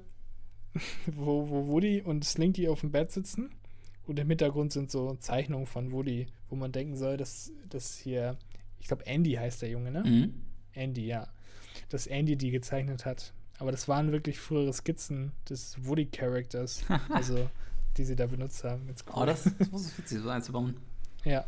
wo, 1.07 1.49
wo 1.49 1.67
Woody 1.67 2.01
und 2.01 2.23
Slinky 2.23 2.67
auf 2.67 2.81
dem 2.81 2.91
Bett 2.91 3.11
sitzen. 3.11 3.49
Und 4.07 4.19
im 4.19 4.29
Hintergrund 4.29 4.71
sind 4.71 4.91
so 4.91 5.15
Zeichnungen 5.15 5.65
von 5.65 5.91
Woody, 5.91 6.27
wo 6.49 6.55
man 6.55 6.71
denken 6.71 6.95
soll, 6.95 7.17
dass 7.17 7.51
das 7.69 7.97
hier, 7.97 8.37
ich 8.79 8.87
glaube, 8.87 9.05
Andy 9.05 9.33
heißt 9.33 9.61
der 9.61 9.69
Junge, 9.69 9.91
ne? 9.91 10.03
Mhm. 10.03 10.33
Andy, 10.73 11.05
ja. 11.05 11.27
Dass 11.89 12.07
Andy 12.07 12.35
die 12.35 12.51
gezeichnet 12.51 13.05
hat. 13.05 13.33
Aber 13.57 13.71
das 13.71 13.87
waren 13.87 14.11
wirklich 14.11 14.39
frühere 14.39 14.73
Skizzen 14.73 15.31
des 15.49 15.83
Woody-Characters. 15.83 16.83
also, 17.09 17.49
die 17.97 18.03
sie 18.03 18.15
da 18.15 18.27
benutzt 18.27 18.63
haben. 18.63 18.87
Jetzt 18.87 19.05
cool. 19.07 19.23
Oh, 19.23 19.25
das, 19.25 19.49
das 19.57 19.71
muss 19.71 19.97
witzig, 19.97 20.19
so 20.19 20.29
einzubauen. 20.29 20.77
Ja. 21.23 21.43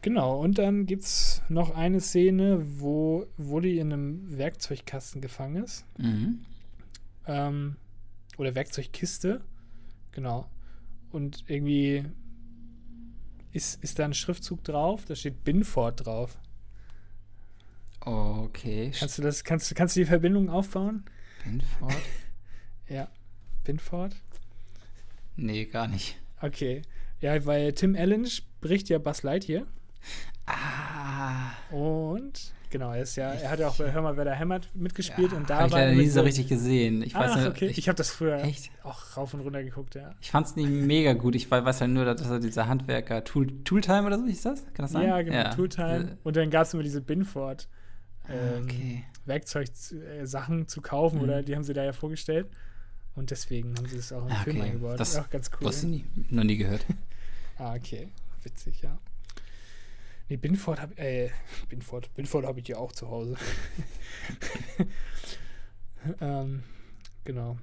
Genau, 0.00 0.40
und 0.40 0.56
dann 0.56 0.86
gibt 0.86 1.02
es 1.02 1.42
noch 1.50 1.74
eine 1.74 2.00
Szene, 2.00 2.58
wo 2.78 3.26
Woody 3.36 3.78
in 3.78 3.92
einem 3.92 4.38
Werkzeugkasten 4.38 5.20
gefangen 5.20 5.62
ist. 5.62 5.84
Mhm. 5.98 6.40
Ähm, 7.26 7.76
oder 8.38 8.54
Werkzeugkiste. 8.54 9.42
Genau. 10.12 10.46
Und 11.14 11.44
irgendwie 11.46 12.04
ist, 13.52 13.80
ist 13.84 14.00
da 14.00 14.04
ein 14.04 14.14
Schriftzug 14.14 14.64
drauf, 14.64 15.04
da 15.04 15.14
steht 15.14 15.44
Binford 15.44 16.04
drauf. 16.04 16.36
Okay. 18.00 18.90
Kannst 18.98 19.18
du 19.18 19.22
das, 19.22 19.44
kannst, 19.44 19.72
kannst 19.76 19.94
du 19.94 20.00
die 20.00 20.06
Verbindung 20.06 20.50
aufbauen? 20.50 21.04
Binford? 21.44 21.94
ja. 22.88 23.08
Binford? 23.62 24.16
Nee, 25.36 25.66
gar 25.66 25.86
nicht. 25.86 26.20
Okay. 26.40 26.82
Ja, 27.20 27.46
weil 27.46 27.74
Tim 27.74 27.94
Allen 27.94 28.26
spricht 28.26 28.88
ja 28.88 28.98
Buzz 28.98 29.22
Lightyear. 29.22 29.68
Ah. 30.46 31.52
Und 31.70 32.52
genau, 32.74 32.92
er 32.92 33.02
ist 33.02 33.14
ja, 33.14 33.30
er 33.30 33.50
hat 33.52 33.60
ja 33.60 33.68
auch 33.68 33.76
bei 33.76 33.92
Hör 33.92 34.02
mal, 34.02 34.16
wer 34.16 34.24
da 34.24 34.32
hämmert 34.32 34.68
mitgespielt 34.74 35.30
ja, 35.30 35.38
und 35.38 35.48
da 35.48 35.58
hab 35.60 35.60
war 35.60 35.66
ich 35.68 35.72
leider 35.74 35.92
nie 35.92 36.08
so 36.08 36.22
richtig 36.22 36.48
gesehen. 36.48 37.02
Ich 37.02 37.14
weiß 37.14 37.30
Ach, 37.36 37.46
okay. 37.46 37.66
Ich, 37.66 37.78
ich 37.78 37.88
habe 37.88 37.94
das 37.94 38.10
früher 38.10 38.42
echt? 38.42 38.72
auch 38.82 39.16
rauf 39.16 39.32
und 39.32 39.42
runter 39.42 39.62
geguckt, 39.62 39.94
ja. 39.94 40.10
Ich 40.20 40.32
fand 40.32 40.48
es 40.48 40.56
nicht 40.56 40.68
mega 40.68 41.12
gut. 41.12 41.36
Ich 41.36 41.48
weiß 41.48 41.80
halt 41.80 41.92
nur, 41.92 42.04
dass 42.04 42.28
er 42.28 42.40
dieser 42.40 42.66
Handwerker 42.66 43.22
Tool, 43.22 43.46
Tooltime 43.62 44.06
oder 44.06 44.18
so 44.18 44.26
hieß 44.26 44.42
das? 44.42 44.64
Kann 44.74 44.86
das 44.86 44.90
sein? 44.90 45.06
Ja, 45.06 45.22
genau, 45.22 45.36
ja. 45.36 45.54
Tooltime. 45.54 46.18
Und 46.24 46.34
dann 46.34 46.50
gab 46.50 46.64
es 46.64 46.74
immer 46.74 46.82
diese 46.82 47.00
Binford. 47.00 47.68
Ah, 48.24 48.32
ähm, 48.32 48.64
okay. 48.64 49.04
Werkzeugsachen 49.24 50.62
äh, 50.62 50.66
zu 50.66 50.80
kaufen 50.80 51.18
mhm. 51.18 51.24
oder 51.24 51.42
die 51.44 51.54
haben 51.54 51.62
sie 51.62 51.74
da 51.74 51.84
ja 51.84 51.92
vorgestellt. 51.92 52.48
Und 53.14 53.30
deswegen 53.30 53.76
haben 53.76 53.86
sie 53.86 53.98
das 53.98 54.12
auch 54.12 54.26
im 54.26 54.32
ah, 54.32 54.40
okay. 54.40 54.50
Film 54.50 54.62
eingebaut. 54.62 54.98
Das 54.98 55.10
ist 55.10 55.18
auch 55.20 55.30
ganz 55.30 55.48
cool. 55.52 55.66
Das 55.68 55.84
nie, 55.84 56.04
noch 56.28 56.42
nie 56.42 56.56
gehört. 56.56 56.84
ah, 57.58 57.74
okay. 57.76 58.08
Witzig, 58.42 58.82
ja. 58.82 58.98
Nee, 60.28 60.36
Binford 60.36 60.80
habe 60.80 60.96
äh, 60.96 61.30
Binford, 61.68 62.12
Binford 62.14 62.46
habe 62.46 62.60
ich 62.60 62.68
ja 62.68 62.76
auch 62.78 62.92
zu 62.92 63.08
Hause. 63.08 63.36
ähm, 66.20 66.62
genau. 67.24 67.58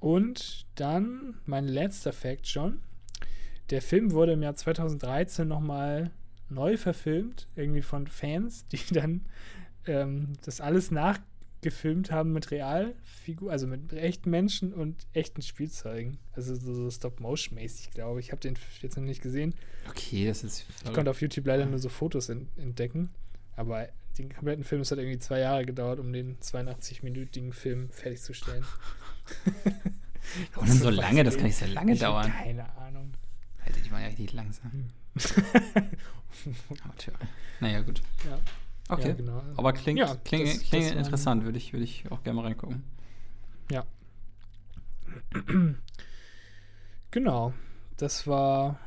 Und 0.00 0.66
dann 0.76 1.40
mein 1.46 1.66
letzter 1.66 2.12
Fact 2.12 2.46
schon. 2.46 2.80
Der 3.70 3.82
Film 3.82 4.12
wurde 4.12 4.32
im 4.32 4.42
Jahr 4.42 4.54
2013 4.54 5.46
nochmal 5.46 6.10
neu 6.48 6.76
verfilmt, 6.76 7.48
irgendwie 7.56 7.82
von 7.82 8.06
Fans, 8.06 8.66
die 8.68 8.80
dann 8.94 9.26
ähm, 9.86 10.34
das 10.44 10.60
alles 10.60 10.90
nach 10.90 11.18
gefilmt 11.60 12.10
haben 12.10 12.32
mit 12.32 12.50
Realfiguren, 12.50 13.50
also 13.52 13.66
mit 13.66 13.92
echten 13.92 14.30
Menschen 14.30 14.72
und 14.72 15.06
echten 15.12 15.42
Spielzeugen. 15.42 16.18
Also 16.32 16.54
so, 16.54 16.74
so 16.74 16.90
Stop-Motion-mäßig, 16.90 17.90
glaube 17.90 18.20
ich. 18.20 18.26
Ich 18.26 18.32
habe 18.32 18.40
den 18.40 18.56
jetzt 18.80 18.96
noch 18.96 19.04
nicht 19.04 19.22
gesehen. 19.22 19.54
Okay, 19.88 20.26
das 20.26 20.44
ist. 20.44 20.66
Ich 20.84 20.92
konnte 20.92 21.10
auf 21.10 21.20
YouTube 21.20 21.46
leider 21.46 21.66
nur 21.66 21.78
so 21.78 21.88
Fotos 21.88 22.28
entdecken. 22.28 23.10
Aber 23.56 23.88
den 24.18 24.32
kompletten 24.32 24.64
Film, 24.64 24.82
es 24.82 24.90
hat 24.90 24.98
irgendwie 24.98 25.18
zwei 25.18 25.40
Jahre 25.40 25.64
gedauert, 25.64 25.98
um 25.98 26.12
den 26.12 26.38
82-minütigen 26.38 27.52
Film 27.52 27.90
fertigzustellen. 27.90 28.64
und 30.56 30.68
dann 30.68 30.78
so 30.78 30.90
lange, 30.90 31.24
das 31.24 31.36
kann 31.36 31.46
nicht 31.46 31.58
so 31.58 31.66
lange 31.66 31.92
ich 31.92 31.98
dauern. 31.98 32.30
Keine 32.30 32.70
Ahnung. 32.76 33.14
Alter, 33.64 33.80
die 33.80 33.90
waren 33.90 34.02
ja 34.02 34.08
richtig 34.08 34.32
langsam. 34.32 34.70
Hm. 34.72 34.90
naja, 37.60 37.80
gut. 37.80 38.00
Ja. 38.24 38.38
Okay. 38.88 39.08
Ja, 39.08 39.14
genau. 39.14 39.42
Aber 39.56 39.72
klingt, 39.72 39.98
ja, 39.98 40.16
klingt, 40.24 40.48
das, 40.48 40.62
klingt 40.62 40.86
das 40.86 40.92
interessant, 40.92 41.44
würde 41.44 41.58
ich, 41.58 41.72
würd 41.72 41.82
ich 41.82 42.10
auch 42.10 42.22
gerne 42.22 42.36
mal 42.40 42.46
reingucken. 42.46 42.82
Ja. 43.70 43.84
genau. 47.10 47.52
Das 47.96 48.26
war. 48.26 48.78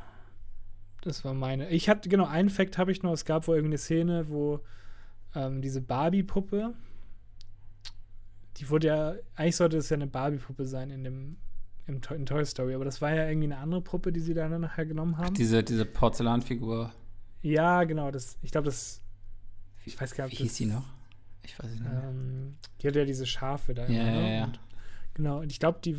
Das 1.02 1.24
war 1.24 1.34
meine. 1.34 1.68
Ich 1.70 1.88
hatte, 1.88 2.08
genau, 2.08 2.26
einen 2.26 2.50
Fakt 2.50 2.78
habe 2.78 2.92
ich 2.92 3.02
noch. 3.02 3.12
Es 3.12 3.24
gab 3.24 3.46
wohl 3.46 3.56
irgendeine 3.56 3.78
Szene, 3.78 4.28
wo 4.28 4.60
ähm, 5.34 5.60
diese 5.60 5.80
Barbie-Puppe, 5.80 6.74
die 8.56 8.70
wurde 8.70 8.86
ja, 8.86 9.14
eigentlich 9.34 9.56
sollte 9.56 9.78
es 9.78 9.88
ja 9.90 9.96
eine 9.96 10.06
Barbie-Puppe 10.06 10.64
sein 10.64 10.90
in 10.90 11.04
dem 11.04 11.36
im, 11.86 12.00
in 12.10 12.26
Toy 12.26 12.44
Story, 12.44 12.74
aber 12.74 12.84
das 12.84 13.00
war 13.02 13.12
ja 13.14 13.28
irgendwie 13.28 13.46
eine 13.46 13.58
andere 13.58 13.80
Puppe, 13.80 14.12
die 14.12 14.20
sie 14.20 14.34
dann 14.34 14.60
nachher 14.60 14.86
genommen 14.86 15.18
haben. 15.18 15.30
Ach, 15.30 15.36
diese, 15.36 15.62
diese 15.62 15.84
Porzellanfigur. 15.84 16.92
Ja, 17.42 17.82
genau, 17.84 18.10
das, 18.10 18.38
ich 18.42 18.52
glaube, 18.52 18.66
das 18.66 19.01
ich 19.84 20.00
weiß 20.00 20.14
gar 20.14 20.26
nicht. 20.26 20.38
Wie 20.38 20.44
hieß 20.44 20.54
die 20.54 20.66
noch? 20.66 20.84
Ich 21.44 21.58
weiß 21.58 21.70
nicht. 21.70 21.82
Ähm, 21.84 22.56
die 22.80 22.88
hat 22.88 22.96
ja 22.96 23.04
diese 23.04 23.26
Schafe 23.26 23.74
da. 23.74 23.86
Ja, 23.86 24.02
immer, 24.02 24.12
ne? 24.12 24.28
ja, 24.28 24.34
ja. 24.34 24.44
Und, 24.44 24.60
genau, 25.14 25.40
und 25.40 25.52
ich 25.52 25.58
glaube, 25.58 25.80
die. 25.84 25.96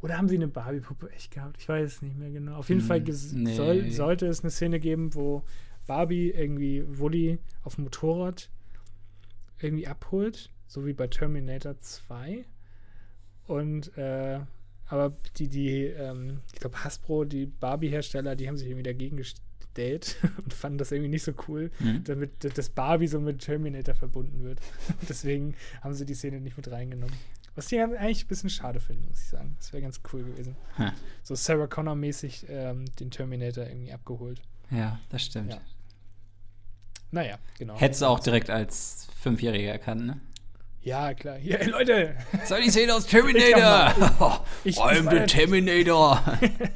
Oder 0.00 0.16
haben 0.16 0.28
sie 0.28 0.36
eine 0.36 0.48
Barbie-Puppe 0.48 1.10
echt 1.10 1.30
gehabt? 1.30 1.56
Ich 1.58 1.68
weiß 1.68 1.96
es 1.96 2.02
nicht 2.02 2.16
mehr 2.16 2.30
genau. 2.30 2.56
Auf 2.56 2.68
jeden 2.70 2.80
hm, 2.80 2.86
Fall 2.86 3.00
nee. 3.00 3.54
soll, 3.54 3.90
sollte 3.90 4.26
es 4.26 4.40
eine 4.40 4.50
Szene 4.50 4.80
geben, 4.80 5.14
wo 5.14 5.44
Barbie 5.86 6.30
irgendwie 6.30 6.84
Woody 6.86 7.38
auf 7.62 7.74
dem 7.74 7.84
Motorrad 7.84 8.48
irgendwie 9.58 9.86
abholt, 9.86 10.50
so 10.66 10.86
wie 10.86 10.94
bei 10.94 11.06
Terminator 11.06 11.78
2. 11.78 12.46
Und 13.46 13.96
äh, 13.98 14.40
aber 14.86 15.16
die, 15.36 15.48
die, 15.48 15.84
ähm, 15.84 16.40
ich 16.52 16.60
glaube, 16.60 16.82
Hasbro, 16.84 17.24
die 17.24 17.46
Barbie-Hersteller, 17.46 18.36
die 18.36 18.48
haben 18.48 18.56
sich 18.56 18.68
irgendwie 18.68 18.84
dagegen 18.84 19.16
Date 19.76 20.16
und 20.44 20.52
fanden 20.52 20.78
das 20.78 20.92
irgendwie 20.92 21.10
nicht 21.10 21.24
so 21.24 21.32
cool, 21.48 21.70
mhm. 21.78 22.04
damit 22.04 22.30
das 22.56 22.68
Barbie 22.68 23.06
so 23.06 23.20
mit 23.20 23.40
Terminator 23.40 23.94
verbunden 23.94 24.42
wird. 24.42 24.60
Deswegen 25.08 25.54
haben 25.82 25.94
sie 25.94 26.06
die 26.06 26.14
Szene 26.14 26.40
nicht 26.40 26.56
mit 26.56 26.70
reingenommen. 26.70 27.14
Was 27.56 27.70
ich 27.70 27.80
eigentlich 27.80 28.24
ein 28.24 28.28
bisschen 28.28 28.50
schade 28.50 28.80
finde, 28.80 29.06
muss 29.06 29.20
ich 29.20 29.28
sagen. 29.28 29.54
Das 29.58 29.72
wäre 29.72 29.82
ganz 29.82 30.00
cool 30.12 30.24
gewesen. 30.24 30.56
Hm. 30.76 30.90
So 31.22 31.36
Sarah 31.36 31.66
Connor-mäßig 31.66 32.46
ähm, 32.48 32.84
den 32.98 33.10
Terminator 33.10 33.64
irgendwie 33.64 33.92
abgeholt. 33.92 34.42
Ja, 34.70 34.98
das 35.10 35.22
stimmt. 35.22 35.52
Ja. 35.52 35.60
Naja, 37.12 37.38
genau. 37.58 37.78
Hättest 37.78 38.02
du 38.02 38.06
auch 38.06 38.18
direkt 38.18 38.50
als 38.50 39.06
Fünfjähriger 39.20 39.70
erkannt, 39.70 40.04
ne? 40.04 40.20
Ja, 40.84 41.14
klar. 41.14 41.38
Hey, 41.38 41.64
Leute! 41.64 42.14
Soll 42.44 42.60
die 42.60 42.70
Szene 42.70 42.94
aus 42.94 43.06
Terminator? 43.06 44.44
Ich, 44.64 44.76
ich, 44.76 44.82
I'm 44.82 45.08
the 45.10 45.24
Terminator! 45.24 46.22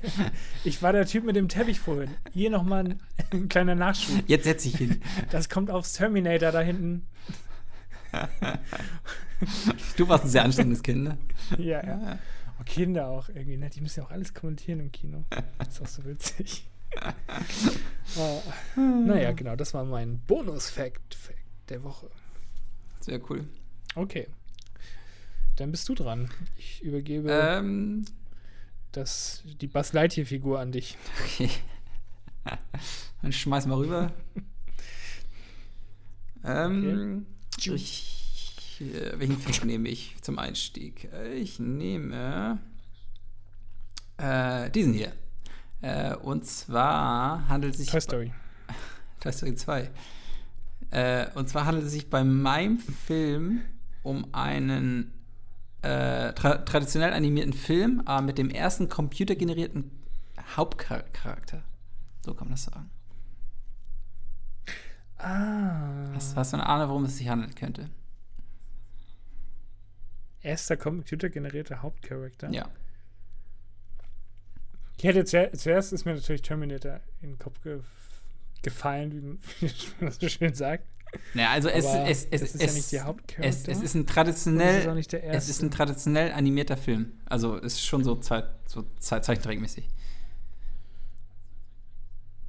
ich 0.64 0.82
war 0.82 0.94
der 0.94 1.04
Typ 1.04 1.24
mit 1.24 1.36
dem 1.36 1.48
Teppich 1.48 1.78
vorhin. 1.78 2.14
Hier 2.32 2.48
nochmal 2.48 2.84
ein, 2.86 3.00
ein 3.32 3.48
kleiner 3.50 3.74
Nachschub. 3.74 4.24
Jetzt 4.26 4.44
setze 4.44 4.68
ich 4.68 4.76
hin. 4.76 5.02
Das 5.30 5.50
kommt 5.50 5.70
aufs 5.70 5.92
Terminator 5.92 6.52
da 6.52 6.60
hinten. 6.62 7.06
du 9.98 10.08
warst 10.08 10.24
ein 10.24 10.30
sehr 10.30 10.44
anstrengendes 10.44 10.82
Kind, 10.82 11.04
ne? 11.04 11.18
Ja, 11.58 11.86
ja. 11.86 12.18
Und 12.58 12.64
Kinder 12.64 13.08
auch 13.08 13.28
irgendwie, 13.28 13.58
ne? 13.58 13.68
Die 13.68 13.82
müssen 13.82 14.00
ja 14.00 14.06
auch 14.06 14.10
alles 14.10 14.32
kommentieren 14.32 14.80
im 14.80 14.90
Kino. 14.90 15.26
Das 15.58 15.68
ist 15.68 15.82
auch 15.82 15.86
so 15.86 16.04
witzig. 16.06 16.66
oh. 18.16 18.40
Naja, 18.74 19.32
genau, 19.32 19.54
das 19.54 19.74
war 19.74 19.84
mein 19.84 20.20
Bonus-Fact 20.20 21.18
der 21.68 21.84
Woche. 21.84 22.08
Sehr 23.00 23.20
cool. 23.28 23.44
Okay. 23.98 24.28
Dann 25.56 25.72
bist 25.72 25.88
du 25.88 25.94
dran. 25.96 26.30
Ich 26.56 26.82
übergebe 26.84 27.32
ähm, 27.32 28.04
das, 28.92 29.42
die 29.60 29.66
Buzz 29.66 29.92
Lightyear-Figur 29.92 30.60
an 30.60 30.70
dich. 30.70 30.96
Okay. 31.24 31.50
Dann 33.22 33.32
schmeiß 33.32 33.66
mal 33.66 33.74
rüber. 33.74 34.12
ähm, 36.44 37.26
okay. 37.56 37.74
ich, 37.74 38.80
äh, 38.80 39.18
welchen 39.18 39.36
Fact 39.36 39.64
nehme 39.64 39.88
ich 39.88 40.14
zum 40.22 40.38
Einstieg? 40.38 41.08
Ich 41.34 41.58
nehme 41.58 42.60
äh, 44.16 44.70
diesen 44.70 44.92
hier. 44.92 45.12
Äh, 45.82 46.14
und 46.14 46.46
zwar 46.46 47.48
handelt 47.48 47.72
es 47.72 47.80
sich. 47.80 47.90
Toy 47.90 48.00
Story. 48.00 48.32
Toy 49.20 49.32
Story 49.32 49.56
2. 49.56 49.90
Äh, 50.90 51.26
und 51.34 51.48
zwar 51.48 51.66
handelt 51.66 51.86
es 51.86 51.92
sich 51.92 52.08
bei 52.08 52.22
meinem 52.22 52.78
Film 52.78 53.62
um 54.08 54.32
einen 54.32 55.12
äh, 55.82 56.32
tra 56.32 56.58
traditionell 56.58 57.12
animierten 57.12 57.52
Film, 57.52 58.02
aber 58.06 58.22
mit 58.22 58.38
dem 58.38 58.50
ersten 58.50 58.88
computergenerierten 58.88 59.90
Hauptcharakter. 60.56 61.62
So 62.24 62.34
kann 62.34 62.48
man 62.48 62.54
das 62.54 62.64
sagen. 62.64 62.90
Ah. 65.18 66.12
Hast, 66.14 66.36
hast 66.36 66.52
du 66.52 66.56
eine 66.56 66.66
Ahnung, 66.66 66.88
worum 66.88 67.04
es 67.04 67.18
sich 67.18 67.28
handeln 67.28 67.54
könnte? 67.54 67.90
Erster 70.40 70.76
computergenerierte 70.76 71.82
Hauptcharakter? 71.82 72.50
Ja. 72.50 72.68
Ich 74.96 75.04
hätte 75.04 75.24
zuerst 75.24 75.92
ist 75.92 76.04
mir 76.06 76.14
natürlich 76.14 76.42
Terminator 76.42 77.00
in 77.20 77.30
den 77.30 77.38
Kopf 77.38 77.60
ge 77.62 77.80
gefallen, 78.62 79.12
wie 79.60 79.70
man 80.00 80.10
so 80.12 80.28
schön 80.28 80.54
sagt. 80.54 80.84
Naja, 81.34 81.50
also 81.50 81.68
es, 81.68 81.84
es, 81.84 82.28
es, 82.30 82.42
ist 82.42 82.54
es, 82.54 82.60
ja 82.60 82.72
nicht 82.72 82.92
die 82.92 83.00
Hauptcharakter. 83.00 83.48
Es, 83.48 83.68
es 83.68 83.82
ist 83.82 83.94
ein 83.94 84.06
traditionell, 84.06 84.98
ist 84.98 85.14
es 85.14 85.48
ist 85.48 85.62
ein 85.62 85.70
traditionell 85.70 86.32
animierter 86.32 86.76
Film. 86.76 87.12
Also 87.26 87.56
es 87.56 87.74
ist 87.74 87.86
schon 87.86 88.04
so, 88.04 88.16
Zeit, 88.16 88.46
so 88.66 88.84
Zeichentrickmäßig. 88.98 89.88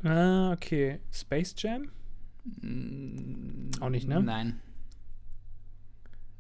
Ah, 0.04 0.54
okay. 0.54 1.00
Space 1.12 1.54
Jam? 1.58 1.92
Mm, 2.62 3.72
auch 3.82 3.90
nicht, 3.90 4.08
ne? 4.08 4.22
Nein. 4.22 4.60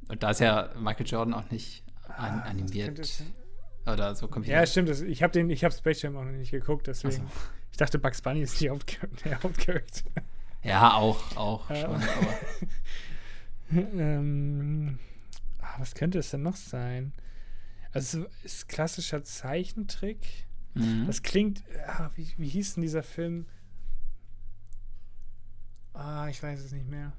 Und 0.07 0.23
da 0.23 0.31
ist 0.31 0.39
ja 0.39 0.73
Michael 0.79 1.05
Jordan 1.05 1.33
auch 1.33 1.49
nicht 1.51 1.83
an, 2.07 2.39
ah, 2.39 2.49
animiert. 2.49 2.99
Oder 3.85 4.15
so 4.15 4.27
Computer. 4.27 4.57
Ja, 4.57 4.65
stimmt. 4.65 4.89
Das, 4.89 5.01
ich 5.01 5.23
habe 5.23 5.39
hab 5.39 5.73
Space 5.73 6.01
Jam 6.01 6.15
auch 6.15 6.23
noch 6.23 6.31
nicht 6.31 6.51
geguckt, 6.51 6.87
deswegen. 6.87 7.15
So. 7.15 7.23
Ich 7.71 7.77
dachte, 7.77 7.99
Bugs 7.99 8.21
Bunny 8.21 8.41
ist 8.41 8.59
die 8.59 8.69
Hauptcharakter. 8.69 10.11
Ja, 10.63 10.93
auch, 10.93 11.35
auch 11.37 11.67
schon, 11.73 12.01
ähm, 13.99 14.99
ah, 15.59 15.75
was 15.79 15.95
könnte 15.95 16.19
es 16.19 16.31
denn 16.31 16.43
noch 16.43 16.57
sein? 16.57 17.13
Also, 17.91 18.25
es 18.43 18.53
ist 18.53 18.69
klassischer 18.69 19.23
Zeichentrick. 19.23 20.47
Mhm. 20.73 21.05
Das 21.07 21.23
klingt, 21.23 21.63
ah, 21.87 22.11
wie, 22.15 22.27
wie 22.37 22.49
hieß 22.49 22.75
denn 22.75 22.81
dieser 22.81 23.03
Film? 23.03 23.45
Ah, 25.93 26.27
ich 26.29 26.41
weiß 26.41 26.59
es 26.59 26.71
nicht 26.71 26.87
mehr. 26.87 27.13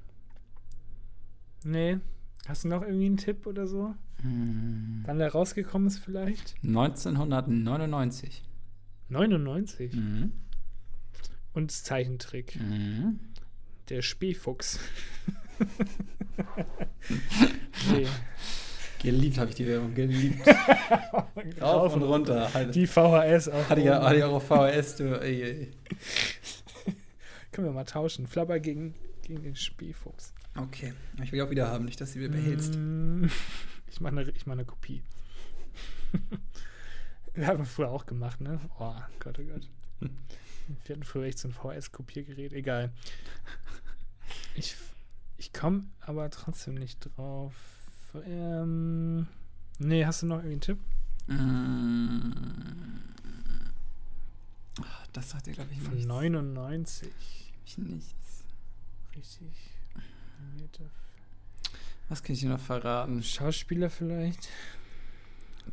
Nee. 1.63 1.99
Hast 2.47 2.63
du 2.63 2.69
noch 2.69 2.81
irgendwie 2.81 3.05
einen 3.05 3.17
Tipp 3.17 3.45
oder 3.45 3.67
so? 3.67 3.95
Mhm. 4.23 5.03
Wann 5.05 5.19
der 5.19 5.31
rausgekommen 5.31 5.87
ist 5.87 5.99
vielleicht? 5.99 6.55
1999. 6.63 8.43
99? 9.09 9.93
Mhm. 9.93 10.31
Und 11.53 11.71
Zeichentrick. 11.71 12.59
Mhm. 12.59 13.19
Der 13.91 14.01
Spähfuchs. 14.01 14.79
nee. 17.91 18.07
Geliebt 19.03 19.37
habe 19.37 19.49
ich 19.49 19.57
die 19.57 19.67
Werbung, 19.67 19.93
geliebt. 19.93 20.47
Rauf 21.61 21.93
und 21.93 22.03
runter. 22.03 22.53
Halt. 22.53 22.73
Die 22.73 22.87
VHS 22.87 23.49
auch. 23.49 23.69
Hatte 23.69 23.81
ich, 23.81 23.89
hatte 23.89 24.15
ich 24.15 24.23
auch 24.23 24.35
auf 24.35 24.47
VHS, 24.47 24.95
du. 24.95 25.19
Ey, 25.19 25.43
ey. 25.43 25.71
Können 27.51 27.67
wir 27.67 27.73
mal 27.73 27.83
tauschen. 27.83 28.27
Flabber 28.27 28.61
gegen, 28.61 28.95
gegen 29.23 29.43
den 29.43 29.57
Spähfuchs. 29.57 30.33
Okay. 30.55 30.93
Ich 31.21 31.33
will 31.33 31.39
die 31.39 31.41
auch 31.41 31.49
wieder 31.49 31.67
haben, 31.67 31.83
nicht, 31.83 31.99
dass 31.99 32.13
du 32.13 32.21
sie 32.21 32.29
behältst. 32.29 32.75
Mm, 32.75 33.25
ich 33.91 33.99
mache 33.99 34.17
eine, 34.17 34.33
mach 34.45 34.53
eine 34.53 34.63
Kopie. 34.63 35.03
wir 37.33 37.45
haben 37.45 37.65
früher 37.65 37.89
auch 37.89 38.05
gemacht, 38.05 38.39
ne? 38.39 38.61
Oh 38.79 38.95
Gott, 39.19 39.37
oh 39.37 39.43
Gott. 39.43 39.67
Wir 40.85 40.95
hatten 40.95 41.03
früher 41.03 41.25
echt 41.25 41.39
so 41.39 41.49
ein 41.49 41.53
VS-Kopiergerät, 41.53 42.53
egal. 42.53 42.93
Ich, 44.55 44.75
ich 45.37 45.53
komme 45.53 45.85
aber 46.01 46.29
trotzdem 46.29 46.75
nicht 46.75 46.99
drauf. 46.99 47.53
Ähm, 48.25 49.27
nee, 49.79 50.05
hast 50.05 50.21
du 50.21 50.27
noch 50.27 50.37
irgendwie 50.37 50.53
einen 50.53 50.61
Tipp? 50.61 50.79
Mm. 51.27 52.31
Das 55.13 55.31
sagt 55.31 55.47
ihr, 55.47 55.53
glaube 55.53 55.71
ich, 55.73 55.81
Von 55.81 55.93
nichts. 55.93 56.07
99. 56.07 57.09
Ich 57.65 57.77
nichts. 57.77 58.43
Richtig. 59.15 59.71
Was 62.09 62.23
kann 62.23 62.33
ich 62.33 62.41
dir 62.41 62.49
noch 62.49 62.59
verraten? 62.59 63.23
Schauspieler 63.23 63.89
vielleicht? 63.89 64.49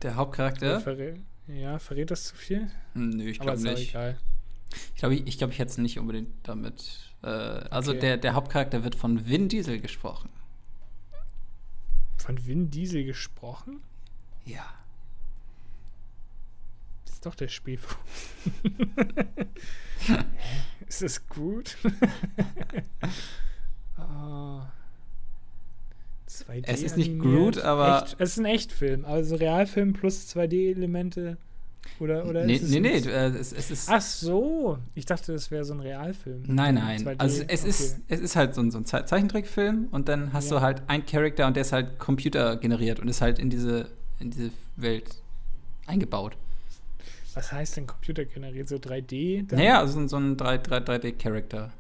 Der 0.03 0.14
Hauptcharakter? 0.14 0.81
Verrät, 0.81 1.20
ja, 1.49 1.79
verrät 1.79 2.11
das 2.11 2.24
zu 2.24 2.37
viel? 2.37 2.70
Nö, 2.95 3.24
ich 3.24 3.41
glaube 3.41 3.61
nicht. 3.61 3.91
Egal. 3.91 4.20
Ich 4.95 5.01
glaube, 5.01 5.14
ich, 5.14 5.27
ich, 5.27 5.39
glaub, 5.39 5.51
ich 5.51 5.59
hätte 5.59 5.71
es 5.71 5.79
nicht 5.79 5.99
unbedingt 5.99 6.31
damit. 6.43 7.12
Äh, 7.23 7.29
also 7.29 7.93
okay. 7.93 8.01
der, 8.01 8.16
der 8.19 8.35
Hauptcharakter 8.35 8.85
wird 8.85 8.95
von 8.95 9.27
Vin 9.27 9.49
Diesel 9.49 9.81
gesprochen. 9.81 10.31
Von 12.16 12.47
Vin 12.47 12.71
Diesel 12.71 13.05
gesprochen? 13.05 13.81
Ja. 14.45 14.66
Das 17.05 17.14
ist 17.14 17.27
doch 17.27 17.35
der 17.35 17.49
Spielfuchs. 17.49 17.97
ist 20.89 21.03
das 21.03 21.29
gut? 21.29 21.77
oh. 23.99 24.62
2D 26.29 26.64
es 26.66 26.83
ist 26.83 26.97
nicht 26.97 27.19
Groot, 27.19 27.59
aber. 27.59 28.05
Echt, 28.05 28.16
es 28.19 28.33
ist 28.33 28.39
ein 28.39 28.45
Echtfilm, 28.45 29.05
also 29.05 29.37
Realfilm 29.37 29.93
plus 29.93 30.29
2D-Elemente. 30.29 31.39
Oder, 32.01 32.26
oder 32.26 32.45
nee, 32.45 32.61
nee, 32.62 32.81
nee, 32.81 32.99
äh, 32.99 33.26
es, 33.29 33.53
es, 33.53 33.70
ist. 33.70 33.89
Ach 33.91 34.01
so, 34.01 34.79
ich 34.95 35.05
dachte, 35.05 35.33
das 35.33 35.51
wäre 35.51 35.64
so 35.64 35.74
ein 35.74 35.81
Realfilm. 35.81 36.45
Nein, 36.47 36.76
nein. 36.76 37.01
2D. 37.01 37.18
Also 37.18 37.43
es, 37.49 37.61
okay. 37.61 37.68
ist, 37.68 38.01
es 38.09 38.20
ist 38.20 38.37
halt 38.37 38.55
so 38.55 38.61
ein, 38.61 38.70
so 38.70 38.79
ein 38.79 38.85
Zeichentrickfilm 38.85 39.89
und 39.91 40.09
dann 40.09 40.33
hast 40.33 40.51
ja. 40.51 40.59
du 40.59 40.62
halt 40.62 40.83
einen 40.87 41.05
Charakter 41.07 41.47
und 41.47 41.57
der 41.57 41.62
ist 41.62 41.72
halt 41.72 41.99
computergeneriert 41.99 43.01
und 43.01 43.09
ist 43.09 43.20
halt 43.20 43.39
in 43.39 43.51
diese, 43.51 43.89
in 44.20 44.31
diese 44.31 44.51
Welt 44.76 45.22
eingebaut. 45.87 46.37
Was 47.35 47.53
heißt 47.53 47.76
denn 47.76 47.87
computergeneriert? 47.87 48.68
So 48.68 48.76
3D? 48.76 49.47
Dann? 49.49 49.59
Naja, 49.59 49.81
also 49.81 50.07
so 50.07 50.16
ein 50.16 50.37
3, 50.37 50.59
3, 50.59 50.79
3D-Charakter. 50.79 51.72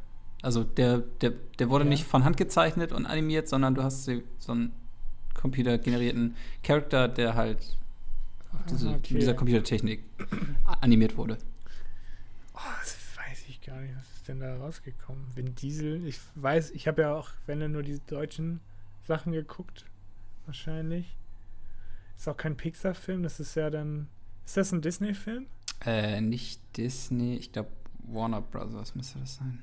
Also 0.42 0.64
der, 0.64 0.98
der, 1.20 1.32
der 1.58 1.68
wurde 1.68 1.84
ja. 1.84 1.90
nicht 1.90 2.04
von 2.04 2.24
Hand 2.24 2.36
gezeichnet 2.36 2.92
und 2.92 3.06
animiert, 3.06 3.48
sondern 3.48 3.74
du 3.74 3.82
hast 3.82 4.04
so 4.38 4.52
einen 4.52 4.72
computergenerierten 5.34 6.36
Charakter, 6.62 7.08
der 7.08 7.34
halt 7.34 7.76
diese, 8.70 8.88
okay. 8.88 9.14
mit 9.14 9.22
dieser 9.22 9.34
Computertechnik 9.34 10.04
animiert 10.80 11.16
wurde. 11.16 11.38
Oh, 12.54 12.60
das 12.80 12.96
weiß 13.16 13.44
ich 13.48 13.60
gar 13.60 13.80
nicht. 13.80 13.94
Was 13.96 14.12
ist 14.16 14.28
denn 14.28 14.40
da 14.40 14.56
rausgekommen? 14.56 15.24
Vin 15.34 15.54
Diesel, 15.54 16.06
ich 16.06 16.18
weiß, 16.34 16.70
ich 16.72 16.88
habe 16.88 17.02
ja 17.02 17.14
auch, 17.14 17.30
wenn 17.46 17.60
dann 17.60 17.72
nur 17.72 17.82
die 17.82 18.00
deutschen 18.06 18.60
Sachen 19.04 19.32
geguckt, 19.32 19.86
wahrscheinlich. 20.46 21.16
Ist 22.16 22.28
auch 22.28 22.36
kein 22.36 22.56
Pixar-Film, 22.56 23.22
das 23.22 23.38
ist 23.40 23.54
ja 23.54 23.70
dann. 23.70 24.08
Ist 24.44 24.56
das 24.56 24.72
ein 24.72 24.82
Disney-Film? 24.82 25.46
Äh, 25.84 26.20
nicht 26.20 26.60
Disney, 26.76 27.36
ich 27.36 27.52
glaube 27.52 27.70
Warner 28.00 28.40
Brothers 28.40 28.94
müsste 28.94 29.18
das 29.20 29.36
sein. 29.36 29.62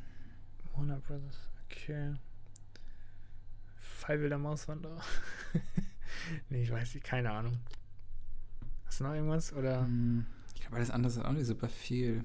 Warner 0.75 0.99
Brothers, 0.99 1.37
okay. 1.65 2.13
Fall 3.77 4.21
wilder 4.21 4.37
Mauswanderer. 4.37 5.01
nee, 6.49 6.63
ich 6.63 6.71
weiß 6.71 6.93
nicht, 6.93 7.03
keine 7.03 7.31
Ahnung. 7.31 7.57
Du 8.97 9.03
noch 9.03 9.13
irgendwas? 9.13 9.53
Oder? 9.53 9.81
Hm, 9.81 10.25
ich 10.53 10.61
glaube, 10.61 10.77
alles 10.77 10.91
andere 10.91 11.11
ist 11.11 11.23
auch 11.23 11.31
nicht 11.31 11.45
super 11.45 11.69
viel. 11.69 12.23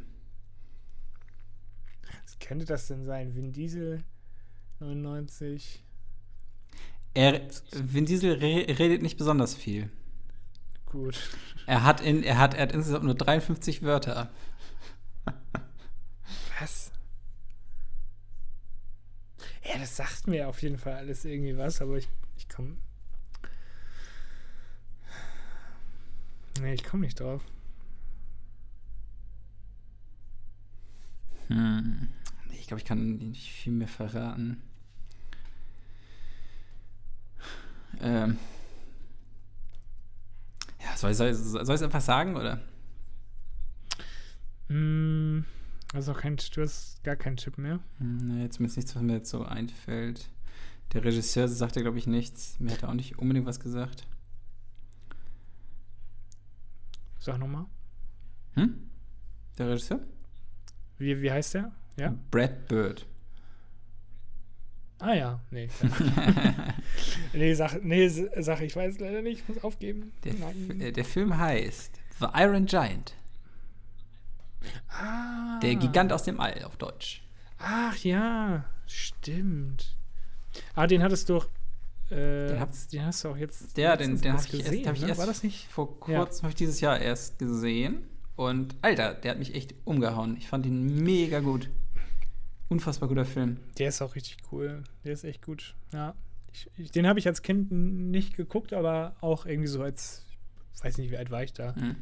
Was 2.25 2.39
könnte 2.39 2.65
das 2.65 2.87
denn 2.87 3.05
sein? 3.05 3.35
Vin 3.35 3.53
Diesel 3.53 4.05
99. 4.79 5.83
Er, 7.15 7.41
Vin 7.73 8.07
Diesel 8.07 8.35
re 8.35 8.67
redet 8.79 9.03
nicht 9.03 9.19
besonders 9.19 9.55
viel. 9.55 9.91
Gut. 10.87 11.19
Er 11.67 11.85
hat, 11.85 12.01
in, 12.01 12.23
er, 12.23 12.39
hat, 12.39 12.55
er 12.55 12.63
hat 12.63 12.73
insgesamt 12.73 13.05
nur 13.05 13.15
53 13.15 13.83
Wörter. 13.83 14.31
Was? 16.61 16.91
Ja, 19.65 19.79
das 19.79 19.97
sagt 19.97 20.27
mir 20.27 20.49
auf 20.49 20.63
jeden 20.63 20.79
Fall 20.79 20.95
alles 20.95 21.25
irgendwie 21.25 21.57
was, 21.57 21.81
aber 21.81 21.97
ich, 21.97 22.09
ich 22.37 22.49
komme. 22.49 22.77
Nee, 26.59 26.75
ich 26.75 26.85
komme 26.85 27.05
nicht 27.05 27.21
drauf. 27.21 27.43
Hm. 31.49 32.09
Ich 32.53 32.67
glaube, 32.67 32.81
ich 32.81 32.87
kann 32.87 33.17
nicht 33.17 33.51
viel 33.51 33.73
mehr 33.73 33.89
verraten. 33.89 34.63
Ähm. 38.01 38.39
Ja, 40.83 40.97
soll 40.97 41.11
ich 41.11 41.21
es 41.21 41.51
soll, 41.51 41.65
soll 41.65 41.85
einfach 41.85 42.01
sagen, 42.01 42.37
oder? 42.37 42.61
Mm, 44.69 45.41
also 45.93 46.15
kein, 46.15 46.37
du 46.37 46.63
hast 46.63 47.03
gar 47.03 47.17
keinen 47.17 47.37
Tipp 47.37 47.59
mehr. 47.59 47.81
Hm, 47.99 48.19
nee, 48.29 48.43
jetzt 48.43 48.61
ist 48.61 48.77
nichts, 48.77 48.95
was 48.95 49.03
mir 49.03 49.15
jetzt 49.15 49.31
so 49.31 49.45
einfällt. 49.45 50.29
Der 50.93 51.05
Regisseur 51.05 51.49
sagte, 51.49 51.83
glaube 51.83 51.99
ich, 51.99 52.07
nichts. 52.07 52.59
Mir 52.61 52.73
hat 52.73 52.83
er 52.83 52.89
auch 52.89 52.95
nicht 52.95 53.19
unbedingt 53.19 53.47
was 53.47 53.61
gesagt. 53.61 54.07
Sag 57.21 57.39
nochmal. 57.39 57.67
Hm? 58.55 58.91
Der 59.59 59.69
Regisseur? 59.69 60.01
Wie, 60.99 61.21
wie 61.21 61.31
heißt 61.31 61.55
der? 61.55 61.73
Ja? 61.97 62.15
Brad 62.31 62.67
Bird. 62.67 63.07
Ah 64.99 65.15
ja, 65.15 65.41
nee. 65.51 65.69
nee, 67.33 67.55
sag, 67.55 67.83
nee, 67.83 68.09
sag, 68.09 68.61
ich 68.61 68.77
weiß 68.77 68.99
leider 69.01 69.23
nicht, 69.23 69.41
ich 69.41 69.49
muss 69.49 69.65
aufgeben. 69.65 70.13
Der, 70.25 70.35
äh, 70.79 70.93
der 70.93 71.05
Film 71.05 71.39
heißt 71.39 71.99
The 72.19 72.27
Iron 72.35 72.67
Giant. 72.67 73.15
Ah. 74.89 75.59
Der 75.63 75.77
Gigant 75.77 76.13
aus 76.13 76.25
dem 76.25 76.39
All 76.41 76.65
auf 76.65 76.77
Deutsch. 76.77 77.23
Ach 77.59 77.97
ja, 77.99 78.65
stimmt. 78.87 79.97
Ah, 80.75 80.87
den 80.87 81.03
hattest 81.03 81.29
du 81.29 81.35
doch. 81.35 81.49
Äh, 82.11 82.49
den, 82.49 82.61
hab, 82.61 82.71
den, 82.91 83.05
hast 83.05 83.25
du 83.25 83.29
auch 83.29 83.37
jetzt. 83.37 83.77
Der, 83.77 83.97
den, 83.97 84.21
den 84.21 84.33
habe 84.33 84.43
ich, 84.43 84.51
gesehen, 84.51 84.75
erst, 84.75 84.87
hab 84.87 84.95
ich 84.97 85.03
ne? 85.03 85.09
erst 85.09 85.21
War 85.21 85.27
das 85.27 85.43
nicht? 85.43 85.69
vor 85.69 86.01
kurzem, 86.01 86.39
ja. 86.39 86.43
habe 86.43 86.49
ich 86.49 86.55
dieses 86.57 86.81
Jahr 86.81 86.99
erst 86.99 87.39
gesehen. 87.39 88.05
Und 88.37 88.75
Alter, 88.83 89.15
der 89.15 89.33
hat 89.33 89.39
mich 89.39 89.55
echt 89.55 89.75
umgehauen. 89.85 90.37
Ich 90.37 90.49
fand 90.49 90.67
ihn 90.67 91.03
mega 91.03 91.41
gut. 91.41 91.69
Unfassbar 92.69 93.09
guter 93.09 93.25
Film. 93.25 93.59
Der 93.79 93.89
ist 93.89 94.01
auch 94.01 94.15
richtig 94.15 94.39
cool. 94.51 94.83
Der 95.05 95.13
ist 95.13 95.25
echt 95.25 95.43
gut. 95.43 95.75
Ja. 95.93 96.15
Ich, 96.53 96.71
ich, 96.77 96.91
den 96.91 97.07
habe 97.07 97.19
ich 97.19 97.27
als 97.27 97.43
Kind 97.43 97.71
nicht 97.71 98.37
geguckt, 98.37 98.73
aber 98.73 99.17
auch 99.21 99.47
irgendwie 99.47 99.69
so 99.69 99.83
als, 99.83 100.25
weiß 100.83 100.99
nicht, 100.99 101.11
wie 101.11 101.17
alt 101.17 101.31
war 101.31 101.43
ich 101.43 101.53
da? 101.53 101.73
Mhm. 101.73 101.97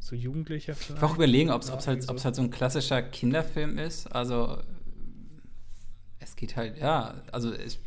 So 0.00 0.16
Jugendlicher 0.16 0.74
vielleicht. 0.74 0.96
Ich 0.96 1.02
war 1.02 1.10
auch 1.10 1.14
überlegen, 1.14 1.50
ob 1.50 1.62
es 1.62 1.70
halt, 1.86 2.02
so. 2.02 2.08
halt 2.08 2.34
so 2.34 2.42
ein 2.42 2.50
klassischer 2.50 3.02
Kinderfilm 3.02 3.78
ist. 3.78 4.06
Also, 4.06 4.58
es 6.18 6.36
geht 6.36 6.56
halt, 6.56 6.78
ja, 6.78 7.22
also 7.30 7.52
es, 7.52 7.78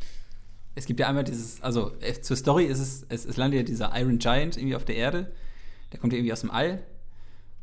es 0.74 0.86
gibt 0.86 1.00
ja 1.00 1.08
einmal 1.08 1.24
dieses, 1.24 1.62
also 1.62 1.92
zur 2.22 2.36
Story 2.36 2.64
ist 2.64 2.80
es, 2.80 3.06
es, 3.08 3.24
es 3.24 3.36
landet 3.36 3.58
ja 3.58 3.62
dieser 3.64 3.92
Iron 3.98 4.18
Giant 4.18 4.56
irgendwie 4.56 4.76
auf 4.76 4.84
der 4.84 4.96
Erde. 4.96 5.32
Der 5.92 6.00
kommt 6.00 6.12
ja 6.12 6.18
irgendwie 6.18 6.32
aus 6.32 6.40
dem 6.40 6.50
All 6.50 6.82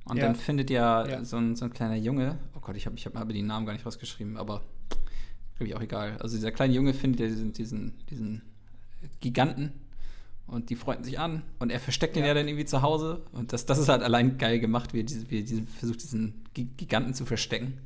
und 0.06 0.18
ja. 0.18 0.26
dann 0.26 0.36
findet 0.36 0.70
ja, 0.70 1.06
ja, 1.08 1.26
So, 1.26 1.38
ein, 1.38 1.56
so 1.56 1.66
ein 1.66 1.74
kleiner 1.74 1.96
Junge, 1.96 2.38
oh 2.56 2.60
Gott, 2.62 2.76
ich 2.76 2.86
habe 2.86 2.96
ich 2.96 3.06
hab 3.06 3.18
aber 3.18 3.34
die 3.34 3.42
Namen 3.42 3.66
gar 3.66 3.74
nicht 3.74 3.86
rausgeschrieben, 3.86 4.38
aber 4.38 4.62
glaube 5.58 5.68
ich 5.68 5.76
auch 5.76 5.82
egal. 5.82 6.18
Also 6.20 6.36
dieser 6.36 6.52
kleine 6.52 6.74
Junge 6.74 6.94
findet 6.94 7.20
ja 7.20 7.28
diesen, 7.28 7.54
diesen, 7.54 7.94
diesen 8.10 8.42
Giganten 9.20 9.74
und 10.48 10.70
die 10.70 10.76
freunden 10.76 11.04
sich 11.04 11.20
an 11.20 11.44
und 11.60 11.72
er 11.72 11.80
versteckt 11.80 12.16
ja. 12.16 12.22
ihn 12.22 12.28
ja 12.28 12.34
dann 12.34 12.48
irgendwie 12.48 12.66
zu 12.66 12.82
Hause 12.82 13.22
und 13.34 13.52
das, 13.52 13.66
das 13.66 13.78
ist 13.78 13.90
halt 13.90 14.04
allein 14.04 14.38
geil 14.38 14.60
gemacht, 14.60 14.94
wie 14.94 15.02
er, 15.02 15.06
diese, 15.06 15.30
wie 15.30 15.40
er 15.40 15.44
diesen, 15.44 15.68
versucht, 15.68 16.02
diesen 16.02 16.46
Giganten 16.54 17.14
zu 17.14 17.26
verstecken. 17.26 17.78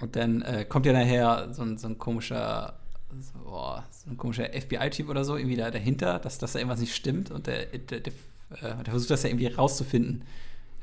Und 0.00 0.16
dann 0.16 0.42
äh, 0.42 0.64
kommt 0.64 0.86
ja 0.86 0.92
nachher 0.92 1.52
so 1.54 1.62
ein, 1.62 1.78
so 1.78 1.86
ein 1.86 1.98
komischer 1.98 2.80
so, 3.22 3.38
oh, 3.46 3.78
so 3.90 4.10
ein 4.10 4.16
komischer 4.16 4.48
FBI-Typ 4.52 5.08
oder 5.08 5.24
so 5.24 5.36
irgendwie 5.36 5.56
da 5.56 5.70
dahinter, 5.70 6.18
dass, 6.18 6.38
dass 6.38 6.52
da 6.52 6.58
irgendwas 6.58 6.80
nicht 6.80 6.94
stimmt 6.94 7.30
und 7.30 7.46
der, 7.46 7.66
der, 7.66 8.00
der, 8.00 8.12
äh, 8.60 8.82
der 8.82 8.90
versucht 8.90 9.10
das 9.10 9.22
ja 9.22 9.30
irgendwie 9.30 9.46
rauszufinden 9.46 10.24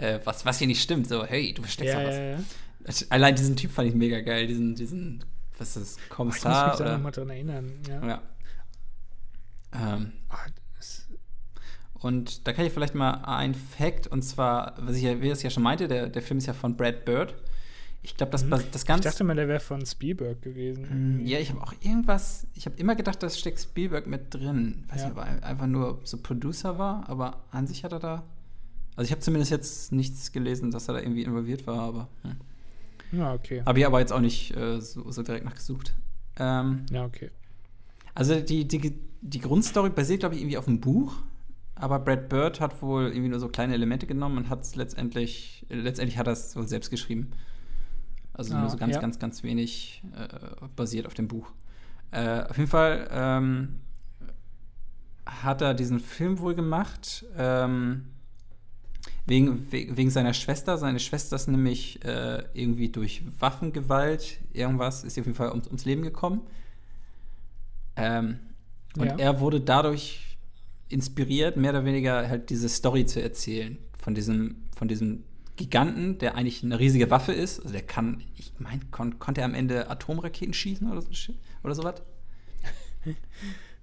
äh, 0.02 0.20
was, 0.24 0.46
was 0.46 0.58
hier 0.58 0.68
nicht 0.68 0.82
stimmt. 0.82 1.08
So, 1.08 1.26
hey, 1.26 1.54
du 1.54 1.62
versteckst 1.62 1.94
ja, 1.94 2.02
doch 2.02 2.10
was. 2.10 2.16
Ja, 2.16 2.32
ja. 2.32 3.08
Allein 3.10 3.36
diesen 3.36 3.56
Typ 3.56 3.72
fand 3.72 3.90
ich 3.90 3.96
mega 3.96 4.20
geil, 4.22 4.48
diesen, 4.48 4.76
diesen, 4.76 5.24
was 5.58 5.76
ist 5.78 5.98
das, 5.98 6.10
Kommissar? 6.10 6.66
ich 6.66 6.72
muss 6.72 6.80
mich 6.80 6.88
da 6.88 6.94
nochmal 6.94 7.12
dran 7.12 7.30
erinnern, 7.30 7.72
ja. 7.88 8.22
Ähm, 9.74 10.14
und 11.94 12.48
da 12.48 12.54
kann 12.54 12.66
ich 12.66 12.74
vielleicht 12.74 12.96
mal 12.96 13.24
ein 13.26 13.54
Fact, 13.54 14.08
und 14.08 14.24
zwar, 14.24 14.74
was 14.80 14.96
ich 14.96 15.04
ja, 15.04 15.22
wie 15.22 15.30
ich 15.30 15.44
ja 15.44 15.52
schon 15.52 15.62
meinte, 15.62 15.88
der, 15.88 16.10
der 16.10 16.22
Film 16.24 16.40
ist 16.40 16.48
ja 16.48 16.54
von 16.54 16.76
Brad 16.76 17.06
Bird. 17.06 17.36
Ich 18.04 18.18
glaube, 18.18 18.32
das, 18.32 18.44
mhm. 18.44 18.50
das 18.72 18.86
Ganze. 18.86 19.08
Ich 19.08 19.14
dachte 19.14 19.24
mal, 19.24 19.36
der 19.36 19.48
wäre 19.48 19.60
von 19.60 19.86
Spielberg 19.86 20.42
gewesen. 20.42 21.20
Mm, 21.20 21.26
ja, 21.26 21.38
ich 21.40 21.52
habe 21.52 21.62
auch 21.62 21.74
irgendwas. 21.82 22.48
Ich 22.56 22.66
habe 22.66 22.76
immer 22.78 22.96
gedacht, 22.96 23.22
da 23.22 23.30
steckt 23.30 23.60
Spielberg 23.60 24.08
mit 24.08 24.34
drin. 24.34 24.86
Weiß 24.88 25.02
ja. 25.02 25.10
nicht, 25.10 25.18
ob 25.18 25.24
er 25.24 25.44
einfach 25.44 25.68
nur 25.68 26.00
so 26.04 26.18
Producer 26.18 26.80
war, 26.80 27.08
aber 27.08 27.44
an 27.52 27.68
sich 27.68 27.84
hat 27.84 27.92
er 27.92 28.00
da 28.00 28.24
also 28.96 29.08
ich 29.08 29.12
habe 29.12 29.22
zumindest 29.22 29.52
jetzt 29.52 29.92
nichts 29.92 30.32
gelesen, 30.32 30.72
dass 30.72 30.88
er 30.88 30.96
da 30.96 31.00
irgendwie 31.00 31.24
involviert 31.24 31.66
war, 31.68 31.80
aber. 31.80 32.08
Hm. 32.24 33.20
Ja, 33.20 33.34
okay. 33.34 33.64
Habe 33.66 33.80
ich 33.80 33.86
aber 33.86 34.00
jetzt 34.00 34.14
auch 34.14 34.20
nicht 34.20 34.56
äh, 34.56 34.80
so, 34.80 35.10
so, 35.12 35.24
direkt 35.24 35.46
nachgesucht. 35.46 35.94
Ähm, 36.38 36.86
ja, 36.92 37.06
okay. 37.06 37.30
Also 38.14 38.40
die, 38.40 38.68
die, 38.68 39.00
die 39.22 39.40
Grundstory 39.40 39.90
basiert, 39.90 40.22
glaube 40.22 40.36
ich, 40.36 40.42
irgendwie 40.42 40.58
auf 40.58 40.68
einem 40.68 40.80
Buch, 40.80 41.16
aber 41.76 42.00
Brad 42.00 42.30
Bird 42.30 42.60
hat 42.60 42.82
wohl 42.82 43.08
irgendwie 43.08 43.30
nur 43.30 43.40
so 43.40 43.50
kleine 43.50 43.74
Elemente 43.74 44.08
genommen 44.08 44.38
und 44.38 44.50
hat 44.50 44.62
es 44.62 44.76
letztendlich, 44.76 45.66
letztendlich 45.70 46.18
hat 46.18 46.28
er 46.28 46.34
es 46.34 46.52
so 46.52 46.62
selbst 46.64 46.90
geschrieben. 46.90 47.32
Also 48.42 48.56
ah, 48.56 48.62
nur 48.62 48.70
so 48.70 48.78
ganz, 48.78 48.96
ja. 48.96 49.02
ganz, 49.02 49.20
ganz 49.20 49.44
wenig 49.44 50.04
äh, 50.18 50.66
basiert 50.76 51.06
auf 51.06 51.14
dem 51.14 51.28
Buch. 51.28 51.52
Äh, 52.10 52.42
auf 52.42 52.58
jeden 52.58 52.70
Fall 52.70 53.08
ähm, 53.12 53.80
hat 55.26 55.62
er 55.62 55.76
diesen 55.76 56.00
Film 56.00 56.40
wohl 56.40 56.56
gemacht. 56.56 57.26
Ähm, 57.38 58.08
Wegen, 59.28 59.72
wegen 59.72 60.10
seiner 60.10 60.34
Schwester. 60.34 60.78
Seine 60.78 61.00
Schwester 61.00 61.36
ist 61.36 61.48
nämlich 61.48 62.04
äh, 62.04 62.44
irgendwie 62.54 62.90
durch 62.90 63.24
Waffengewalt, 63.40 64.40
irgendwas, 64.52 65.04
ist 65.04 65.18
auf 65.18 65.26
jeden 65.26 65.36
Fall 65.36 65.50
ums, 65.52 65.68
ums 65.68 65.86
Leben 65.86 66.02
gekommen. 66.02 66.42
Ähm, 67.96 68.40
und 68.98 69.06
ja. 69.06 69.16
er 69.18 69.40
wurde 69.40 69.62
dadurch 69.62 70.38
inspiriert, 70.90 71.56
mehr 71.56 71.72
oder 71.72 71.86
weniger 71.86 72.28
halt 72.28 72.50
diese 72.50 72.68
Story 72.68 73.06
zu 73.06 73.22
erzählen. 73.22 73.78
Von 73.98 74.16
diesem, 74.16 74.56
von 74.76 74.88
diesem 74.88 75.24
Giganten, 75.62 76.18
der 76.18 76.36
eigentlich 76.36 76.64
eine 76.64 76.80
riesige 76.80 77.10
Waffe 77.10 77.34
ist. 77.34 77.60
Also 77.60 77.72
der 77.72 77.84
kann, 77.84 78.22
ich 78.38 78.54
meine, 78.60 78.82
kon 78.92 79.20
konnte 79.20 79.42
er 79.42 79.46
am 79.46 79.54
Ende 79.54 79.90
Atomraketen 79.90 80.54
schießen 80.54 80.92
oder 80.92 81.02
so 81.02 81.10
oder 81.64 81.76
sowas? 81.76 82.02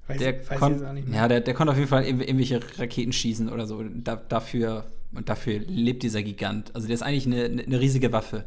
weiß, 0.09 0.19
der 0.19 0.49
weiß 0.49 0.59
kon, 0.59 1.13
Ja, 1.13 1.29
der, 1.29 1.41
der 1.41 1.55
konnte 1.55 1.73
auf 1.73 1.79
jeden 1.79 1.89
Fall 1.89 2.05
irgendwelche 2.05 2.61
Raketen 2.79 3.13
schießen 3.13 3.49
oder 3.49 3.67
so. 3.67 3.83
Da, 3.83 4.17
dafür 4.17 4.85
und 5.13 5.29
dafür 5.29 5.59
lebt 5.61 6.03
dieser 6.03 6.23
Gigant. 6.23 6.75
Also 6.75 6.87
der 6.87 6.95
ist 6.95 7.03
eigentlich 7.03 7.27
eine, 7.27 7.45
eine 7.45 7.81
riesige 7.81 8.13
Waffe. 8.13 8.45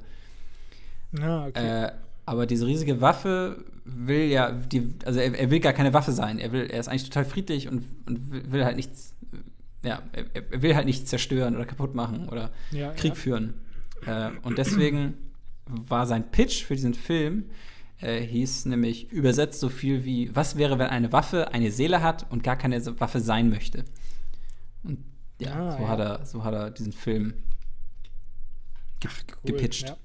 Ja, 1.17 1.47
okay. 1.47 1.85
Äh, 1.85 1.91
aber 2.25 2.45
diese 2.45 2.65
riesige 2.67 3.01
Waffe 3.01 3.63
will 3.83 4.25
ja, 4.25 4.51
die, 4.51 4.93
also 5.05 5.19
er, 5.19 5.37
er, 5.37 5.49
will 5.49 5.59
gar 5.59 5.73
keine 5.73 5.93
Waffe 5.93 6.11
sein. 6.11 6.39
Er 6.39 6.51
will, 6.51 6.67
er 6.69 6.79
ist 6.79 6.87
eigentlich 6.87 7.05
total 7.05 7.25
friedlich 7.25 7.67
und, 7.67 7.83
und 8.05 8.51
will 8.51 8.63
halt 8.63 8.75
nichts, 8.75 9.15
ja, 9.83 10.03
er, 10.13 10.61
will 10.61 10.75
halt 10.75 10.85
nichts 10.85 11.09
zerstören 11.09 11.55
oder 11.55 11.65
kaputt 11.65 11.95
machen 11.95 12.29
oder 12.29 12.51
ja, 12.71 12.93
Krieg 12.93 13.13
ja. 13.13 13.15
führen. 13.15 13.53
Äh, 14.05 14.31
und 14.43 14.57
deswegen 14.57 15.15
war 15.65 16.05
sein 16.05 16.31
Pitch 16.31 16.63
für 16.63 16.75
diesen 16.75 16.93
Film, 16.93 17.49
äh, 17.99 18.21
hieß 18.21 18.65
nämlich 18.65 19.11
übersetzt 19.11 19.59
so 19.59 19.69
viel 19.69 20.03
wie, 20.05 20.35
was 20.35 20.57
wäre, 20.57 20.79
wenn 20.79 20.87
eine 20.87 21.11
Waffe 21.11 21.53
eine 21.53 21.71
Seele 21.71 22.01
hat 22.01 22.29
und 22.31 22.43
gar 22.43 22.57
keine 22.57 22.83
Waffe 22.99 23.19
sein 23.19 23.49
möchte? 23.49 23.85
Und 24.83 25.03
ja, 25.39 25.55
ah, 25.55 25.71
so, 25.71 25.79
ja. 25.79 25.87
Hat 25.87 25.99
er, 25.99 26.25
so 26.25 26.43
hat 26.43 26.53
er 26.53 26.71
diesen 26.71 26.93
Film 26.93 27.33
ge 28.99 29.09
Ach, 29.11 29.23
cool, 29.29 29.51
gepitcht. 29.51 29.95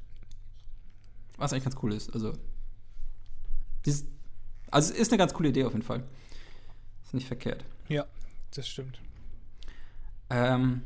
Was 1.37 1.53
eigentlich 1.53 1.65
ganz 1.65 1.77
cool 1.83 1.93
ist. 1.93 2.13
Also, 2.15 2.33
dieses, 3.85 4.07
also 4.71 4.93
es 4.93 4.99
ist 4.99 5.13
eine 5.13 5.19
ganz 5.19 5.35
coole 5.35 5.51
Idee 5.51 5.65
auf 5.65 5.73
jeden 5.73 5.85
Fall. 5.85 6.03
Ist 7.05 7.15
nicht 7.15 7.27
verkehrt. 7.27 7.65
Ja, 7.89 8.07
das 8.55 8.69
stimmt. 8.69 9.01
Ähm, 10.31 10.83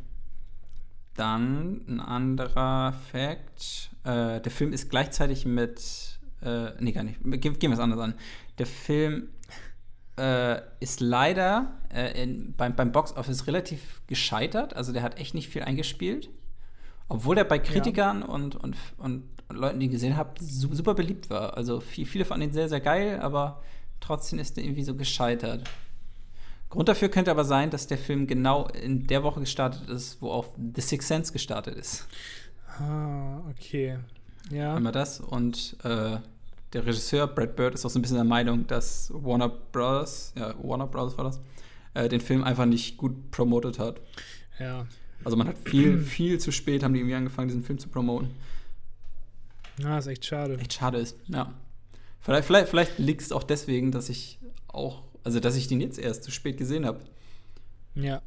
dann 1.14 1.82
ein 1.88 2.00
anderer 2.00 2.92
Fact. 2.92 3.90
Äh, 4.04 4.40
der 4.40 4.50
Film 4.50 4.72
ist 4.72 4.90
gleichzeitig 4.90 5.44
mit. 5.44 6.18
Äh, 6.42 6.70
nee, 6.80 6.92
gar 6.92 7.04
nicht. 7.04 7.20
Gehen 7.22 7.60
wir 7.60 7.72
es 7.72 7.78
anders 7.78 8.00
an. 8.00 8.14
Der 8.58 8.66
Film 8.66 9.28
äh, 10.18 10.60
ist 10.80 11.00
leider 11.00 11.72
äh, 11.92 12.22
in, 12.22 12.54
beim, 12.56 12.74
beim 12.74 12.92
Box 12.92 13.16
Office 13.16 13.46
relativ 13.46 14.02
gescheitert. 14.06 14.74
Also 14.74 14.92
der 14.92 15.02
hat 15.02 15.18
echt 15.18 15.34
nicht 15.34 15.48
viel 15.48 15.62
eingespielt. 15.62 16.30
Obwohl 17.08 17.38
er 17.38 17.44
bei 17.44 17.58
Kritikern 17.58 18.20
ja. 18.20 18.26
und, 18.26 18.54
und, 18.56 18.76
und, 18.98 19.22
und, 19.48 19.56
Leuten, 19.56 19.80
die 19.80 19.86
ihn 19.86 19.92
gesehen 19.92 20.16
haben, 20.16 20.30
super 20.38 20.94
beliebt 20.94 21.28
war. 21.28 21.56
Also 21.56 21.80
viel, 21.80 22.06
viele 22.06 22.24
fanden 22.24 22.48
ihn 22.48 22.52
sehr, 22.52 22.68
sehr 22.68 22.80
geil, 22.80 23.18
aber 23.20 23.60
trotzdem 23.98 24.38
ist 24.38 24.56
er 24.56 24.64
irgendwie 24.64 24.84
so 24.84 24.94
gescheitert. 24.94 25.68
Grund 26.70 26.88
dafür 26.88 27.08
könnte 27.08 27.32
aber 27.32 27.44
sein, 27.44 27.70
dass 27.70 27.88
der 27.88 27.98
Film 27.98 28.28
genau 28.28 28.68
in 28.68 29.06
der 29.08 29.24
Woche 29.24 29.40
gestartet 29.40 29.88
ist, 29.88 30.22
wo 30.22 30.30
auch 30.30 30.46
The 30.56 30.80
Sixth 30.80 31.08
Sense 31.08 31.32
gestartet 31.32 31.74
ist. 31.74 32.06
Ah, 32.78 33.40
okay. 33.50 33.98
Ja. 34.50 34.76
Einmal 34.76 34.92
das 34.92 35.20
und 35.20 35.76
äh, 35.82 36.18
der 36.72 36.86
Regisseur 36.86 37.26
Brad 37.26 37.56
Bird 37.56 37.74
ist 37.74 37.84
auch 37.84 37.90
so 37.90 37.98
ein 37.98 38.02
bisschen 38.02 38.16
der 38.16 38.24
Meinung, 38.24 38.66
dass 38.68 39.10
Warner 39.12 39.48
Brothers, 39.48 40.32
ja, 40.36 40.54
Warner 40.62 40.86
Brothers 40.86 41.18
war 41.18 41.24
das, 41.24 41.40
äh, 41.94 42.08
den 42.08 42.20
Film 42.20 42.44
einfach 42.44 42.66
nicht 42.66 42.96
gut 42.96 43.30
promotet 43.32 43.80
hat. 43.80 44.00
Ja. 44.58 44.86
Also 45.24 45.36
man 45.36 45.48
hat 45.48 45.58
viel, 45.58 46.00
viel 46.00 46.38
zu 46.38 46.52
spät, 46.52 46.82
haben 46.82 46.94
die 46.94 47.00
irgendwie 47.00 47.16
angefangen, 47.16 47.48
diesen 47.48 47.64
Film 47.64 47.78
zu 47.78 47.88
promoten. 47.88 48.30
Ja, 49.78 49.98
ist 49.98 50.06
echt 50.06 50.24
schade. 50.24 50.56
Echt 50.58 50.74
schade 50.74 50.98
ist, 50.98 51.16
ja. 51.26 51.52
Vielleicht, 52.20 52.46
vielleicht, 52.46 52.68
vielleicht 52.68 52.98
liegt 52.98 53.22
es 53.22 53.32
auch 53.32 53.42
deswegen, 53.42 53.90
dass 53.92 54.08
ich 54.08 54.38
auch 54.68 55.02
also, 55.24 55.40
dass 55.40 55.56
ich 55.56 55.68
den 55.68 55.80
jetzt 55.80 55.98
erst 55.98 56.24
zu 56.24 56.30
spät 56.30 56.56
gesehen 56.56 56.86
habe. 56.86 57.00
Ja. 57.94 58.22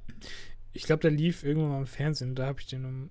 Ich 0.73 0.83
glaube, 0.83 1.01
der 1.01 1.11
lief 1.11 1.43
irgendwann 1.43 1.71
mal 1.71 1.79
im 1.79 1.85
Fernsehen. 1.85 2.35
Da 2.35 2.47
habe 2.47 2.59
ich 2.59 2.67
den 2.67 3.09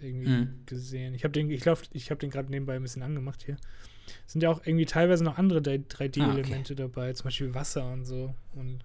irgendwie 0.00 0.28
mhm. 0.28 0.62
gesehen. 0.66 1.14
Ich 1.14 1.24
habe 1.24 1.32
den, 1.32 1.50
ich 1.50 1.62
glaube, 1.62 1.82
ich 1.92 2.10
habe 2.10 2.20
den 2.20 2.30
gerade 2.30 2.50
nebenbei 2.50 2.76
ein 2.76 2.82
bisschen 2.82 3.02
angemacht 3.02 3.42
hier. 3.44 3.56
Es 4.26 4.32
sind 4.32 4.42
ja 4.42 4.50
auch 4.50 4.60
irgendwie 4.64 4.84
teilweise 4.84 5.24
noch 5.24 5.38
andere 5.38 5.60
3D-Elemente 5.60 6.54
ah, 6.54 6.58
okay. 6.58 6.74
dabei, 6.74 7.12
zum 7.14 7.24
Beispiel 7.24 7.54
Wasser 7.54 7.90
und 7.90 8.04
so. 8.04 8.34
Und 8.54 8.84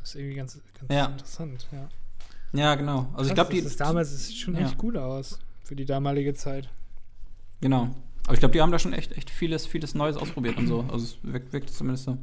das 0.00 0.10
ist 0.10 0.16
irgendwie 0.16 0.36
ganz, 0.36 0.60
ganz 0.78 0.92
ja. 0.92 1.06
interessant, 1.06 1.68
ja. 1.72 1.88
Ja, 2.52 2.74
genau. 2.74 2.98
Also 2.98 3.14
Krass, 3.16 3.28
ich 3.28 3.34
glaube, 3.34 3.52
die. 3.52 3.62
Das 3.62 3.76
damals 3.76 4.26
sieht 4.26 4.36
schon 4.36 4.54
ja. 4.54 4.62
echt 4.62 4.78
gut 4.78 4.96
aus 4.96 5.38
für 5.62 5.76
die 5.76 5.84
damalige 5.84 6.34
Zeit. 6.34 6.68
Genau. 7.60 7.94
Aber 8.24 8.34
ich 8.34 8.40
glaube, 8.40 8.52
die 8.52 8.60
haben 8.60 8.72
da 8.72 8.78
schon 8.78 8.92
echt, 8.92 9.16
echt 9.16 9.30
vieles, 9.30 9.66
vieles 9.66 9.94
Neues 9.94 10.16
ausprobiert 10.16 10.56
und 10.56 10.66
so. 10.66 10.80
Also 10.82 11.04
es 11.04 11.18
wirkt, 11.22 11.52
wirkt 11.52 11.70
zumindest 11.70 12.04
so. 12.04 12.18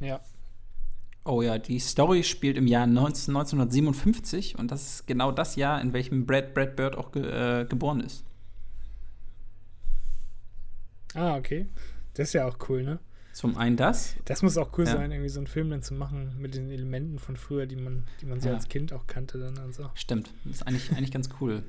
Ja, 0.00 0.20
Oh 1.28 1.42
ja, 1.42 1.58
die 1.58 1.78
Story 1.78 2.24
spielt 2.24 2.56
im 2.56 2.66
Jahr 2.66 2.86
19, 2.86 3.36
1957 3.36 4.58
und 4.58 4.70
das 4.70 4.94
ist 4.94 5.06
genau 5.06 5.30
das 5.30 5.56
Jahr, 5.56 5.78
in 5.78 5.92
welchem 5.92 6.24
Brad, 6.24 6.54
Bird 6.54 6.96
auch 6.96 7.12
ge, 7.12 7.22
äh, 7.22 7.66
geboren 7.66 8.00
ist. 8.00 8.24
Ah, 11.12 11.36
okay. 11.36 11.68
Das 12.14 12.28
ist 12.28 12.32
ja 12.32 12.46
auch 12.46 12.56
cool, 12.70 12.82
ne? 12.82 12.98
Zum 13.34 13.58
einen 13.58 13.76
das. 13.76 14.16
Das 14.24 14.42
muss 14.42 14.56
auch 14.56 14.70
cool 14.78 14.86
ja. 14.86 14.92
sein, 14.92 15.12
irgendwie 15.12 15.28
so 15.28 15.38
einen 15.40 15.48
Film 15.48 15.68
dann 15.68 15.82
zu 15.82 15.92
machen 15.92 16.34
mit 16.38 16.54
den 16.54 16.70
Elementen 16.70 17.18
von 17.18 17.36
früher, 17.36 17.66
die 17.66 17.76
man, 17.76 18.04
die 18.22 18.26
man 18.26 18.40
so 18.40 18.48
ja. 18.48 18.54
als 18.54 18.70
Kind 18.70 18.94
auch 18.94 19.06
kannte 19.06 19.38
dann 19.38 19.58
und 19.58 19.74
so. 19.74 19.90
Stimmt. 19.92 20.32
Das 20.44 20.56
ist 20.56 20.62
eigentlich, 20.66 20.90
eigentlich 20.92 21.12
ganz 21.12 21.28
cool. 21.42 21.62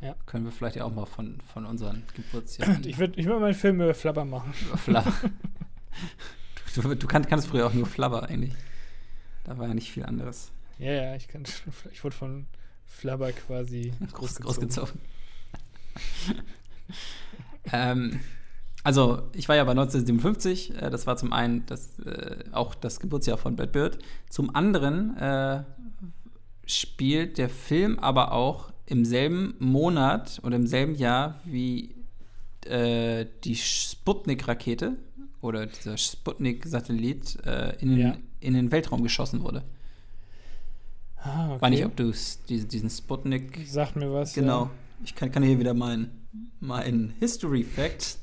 Ja. 0.00 0.16
Können 0.24 0.46
wir 0.46 0.50
vielleicht 0.50 0.76
ja 0.76 0.84
auch 0.84 0.94
mal 0.94 1.04
von, 1.04 1.42
von 1.42 1.66
unseren 1.66 2.04
Geburtsjahren. 2.14 2.82
Ich 2.86 2.96
würde 2.96 3.20
ich 3.20 3.26
würd 3.26 3.38
mal 3.38 3.46
einen 3.48 3.54
Film 3.54 3.82
über 3.82 3.92
Flabber 3.92 4.24
machen. 4.24 4.54
Über 4.66 4.78
Flabber. 4.78 5.12
Du, 6.74 6.94
du 6.94 7.06
kan 7.06 7.26
kannst 7.26 7.48
früher 7.48 7.66
auch 7.66 7.74
nur 7.74 7.86
Flubber 7.86 8.24
eigentlich. 8.24 8.54
Da 9.44 9.58
war 9.58 9.68
ja 9.68 9.74
nicht 9.74 9.90
viel 9.90 10.04
anderes. 10.04 10.52
Ja, 10.78 10.92
ja, 10.92 11.16
ich 11.16 11.28
kann 11.28 11.44
Ich 11.92 12.02
wurde 12.02 12.16
von 12.16 12.46
Flubber 12.86 13.32
quasi 13.32 13.92
großgezogen. 14.12 14.44
großgezogen. 14.44 15.00
ähm, 17.72 18.20
also, 18.84 19.22
ich 19.34 19.48
war 19.48 19.56
ja 19.56 19.64
bei 19.64 19.72
1957. 19.72 20.76
Äh, 20.76 20.90
das 20.90 21.06
war 21.06 21.16
zum 21.16 21.32
einen 21.32 21.66
das, 21.66 21.98
äh, 22.00 22.44
auch 22.52 22.74
das 22.74 23.00
Geburtsjahr 23.00 23.38
von 23.38 23.56
Brad 23.56 23.72
Bird. 23.72 23.98
Zum 24.28 24.54
anderen 24.54 25.16
äh, 25.16 25.64
spielt 26.66 27.38
der 27.38 27.48
Film 27.48 27.98
aber 27.98 28.32
auch 28.32 28.72
im 28.86 29.04
selben 29.04 29.54
Monat 29.58 30.40
oder 30.42 30.56
im 30.56 30.66
selben 30.66 30.94
Jahr 30.94 31.40
wie 31.44 31.94
äh, 32.66 33.26
die 33.44 33.56
Sputnik-Rakete 33.56 34.96
oder 35.42 35.66
dieser 35.66 35.98
Sputnik-Satellit 35.98 37.44
äh, 37.44 37.76
in, 37.80 37.98
ja. 37.98 38.16
in, 38.40 38.54
den 38.54 38.70
Weltraum 38.70 39.02
geschossen 39.02 39.42
wurde. 39.42 39.62
Ah, 41.16 41.50
okay. 41.50 41.62
Weiß 41.62 41.70
nicht, 41.70 41.84
ob 41.84 41.96
du 41.96 42.12
diese, 42.48 42.66
diesen 42.66 42.88
Sputnik. 42.88 43.60
Sagt 43.66 43.96
mir 43.96 44.12
was. 44.12 44.34
Genau. 44.34 44.64
Ja. 44.64 44.70
Ich 45.04 45.14
kann, 45.14 45.30
kann 45.30 45.42
hier 45.42 45.58
wieder 45.58 45.74
mein, 45.74 46.10
mein 46.60 47.12
History 47.18 47.64
Fact. 47.64 48.18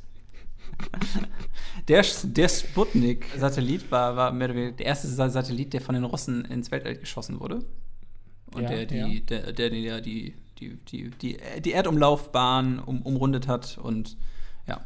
der, 1.89 2.05
der 2.23 2.49
Sputnik-Satellit 2.49 3.91
war, 3.91 4.15
war 4.15 4.31
mehr 4.31 4.47
oder 4.47 4.55
weniger 4.55 4.77
der 4.77 4.85
erste 4.85 5.07
Satellit, 5.07 5.73
der 5.73 5.81
von 5.81 5.95
den 5.95 6.05
Russen 6.05 6.45
ins 6.45 6.71
Weltall 6.71 6.95
geschossen 6.95 7.39
wurde. 7.41 7.65
Und 8.53 8.63
ja, 8.63 8.69
der, 8.69 8.85
die, 8.85 8.95
ja. 8.95 9.19
der, 9.19 9.51
der, 9.51 9.69
der, 9.69 10.01
die, 10.01 10.35
die, 10.57 10.77
die, 10.85 11.09
die, 11.09 11.37
die 11.61 11.71
Erdumlaufbahn 11.71 12.79
um, 12.79 13.01
umrundet 13.01 13.47
hat 13.49 13.77
und 13.77 14.15
ja. 14.67 14.81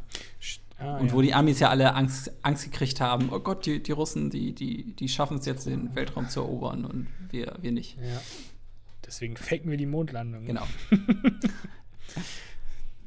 Ah, 0.77 0.97
und 0.97 1.07
ja. 1.07 1.13
wo 1.13 1.21
die 1.21 1.33
Amis 1.33 1.59
ja 1.59 1.69
alle 1.69 1.95
Angst, 1.95 2.31
Angst 2.41 2.65
gekriegt 2.65 2.99
haben, 2.99 3.29
oh 3.31 3.39
Gott, 3.39 3.65
die, 3.65 3.81
die 3.81 3.91
Russen, 3.91 4.29
die, 4.29 4.53
die, 4.53 4.95
die 4.95 5.07
schaffen 5.07 5.37
es 5.37 5.45
jetzt, 5.45 5.65
den 5.65 5.95
Weltraum 5.95 6.29
zu 6.29 6.41
erobern 6.41 6.85
und 6.85 7.07
wir, 7.29 7.55
wir 7.61 7.71
nicht. 7.71 7.97
Ja. 7.97 8.21
Deswegen 9.05 9.37
faken 9.37 9.69
wir 9.69 9.77
die 9.77 9.85
Mondlandung. 9.85 10.45
Genau. 10.45 10.65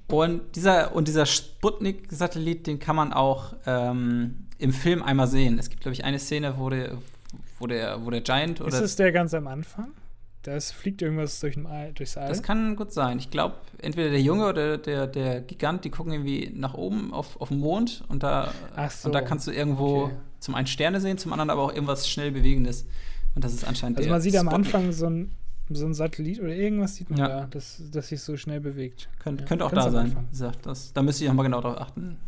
und 0.09 0.55
dieser, 0.55 0.95
und 0.95 1.09
dieser 1.09 1.27
Sputnik-Satellit, 1.27 2.67
den 2.67 2.79
kann 2.79 2.97
man 2.97 3.13
auch 3.13 3.55
ähm, 3.67 4.47
im 4.59 4.73
Film 4.73 5.03
einmal 5.03 5.27
sehen. 5.27 5.59
Es 5.59 5.69
gibt, 5.69 5.83
glaube 5.83 5.95
ich, 5.95 6.05
eine 6.05 6.19
Szene, 6.19 6.59
wo 6.59 6.71
der, 6.71 6.99
wo 7.59 7.67
der, 7.67 8.05
wo 8.05 8.11
der 8.11 8.21
Giant 8.21 8.61
oder. 8.61 8.69
Ist 8.69 8.81
es 8.81 8.97
der 8.97 9.13
ganz 9.13 9.35
am 9.35 9.47
Anfang? 9.47 9.93
Da 10.47 10.61
fliegt 10.61 11.03
irgendwas 11.03 11.41
durch 11.41 11.59
All, 11.67 11.93
durchs 11.93 12.17
All. 12.17 12.29
Das 12.29 12.41
kann 12.41 12.77
gut 12.77 12.93
sein. 12.93 13.19
Ich 13.19 13.31
glaube, 13.31 13.57
entweder 13.79 14.11
der 14.11 14.21
Junge 14.21 14.47
oder 14.47 14.79
der, 14.79 15.09
der 15.09 15.41
Gigant, 15.41 15.85
die 15.85 15.91
gucken 15.91 16.13
irgendwie 16.13 16.53
nach 16.55 16.75
oben 16.75 17.13
auf, 17.13 17.41
auf 17.41 17.49
den 17.49 17.59
Mond 17.59 18.05
und 18.09 18.23
da, 18.23 18.53
so. 18.89 19.09
und 19.09 19.13
da 19.13 19.23
kannst 19.23 19.49
du 19.49 19.51
irgendwo 19.51 20.05
okay. 20.05 20.15
zum 20.39 20.55
einen 20.55 20.69
Sterne 20.69 21.01
sehen, 21.01 21.19
zum 21.19 21.33
anderen 21.33 21.51
aber 21.51 21.63
auch 21.63 21.73
irgendwas 21.73 22.09
schnell 22.09 22.31
Bewegendes. 22.31 22.87
Und 23.35 23.45
das 23.45 23.55
ist 23.55 23.65
anscheinend 23.65 23.99
Also 23.99 24.09
man 24.09 24.21
sieht 24.21 24.35
Spotlight. 24.35 24.55
am 24.55 24.61
Anfang 24.61 24.93
so 24.93 25.07
ein, 25.07 25.33
so 25.69 25.85
ein 25.85 25.95
Satellit 25.95 26.39
oder 26.39 26.55
irgendwas 26.55 26.95
sieht 26.95 27.11
man 27.11 27.19
ja. 27.19 27.29
da, 27.29 27.47
das, 27.51 27.83
das 27.91 28.07
sich 28.07 28.21
so 28.21 28.37
schnell 28.37 28.61
bewegt. 28.61 29.09
Könnt, 29.19 29.41
ja, 29.41 29.47
könnte 29.49 29.65
auch 29.65 29.73
da 29.73 29.91
sein. 29.91 30.29
Gesagt, 30.31 30.65
das, 30.65 30.93
da 30.93 31.03
müsste 31.03 31.25
ich 31.25 31.29
nochmal 31.29 31.47
genau 31.47 31.61
darauf 31.61 31.81
achten. 31.81 32.19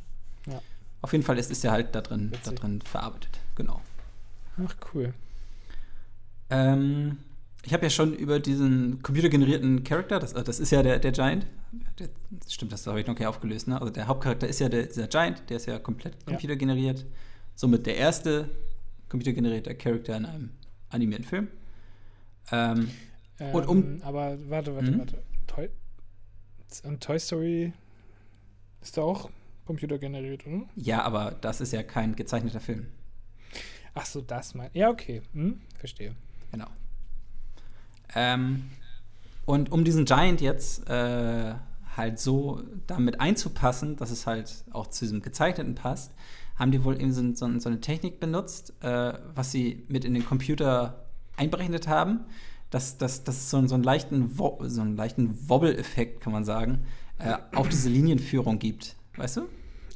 Ja. 0.46 0.60
Auf 1.02 1.12
jeden 1.12 1.24
Fall 1.24 1.38
ist, 1.38 1.52
ist 1.52 1.62
der 1.62 1.70
halt 1.70 1.94
da 1.94 2.00
drin, 2.00 2.32
da 2.42 2.50
drin 2.50 2.80
verarbeitet. 2.80 3.38
Genau. 3.54 3.80
Ach, 4.60 4.74
cool. 4.92 5.14
Ähm, 6.50 7.18
ich 7.68 7.74
habe 7.74 7.84
ja 7.84 7.90
schon 7.90 8.14
über 8.14 8.40
diesen 8.40 9.02
computergenerierten 9.02 9.84
Charakter, 9.84 10.18
das, 10.18 10.32
das 10.32 10.58
ist 10.58 10.70
ja 10.70 10.82
der, 10.82 10.98
der 10.98 11.12
Giant. 11.12 11.46
Der, 11.98 12.08
stimmt, 12.48 12.72
das 12.72 12.86
habe 12.86 12.98
ich 12.98 13.06
noch 13.06 13.14
nicht 13.14 13.26
aufgelöst. 13.26 13.68
Ne? 13.68 13.78
Also 13.78 13.92
der 13.92 14.06
Hauptcharakter 14.06 14.48
ist 14.48 14.58
ja 14.58 14.70
der, 14.70 14.86
dieser 14.86 15.06
Giant, 15.06 15.42
der 15.50 15.58
ist 15.58 15.66
ja 15.66 15.78
komplett 15.78 16.24
computergeneriert. 16.24 17.04
Somit 17.54 17.84
der 17.84 17.98
erste 17.98 18.48
computergenerierte 19.10 19.74
Charakter 19.74 20.16
in 20.16 20.24
einem 20.24 20.50
animierten 20.88 21.26
Film. 21.26 21.48
Ähm, 22.52 22.90
ähm, 23.38 23.54
und 23.54 23.66
um. 23.68 24.02
Aber 24.02 24.38
warte, 24.48 24.74
warte, 24.74 24.90
mhm. 24.90 24.98
warte. 25.00 25.22
Toy, 25.46 25.68
und 26.84 27.02
Toy 27.02 27.18
Story 27.18 27.74
ist 28.80 28.96
da 28.96 29.02
auch 29.02 29.28
computergeneriert, 29.66 30.46
oder? 30.46 30.62
Ja, 30.74 31.02
aber 31.02 31.36
das 31.38 31.60
ist 31.60 31.74
ja 31.74 31.82
kein 31.82 32.16
gezeichneter 32.16 32.60
Film. 32.60 32.86
Ach 33.92 34.06
so, 34.06 34.22
das 34.22 34.54
mein. 34.54 34.70
Ja, 34.72 34.88
okay. 34.88 35.20
Hm, 35.34 35.60
verstehe. 35.76 36.14
Genau. 36.50 36.68
Ähm, 38.14 38.70
und 39.44 39.72
um 39.72 39.84
diesen 39.84 40.04
Giant 40.04 40.40
jetzt 40.40 40.88
äh, 40.88 41.54
halt 41.96 42.18
so 42.18 42.62
damit 42.86 43.20
einzupassen, 43.20 43.96
dass 43.96 44.10
es 44.10 44.26
halt 44.26 44.64
auch 44.72 44.88
zu 44.88 45.04
diesem 45.04 45.22
Gezeichneten 45.22 45.74
passt, 45.74 46.12
haben 46.56 46.70
die 46.70 46.84
wohl 46.84 47.00
eben 47.00 47.12
so, 47.12 47.22
so, 47.34 47.58
so 47.58 47.68
eine 47.68 47.80
Technik 47.80 48.20
benutzt, 48.20 48.74
äh, 48.82 49.14
was 49.34 49.52
sie 49.52 49.84
mit 49.88 50.04
in 50.04 50.14
den 50.14 50.24
Computer 50.24 51.06
einberechnet 51.36 51.88
haben, 51.88 52.20
dass 52.70 52.98
das 52.98 53.24
so, 53.24 53.66
so, 53.66 53.74
einen 53.74 53.84
leichten 53.84 54.38
Wo 54.38 54.58
so 54.64 54.80
einen 54.82 54.96
leichten 54.96 55.48
Wobble-Effekt, 55.48 56.20
kann 56.20 56.32
man 56.32 56.44
sagen, 56.44 56.84
äh, 57.18 57.34
auf 57.54 57.68
diese 57.68 57.88
Linienführung 57.88 58.58
gibt. 58.58 58.96
Weißt 59.16 59.38
du? 59.38 59.42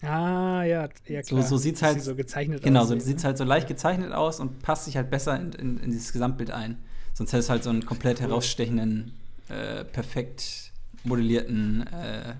Ah, 0.06 0.64
ja, 0.64 0.88
ja 1.06 1.22
klar. 1.22 1.42
So, 1.42 1.48
so 1.48 1.56
sieht 1.58 1.76
es 1.76 1.82
halt 1.82 2.02
so 2.02 2.16
gezeichnet 2.16 2.62
genau, 2.62 2.80
aus. 2.80 2.88
Genau, 2.88 3.00
so 3.00 3.06
sieht 3.06 3.18
es 3.18 3.24
halt 3.24 3.38
so 3.38 3.44
leicht 3.44 3.68
gezeichnet 3.68 4.12
aus 4.12 4.40
und 4.40 4.60
passt 4.60 4.86
sich 4.86 4.96
halt 4.96 5.10
besser 5.10 5.38
in, 5.38 5.52
in, 5.52 5.78
in 5.78 5.90
dieses 5.90 6.12
Gesamtbild 6.12 6.50
ein. 6.50 6.78
Sonst 7.22 7.34
hättest 7.34 7.48
du 7.48 7.52
halt 7.52 7.62
so 7.62 7.70
einen 7.70 7.86
komplett 7.86 8.20
herausstechenden, 8.20 9.12
äh, 9.48 9.84
perfekt 9.84 10.72
modellierten 11.04 11.86
äh, 11.86 12.34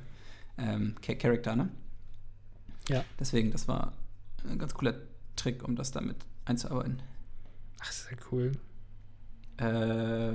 ähm, 0.58 0.96
Charakter, 1.00 1.54
ne? 1.54 1.68
Ja. 2.88 3.04
Deswegen, 3.20 3.52
das 3.52 3.68
war 3.68 3.92
ein 4.50 4.58
ganz 4.58 4.74
cooler 4.74 4.94
Trick, 5.36 5.62
um 5.62 5.76
das 5.76 5.92
damit 5.92 6.16
einzuarbeiten. 6.46 7.00
Ach, 7.80 7.92
sehr 7.92 8.18
cool. 8.32 8.50
Äh, 9.58 10.34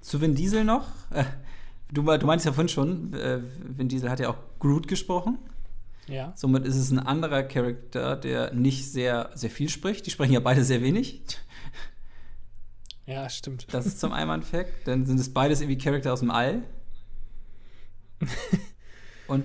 zu 0.00 0.20
Vin 0.20 0.36
Diesel 0.36 0.64
noch. 0.64 0.86
Du, 1.92 2.02
du 2.02 2.24
meinst 2.24 2.46
ja 2.46 2.52
vorhin 2.52 2.68
schon, 2.68 3.12
äh, 3.14 3.40
Vin 3.64 3.88
Diesel 3.88 4.10
hat 4.10 4.20
ja 4.20 4.28
auch 4.28 4.38
Groot 4.60 4.86
gesprochen. 4.86 5.38
Ja. 6.06 6.32
Somit 6.36 6.64
ist 6.64 6.76
es 6.76 6.92
ein 6.92 7.00
anderer 7.00 7.42
Charakter, 7.42 8.14
der 8.14 8.54
nicht 8.54 8.86
sehr, 8.86 9.30
sehr 9.34 9.50
viel 9.50 9.68
spricht. 9.68 10.06
Die 10.06 10.12
sprechen 10.12 10.34
ja 10.34 10.38
beide 10.38 10.62
sehr 10.62 10.82
wenig. 10.82 11.20
Ja, 13.10 13.28
stimmt. 13.28 13.66
Das 13.72 13.86
ist 13.86 13.98
zum 13.98 14.12
einen 14.12 14.30
ein 14.30 14.42
Fact. 14.42 14.86
Dann 14.86 15.04
sind 15.04 15.18
es 15.18 15.32
beides 15.32 15.60
irgendwie 15.60 15.78
Charakter 15.78 16.12
aus 16.12 16.20
dem 16.20 16.30
All. 16.30 16.62
Und 19.26 19.44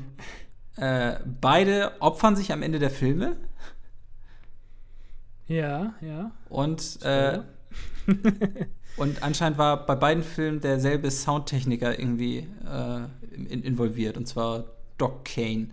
äh, 0.77 1.15
beide 1.41 1.99
opfern 1.99 2.35
sich 2.35 2.51
am 2.51 2.61
Ende 2.61 2.77
der 2.77 2.91
Filme. 2.91 3.37
Ja, 5.47 5.95
ja. 6.01 6.31
Und, 6.49 7.01
äh, 7.03 7.39
und 8.97 9.23
anscheinend 9.23 9.57
war 9.57 9.85
bei 9.85 9.95
beiden 9.95 10.23
Filmen 10.23 10.59
derselbe 10.59 11.09
Soundtechniker 11.11 11.99
irgendwie 11.99 12.47
äh, 12.67 13.05
in, 13.35 13.63
involviert, 13.63 14.17
und 14.17 14.27
zwar 14.27 14.65
Doc 14.97 15.23
Kane. 15.25 15.69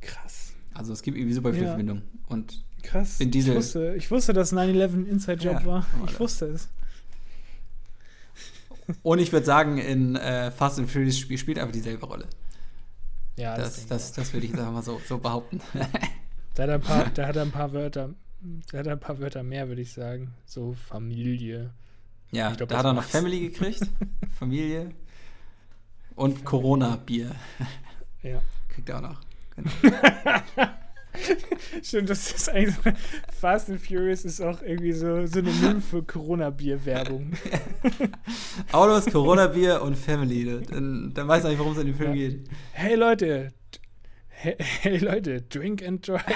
Krass. 0.00 0.52
Also 0.74 0.92
es 0.92 1.02
gibt 1.02 1.16
irgendwie 1.16 1.34
super 1.34 1.52
viele 1.52 1.66
ja. 1.66 1.70
Verbindungen. 1.70 2.02
Und 2.26 2.64
Krass. 2.82 3.18
Vin 3.20 3.30
Diesel. 3.30 3.52
Ich 3.52 3.58
wusste, 3.58 3.94
ich 3.96 4.10
wusste 4.10 4.32
dass 4.32 4.52
9-11 4.52 5.06
Inside 5.06 5.42
Job 5.42 5.60
ja, 5.60 5.66
war. 5.66 5.86
Ich 6.06 6.18
wusste 6.18 6.46
es. 6.46 6.68
Und 9.02 9.18
ich 9.18 9.32
würde 9.32 9.46
sagen, 9.46 9.78
in 9.78 10.16
äh, 10.16 10.50
Fast 10.50 10.78
and 10.78 10.90
Furious 10.90 11.18
Spiel 11.18 11.38
spielt 11.38 11.58
einfach 11.58 11.72
dieselbe 11.72 12.06
Rolle. 12.06 12.26
Ja, 13.36 13.56
das, 13.56 13.74
das, 13.74 13.86
das, 13.86 14.12
das 14.12 14.32
würde 14.32 14.46
ich 14.46 14.52
sagen 14.52 14.72
mal 14.72 14.82
so, 14.82 15.00
so 15.06 15.18
behaupten. 15.18 15.60
da 16.54 16.62
hat, 16.62 16.68
er 16.68 16.74
ein 16.74 16.80
paar, 16.80 17.10
da 17.10 17.26
hat 17.26 17.36
er 17.36 17.42
ein 17.42 17.50
paar 17.50 17.72
Wörter, 17.72 18.14
da 18.70 18.78
hat 18.78 18.86
er 18.86 18.92
ein 18.92 19.00
paar 19.00 19.18
Wörter 19.18 19.42
mehr, 19.42 19.68
würde 19.68 19.82
ich 19.82 19.92
sagen. 19.92 20.34
So 20.46 20.74
Familie. 20.74 21.70
Ja, 22.30 22.52
glaub, 22.52 22.68
da 22.68 22.78
hat 22.78 22.86
er 22.86 22.92
noch 22.92 23.04
Family 23.04 23.40
gekriegt. 23.40 23.82
Familie. 24.38 24.90
Und 26.14 26.44
Corona-Bier. 26.44 27.34
Ja. 28.22 28.40
Kriegt 28.68 28.88
er 28.88 28.98
auch 28.98 29.02
noch. 29.02 29.20
Genau. 29.54 30.00
Stimmt, 31.82 32.10
das 32.10 32.32
ist 32.32 32.48
eigentlich 32.48 32.74
Fast 33.38 33.70
and 33.70 33.80
Furious 33.80 34.24
ist 34.24 34.40
auch 34.40 34.62
irgendwie 34.62 34.92
so 34.92 35.26
synonym 35.26 35.82
für 35.82 36.02
Corona-Bier-Werbung. 36.02 37.32
Autos, 38.72 39.06
Corona-Bier 39.06 39.82
und 39.82 39.96
Family. 39.96 40.60
Dann, 40.68 41.12
dann 41.14 41.28
weiß 41.28 41.42
man 41.42 41.52
nicht, 41.52 41.58
worum 41.58 41.72
es 41.72 41.78
in 41.78 41.86
dem 41.86 41.96
Film 41.96 42.14
ja. 42.14 42.28
geht. 42.28 42.48
Hey 42.72 42.94
Leute, 42.94 43.52
hey, 44.28 44.56
hey, 44.58 44.98
Leute, 44.98 45.42
drink 45.42 45.86
and 45.86 46.06
drive. 46.06 46.22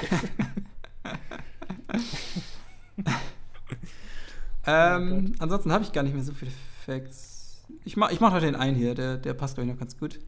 ähm, 4.66 5.32
oh 5.32 5.42
ansonsten 5.42 5.72
habe 5.72 5.84
ich 5.84 5.92
gar 5.92 6.02
nicht 6.02 6.14
mehr 6.14 6.24
so 6.24 6.32
viele 6.32 6.52
Facts. 6.84 7.64
Ich 7.84 7.96
mache 7.96 8.12
ich 8.12 8.20
mach 8.20 8.32
heute 8.32 8.46
den 8.46 8.56
einen 8.56 8.76
hier, 8.76 8.94
der, 8.94 9.16
der 9.16 9.34
passt, 9.34 9.54
glaube 9.54 9.68
ich, 9.68 9.72
noch 9.72 9.80
ganz 9.80 9.98
gut. 9.98 10.18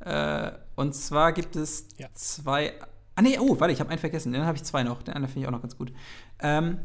Äh, 0.00 0.52
und 0.76 0.94
zwar 0.94 1.32
gibt 1.32 1.56
es 1.56 1.88
ja. 1.98 2.08
zwei 2.14 2.72
Ah, 3.18 3.22
nee, 3.22 3.36
oh, 3.36 3.58
warte, 3.58 3.72
ich 3.74 3.80
habe 3.80 3.90
einen 3.90 3.98
vergessen. 3.98 4.32
Dann 4.32 4.46
habe 4.46 4.56
ich 4.56 4.62
zwei 4.62 4.84
noch. 4.84 5.02
Den 5.02 5.12
anderen 5.12 5.32
finde 5.32 5.40
ich 5.40 5.48
auch 5.48 5.52
noch 5.52 5.60
ganz 5.60 5.76
gut. 5.76 5.92
Ähm, 6.38 6.78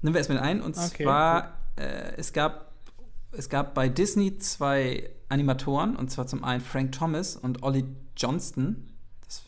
nehmen 0.00 0.14
wir 0.14 0.18
erstmal 0.18 0.38
den 0.38 0.44
einen. 0.44 0.60
Und 0.60 0.78
okay, 0.78 1.02
zwar, 1.02 1.58
äh, 1.74 2.14
es, 2.16 2.32
gab, 2.32 2.70
es 3.32 3.48
gab 3.48 3.74
bei 3.74 3.88
Disney 3.88 4.38
zwei 4.38 5.10
Animatoren. 5.28 5.96
Und 5.96 6.08
zwar 6.08 6.28
zum 6.28 6.44
einen 6.44 6.60
Frank 6.60 6.92
Thomas 6.92 7.34
und 7.34 7.64
Ollie 7.64 7.82
Johnston. 8.16 8.90
Das, 9.24 9.42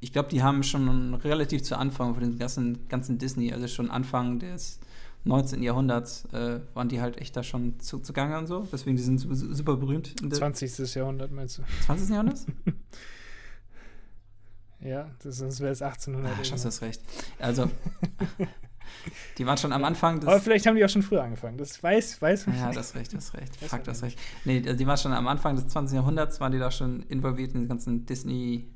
ich 0.00 0.12
glaube, 0.12 0.28
die 0.28 0.42
haben 0.42 0.62
schon 0.62 1.14
relativ 1.14 1.62
zu 1.62 1.78
Anfang 1.78 2.12
von 2.12 2.22
dem 2.22 2.38
ganzen, 2.38 2.86
ganzen 2.90 3.16
Disney, 3.16 3.50
also 3.50 3.66
schon 3.66 3.90
Anfang 3.90 4.40
des 4.40 4.78
19. 5.24 5.62
Jahrhunderts, 5.62 6.26
äh, 6.34 6.60
waren 6.74 6.90
die 6.90 7.00
halt 7.00 7.16
echt 7.18 7.34
da 7.34 7.42
schon 7.42 7.80
zu, 7.80 8.00
zugange 8.00 8.36
und 8.36 8.46
so. 8.46 8.68
Deswegen, 8.70 8.98
die 8.98 9.02
sind 9.02 9.16
super, 9.16 9.36
super 9.36 9.76
berühmt. 9.78 10.14
20. 10.20 10.94
Jahrhundert 10.96 11.32
meinst 11.32 11.56
du? 11.56 11.62
20. 11.86 12.10
Jahrhundert? 12.10 12.40
Ja, 14.84 15.10
das, 15.22 15.36
sonst 15.36 15.60
wäre 15.60 15.72
es 15.72 15.82
1800. 15.82 16.32
Ach, 16.34 16.52
hast 16.52 16.80
du 16.80 16.84
recht. 16.84 17.00
Also, 17.38 17.70
die 19.38 19.46
waren 19.46 19.56
schon 19.56 19.72
am 19.72 19.84
Anfang. 19.84 20.20
Aber 20.26 20.40
vielleicht 20.40 20.66
haben 20.66 20.76
die 20.76 20.84
auch 20.84 20.88
schon 20.88 21.02
früher 21.02 21.22
angefangen. 21.22 21.56
Das 21.56 21.82
weiß, 21.82 22.20
weiß 22.20 22.46
Ja, 22.46 22.72
das 22.72 22.88
ist 22.88 22.94
recht, 22.96 23.14
das 23.14 23.34
recht. 23.34 23.56
Fuck, 23.56 23.84
das 23.84 24.02
recht. 24.02 24.18
Nee, 24.44 24.62
also 24.64 24.76
die 24.76 24.86
waren 24.86 24.98
schon 24.98 25.12
am 25.12 25.28
Anfang 25.28 25.54
des 25.56 25.68
20. 25.68 25.96
Jahrhunderts, 25.96 26.40
waren 26.40 26.52
die 26.52 26.58
da 26.58 26.70
schon 26.70 27.02
involviert 27.04 27.54
in 27.54 27.60
den 27.60 27.68
ganzen 27.68 28.06
Disney, 28.06 28.72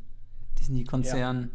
Disney-Konzernen. 0.59 1.51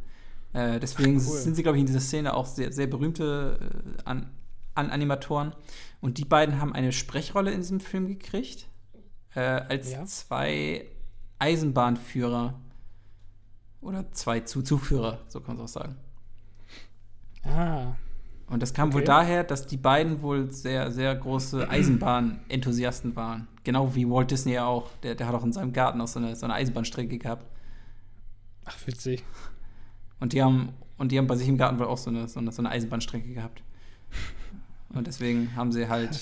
Ja. 0.54 0.76
Äh, 0.76 0.80
deswegen 0.80 1.18
Ach, 1.22 1.28
cool. 1.28 1.38
sind 1.38 1.56
sie, 1.56 1.64
glaube 1.64 1.78
ich, 1.78 1.82
in 1.82 1.88
dieser 1.88 2.02
Szene 2.02 2.34
auch 2.34 2.46
sehr, 2.46 2.74
sehr 2.74 2.88
berühmte 2.88 3.58
äh, 3.62 4.02
an, 4.04 4.30
an 4.76 4.90
Animatoren. 4.90 5.54
Und 6.02 6.18
die 6.18 6.26
beiden 6.26 6.60
haben 6.60 6.74
eine 6.74 6.92
Sprechrolle 6.92 7.52
in 7.52 7.62
diesem 7.62 7.80
Film 7.80 8.08
gekriegt. 8.08 8.68
Äh, 9.34 9.40
als 9.40 9.92
ja. 9.92 10.04
zwei 10.06 10.88
Eisenbahnführer 11.40 12.60
oder 13.82 14.12
zwei 14.12 14.42
Zugführer, 14.42 15.20
so 15.28 15.40
kann 15.40 15.58
man 15.58 15.66
es 15.66 15.72
auch 15.76 15.82
sagen. 15.82 15.96
Ah. 17.44 17.96
Und 18.48 18.62
das 18.62 18.74
kam 18.74 18.90
okay. 18.90 18.98
wohl 18.98 19.04
daher, 19.04 19.44
dass 19.44 19.66
die 19.66 19.78
beiden 19.78 20.22
wohl 20.22 20.52
sehr, 20.52 20.92
sehr 20.92 21.16
große 21.16 21.70
Eisenbahn-Enthusiasten 21.70 23.16
waren. 23.16 23.48
Genau 23.64 23.96
wie 23.96 24.08
Walt 24.10 24.30
Disney 24.30 24.54
ja 24.54 24.66
auch. 24.66 24.90
Der, 25.04 25.16
der 25.16 25.28
hat 25.28 25.36
auch 25.36 25.44
in 25.44 25.54
seinem 25.54 25.74
Garten 25.74 26.02
auch 26.02 26.08
so 26.08 26.20
eine, 26.20 26.36
so 26.36 26.46
eine 26.46 26.54
Eisenbahnstrecke 26.56 27.18
gehabt. 27.18 27.46
Ach, 28.66 28.76
witzig. 28.86 29.24
Und 30.20 30.34
die 30.34 30.44
haben, 30.44 30.74
und 30.98 31.12
die 31.12 31.18
haben 31.18 31.28
bei 31.28 31.36
sich 31.36 31.48
im 31.48 31.58
Garten 31.58 31.80
wohl 31.80 31.88
auch 31.88 31.98
so 31.98 32.10
eine, 32.10 32.28
so 32.28 32.40
eine, 32.40 32.52
so 32.52 32.62
eine 32.62 32.70
Eisenbahnstrecke 32.70 33.34
gehabt. 33.34 33.64
Und 34.90 35.08
deswegen 35.08 35.56
haben 35.56 35.72
sie 35.72 35.88
halt 35.88 36.20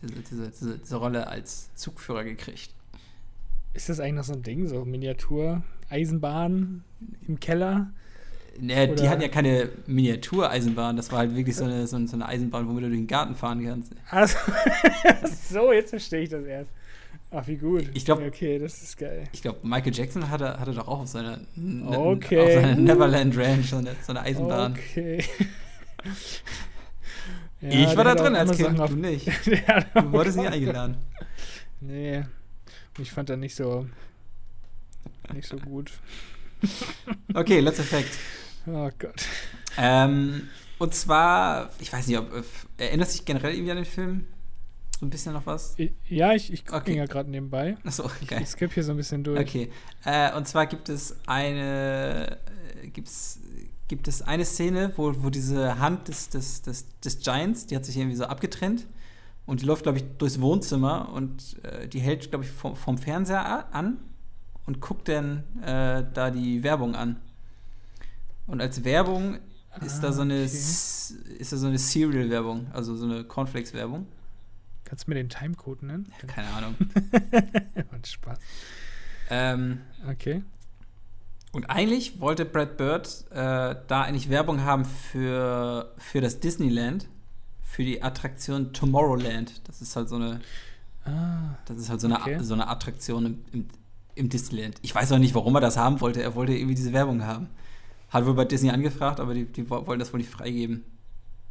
diese, 0.00 0.14
diese, 0.14 0.50
diese, 0.50 0.78
diese 0.78 0.96
Rolle 0.96 1.26
als 1.26 1.74
Zugführer 1.74 2.24
gekriegt. 2.24 2.72
Ist 3.72 3.88
das 3.88 3.98
eigentlich 3.98 4.14
noch 4.14 4.24
so 4.24 4.34
ein 4.34 4.42
Ding, 4.42 4.68
so 4.68 4.84
Miniatur 4.84 5.62
Eisenbahn 5.90 6.84
im 7.26 7.40
Keller. 7.40 7.90
Nee, 8.58 8.94
die 8.94 9.08
hatten 9.08 9.22
ja 9.22 9.28
keine 9.28 9.68
Miniatureisenbahn, 9.86 10.96
das 10.96 11.10
war 11.10 11.18
halt 11.20 11.34
wirklich 11.34 11.56
so 11.56 11.64
eine, 11.64 11.86
so 11.86 11.96
eine 11.96 12.26
Eisenbahn, 12.26 12.68
womit 12.68 12.84
du 12.84 12.88
durch 12.88 13.00
den 13.00 13.06
Garten 13.06 13.34
fahren 13.34 13.64
kannst. 13.64 13.92
Also, 14.10 14.38
so, 15.50 15.72
jetzt 15.72 15.90
verstehe 15.90 16.22
ich 16.22 16.28
das 16.28 16.44
erst. 16.44 16.70
Ach, 17.30 17.46
wie 17.48 17.56
gut. 17.56 17.90
Ich 17.94 18.04
glaube, 18.04 18.24
okay, 18.26 18.60
das 18.60 18.80
ist 18.80 18.96
geil. 18.96 19.24
Ich 19.32 19.42
glaube, 19.42 19.58
Michael 19.64 19.92
Jackson 19.92 20.30
hatte, 20.30 20.58
hatte 20.58 20.72
doch 20.72 20.86
auch 20.86 21.00
auf 21.00 21.08
seiner, 21.08 21.40
okay. 21.84 22.38
auf 22.38 22.52
seiner 22.52 22.76
Neverland 22.76 23.36
Ranch 23.36 23.70
so 23.70 23.76
eine, 23.78 23.96
so 24.02 24.12
eine 24.12 24.20
Eisenbahn. 24.20 24.72
Okay. 24.72 25.18
ja, 27.60 27.70
ich 27.70 27.96
war 27.96 28.04
da 28.04 28.14
drin 28.14 28.36
als 28.36 28.56
Kind, 28.56 28.78
du 28.78 28.94
nicht. 28.94 29.26
du 29.94 30.12
wurdest 30.12 30.38
nie 30.38 30.46
eingeladen. 30.46 30.96
Nee, 31.80 32.22
ich 32.98 33.10
fand 33.10 33.30
da 33.30 33.36
nicht 33.36 33.56
so 33.56 33.86
nicht 35.32 35.48
so 35.48 35.56
gut. 35.56 35.92
okay, 37.34 37.60
letzter 37.60 37.84
Fact. 37.84 38.10
Oh 38.66 38.90
Gott. 38.98 39.26
Ähm, 39.76 40.48
und 40.78 40.94
zwar, 40.94 41.70
ich 41.80 41.92
weiß 41.92 42.06
nicht, 42.06 42.18
ob 42.18 42.44
erinnert 42.76 43.10
sich 43.10 43.24
generell 43.24 43.54
irgendwie 43.54 43.70
an 43.70 43.76
den 43.78 43.86
Film? 43.86 44.26
So 44.98 45.06
ein 45.06 45.10
bisschen 45.10 45.32
noch 45.32 45.46
was? 45.46 45.76
Ja, 46.08 46.32
ich, 46.34 46.52
ich 46.52 46.64
gucke 46.64 46.78
okay. 46.78 46.96
ja 46.96 47.06
gerade 47.06 47.30
nebenbei. 47.30 47.76
Achso, 47.84 48.08
geil. 48.26 48.42
Ich 48.42 48.48
skippe 48.48 48.74
hier 48.74 48.84
so 48.84 48.92
ein 48.92 48.96
bisschen 48.96 49.24
durch. 49.24 49.40
Okay. 49.40 49.70
Äh, 50.04 50.34
und 50.36 50.46
zwar 50.46 50.66
gibt 50.66 50.88
es 50.88 51.16
eine, 51.26 52.38
äh, 52.82 52.88
gibt's, 52.88 53.40
gibt 53.88 54.08
es 54.08 54.22
eine 54.22 54.44
Szene, 54.44 54.92
wo, 54.96 55.12
wo 55.22 55.30
diese 55.30 55.78
Hand 55.78 56.08
des, 56.08 56.28
des, 56.30 56.62
des, 56.62 56.86
des 57.00 57.18
Giants, 57.20 57.66
die 57.66 57.76
hat 57.76 57.84
sich 57.84 57.96
irgendwie 57.96 58.16
so 58.16 58.24
abgetrennt 58.24 58.86
und 59.46 59.62
die 59.62 59.66
läuft, 59.66 59.82
glaube 59.82 59.98
ich, 59.98 60.04
durchs 60.18 60.40
Wohnzimmer 60.40 61.10
und 61.12 61.62
äh, 61.64 61.88
die 61.88 62.00
hält, 62.00 62.30
glaube 62.30 62.44
ich, 62.44 62.50
vom, 62.50 62.76
vom 62.76 62.96
Fernseher 62.96 63.74
an 63.74 63.98
und 64.66 64.80
guckt 64.80 65.08
dann 65.08 65.44
äh, 65.62 66.04
da 66.12 66.30
die 66.30 66.62
Werbung 66.62 66.94
an. 66.94 67.20
Und 68.46 68.60
als 68.60 68.84
Werbung 68.84 69.38
ist 69.80 69.98
ah, 69.98 70.02
da 70.02 70.12
so 70.12 70.22
eine 70.22 70.34
okay. 70.34 70.44
ist 70.44 71.52
da 71.52 71.56
so 71.56 71.66
eine 71.66 71.78
Cereal-Werbung, 71.78 72.68
also 72.72 72.96
so 72.96 73.04
eine 73.04 73.24
Cornflakes-Werbung. 73.24 74.06
Kannst 74.84 75.06
du 75.06 75.10
mir 75.10 75.16
den 75.16 75.28
Timecode 75.28 75.82
nennen? 75.82 76.12
Ja, 76.20 76.28
keine 76.28 76.48
Ahnung. 76.48 76.74
Macht 77.90 78.06
Spaß. 78.06 78.38
Ähm, 79.30 79.80
okay. 80.08 80.42
Und 81.52 81.70
eigentlich 81.70 82.20
wollte 82.20 82.44
Brad 82.44 82.76
Bird 82.76 83.24
äh, 83.30 83.76
da 83.86 84.02
eigentlich 84.02 84.28
Werbung 84.28 84.62
haben 84.62 84.84
für, 84.84 85.92
für 85.96 86.20
das 86.20 86.40
Disneyland, 86.40 87.06
für 87.62 87.84
die 87.84 88.02
Attraktion 88.02 88.72
Tomorrowland. 88.72 89.66
Das 89.66 89.80
ist 89.80 89.96
halt 89.96 90.08
so 90.08 90.16
eine, 90.16 90.40
ah, 91.04 91.56
das 91.66 91.78
ist 91.78 91.90
halt 91.90 92.00
so 92.00 92.08
eine, 92.08 92.20
okay. 92.20 92.38
so 92.40 92.54
eine 92.54 92.68
Attraktion 92.68 93.26
im, 93.26 93.44
im, 93.52 93.68
im 94.14 94.28
Disneyland. 94.28 94.76
Ich 94.82 94.94
weiß 94.94 95.12
auch 95.12 95.18
nicht, 95.18 95.34
warum 95.34 95.54
er 95.56 95.60
das 95.60 95.76
haben 95.76 96.00
wollte. 96.00 96.22
Er 96.22 96.34
wollte 96.34 96.52
irgendwie 96.52 96.74
diese 96.74 96.92
Werbung 96.92 97.24
haben. 97.24 97.48
Hat 98.10 98.26
wohl 98.26 98.34
bei 98.34 98.44
Disney 98.44 98.70
angefragt, 98.70 99.20
aber 99.20 99.34
die, 99.34 99.44
die 99.46 99.68
wollten 99.68 99.98
das 99.98 100.12
wohl 100.12 100.18
nicht 100.18 100.30
freigeben. 100.30 100.84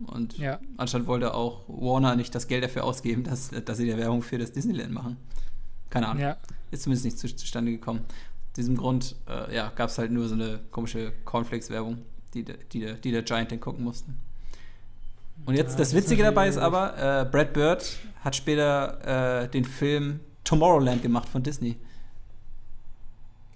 Und 0.05 0.37
ja. 0.37 0.59
anscheinend 0.77 1.07
wollte 1.07 1.33
auch 1.33 1.65
Warner 1.67 2.15
nicht 2.15 2.33
das 2.33 2.47
Geld 2.47 2.63
dafür 2.63 2.83
ausgeben, 2.83 3.23
dass, 3.23 3.51
dass 3.51 3.77
sie 3.77 3.85
die 3.85 3.97
Werbung 3.97 4.21
für 4.21 4.37
das 4.37 4.51
Disneyland 4.51 4.91
machen. 4.91 5.17
Keine 5.89 6.07
Ahnung. 6.07 6.23
Ja. 6.23 6.37
Ist 6.71 6.83
zumindest 6.83 7.05
nicht 7.05 7.19
zu, 7.19 7.33
zustande 7.35 7.71
gekommen. 7.71 8.01
Aus 8.07 8.53
diesem 8.55 8.77
Grund 8.77 9.15
äh, 9.27 9.55
ja, 9.55 9.71
gab 9.75 9.89
es 9.89 9.97
halt 9.97 10.11
nur 10.11 10.27
so 10.27 10.35
eine 10.35 10.59
komische 10.71 11.13
Cornflakes-Werbung, 11.25 11.99
die, 12.33 12.43
die, 12.43 12.93
die 12.95 13.11
der 13.11 13.21
Giant 13.23 13.51
dann 13.51 13.59
gucken 13.59 13.83
mussten. 13.83 14.17
Und 15.45 15.55
jetzt 15.55 15.73
ja, 15.73 15.79
das 15.79 15.93
Witzige 15.93 16.23
dabei 16.23 16.47
ist 16.47 16.57
aber, 16.57 16.97
äh, 16.97 17.25
Brad 17.25 17.53
Bird 17.53 17.97
hat 18.21 18.35
später 18.35 19.43
äh, 19.43 19.49
den 19.49 19.65
Film 19.65 20.19
Tomorrowland 20.43 21.01
gemacht 21.01 21.27
von 21.27 21.43
Disney. 21.43 21.77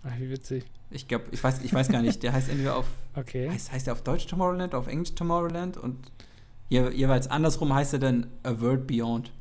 Ach, 0.04 0.20
wie 0.20 0.30
witzig. 0.30 0.66
Ich 0.89 1.08
glaube, 1.08 1.26
ich 1.32 1.43
weiß, 1.43 1.62
ich 1.64 1.74
weiß 1.74 1.89
gar 1.89 2.02
nicht. 2.02 2.24
Der 2.24 2.34
heißt 2.34 2.50
entweder 2.50 2.76
auf. 2.76 2.86
Okay. 3.18 3.50
Heißt, 3.50 3.72
heißt 3.72 3.88
der 3.88 3.93
auf 3.93 4.04
Deutsch 4.04 4.28
Tomorrowland, 4.28 4.76
auf 4.76 4.86
Englisch 4.86 5.16
Tomorrowland 5.16 5.76
und 5.76 6.12
je, 6.70 6.88
jeweils 6.91 7.28
andersrum 7.28 7.74
heißt 7.74 7.93
er 7.93 8.00
dann 8.00 8.28
A 8.43 8.62
World 8.62 8.86
Beyond. 8.86 9.32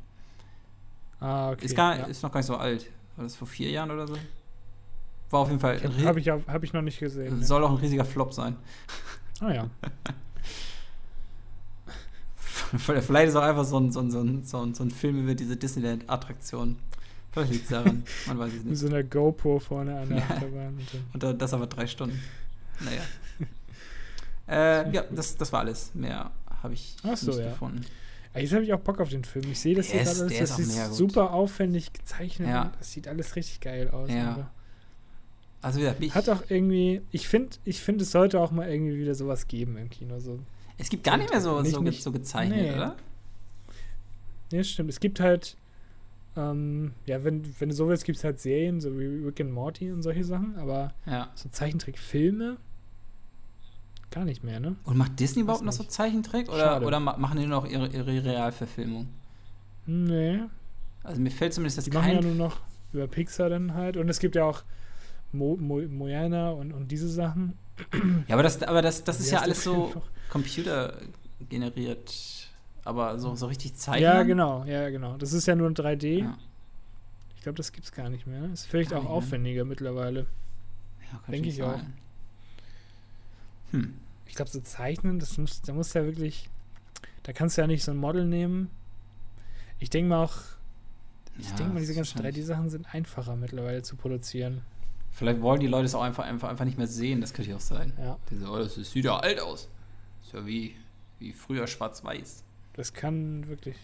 Ah, 1.19 1.51
okay. 1.51 1.65
Ist, 1.65 1.75
gar, 1.75 1.95
ja. 1.95 2.05
ist 2.05 2.23
noch 2.23 2.31
gar 2.31 2.39
nicht 2.39 2.47
so 2.47 2.57
alt. 2.57 2.89
War 3.15 3.25
das 3.25 3.35
vor 3.35 3.47
vier 3.47 3.69
Jahren 3.69 3.91
oder 3.91 4.07
so? 4.07 4.15
War 5.29 5.41
auf 5.41 5.49
jeden 5.49 5.59
Fall. 5.59 5.79
Habe 6.03 6.19
ich, 6.19 6.27
hab 6.27 6.63
ich 6.63 6.73
noch 6.73 6.81
nicht 6.81 6.99
gesehen. 6.99 7.43
Soll 7.43 7.63
auch 7.63 7.69
ein 7.69 7.77
riesiger 7.77 8.03
Flop 8.03 8.33
sein. 8.33 8.55
Ah 9.41 9.51
ja. 9.51 9.69
Vielleicht 12.77 13.29
ist 13.29 13.35
auch 13.35 13.43
einfach 13.43 13.65
so 13.65 13.79
ein, 13.79 13.91
so 13.91 13.99
ein, 13.99 14.09
so 14.09 14.21
ein, 14.21 14.43
so 14.43 14.61
ein, 14.61 14.73
so 14.73 14.83
ein 14.83 14.89
Film 14.91 15.21
über 15.21 15.35
diese 15.35 15.55
Disneyland-Attraktion. 15.55 16.77
Vielleicht 17.37 17.53
liegt 17.53 17.63
es 17.63 17.69
daran. 17.69 18.03
Man 18.27 18.39
weiß 18.39 18.47
es 18.49 18.53
nicht. 18.55 18.65
Mit 18.65 18.77
so 18.77 18.87
einer 18.87 19.03
GoPro 19.03 19.59
vorne 19.59 19.99
an 19.99 20.09
der 20.09 20.17
Achterbahn. 20.17 20.79
Und 21.13 21.41
das 21.41 21.53
aber 21.53 21.67
drei 21.67 21.87
Stunden. 21.87 22.19
Naja. 22.79 23.01
äh, 24.87 24.91
ja, 24.91 25.03
das, 25.11 25.37
das 25.37 25.51
war 25.51 25.61
alles. 25.61 25.91
Mehr 25.93 26.31
habe 26.63 26.73
ich 26.73 26.95
so, 27.15 27.31
nicht 27.31 27.39
ja. 27.39 27.49
gefunden. 27.49 27.85
Jetzt 28.35 28.53
habe 28.53 28.63
ich 28.63 28.73
auch 28.73 28.79
Bock 28.79 28.99
auf 28.99 29.09
den 29.09 29.23
Film. 29.23 29.45
Ich 29.51 29.59
sehe 29.59 29.75
das 29.75 29.87
hier 29.87 30.03
gerade 30.03 30.21
alles. 30.21 30.37
Das 30.37 30.59
ist 30.59 30.93
super 30.93 31.31
aufwendig 31.31 31.93
gezeichnet. 31.93 32.49
Ja. 32.49 32.71
Das 32.77 32.91
sieht 32.91 33.07
alles 33.07 33.35
richtig 33.35 33.61
geil 33.61 33.89
aus. 33.89 34.09
Ja. 34.11 34.51
Also 35.61 35.81
ich 35.99 36.13
Hat 36.13 36.29
auch 36.29 36.43
irgendwie, 36.49 37.01
ich 37.11 37.27
finde, 37.27 37.57
ich 37.65 37.81
finde, 37.81 38.03
es 38.03 38.11
sollte 38.11 38.39
auch 38.39 38.51
mal 38.51 38.69
irgendwie 38.69 38.97
wieder 38.99 39.15
sowas 39.15 39.47
geben 39.47 39.77
im 39.77 39.89
Kino. 39.89 40.19
So. 40.19 40.39
Es 40.77 40.89
gibt 40.89 41.03
gar 41.03 41.17
nicht 41.17 41.31
mehr 41.31 41.41
so, 41.41 41.61
nicht, 41.61 41.73
so, 41.73 41.81
nicht, 41.81 42.03
so 42.03 42.11
gezeichnet, 42.11 42.61
nee. 42.61 42.73
oder? 42.73 42.95
Ja, 44.51 44.63
stimmt. 44.63 44.89
Es 44.89 44.99
gibt 44.99 45.19
halt, 45.19 45.57
ähm, 46.37 46.93
ja, 47.05 47.23
wenn, 47.23 47.43
wenn 47.59 47.69
du 47.69 47.75
so 47.75 47.89
willst, 47.89 48.05
gibt 48.05 48.17
es 48.17 48.23
halt 48.23 48.39
Serien, 48.39 48.79
so 48.79 48.97
wie 48.97 49.25
Rick 49.25 49.41
and 49.41 49.51
Morty 49.51 49.91
und 49.91 50.03
solche 50.03 50.23
Sachen, 50.23 50.55
aber 50.57 50.93
ja. 51.05 51.31
so 51.35 51.49
Zeichentrickfilme 51.49 52.57
gar 54.11 54.25
nicht 54.25 54.43
mehr, 54.43 54.59
ne? 54.59 54.75
Und 54.83 54.97
macht 54.97 55.19
Disney 55.19 55.41
überhaupt 55.41 55.65
noch 55.65 55.73
so 55.73 55.83
Zeichentrick 55.83 56.49
oder, 56.49 56.81
oder 56.81 56.99
machen 56.99 57.39
die 57.39 57.45
noch 57.45 57.67
ihre, 57.67 57.87
ihre 57.87 58.23
Realverfilmung? 58.23 59.09
Nee. 59.85 60.41
Also 61.03 61.21
mir 61.21 61.31
fällt 61.31 61.53
zumindest 61.53 61.77
das 61.77 61.85
die 61.85 61.91
kein... 61.91 62.01
machen 62.01 62.15
ja 62.15 62.21
nur 62.21 62.35
noch 62.35 62.57
über 62.93 63.07
Pixar 63.07 63.49
dann 63.49 63.73
halt 63.73 63.97
und 63.97 64.09
es 64.09 64.19
gibt 64.19 64.35
ja 64.35 64.45
auch 64.45 64.63
Mo 65.31 65.57
Mo 65.57 65.81
Moana 65.81 66.51
und, 66.51 66.71
und 66.71 66.89
diese 66.89 67.09
Sachen. 67.09 67.57
Ja, 68.27 68.35
aber 68.35 68.43
das, 68.43 68.63
aber 68.63 68.81
das, 68.81 69.03
das 69.03 69.19
ist 69.19 69.29
ja 69.29 69.39
alles 69.39 69.63
so 69.63 70.01
computergeneriert. 70.29 72.46
Aber 72.87 73.19
so, 73.19 73.35
so 73.35 73.47
richtig 73.47 73.75
zeichnen. 73.75 74.01
Ja, 74.01 74.23
genau, 74.23 74.63
ja, 74.63 74.89
genau. 74.89 75.17
Das 75.17 75.33
ist 75.33 75.45
ja 75.45 75.57
nur 75.57 75.69
ein 75.69 75.75
3D. 75.75 76.19
Ja. 76.21 76.37
Ich 77.35 77.41
glaube, 77.43 77.57
das 77.57 77.73
gibt 77.73 77.83
es 77.83 77.91
gar 77.91 78.09
nicht 78.09 78.25
mehr. 78.25 78.45
Ist 78.53 78.65
vielleicht 78.65 78.91
gar 78.91 79.01
auch 79.01 79.09
aufwendiger 79.09 79.65
mehr. 79.65 79.71
mittlerweile. 79.71 80.25
Ja, 81.11 81.19
Denke 81.29 81.49
ich 81.49 81.61
auch. 81.61 81.81
Hm. 83.71 83.93
Ich 84.25 84.35
glaube, 84.35 84.49
so 84.49 84.61
zeichnen, 84.61 85.19
das 85.19 85.37
muss, 85.37 85.61
da 85.63 85.73
musst 85.73 85.95
du 85.95 85.99
ja 85.99 86.05
wirklich. 86.05 86.49
Da 87.23 87.33
kannst 87.33 87.57
du 87.57 87.61
ja 87.61 87.67
nicht 87.67 87.83
so 87.83 87.91
ein 87.91 87.97
Model 87.97 88.23
nehmen. 88.23 88.71
Ich 89.79 89.89
denke 89.89 90.07
mal 90.07 90.23
auch. 90.23 90.35
Ich 91.37 91.49
ja, 91.49 91.55
denke 91.57 91.73
mal, 91.73 91.79
diese 91.81 91.93
ganzen 91.93 92.21
3D-Sachen 92.21 92.69
sind 92.69 92.93
einfacher 92.95 93.35
mittlerweile 93.35 93.83
zu 93.83 93.97
produzieren. 93.97 94.61
Vielleicht 95.11 95.41
wollen 95.41 95.59
die 95.59 95.67
Leute 95.67 95.87
es 95.87 95.93
auch 95.93 96.03
einfach, 96.03 96.23
einfach, 96.23 96.47
einfach 96.47 96.63
nicht 96.63 96.77
mehr 96.77 96.87
sehen, 96.87 97.19
das 97.19 97.33
könnte 97.33 97.51
ja 97.51 97.57
auch 97.57 97.61
sein. 97.61 97.91
Ja. 97.99 98.17
Die 98.31 98.37
so, 98.37 98.53
oh, 98.53 98.57
das 98.57 98.75
sieht 98.75 99.03
ja 99.03 99.17
alt 99.17 99.41
aus. 99.41 99.67
Das 100.19 100.27
ist 100.27 100.33
ja 100.33 100.45
wie, 100.45 100.75
wie 101.19 101.33
früher 101.33 101.67
schwarz-weiß. 101.67 102.45
Das 102.77 102.93
kann 102.93 103.47
wirklich. 103.47 103.75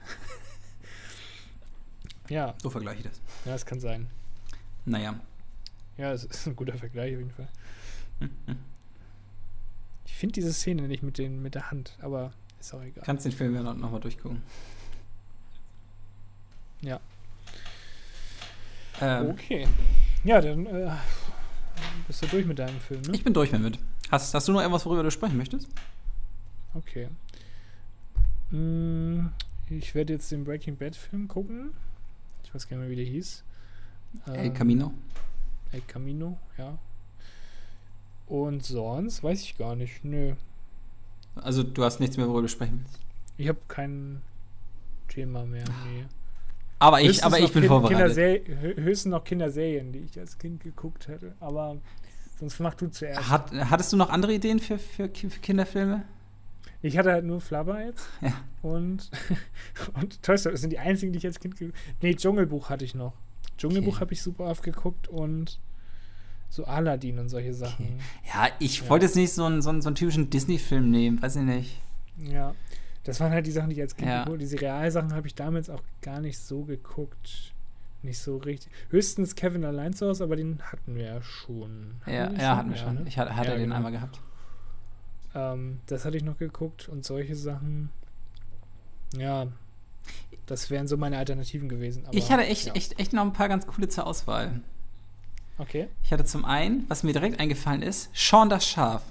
ja. 2.28 2.54
So 2.62 2.70
vergleiche 2.70 3.00
ich 3.00 3.06
das. 3.06 3.20
Ja, 3.44 3.52
das 3.52 3.66
kann 3.66 3.78
sein. 3.78 4.08
Naja. 4.86 5.20
Ja, 5.98 6.12
es 6.12 6.24
ist 6.24 6.46
ein 6.46 6.56
guter 6.56 6.78
Vergleich 6.78 7.14
auf 7.14 7.20
jeden 7.20 7.30
Fall. 7.30 7.48
Ich 10.06 10.14
finde 10.14 10.32
diese 10.32 10.52
Szene 10.52 10.88
nicht 10.88 11.02
mit, 11.02 11.18
den, 11.18 11.42
mit 11.42 11.54
der 11.54 11.70
Hand, 11.70 11.96
aber 12.00 12.32
ist 12.58 12.72
auch 12.72 12.82
egal. 12.82 13.04
Kannst 13.04 13.26
den 13.26 13.32
Film 13.32 13.54
ja 13.54 13.62
nochmal 13.62 13.90
noch 13.90 14.00
durchgucken. 14.00 14.42
Ja. 16.80 17.00
Ähm, 19.00 19.30
okay. 19.30 19.68
Ja, 20.24 20.40
dann 20.40 20.66
äh, 20.66 20.90
bist 22.06 22.22
du 22.22 22.26
durch 22.28 22.46
mit 22.46 22.58
deinem 22.58 22.80
Film, 22.80 23.02
ne? 23.02 23.10
Ich 23.12 23.22
bin 23.22 23.34
durch 23.34 23.50
damit. 23.50 23.78
Hast, 24.10 24.32
hast 24.32 24.48
du 24.48 24.52
noch 24.52 24.60
irgendwas, 24.60 24.86
worüber 24.86 25.02
du 25.02 25.10
sprechen 25.10 25.36
möchtest? 25.36 25.68
Okay. 26.74 27.08
Hm, 28.50 29.30
ich 29.70 29.94
werde 29.94 30.14
jetzt 30.14 30.30
den 30.32 30.44
Breaking 30.44 30.76
Bad 30.76 30.96
Film 30.96 31.28
gucken. 31.28 31.70
Ich 32.44 32.54
weiß 32.54 32.68
gar 32.68 32.76
nicht 32.76 32.88
mehr, 32.88 32.90
wie 32.90 33.04
der 33.04 33.12
hieß. 33.12 33.44
El 34.26 34.52
Camino. 34.52 34.92
El 35.72 35.82
Camino, 35.86 36.38
ja. 36.56 36.78
Und 38.26 38.64
sonst 38.64 39.22
weiß 39.22 39.42
ich 39.42 39.58
gar 39.58 39.76
nicht. 39.76 40.04
Nö. 40.04 40.34
Also 41.36 41.62
du 41.62 41.84
hast 41.84 42.00
nichts 42.00 42.16
mehr, 42.16 42.26
worüber 42.26 42.42
du 42.42 42.48
sprechen 42.48 42.80
willst? 42.82 43.00
Ich 43.36 43.48
habe 43.48 43.58
kein 43.68 44.22
Thema 45.08 45.44
mehr, 45.44 45.64
nee. 45.86 46.04
Aber 46.80 47.00
ich, 47.00 47.24
aber 47.24 47.38
ich 47.38 47.52
bin 47.52 47.62
kind, 47.62 47.66
vorbereitet. 47.66 48.46
höchstens 48.76 49.10
noch 49.10 49.24
Kinderserien, 49.24 49.92
die 49.92 50.00
ich 50.00 50.18
als 50.18 50.38
Kind 50.38 50.62
geguckt 50.62 51.08
hätte. 51.08 51.34
Aber 51.40 51.76
sonst 52.38 52.60
mach 52.60 52.74
du 52.74 52.88
zuerst. 52.88 53.28
Hat, 53.28 53.52
hattest 53.52 53.92
du 53.92 53.96
noch 53.96 54.10
andere 54.10 54.34
Ideen 54.34 54.60
für, 54.60 54.78
für, 54.78 55.08
für 55.08 55.40
Kinderfilme? 55.40 56.04
Ich 56.80 56.96
hatte 56.96 57.12
halt 57.12 57.24
nur 57.24 57.40
Flubber 57.40 57.84
jetzt. 57.84 58.08
Ja. 58.20 58.32
Und, 58.62 59.10
und 59.94 60.22
Toy 60.22 60.36
Story. 60.36 60.54
Das 60.54 60.60
sind 60.60 60.70
die 60.70 60.78
einzigen, 60.78 61.12
die 61.12 61.18
ich 61.18 61.26
als 61.26 61.40
Kind. 61.40 61.56
Nee, 62.02 62.14
Dschungelbuch 62.14 62.70
hatte 62.70 62.84
ich 62.84 62.94
noch. 62.94 63.12
Dschungelbuch 63.56 63.94
okay. 63.94 64.00
habe 64.00 64.12
ich 64.12 64.22
super 64.22 64.44
oft 64.44 64.62
geguckt 64.62 65.08
und 65.08 65.58
so 66.48 66.64
Aladdin 66.64 67.18
und 67.18 67.28
solche 67.28 67.54
Sachen. 67.54 67.86
Okay. 67.86 68.32
Ja, 68.32 68.48
ich 68.58 68.82
ja. 68.82 68.88
wollte 68.88 69.06
jetzt 69.06 69.16
nicht 69.16 69.32
so 69.32 69.44
einen, 69.44 69.62
so 69.62 69.70
einen, 69.70 69.82
so 69.82 69.88
einen 69.88 69.96
typischen 69.96 70.30
Disney-Film 70.30 70.90
nehmen, 70.90 71.20
weiß 71.22 71.36
ich 71.36 71.42
nicht. 71.42 71.82
Ja. 72.18 72.54
Das 73.04 73.20
waren 73.20 73.32
halt 73.32 73.46
die 73.46 73.52
Sachen, 73.52 73.70
die 73.70 73.76
ich 73.76 73.82
als 73.82 73.96
Kind 73.96 74.08
ja. 74.08 74.24
geguckt 74.24 74.42
Diese 74.42 74.60
Realsachen 74.60 75.14
habe 75.14 75.26
ich 75.26 75.34
damals 75.34 75.70
auch 75.70 75.82
gar 76.02 76.20
nicht 76.20 76.38
so 76.38 76.64
geguckt. 76.64 77.54
Nicht 78.02 78.18
so 78.18 78.36
richtig. 78.36 78.70
Höchstens 78.90 79.34
Kevin 79.34 79.64
allein 79.64 79.92
zu 79.92 80.06
Hause, 80.06 80.24
aber 80.24 80.36
den 80.36 80.60
hatten 80.62 80.94
wir 80.94 81.04
ja 81.04 81.22
schon. 81.22 81.94
Hatten 82.02 82.14
ja, 82.14 82.32
ja, 82.32 82.56
hatten 82.56 82.70
wir 82.70 82.76
schon. 82.76 82.94
Ne? 82.96 83.04
Ich 83.06 83.18
hatte, 83.18 83.34
hatte 83.34 83.48
ja, 83.48 83.54
den 83.54 83.64
genau. 83.64 83.76
einmal 83.76 83.92
gehabt. 83.92 84.20
Ähm, 85.38 85.80
das 85.86 86.04
hatte 86.04 86.16
ich 86.16 86.24
noch 86.24 86.38
geguckt 86.38 86.88
und 86.88 87.04
solche 87.04 87.36
Sachen. 87.36 87.90
Ja, 89.16 89.46
das 90.46 90.70
wären 90.70 90.88
so 90.88 90.96
meine 90.96 91.18
Alternativen 91.18 91.68
gewesen. 91.68 92.04
Aber, 92.06 92.16
ich 92.16 92.30
hatte 92.30 92.44
echt, 92.44 92.66
ja. 92.66 92.74
echt, 92.74 92.98
echt 92.98 93.12
noch 93.12 93.22
ein 93.22 93.32
paar 93.32 93.48
ganz 93.48 93.66
coole 93.66 93.88
zur 93.88 94.06
Auswahl. 94.06 94.60
Okay. 95.58 95.88
Ich 96.02 96.12
hatte 96.12 96.24
zum 96.24 96.44
einen, 96.44 96.84
was 96.88 97.02
mir 97.02 97.12
direkt 97.12 97.40
eingefallen 97.40 97.82
ist, 97.82 98.10
Sean 98.14 98.48
das 98.48 98.66
Schaf. 98.66 99.02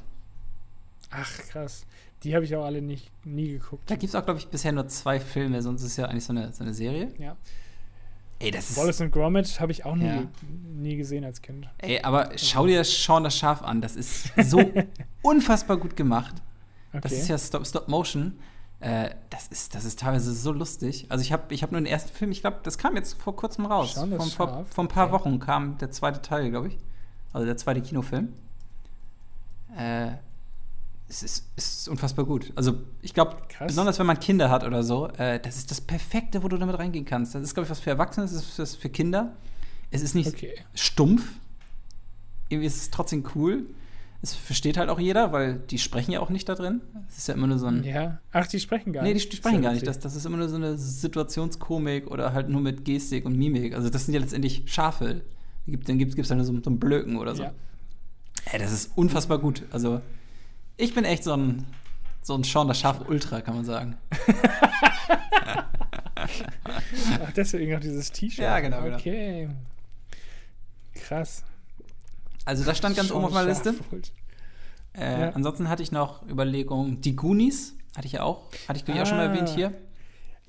Ach, 1.09 1.38
krass. 1.49 1.86
Die 2.23 2.36
habe 2.36 2.45
ich 2.45 2.55
auch 2.55 2.65
alle 2.65 2.82
nicht, 2.82 3.11
nie 3.25 3.49
geguckt. 3.49 3.89
Da 3.89 3.95
gibt 3.95 4.09
es 4.09 4.15
auch, 4.15 4.25
glaube 4.25 4.39
ich, 4.39 4.47
bisher 4.47 4.71
nur 4.71 4.88
zwei 4.88 5.19
Filme, 5.19 5.61
sonst 5.61 5.82
ist 5.82 5.91
es 5.91 5.97
ja 5.97 6.05
eigentlich 6.05 6.25
so 6.25 6.34
eine, 6.34 6.51
so 6.51 6.63
eine 6.63 6.73
Serie. 6.73 7.13
Ja. 7.19 7.38
Ey, 8.40 8.52
das 8.52 8.70
ist. 8.70 8.78
Wallace 8.78 9.02
und 9.02 9.12
Gromit 9.12 9.60
habe 9.60 9.72
ich 9.72 9.86
auch 9.86 9.96
nie, 9.96 10.06
ja. 10.06 10.24
nie 10.76 10.96
gesehen 10.96 11.24
als 11.24 11.42
Kind. 11.42 11.68
Ey, 11.80 12.02
aber 12.02 12.32
schau 12.36 12.68
dir 12.68 12.80
das 12.80 13.04
Sean 13.04 13.24
das 13.24 13.36
Schaf 13.36 13.64
an. 13.64 13.82
Das 13.82 13.96
ist 13.96 14.32
so 14.44 14.60
unfassbar 15.24 15.78
gut 15.78 15.96
gemacht. 15.96 16.36
Okay. 16.90 17.02
Das 17.02 17.12
ist 17.12 17.28
ja 17.28 17.38
Stop, 17.38 17.66
Stop 17.66 17.88
Motion. 17.88 18.40
Äh, 18.80 19.10
das, 19.32 19.48
ist, 19.48 19.74
das 19.74 19.86
ist 19.86 20.00
teilweise 20.00 20.34
so 20.34 20.52
lustig. 20.52 21.08
Also 21.10 21.24
ich 21.24 21.32
habe 21.32 21.52
ich 21.54 21.64
hab 21.64 21.72
nur 21.72 21.82
den 21.82 21.88
ersten 21.88 22.12
Film, 22.12 22.32
ich 22.32 22.42
glaube, 22.42 22.60
das 22.62 22.78
kam 22.78 22.96
jetzt 22.96 23.20
vor 23.20 23.36
kurzem 23.36 23.66
raus. 23.66 23.94
Vor, 23.94 24.08
vor, 24.08 24.66
vor, 24.66 24.84
ein 24.84 24.88
paar. 24.88 25.12
Wochen 25.12 25.40
kam 25.40 25.80
der 25.80 25.90
zweite 25.90 26.22
Teil, 26.22 26.52
glaube 26.52 26.68
ich. 26.68 26.78
Also 27.34 27.46
der 27.46 27.58
zweite 27.58 27.82
Kinofilm. 27.82 28.34
Äh, 29.76 30.12
es 31.10 31.24
ist, 31.24 31.45
ist 31.55 31.88
unfassbar 31.88 32.26
gut. 32.26 32.51
Also 32.55 32.76
ich 33.01 33.14
glaube, 33.14 33.38
besonders 33.66 33.97
wenn 33.99 34.05
man 34.05 34.20
Kinder 34.20 34.49
hat 34.49 34.64
oder 34.64 34.84
so, 34.84 35.08
äh, 35.18 35.39
das 35.39 35.58
ist 35.58 35.72
das 35.72 35.80
Perfekte, 35.80 36.43
wo 36.43 36.49
du 36.49 36.58
damit 36.58 36.78
reingehen 36.78 37.05
kannst. 37.05 37.34
Das 37.34 37.41
ist, 37.41 37.53
glaube 37.53 37.66
ich, 37.66 37.70
was 37.72 37.80
für 37.80 37.91
Erwachsene, 37.91 38.26
das 38.26 38.34
ist 38.34 38.60
was 38.60 38.76
für 38.76 38.89
Kinder. 38.89 39.34
Es 39.89 40.01
ist 40.01 40.16
nicht 40.16 40.28
okay. 40.28 40.53
stumpf. 40.74 41.24
Irgendwie 42.49 42.68
ist 42.68 42.78
es 42.78 42.91
trotzdem 42.91 43.24
cool. 43.36 43.68
Es 44.22 44.34
versteht 44.34 44.78
halt 44.78 44.89
auch 44.89 44.99
jeder, 44.99 45.32
weil 45.32 45.60
die 45.60 45.78
sprechen 45.78 46.12
ja 46.12 46.20
auch 46.20 46.30
nicht 46.30 46.49
da 46.49 46.55
drin. 46.55 46.82
Es 47.08 47.20
ist 47.20 47.28
ja 47.28 47.36
immer 47.36 47.47
nur 47.47 47.60
so 47.60 47.68
ein. 47.68 47.84
Ja. 47.84 48.20
Ach, 48.32 48.47
die 48.47 48.60
sprechen 48.60 48.91
gar 48.91 49.03
nicht. 49.03 49.14
Nee, 49.14 49.20
die, 49.20 49.30
die 49.30 49.36
sprechen 49.38 49.62
gar 49.62 49.74
nicht. 49.74 49.88
Das, 49.88 49.99
das 49.99 50.16
ist 50.16 50.26
immer 50.26 50.38
nur 50.38 50.49
so 50.49 50.55
eine 50.55 50.78
Situationskomik 50.78 52.08
oder 52.10 52.34
halt 52.34 52.49
nur 52.49 52.60
mit 52.60 52.84
Gestik 52.84 53.26
und 53.26 53.38
Mimik. 53.38 53.76
Also, 53.76 53.89
das 53.89 54.05
sind 54.05 54.16
ja 54.16 54.20
letztendlich 54.20 54.64
Schafe. 54.66 55.22
Dann 55.68 55.99
gibt 55.99 56.18
es 56.18 56.28
dann 56.28 56.43
so, 56.43 56.53
so 56.53 56.70
einen 56.70 56.80
Blöken 56.80 57.18
oder 57.18 57.36
so. 57.36 57.43
Ja. 57.43 57.53
Ey, 58.51 58.60
das 58.60 58.72
ist 58.72 58.97
unfassbar 58.97 59.38
gut. 59.38 59.64
Also, 59.72 60.01
ich 60.78 60.93
bin 60.93 61.03
echt 61.03 61.23
so 61.23 61.34
ein, 61.34 61.65
so 62.21 62.36
ein 62.36 62.43
Sean 62.43 62.67
das 62.67 62.80
Schaf 62.80 63.01
Ultra, 63.07 63.41
kann 63.41 63.55
man 63.55 63.65
sagen. 63.65 63.97
Ach, 66.15 67.32
deswegen 67.36 67.75
auch 67.75 67.80
dieses 67.80 68.11
T-Shirt. 68.11 68.43
Ja, 68.43 68.59
genau, 68.59 68.82
genau. 68.82 68.97
Okay. 68.97 69.49
Krass. 70.93 71.43
Also 72.45 72.63
das 72.63 72.78
stand 72.78 72.95
ganz 72.95 73.09
Sean 73.09 73.17
oben 73.17 73.25
auf 73.28 73.34
meiner 73.34 73.49
Liste. 73.49 73.75
Äh, 74.93 75.21
ja. 75.21 75.30
Ansonsten 75.32 75.69
hatte 75.69 75.84
ich 75.84 75.91
noch 75.91 76.28
Überlegungen. 76.28 77.01
Die 77.01 77.15
Goonies 77.15 77.75
hatte 77.95 78.07
ich 78.07 78.13
ja 78.13 78.23
auch. 78.23 78.43
Hatte 78.67 78.80
ich, 78.80 78.95
ah, 78.95 79.01
auch 79.01 79.05
schon 79.05 79.17
mal 79.17 79.28
erwähnt 79.28 79.49
hier. 79.49 79.73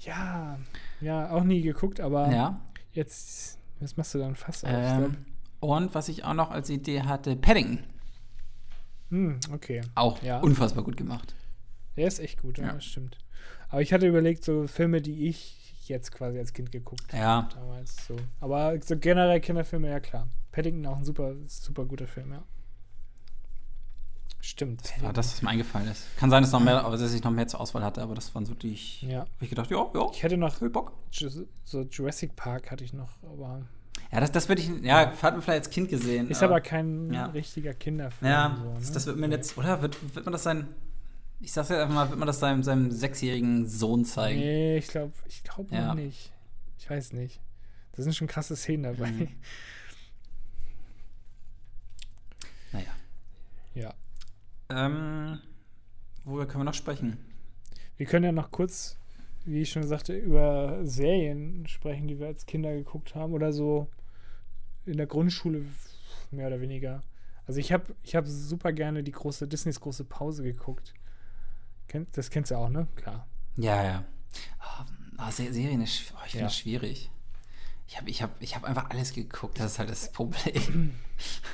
Ja, 0.01 0.59
ja, 1.01 1.31
auch 1.31 1.43
nie 1.43 1.63
geguckt, 1.63 2.01
aber 2.01 2.31
ja. 2.31 2.61
jetzt, 2.93 3.59
was 3.81 3.97
machst 3.97 4.15
du 4.15 4.19
dann 4.19 4.37
fast 4.37 4.65
auf? 4.65 4.71
Ähm, 4.73 5.17
und 5.61 5.95
was 5.95 6.09
ich 6.09 6.25
auch 6.25 6.35
noch 6.35 6.51
als 6.51 6.71
Idee 6.71 7.03
hatte, 7.03 7.35
Paddington. 7.37 7.85
Hm, 9.11 9.41
okay. 9.53 9.81
Auch 9.95 10.23
ja. 10.23 10.41
unfassbar 10.41 10.85
gut 10.85 10.97
gemacht. 10.97 11.35
Der 11.97 12.07
ist 12.07 12.19
echt 12.21 12.43
gut, 12.43 12.59
ja. 12.59 12.67
ja, 12.67 12.73
das 12.75 12.85
stimmt. 12.85 13.19
Aber 13.69 13.83
ich 13.83 13.93
hatte 13.93 14.07
überlegt, 14.07 14.45
so 14.45 14.67
Filme, 14.67 15.01
die 15.01 15.29
ich 15.29 15.87
jetzt 15.89 16.13
quasi 16.13 16.39
als 16.39 16.53
Kind 16.53 16.71
geguckt 16.71 17.13
ja. 17.13 17.49
damals 17.55 18.07
so. 18.07 18.17
Aber 18.41 18.79
so 18.83 18.97
generell 18.99 19.41
Kinderfilme, 19.41 19.89
ja 19.89 20.01
klar. 20.01 20.29
Paddington 20.53 20.87
auch 20.87 20.99
ein 20.99 21.05
super, 21.05 21.35
super 21.47 21.85
guter 21.85 22.07
Film, 22.07 22.33
ja. 22.33 22.43
Stimmt. 24.41 24.85
Das 24.85 25.03
war 25.03 25.13
das, 25.13 25.33
was 25.33 25.43
mir 25.43 25.51
eingefallen 25.51 25.89
ist. 25.89 26.17
Kann 26.17 26.31
sein, 26.31 26.43
dass, 26.43 26.53
noch 26.53 26.61
mehr, 26.61 26.83
dass 26.83 27.13
ich 27.13 27.25
noch 27.25 27.31
mehr 27.31 27.49
zur 27.49 27.61
Auswahl 27.61 27.83
hatte, 27.83 28.03
aber 28.03 28.15
das 28.15 28.35
waren 28.35 28.47
so 28.47 28.55
die 28.55 28.73
ich, 28.73 29.03
ja. 29.03 29.27
ich 29.41 29.51
gedacht, 29.51 29.71
ja, 29.71 29.91
ja. 29.95 30.07
Ich 30.13 30.23
hätte 30.23 30.37
noch 30.37 30.59
Bock. 30.71 30.93
So 31.65 31.83
Jurassic 31.83 32.37
Park 32.37 32.71
hatte 32.71 32.85
ich 32.85 32.93
noch, 32.93 33.11
aber. 33.23 33.67
Ja, 34.11 34.21
das, 34.21 34.33
das 34.33 34.49
würde 34.49 34.63
ich, 34.63 34.71
ja, 34.83 35.11
hat 35.11 35.35
man 35.35 35.43
vielleicht 35.43 35.67
als 35.67 35.71
Kind 35.71 35.91
gesehen. 35.91 36.31
Ist 36.31 36.43
aber, 36.43 36.57
aber 36.57 36.61
kein 36.63 37.13
ja. 37.13 37.27
richtiger 37.27 37.75
Kinderfilm. 37.75 38.31
Ja, 38.31 38.57
so, 38.59 38.73
ne? 38.73 38.95
das 38.95 39.07
wird 39.07 39.17
mir 39.19 39.29
jetzt, 39.29 39.59
oder 39.59 39.83
wird, 39.83 40.15
wird 40.15 40.25
man 40.25 40.33
das 40.33 40.43
sein, 40.43 40.67
ich 41.41 41.53
sag's 41.53 41.69
jetzt 41.69 41.79
einfach 41.79 41.95
mal, 41.95 42.09
wird 42.09 42.19
man 42.19 42.27
das 42.27 42.41
seinem, 42.41 42.63
seinem 42.63 42.91
sechsjährigen 42.91 43.67
Sohn 43.67 44.05
zeigen? 44.05 44.41
Nee, 44.41 44.79
ich 44.79 44.89
glaube 44.89 45.13
ich 45.27 45.43
glaub 45.45 45.71
ja. 45.71 45.95
nicht. 45.95 46.33
Ich 46.79 46.89
weiß 46.89 47.13
nicht. 47.13 47.41
Da 47.93 48.03
sind 48.03 48.15
schon 48.15 48.29
krasse 48.29 48.57
Szenen 48.57 48.85
dabei. 48.85 49.11
Mhm. 49.11 49.29
Naja. 52.73 52.91
Ja. 53.75 53.95
Ähm, 54.71 55.41
worüber 56.25 56.47
können 56.47 56.61
wir 56.61 56.65
noch 56.65 56.75
sprechen? 56.75 57.19
Wir 57.97 58.07
können 58.07 58.25
ja 58.25 58.33
noch 58.33 58.51
kurz, 58.51 58.97
wie 59.45 59.63
ich 59.63 59.71
schon 59.71 59.87
sagte, 59.87 60.17
über 60.17 60.81
Serien 60.85 61.67
sprechen, 61.67 62.09
die 62.09 62.19
wir 62.19 62.27
als 62.27 62.47
Kinder 62.47 62.75
geguckt 62.75 63.15
haben 63.15 63.33
oder 63.33 63.53
so 63.53 63.89
in 64.85 64.97
der 64.97 65.07
Grundschule 65.07 65.65
mehr 66.31 66.49
oder 66.49 66.61
weniger. 66.61 67.03
Also 67.47 67.61
ich 67.61 67.73
habe 67.73 67.95
ich 68.03 68.15
hab 68.15 68.27
super 68.27 68.73
gerne 68.73 69.03
die 69.03 69.13
große 69.13 69.49
Disneys 69.49 69.81
große 69.81 70.05
Pause 70.05 70.43
geguckt. 70.43 70.95
Das 72.13 72.31
kennst 72.31 72.51
du 72.51 72.57
auch, 72.57 72.69
ne? 72.69 72.87
Klar. 72.97 73.27
Ja, 73.57 73.83
ja. 73.83 74.05
Oh, 75.19 75.31
Serien 75.31 75.81
ist, 75.81 76.13
oh, 76.15 76.21
ich 76.27 76.35
ja. 76.35 76.49
schwierig. 76.51 77.11
Ich 77.89 77.97
habe 77.97 78.11
ich 78.11 78.23
hab, 78.23 78.43
ich 78.43 78.55
hab 78.55 78.65
einfach 78.65 78.91
alles 78.91 79.15
geguckt, 79.15 79.59
das 79.59 79.73
ist 79.73 79.79
halt 79.79 79.89
das 79.89 80.13
Problem. 80.13 80.93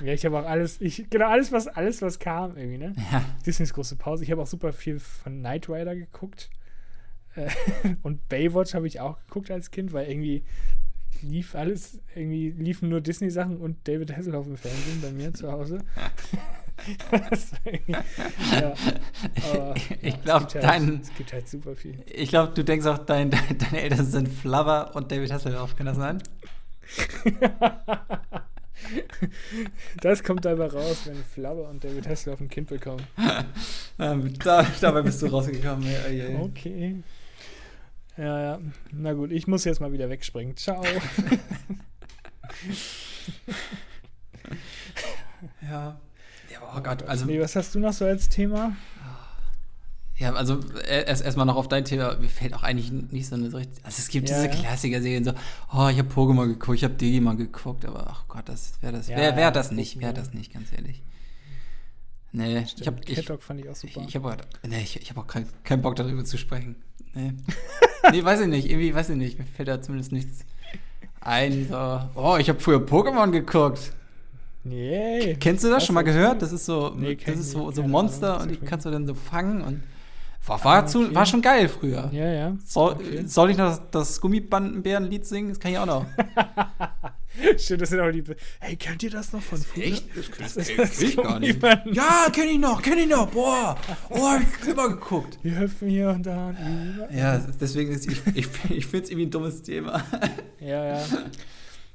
Ja, 0.05 0.13
ich 0.13 0.27
habe 0.27 0.39
auch 0.39 0.45
alles, 0.45 0.81
ich, 0.81 1.09
genau, 1.09 1.29
alles, 1.29 1.53
was, 1.53 1.69
alles, 1.69 2.03
was 2.03 2.19
kam, 2.19 2.57
irgendwie, 2.57 2.79
ne? 2.79 2.93
Ja. 3.13 3.25
Disneys 3.47 3.73
große 3.73 3.97
Pause. 3.97 4.25
Ich 4.25 4.31
habe 4.31 4.43
auch 4.43 4.47
super 4.47 4.73
viel 4.73 4.99
von 4.99 5.39
Knight 5.39 5.69
Rider 5.69 5.95
geguckt. 5.95 6.51
Und 8.03 8.29
Baywatch 8.29 8.75
habe 8.75 8.87
ich 8.87 9.01
auch 9.01 9.19
geguckt 9.27 9.51
als 9.51 9.71
Kind, 9.71 9.93
weil 9.93 10.09
irgendwie 10.09 10.45
lief 11.23 11.55
alles, 11.55 12.01
irgendwie 12.15 12.51
liefen 12.51 12.89
nur 12.89 13.01
Disney-Sachen 13.01 13.59
und 13.59 13.77
David 13.89 14.17
Hasselhoff 14.17 14.47
im 14.47 14.57
Fernsehen 14.57 15.01
bei 15.01 15.11
mir 15.11 15.33
zu 15.33 15.51
Hause. 15.51 15.79
ja, 18.53 18.75
aber, 19.53 19.75
ich 20.03 20.23
glaube, 20.23 20.47
halt, 20.47 20.55
dein. 20.55 21.01
Es 21.01 21.15
gibt 21.15 21.33
halt 21.33 21.49
super 21.49 21.77
viel. 21.77 21.99
Ich 22.07 22.29
glaube, 22.29 22.53
du 22.53 22.65
denkst 22.65 22.87
auch, 22.87 22.99
dein, 22.99 23.31
dein, 23.31 23.59
deine 23.59 23.81
Eltern 23.81 24.05
sind 24.05 24.29
Flubber 24.29 24.95
und 24.95 25.11
David 25.11 25.33
Hasselhoff. 25.33 25.77
Kann 25.77 25.87
das 25.87 25.97
sein? 25.97 26.23
das 30.03 30.23
kommt 30.23 30.45
dabei 30.45 30.67
raus, 30.67 31.03
wenn 31.07 31.17
Flubber 31.17 31.71
und 31.71 31.83
David 31.83 32.07
Hasselhoff 32.07 32.41
ein 32.41 32.49
Kind 32.49 32.69
bekommen. 32.69 33.07
da, 33.97 34.67
dabei 34.81 35.03
bist 35.03 35.23
du 35.23 35.27
rausgekommen. 35.27 35.89
Ja, 35.91 36.09
ja. 36.11 36.39
Okay. 36.41 37.03
Ja, 38.17 38.41
ja. 38.41 38.59
Na 38.93 39.13
gut, 39.13 39.33
ich 39.33 39.47
muss 39.47 39.65
jetzt 39.65 39.81
mal 39.81 39.93
wieder 39.93 40.09
wegspringen. 40.09 40.57
Ciao. 40.57 40.83
ja. 45.63 46.01
Ja, 46.53 46.75
oh 46.77 46.81
Gott. 46.81 47.03
Also, 47.05 47.27
nee, 47.27 47.41
was 47.41 47.57
hast 47.57 47.75
du 47.75 47.81
noch 47.81 47.93
so 47.93 48.05
als 48.05 48.29
Thema? 48.29 48.77
Ja, 50.17 50.33
also 50.33 50.61
erst 50.89 51.25
erstmal 51.25 51.45
noch 51.45 51.57
auf 51.57 51.67
dein 51.67 51.85
Thema, 51.85 52.17
mir 52.17 52.29
fällt 52.29 52.55
auch 52.55 52.63
eigentlich 52.63 52.93
nicht 52.93 53.27
so 53.27 53.35
eine 53.35 53.51
so 53.51 53.57
richtig. 53.57 53.85
Also 53.85 53.99
es 54.01 54.09
gibt 54.09 54.29
ja, 54.29 54.37
diese 54.37 54.49
ja. 54.49 54.55
Klassiker-Serien 54.63 55.25
so, 55.25 55.33
oh, 55.73 55.89
ich 55.89 55.99
habe 55.99 56.09
Pokémon 56.09 56.47
geguckt, 56.47 56.79
ich 56.79 56.85
habe 56.85 56.95
Digimon 56.95 57.37
geguckt, 57.37 57.85
aber 57.85 58.07
ach 58.09 58.29
Gott, 58.29 58.49
das 58.49 58.81
wäre 58.81 58.93
das. 58.93 59.09
Ja, 59.09 59.17
wäre 59.17 59.35
wär 59.35 59.51
das 59.51 59.73
nicht, 59.73 59.99
wäre 59.99 60.15
das 60.15 60.33
nicht, 60.33 60.53
ganz 60.53 60.73
ehrlich. 60.73 61.03
Nee, 62.31 62.65
Stimmt. 62.67 62.81
ich 62.81 62.87
habe 62.87 63.01
Cat 63.01 63.29
Dog 63.29 63.43
fand 63.43 63.61
ich 63.61 63.69
auch 63.69 63.75
super. 63.75 64.01
Ich, 64.03 64.09
ich 64.09 64.17
habe 64.17 64.37
nee, 64.67 64.83
ich, 64.83 65.01
ich 65.01 65.11
hab 65.11 65.19
auch 65.19 65.27
keinen 65.27 65.49
kein 65.65 65.83
Bock 65.83 65.97
darüber 65.97 66.25
zu 66.25 66.39
sprechen. 66.39 66.77
Nee. 67.15 67.33
nee, 68.15 68.25
weiß 68.25 68.41
ich 68.41 68.49
nicht, 68.49 68.71
irgendwie 68.71 68.95
weiß 68.95 69.11
ich 69.11 69.17
nicht, 69.17 69.39
mir 69.39 69.45
fällt 69.45 69.69
da 69.69 69.81
zumindest 69.81 70.13
nichts 70.13 70.45
ein. 71.21 71.67
So, 71.69 72.01
oh, 72.15 72.37
ich 72.39 72.49
habe 72.49 72.61
früher 72.61 72.79
Pokémon 72.79 73.31
geguckt. 73.31 73.93
Nee. 74.63 75.37
Kennst 75.41 75.65
du 75.65 75.69
das 75.69 75.85
schon 75.85 75.95
mal 75.95 76.03
gehört? 76.03 76.41
Das 76.41 76.53
ist 76.53 76.65
so, 76.65 76.95
nee, 76.97 77.17
das 77.17 77.39
ist 77.39 77.51
so, 77.51 77.71
so 77.71 77.83
Monster 77.83 78.41
und 78.41 78.51
die 78.51 78.57
kannst 78.57 78.87
du 78.87 78.91
dann 78.91 79.07
so 79.07 79.15
fangen 79.15 79.63
und 79.63 79.83
war, 80.47 80.63
war, 80.65 80.83
ah, 80.83 80.87
zu, 80.87 81.15
war 81.15 81.27
schon 81.27 81.43
geil 81.43 81.69
früher. 81.69 82.11
Ja, 82.13 82.31
ja. 82.31 82.57
Soll, 82.65 82.93
okay. 82.93 83.25
soll 83.27 83.51
ich 83.51 83.57
noch 83.57 83.71
das, 83.71 83.83
das 83.91 84.21
Gummibandenbärenlied 84.21 85.27
singen? 85.27 85.49
Das 85.51 85.59
kann 85.59 85.73
ich 85.73 85.79
auch 85.79 85.87
noch. 85.87 86.07
Stimmt, 87.59 87.83
das 87.83 87.91
sind 87.91 88.01
auch 88.01 88.11
die. 88.11 88.23
Hey, 88.61 88.77
kennt 88.77 89.03
ihr 89.03 89.11
das 89.11 89.33
noch 89.33 89.43
von 89.43 89.59
früher? 89.59 89.85
Echt? 89.85 90.05
Das, 90.39 90.55
das, 90.55 90.69
das, 90.77 90.99
das 90.99 91.17
gar 91.17 91.41
nicht. 91.41 91.63
Ja, 91.93 92.27
kenn 92.33 92.49
ich 92.49 92.59
noch, 92.59 92.81
kenn 92.81 92.99
ich 92.99 93.09
noch. 93.09 93.29
Boah, 93.31 93.77
oh, 94.11 94.29
hab 94.29 94.41
ich 94.41 94.69
immer 94.69 94.89
geguckt. 94.89 95.39
Wir 95.43 95.59
hüpfen 95.59 95.89
hier 95.89 96.11
und 96.11 96.25
da. 96.25 96.49
Und 96.49 97.09
ja, 97.13 97.39
deswegen 97.61 97.93
ist 97.93 98.11
ich, 98.11 98.21
ich, 98.35 98.49
ich 98.71 98.87
finde 98.87 99.05
es 99.05 99.11
irgendwie 99.11 99.27
ein 99.27 99.31
dummes 99.31 99.63
Thema. 99.63 100.05
Ja, 100.61 100.85
ja. 100.85 101.07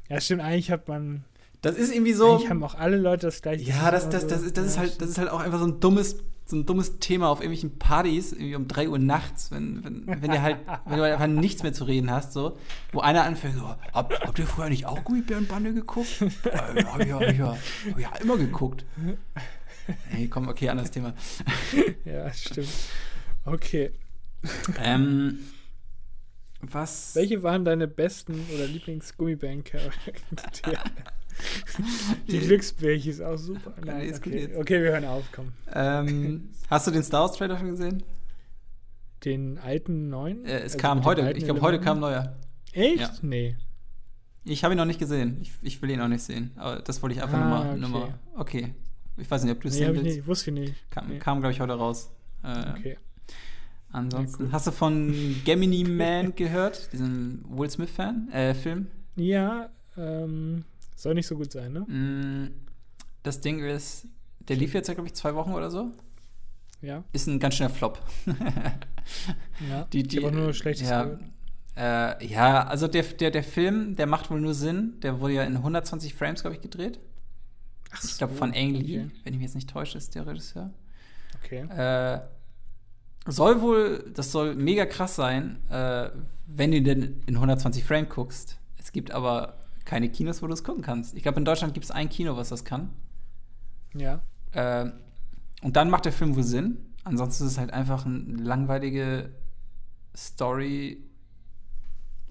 Ja, 0.10 0.22
stimmt, 0.22 0.42
eigentlich 0.42 0.72
hat 0.72 0.88
man 0.88 1.24
das 1.62 1.76
ist 1.76 1.94
irgendwie 1.94 2.14
so. 2.14 2.36
Eigentlich 2.36 2.50
haben 2.50 2.64
auch 2.64 2.76
alle 2.76 2.98
Leute 2.98 3.28
das 3.28 3.42
gleiche. 3.42 3.64
Ja, 3.64 3.92
das, 3.92 4.10
das, 4.10 4.28
das, 4.28 4.44
ist, 4.44 4.58
das, 4.58 4.66
ist 4.66 4.78
halt, 4.78 5.02
das 5.02 5.10
ist 5.10 5.18
halt 5.18 5.30
auch 5.30 5.40
einfach 5.40 5.60
so 5.60 5.66
ein 5.66 5.80
dummes, 5.80 6.18
so 6.50 6.56
ein 6.56 6.66
dummes 6.66 7.00
Thema 7.00 7.30
auf 7.30 7.42
irgendwelchen 7.42 7.78
Partys, 7.78 8.32
irgendwie 8.32 8.56
um 8.56 8.68
3 8.68 8.90
Uhr 8.90 9.00
nachts, 9.00 9.52
wenn, 9.52 9.84
wenn, 9.84 10.08
wenn 10.08 10.32
du 10.32 10.42
halt, 10.42 10.58
wenn 10.86 10.98
du 10.98 11.04
halt 11.04 11.14
einfach 11.14 11.28
nichts 11.28 11.64
mehr 11.64 11.74
zu 11.74 11.84
reden 11.84 12.12
hast, 12.12 12.34
so, 12.34 12.58
wo 12.92 13.02
einer 13.02 13.24
anfängt, 13.24 13.56
so, 13.56 13.76
Hab, 13.94 14.14
habt 14.20 14.40
ihr 14.40 14.48
vorher 14.48 14.70
nicht 14.70 14.86
auch 14.86 15.04
Gummibärenbande 15.04 15.74
geguckt? 15.74 16.20
ja, 16.46 16.68
hab 16.68 16.76
ich, 16.76 16.86
hab 16.86 17.22
ich, 17.22 17.40
hab 17.40 17.58
ich 17.98 18.00
ja 18.00 18.16
immer 18.22 18.38
geguckt. 18.38 18.86
Hey, 20.10 20.28
komm, 20.28 20.48
okay, 20.48 20.70
anderes 20.70 20.92
Thema. 20.92 21.14
ja, 22.06 22.32
stimmt. 22.34 22.70
Okay. 23.46 23.92
Ähm, 24.80 25.40
was? 26.62 27.16
Welche 27.16 27.44
waren 27.44 27.66
deine 27.66 27.88
besten 27.88 28.46
oder 28.54 28.68
Lieblings-Gummibären-Charaktere? 28.68 30.78
Die 32.28 32.40
Glücksbärchen 32.40 33.12
ist 33.12 33.22
auch 33.22 33.38
super. 33.38 33.74
Nein, 33.86 34.14
okay. 34.16 34.50
okay, 34.58 34.84
wir 34.84 34.92
hören 34.92 35.06
auf, 35.06 35.24
komm. 35.32 35.54
Ähm, 35.74 36.50
hast 36.70 36.88
du 36.88 36.92
den 36.92 37.04
Star 37.04 37.22
Wars 37.22 37.34
Trailer 37.34 37.58
schon 37.58 37.70
gesehen? 37.70 38.04
Den 39.24 39.58
alten 39.58 40.10
neuen? 40.10 40.46
Äh, 40.46 40.58
es 40.58 40.64
also 40.64 40.78
kam 40.78 41.06
heute, 41.06 41.32
ich 41.32 41.44
glaube, 41.44 41.62
heute 41.62 41.80
kam 41.80 42.00
neuer. 42.00 42.38
Echt? 42.72 43.00
Ja. 43.00 43.12
Nee. 43.22 43.58
Ich 44.46 44.64
habe 44.64 44.74
ihn 44.74 44.78
noch 44.78 44.86
nicht 44.86 45.00
gesehen. 45.00 45.38
Ich, 45.42 45.52
ich, 45.62 45.82
will 45.82 45.90
ihn 45.90 46.02
auch 46.02 46.08
nicht 46.08 46.24
sehen. 46.24 46.52
Aber 46.56 46.82
das 46.82 47.02
wollte 47.02 47.16
ich 47.16 47.22
einfach 47.22 47.38
ah, 47.38 47.76
nur, 47.76 47.90
mal, 47.90 48.20
okay. 48.36 48.64
okay. 48.64 48.74
Ich 49.18 49.30
weiß 49.30 49.44
nicht, 49.44 49.54
ob 49.54 49.62
du 49.62 49.68
es 49.68 49.74
nee, 49.74 49.80
sehen 49.80 49.96
willst. 49.96 50.06
Ich 50.06 50.16
nicht, 50.18 50.28
wusste 50.28 50.52
ich 50.52 50.60
nicht. 50.60 50.92
Kam, 50.92 51.08
nee. 51.10 51.20
kam 51.20 51.40
glaube 51.40 51.54
ich, 51.54 51.60
heute 51.60 51.74
raus. 51.74 52.12
Äh, 52.44 52.72
okay. 52.78 52.98
Ansonsten, 53.92 54.46
ja, 54.46 54.52
hast 54.52 54.68
du 54.68 54.72
von 54.72 55.42
Gemini 55.44 55.84
Man 55.84 56.36
gehört? 56.36 56.94
Diesen 56.94 57.44
Will 57.50 57.70
Smith-Fan, 57.70 58.30
äh, 58.32 58.54
Film? 58.54 58.88
Ja, 59.16 59.70
ähm, 59.98 60.64
soll 61.02 61.14
nicht 61.14 61.28
so 61.28 61.36
gut 61.36 61.52
sein, 61.52 61.74
ne? 61.74 61.80
Mm, 61.82 62.54
das 63.24 63.42
Ding 63.42 63.64
ist, 63.64 64.08
der 64.40 64.56
lief 64.56 64.74
jetzt 64.74 64.88
ja, 64.88 64.94
glaube 64.94 65.08
ich, 65.08 65.14
zwei 65.14 65.36
Wochen 65.36 65.54
oder 65.54 65.72
so. 65.72 65.92
Ja. 66.82 67.04
Ist 67.12 67.28
ein 67.28 67.40
ganz 67.40 67.56
schöner 67.56 67.70
Flop. 67.70 68.02
ja. 69.70 69.84
Die, 69.92 70.04
die, 70.04 70.20
ich 70.20 70.32
nur 70.32 70.54
schlechtes 70.54 70.90
ja, 70.90 71.18
äh, 71.76 72.26
ja, 72.26 72.66
also 72.66 72.88
der, 72.88 73.04
der, 73.04 73.32
der 73.32 73.44
Film, 73.44 73.96
der 73.96 74.08
macht 74.08 74.30
wohl 74.30 74.42
nur 74.42 74.54
Sinn. 74.54 75.00
Der 75.02 75.20
wurde 75.20 75.36
ja 75.36 75.44
in 75.44 75.58
120 75.58 76.14
Frames, 76.14 76.42
glaube 76.42 76.56
ich, 76.56 76.62
gedreht. 76.62 77.00
Ach 77.92 78.04
ich 78.04 78.18
glaube, 78.18 78.34
von 78.34 78.54
Ang 78.54 78.74
Lee, 78.74 79.00
okay. 79.00 79.12
wenn 79.24 79.34
ich 79.34 79.40
mich 79.40 79.48
jetzt 79.48 79.56
nicht 79.56 79.70
täusche, 79.70 79.98
ist 79.98 80.16
der 80.16 80.28
Regisseur. 80.28 80.72
Okay. 81.44 81.62
Äh, 81.62 82.22
soll 83.26 83.62
wohl, 83.62 84.12
das 84.14 84.32
soll 84.32 84.56
mega 84.56 84.86
krass 84.86 85.16
sein, 85.16 85.60
äh, 85.70 86.10
wenn 86.48 86.72
du 86.72 86.82
denn 86.82 87.22
in 87.26 87.36
120 87.36 87.84
Frames 87.84 88.10
guckst. 88.10 88.60
Es 88.78 88.92
gibt 88.92 89.12
aber 89.12 89.59
keine 89.90 90.10
Kinos, 90.10 90.44
wo 90.44 90.48
du 90.48 90.54
es 90.54 90.64
gucken 90.64 90.84
kannst. 90.84 91.16
Ich 91.16 91.24
glaube, 91.24 91.40
in 91.40 91.46
Deutschland 91.46 91.74
gibt 91.74 91.84
es 91.84 91.90
ein 91.90 92.10
Kino, 92.10 92.38
was 92.38 92.50
das 92.50 92.64
kann. 92.64 92.92
Ja. 93.96 94.22
Äh, 94.52 94.92
und 95.64 95.76
dann 95.76 95.90
macht 95.90 96.06
der 96.06 96.12
Film 96.14 96.36
wohl 96.36 96.44
Sinn. 96.44 96.78
Ansonsten 97.04 97.46
ist 97.46 97.54
es 97.54 97.58
halt 97.58 97.74
einfach 97.74 98.06
eine 98.06 98.36
langweilige 98.36 99.32
Story. 100.16 101.04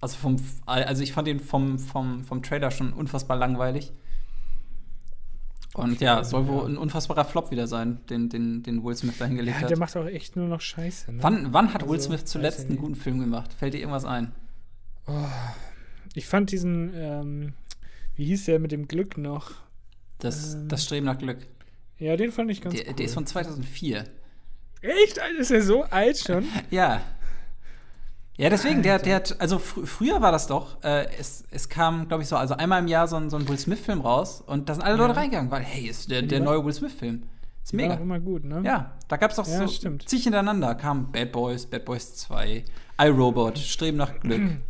Also, 0.00 0.16
vom, 0.18 0.36
also 0.66 1.02
ich 1.02 1.12
fand 1.12 1.26
den 1.26 1.40
vom, 1.40 1.80
vom, 1.80 2.22
vom 2.22 2.44
Trailer 2.44 2.70
schon 2.70 2.92
unfassbar 2.92 3.36
langweilig. 3.36 3.92
Und 5.74 6.00
ja, 6.00 6.22
soll 6.22 6.46
wohl 6.46 6.70
ein 6.70 6.78
unfassbarer 6.78 7.24
Flop 7.24 7.50
wieder 7.50 7.66
sein, 7.66 7.98
den, 8.08 8.28
den, 8.28 8.62
den 8.62 8.84
Will 8.84 8.94
Smith 8.94 9.18
da 9.18 9.24
hingelegt 9.24 9.56
ja, 9.56 9.62
hat. 9.62 9.70
Der 9.70 9.78
macht 9.78 9.96
auch 9.96 10.06
echt 10.06 10.36
nur 10.36 10.46
noch 10.46 10.60
Scheiße. 10.60 11.12
Ne? 11.12 11.22
Wann, 11.22 11.52
wann 11.52 11.74
hat 11.74 11.82
also, 11.82 11.92
Will 11.92 12.00
Smith 12.00 12.24
zuletzt 12.24 12.68
einen 12.68 12.78
guten 12.78 12.94
Film 12.94 13.18
gemacht? 13.18 13.52
Fällt 13.52 13.74
dir 13.74 13.78
irgendwas 13.78 14.04
ein? 14.04 14.32
Oh, 15.08 15.26
Ich 16.14 16.26
fand 16.26 16.52
diesen, 16.52 16.92
ähm, 16.94 17.52
wie 18.16 18.24
hieß 18.26 18.46
der 18.46 18.58
mit 18.58 18.72
dem 18.72 18.88
Glück 18.88 19.18
noch? 19.18 19.52
Das, 20.18 20.54
ähm, 20.54 20.68
das 20.68 20.84
Streben 20.84 21.06
nach 21.06 21.18
Glück. 21.18 21.38
Ja, 21.98 22.16
den 22.16 22.32
fand 22.32 22.50
ich 22.50 22.60
ganz 22.60 22.74
der, 22.74 22.88
cool. 22.88 22.94
Der 22.94 23.06
ist 23.06 23.14
von 23.14 23.26
2004. 23.26 24.04
Echt? 24.80 25.20
Ist 25.38 25.50
er 25.50 25.62
so 25.62 25.84
alt 25.84 26.18
schon? 26.18 26.46
ja. 26.70 27.00
Ja, 28.36 28.50
deswegen, 28.50 28.84
der, 28.84 29.00
der 29.00 29.16
hat, 29.16 29.40
also 29.40 29.58
fr 29.58 29.84
früher 29.84 30.22
war 30.22 30.30
das 30.30 30.46
doch, 30.46 30.80
äh, 30.84 31.08
es, 31.18 31.44
es 31.50 31.68
kam, 31.68 32.06
glaube 32.06 32.22
ich, 32.22 32.28
so, 32.28 32.36
also 32.36 32.54
einmal 32.54 32.80
im 32.80 32.86
Jahr 32.86 33.08
so 33.08 33.16
ein, 33.16 33.30
so 33.30 33.36
ein 33.36 33.48
Will 33.48 33.58
Smith-Film 33.58 34.00
raus 34.00 34.44
und 34.46 34.68
da 34.68 34.74
sind 34.74 34.84
alle 34.84 34.96
ja. 34.96 35.06
Leute 35.06 35.16
reingegangen, 35.16 35.50
weil, 35.50 35.62
hey, 35.62 35.88
ist 35.88 36.08
der, 36.08 36.22
der 36.22 36.38
neue 36.38 36.64
Will 36.64 36.72
Smith-Film. 36.72 37.24
Ist 37.64 37.74
mega. 37.74 37.90
War 37.90 38.00
immer 38.00 38.20
gut, 38.20 38.44
ne? 38.44 38.62
Ja, 38.64 38.92
da 39.08 39.16
gab 39.16 39.32
es 39.32 39.36
doch 39.36 39.46
ja, 39.46 39.58
so 39.58 39.66
stimmt. 39.66 40.08
zig 40.08 40.22
hintereinander. 40.22 40.74
Kam 40.76 41.10
Bad 41.10 41.32
Boys, 41.32 41.66
Bad 41.66 41.84
Boys 41.84 42.14
2, 42.14 42.64
iRobot, 42.98 43.58
Streben 43.58 43.98
nach 43.98 44.20
Glück. 44.20 44.52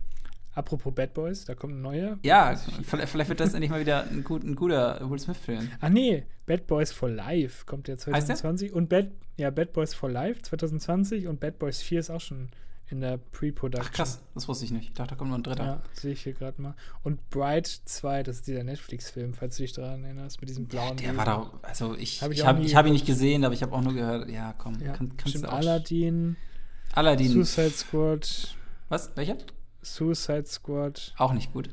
Apropos 0.59 0.93
Bad 0.93 1.15
Boys, 1.15 1.45
da 1.45 1.55
kommt 1.55 1.75
ein 1.75 1.83
neuer. 1.83 2.19
Ja, 2.25 2.57
vielleicht, 2.83 3.11
vielleicht 3.11 3.29
wird 3.29 3.39
das 3.39 3.55
endlich 3.55 3.71
mal 3.71 3.79
wieder 3.79 4.09
ein, 4.09 4.25
gut, 4.25 4.43
ein 4.43 4.57
guter 4.57 5.09
Will 5.09 5.17
Smith-Film. 5.21 5.71
Ah, 5.81 5.89
nee, 5.89 6.25
Bad 6.47 6.67
Boys 6.67 6.91
for 6.91 7.09
Life 7.09 7.65
kommt 7.65 7.87
ja 7.87 7.97
2020. 7.97 8.73
Und 8.73 8.89
Bad, 8.89 9.13
ja, 9.37 9.51
Bad 9.51 9.73
Boys 9.73 9.95
for 9.95 10.11
Life 10.11 10.43
2020 10.43 11.29
und 11.29 11.39
Bad 11.39 11.61
Boys 11.61 11.81
4 11.81 12.01
ist 12.01 12.11
auch 12.11 12.21
schon 12.21 12.49
in 12.91 13.01
der 13.01 13.19
Pre-Production. 13.19 13.89
Ach 13.89 13.95
krass, 13.95 14.21
das 14.35 14.49
wusste 14.49 14.65
ich 14.65 14.73
nicht. 14.73 14.89
Ich 14.89 14.95
dachte, 14.95 15.11
da 15.11 15.15
kommt 15.15 15.31
noch 15.31 15.39
ein 15.39 15.45
dritter. 15.45 15.65
Ja, 15.65 15.83
sehe 15.93 16.15
ich 16.15 16.25
hier 16.25 16.33
gerade 16.33 16.61
mal. 16.61 16.75
Und 17.05 17.31
Bright 17.31 17.69
2, 17.69 18.25
das 18.25 18.39
ist 18.39 18.49
dieser 18.49 18.65
Netflix-Film, 18.65 19.35
falls 19.35 19.59
du 19.59 19.63
dich 19.63 19.75
daran 19.75 20.03
erinnerst, 20.03 20.41
mit 20.41 20.51
diesem 20.51 20.67
blauen. 20.67 20.97
Der 20.97 21.11
Wesen. 21.11 21.17
war 21.19 21.25
da, 21.25 21.53
also 21.63 21.95
ich, 21.95 22.21
hab 22.21 22.33
ich, 22.33 22.39
ich 22.39 22.45
habe 22.45 22.65
hab 22.65 22.85
ihn 22.85 22.95
nicht 22.95 23.07
gesehen, 23.07 23.45
aber 23.45 23.55
ich 23.55 23.63
habe 23.63 23.73
auch 23.73 23.83
nur 23.83 23.95
gehört, 23.95 24.29
ja, 24.29 24.57
komm, 24.59 24.81
ja, 24.81 24.93
kann, 24.93 25.17
kannst 25.17 25.41
du 25.41 25.47
auch. 25.47 25.53
Aladdin. 25.53 26.37
Aladdin. 26.95 27.31
Suicide 27.31 27.71
Squad. 27.71 28.57
Was? 28.89 29.13
Welcher? 29.15 29.37
Suicide 29.83 30.47
Squad. 30.47 31.15
Auch 31.17 31.33
nicht 31.33 31.53
gut. 31.53 31.71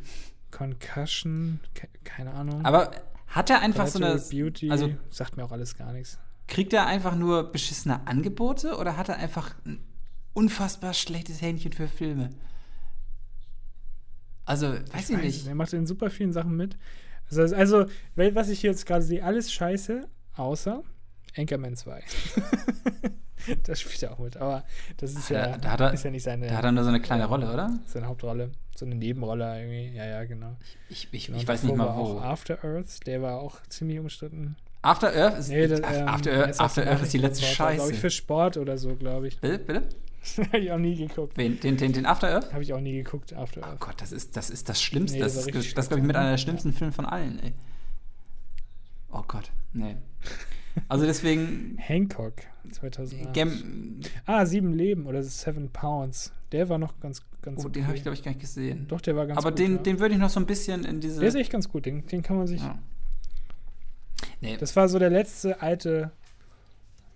Concussion, 0.51 1.59
ke 1.73 1.87
keine 2.03 2.33
Ahnung. 2.33 2.63
Aber 2.65 2.91
hat 3.27 3.49
er 3.49 3.59
einfach 3.61 3.87
so 3.87 3.99
eine. 4.01 4.21
Beauty, 4.29 4.71
also 4.71 4.91
sagt 5.09 5.37
mir 5.37 5.43
auch 5.43 5.51
alles 5.51 5.75
gar 5.75 5.91
nichts. 5.91 6.19
Kriegt 6.47 6.73
er 6.73 6.85
einfach 6.85 7.15
nur 7.15 7.51
beschissene 7.51 8.07
Angebote 8.07 8.77
oder 8.77 8.97
hat 8.97 9.09
er 9.09 9.17
einfach 9.17 9.55
ein 9.65 9.83
unfassbar 10.33 10.93
schlechtes 10.93 11.41
Händchen 11.41 11.73
für 11.73 11.87
Filme? 11.87 12.29
Also, 14.45 14.67
weiß 14.67 15.09
ich, 15.09 15.09
ich 15.09 15.15
weiß 15.17 15.21
nicht. 15.23 15.47
Er 15.47 15.55
macht 15.55 15.73
in 15.73 15.87
super 15.87 16.09
vielen 16.09 16.31
Sachen 16.31 16.55
mit. 16.55 16.77
Also, 17.29 17.55
also 17.55 17.85
was 18.15 18.49
ich 18.49 18.61
jetzt 18.61 18.85
gerade 18.85 19.01
sehe, 19.01 19.23
alles 19.23 19.51
scheiße, 19.51 20.07
außer 20.35 20.83
Anchorman 21.37 21.75
2. 21.75 22.03
das 23.63 23.81
spielt 23.81 24.03
er 24.03 24.13
auch 24.13 24.19
mit. 24.19 24.37
Aber 24.37 24.63
das 24.97 25.13
ist, 25.13 25.29
ja, 25.29 25.57
da, 25.57 25.77
da 25.77 25.87
er, 25.87 25.93
ist 25.93 26.03
ja 26.03 26.11
nicht 26.11 26.23
seine. 26.23 26.47
Da 26.47 26.55
hat 26.55 26.65
er 26.65 26.71
nur 26.71 26.83
so 26.83 26.89
eine 26.89 27.01
kleine 27.01 27.25
Rolle, 27.25 27.51
oder? 27.51 27.79
Seine 27.85 28.07
Hauptrolle. 28.07 28.51
So 28.75 28.85
eine 28.85 28.95
Nebenrolle 28.95 29.59
irgendwie. 29.59 29.95
Ja, 29.95 30.05
ja, 30.05 30.23
genau. 30.25 30.55
Ich, 30.89 31.07
ich, 31.11 31.29
ich 31.29 31.47
weiß 31.47 31.63
nicht 31.63 31.75
mal 31.75 31.95
wo. 31.95 32.19
After 32.19 32.63
Earth, 32.63 33.05
der 33.07 33.21
war 33.21 33.39
auch 33.39 33.61
ziemlich 33.69 33.99
umstritten. 33.99 34.55
After 34.81 35.13
Earth 35.15 35.39
ist, 35.39 35.49
nee, 35.49 35.67
das, 35.67 35.79
ähm, 35.79 36.07
After, 36.07 36.31
Earth, 36.31 36.59
After 36.59 36.85
Earth 36.85 37.01
ist 37.01 37.13
die 37.13 37.17
letzte 37.17 37.43
Sport, 37.43 37.55
Scheiße. 37.55 37.75
Glaube 37.77 37.91
ich 37.93 37.99
für 37.99 38.09
Sport 38.11 38.57
oder 38.57 38.77
so, 38.77 38.95
glaube 38.95 39.27
ich. 39.27 39.39
Bitte, 39.39 39.59
bitte? 39.65 39.89
habe 40.51 40.59
ich 40.59 40.71
auch 40.71 40.77
nie 40.77 40.95
geguckt. 40.95 41.37
Wen? 41.37 41.59
Den, 41.59 41.77
den, 41.77 41.93
den 41.93 42.05
After 42.05 42.29
Earth? 42.29 42.53
Habe 42.53 42.63
ich 42.63 42.73
auch 42.73 42.79
nie 42.79 42.93
geguckt, 42.93 43.33
After 43.33 43.63
Earth. 43.63 43.77
Oh 43.81 43.85
Gott, 43.85 44.01
das 44.01 44.11
ist 44.11 44.37
das, 44.37 44.49
ist 44.49 44.69
das 44.69 44.81
Schlimmste. 44.81 45.17
Nee, 45.17 45.23
das, 45.23 45.35
das, 45.35 45.47
ist, 45.47 45.77
das 45.77 45.87
glaube 45.87 46.01
ich, 46.01 46.07
mit 46.07 46.15
einer 46.15 46.31
der 46.31 46.37
schlimmsten 46.37 46.69
ja. 46.69 46.77
Filme 46.77 46.93
von 46.93 47.05
allen, 47.05 47.39
ey. 47.39 47.53
Oh 49.11 49.23
Gott, 49.27 49.51
nee. 49.73 49.95
Also 50.87 51.05
deswegen. 51.05 51.77
Hancock 51.77 52.33
2008. 52.71 53.33
Gem 53.33 53.99
ah, 54.25 54.45
Sieben 54.45 54.73
Leben 54.73 55.05
oder 55.05 55.23
Seven 55.23 55.69
Pounds. 55.69 56.33
Der 56.51 56.69
war 56.69 56.77
noch 56.77 56.99
ganz, 56.99 57.21
ganz. 57.41 57.65
Oh, 57.65 57.69
den 57.69 57.85
habe 57.87 57.95
ich, 57.95 58.03
glaube 58.03 58.15
ich, 58.15 58.23
gar 58.23 58.31
nicht 58.31 58.41
gesehen. 58.41 58.87
Doch, 58.87 59.01
der 59.01 59.15
war 59.15 59.27
ganz 59.27 59.37
Aber 59.37 59.51
gut. 59.51 59.59
Aber 59.59 59.67
den, 59.67 59.77
ja. 59.77 59.81
den 59.81 59.99
würde 59.99 60.15
ich 60.15 60.19
noch 60.19 60.29
so 60.29 60.39
ein 60.39 60.45
bisschen 60.45 60.83
in 60.85 60.99
diese. 60.99 61.19
Der 61.19 61.29
ist 61.29 61.35
echt 61.35 61.51
ganz 61.51 61.69
gut, 61.69 61.85
den, 61.85 62.05
den 62.07 62.21
kann 62.21 62.37
man 62.37 62.47
sich. 62.47 62.61
Ja. 62.61 62.79
Nee. 64.41 64.57
Das 64.57 64.75
war 64.75 64.87
so 64.89 64.99
der 64.99 65.09
letzte 65.09 65.61
alte, 65.61 66.11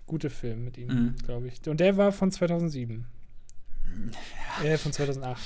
gute 0.06 0.30
Film 0.30 0.64
mit 0.64 0.78
ihm, 0.78 0.88
mhm. 0.88 1.14
glaube 1.24 1.48
ich. 1.48 1.66
Und 1.68 1.80
der 1.80 1.96
war 1.96 2.12
von 2.12 2.30
2007. 2.30 3.06
Ja. 4.62 4.64
Äh, 4.64 4.78
von 4.78 4.92
2008. 4.92 5.40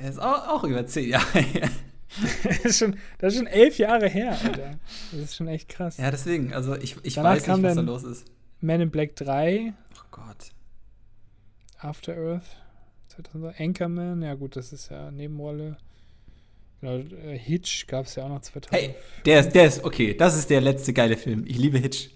Er 0.00 0.08
ist 0.08 0.18
auch, 0.20 0.48
auch 0.48 0.64
über 0.64 0.86
zehn 0.86 1.10
Jahre. 1.10 1.44
das, 2.44 2.58
ist 2.60 2.78
schon, 2.78 2.96
das 3.18 3.32
ist 3.32 3.38
schon 3.38 3.46
elf 3.46 3.78
Jahre 3.78 4.08
her, 4.08 4.38
Alter. 4.42 4.78
Das 5.12 5.20
ist 5.20 5.36
schon 5.36 5.48
echt 5.48 5.68
krass. 5.68 5.96
Ja, 5.96 6.10
deswegen, 6.10 6.52
also 6.52 6.76
ich, 6.76 6.96
ich 7.02 7.16
weiß 7.16 7.46
nicht, 7.46 7.62
was 7.62 7.74
da 7.74 7.80
los 7.80 8.04
ist. 8.04 8.26
Man 8.60 8.80
in 8.80 8.90
Black 8.90 9.16
3. 9.16 9.72
Oh 9.94 9.98
Gott. 10.10 10.50
After 11.78 12.16
Earth. 12.16 12.56
2000, 13.08 13.60
Anchorman, 13.60 14.22
ja 14.22 14.34
gut, 14.34 14.56
das 14.56 14.72
ist 14.72 14.90
ja 14.90 15.10
Nebenrolle. 15.10 15.76
Genau, 16.80 16.96
äh, 16.96 17.38
Hitch 17.38 17.86
gab 17.86 18.06
es 18.06 18.14
ja 18.14 18.24
auch 18.24 18.28
noch 18.28 18.40
2000. 18.40 18.72
Hey, 18.72 18.94
der 19.24 19.40
ist, 19.40 19.50
der 19.52 19.66
ist, 19.66 19.84
okay, 19.84 20.14
das 20.14 20.36
ist 20.36 20.48
der 20.50 20.60
letzte 20.60 20.92
geile 20.92 21.16
Film. 21.16 21.44
Ich 21.46 21.58
liebe 21.58 21.78
Hitch. 21.78 22.10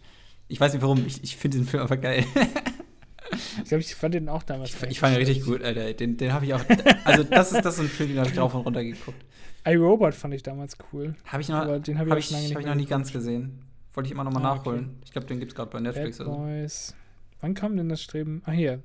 Ich 0.49 0.61
weiß 0.61 0.73
nicht 0.73 0.83
warum, 0.83 1.05
ich, 1.07 1.23
ich 1.23 1.37
finde 1.37 1.59
den 1.59 1.67
Film 1.67 1.83
einfach 1.83 2.01
geil. 2.01 2.25
ich 3.63 3.69
glaube, 3.69 3.83
ich 3.83 3.95
fand 3.95 4.15
den 4.15 4.29
auch 4.29 4.43
damals. 4.43 4.75
Ich, 4.75 4.83
ich 4.91 5.01
fand 5.01 5.15
ihn 5.15 5.19
richtig 5.19 5.45
gut, 5.45 5.63
Alter. 5.63 5.93
Den, 5.93 6.17
den 6.17 6.33
habe 6.33 6.47
ich 6.47 6.55
auch. 6.55 6.65
Also, 7.05 7.25
das 7.25 7.53
ist, 7.53 7.65
das 7.65 7.75
ist 7.75 7.81
ein 7.81 7.89
Film, 7.89 8.11
den 8.11 8.19
habe 8.19 8.29
ich 8.29 8.37
drauf 8.37 8.55
und 8.55 8.63
runter 8.63 8.85
geguckt 8.85 9.25
iRobot 9.67 10.15
fand 10.15 10.35
ich 10.35 10.43
damals 10.43 10.77
cool. 10.93 11.15
Habe 11.27 11.43
ich 11.43 11.49
noch, 11.49 11.57
aber 11.57 11.81
den 11.81 11.99
habe 11.99 12.11
hab 12.11 12.19
ich, 12.19 12.31
ich, 12.31 12.55
hab 12.55 12.61
ich 12.61 12.67
noch 12.67 12.75
nie 12.75 12.87
ganz 12.87 13.13
gesehen. 13.13 13.63
Wollte 13.93 14.09
ich 14.09 14.13
immer 14.13 14.25
noch 14.25 14.33
mal 14.33 14.41
ah, 14.41 14.55
nachholen. 14.57 14.85
Okay. 14.85 14.97
Ich 15.05 15.13
glaube, 15.13 15.27
den 15.27 15.41
gibt 15.41 15.53
es 15.53 15.57
gerade 15.57 15.71
bei 15.71 15.81
Netflix. 15.81 16.19
Bad 16.19 16.27
Boys. 16.27 16.95
Wann 17.41 17.55
kam 17.55 17.77
denn 17.77 17.89
das 17.89 18.03
Streben? 18.03 18.43
Ah, 18.45 18.53
hier. 18.53 18.83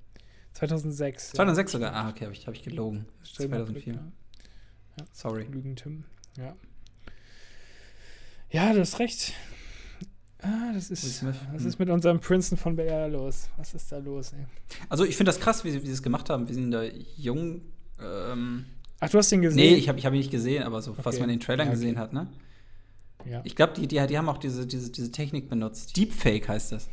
2006. 0.53 1.31
2006 1.31 1.73
ja. 1.73 1.79
sogar? 1.79 1.93
Ah, 1.93 2.09
okay, 2.09 2.25
habe 2.25 2.33
ich, 2.33 2.47
hab 2.47 2.53
ich 2.53 2.63
gelogen. 2.63 3.05
Streben 3.23 3.53
2004. 3.53 3.93
Ja. 3.93 3.99
Ja. 4.99 5.05
Sorry. 5.11 5.43
Lügen, 5.43 5.75
Tim. 5.75 6.05
Ja. 6.37 6.55
Ja, 8.49 8.73
du 8.73 8.79
hast 8.79 8.99
recht. 8.99 9.33
Ah, 10.41 10.71
das 10.73 10.89
ist, 10.89 11.23
was 11.23 11.61
hm. 11.61 11.67
ist 11.67 11.77
mit 11.77 11.89
unserem 11.89 12.19
Princeton 12.19 12.57
von 12.57 12.75
BR 12.75 13.07
los? 13.07 13.49
Was 13.57 13.73
ist 13.73 13.91
da 13.91 13.99
los? 13.99 14.33
Ey? 14.33 14.45
Also, 14.89 15.05
ich 15.05 15.15
finde 15.15 15.29
das 15.29 15.39
krass, 15.39 15.63
wie 15.63 15.71
sie, 15.71 15.81
wie 15.81 15.85
sie 15.85 15.91
das 15.91 16.03
gemacht 16.03 16.29
haben. 16.29 16.47
Wir 16.47 16.55
sind 16.55 16.71
da 16.71 16.83
jung. 16.83 17.61
Ähm, 17.99 18.65
Ach, 19.01 19.09
du 19.09 19.17
hast 19.17 19.31
den 19.31 19.41
gesehen? 19.41 19.57
Nee, 19.57 19.75
ich 19.75 19.89
habe 19.89 19.99
ich 19.99 20.05
hab 20.05 20.13
ihn 20.13 20.19
nicht 20.19 20.31
gesehen, 20.31 20.63
aber 20.63 20.81
so, 20.81 20.91
okay. 20.91 21.01
was 21.03 21.19
man 21.19 21.29
in 21.29 21.37
den 21.37 21.39
Trailern 21.41 21.67
ja, 21.67 21.73
okay. 21.73 21.79
gesehen 21.79 21.97
hat, 21.97 22.13
ne? 22.13 22.27
Ja. 23.25 23.41
Ich 23.43 23.55
glaube, 23.55 23.73
die, 23.73 23.87
die, 23.87 24.05
die 24.07 24.17
haben 24.17 24.29
auch 24.29 24.37
diese, 24.37 24.65
diese, 24.65 24.91
diese 24.91 25.11
Technik 25.11 25.49
benutzt. 25.49 25.97
Deepfake 25.97 26.47
heißt 26.47 26.71
das. 26.71 26.89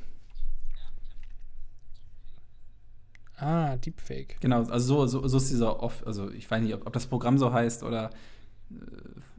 Ah, 3.36 3.76
Deepfake. 3.76 4.36
Genau, 4.40 4.64
also 4.64 5.06
so, 5.06 5.06
so, 5.06 5.28
so 5.28 5.36
ist 5.36 5.50
dieser 5.50 5.82
off, 5.82 6.02
also 6.06 6.30
ich 6.30 6.50
weiß 6.50 6.62
nicht, 6.62 6.74
ob, 6.74 6.86
ob 6.86 6.92
das 6.92 7.06
Programm 7.06 7.38
so 7.38 7.52
heißt 7.52 7.82
oder 7.82 8.10
äh, 8.70 8.74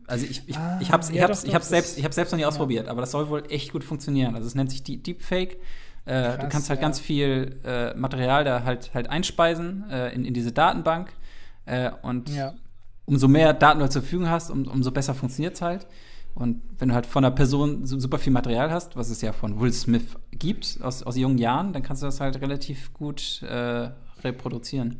also 0.07 0.25
ich, 0.25 0.47
ich, 0.47 0.57
ah, 0.57 0.79
ich 0.81 0.91
habe 0.91 1.03
es 1.03 1.09
ja, 1.09 1.15
ich 1.15 1.23
hab's, 1.23 1.43
ich 1.43 1.53
hab's 1.53 1.69
selbst, 1.69 1.97
ich 1.97 2.05
hab's 2.05 2.15
selbst 2.15 2.31
noch 2.31 2.43
ausprobiert, 2.43 2.85
ja. 2.85 2.91
aber 2.91 3.01
das 3.01 3.11
soll 3.11 3.29
wohl 3.29 3.43
echt 3.49 3.71
gut 3.71 3.83
funktionieren. 3.83 4.35
Also 4.35 4.47
es 4.47 4.55
nennt 4.55 4.71
sich 4.71 4.83
Deepfake. 4.83 5.57
Äh, 6.05 6.21
Krass, 6.21 6.37
du 6.37 6.49
kannst 6.49 6.69
halt 6.69 6.79
ja. 6.79 6.81
ganz 6.81 6.99
viel 6.99 7.59
äh, 7.63 7.93
Material 7.93 8.43
da 8.43 8.63
halt, 8.63 8.93
halt 8.93 9.09
einspeisen 9.09 9.89
äh, 9.91 10.09
in, 10.13 10.25
in 10.25 10.33
diese 10.33 10.51
Datenbank 10.51 11.13
äh, 11.65 11.91
und. 12.01 12.29
Umso 13.09 13.27
mehr 13.27 13.53
Daten 13.53 13.79
du 13.79 13.89
zur 13.89 14.03
Verfügung 14.03 14.29
hast, 14.29 14.51
um, 14.51 14.67
umso 14.67 14.91
besser 14.91 15.15
funktioniert 15.15 15.55
es 15.55 15.61
halt. 15.61 15.87
Und 16.35 16.61
wenn 16.77 16.89
du 16.89 16.95
halt 16.95 17.07
von 17.07 17.25
einer 17.25 17.35
Person 17.35 17.85
super 17.85 18.19
viel 18.19 18.31
Material 18.31 18.71
hast, 18.71 18.95
was 18.95 19.09
es 19.09 19.21
ja 19.21 19.33
von 19.33 19.59
Will 19.59 19.73
Smith 19.73 20.15
gibt 20.31 20.79
aus, 20.81 21.01
aus 21.01 21.17
jungen 21.17 21.39
Jahren, 21.39 21.73
dann 21.73 21.81
kannst 21.81 22.03
du 22.03 22.05
das 22.05 22.21
halt 22.21 22.39
relativ 22.39 22.93
gut 22.93 23.41
äh, 23.41 23.89
reproduzieren. 24.23 24.99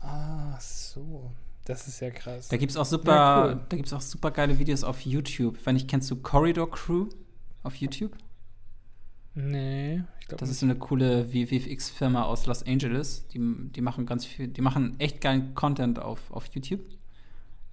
Ah, 0.00 0.58
so. 0.58 1.30
Das 1.66 1.88
ist 1.88 2.00
ja 2.00 2.10
krass. 2.10 2.48
Da 2.48 2.56
gibt 2.56 2.70
es 2.70 2.76
auch 2.76 2.84
super, 2.84 3.12
ja, 3.12 3.46
cool. 3.46 3.60
da 3.68 3.76
gibt's 3.76 3.92
auch 3.92 4.00
super 4.00 4.30
geile 4.30 4.58
Videos 4.58 4.84
auf 4.84 5.00
YouTube. 5.00 5.58
Wenn 5.64 5.76
ich 5.76 5.86
kennst 5.86 6.10
du 6.10 6.16
Corridor 6.16 6.70
Crew 6.70 7.08
auf 7.64 7.74
YouTube? 7.76 8.12
Nee, 9.38 10.02
ich 10.18 10.28
glaube 10.28 10.40
Das 10.40 10.48
ist 10.48 10.60
so 10.60 10.66
eine 10.66 10.76
coole 10.76 11.26
VFX-Firma 11.26 12.22
aus 12.22 12.46
Los 12.46 12.66
Angeles. 12.66 13.28
Die, 13.28 13.38
die 13.38 13.82
machen 13.82 14.06
ganz 14.06 14.24
viel, 14.24 14.48
die 14.48 14.62
machen 14.62 14.96
echt 14.98 15.20
geilen 15.20 15.54
Content 15.54 15.98
auf, 15.98 16.30
auf 16.30 16.46
YouTube. 16.52 16.80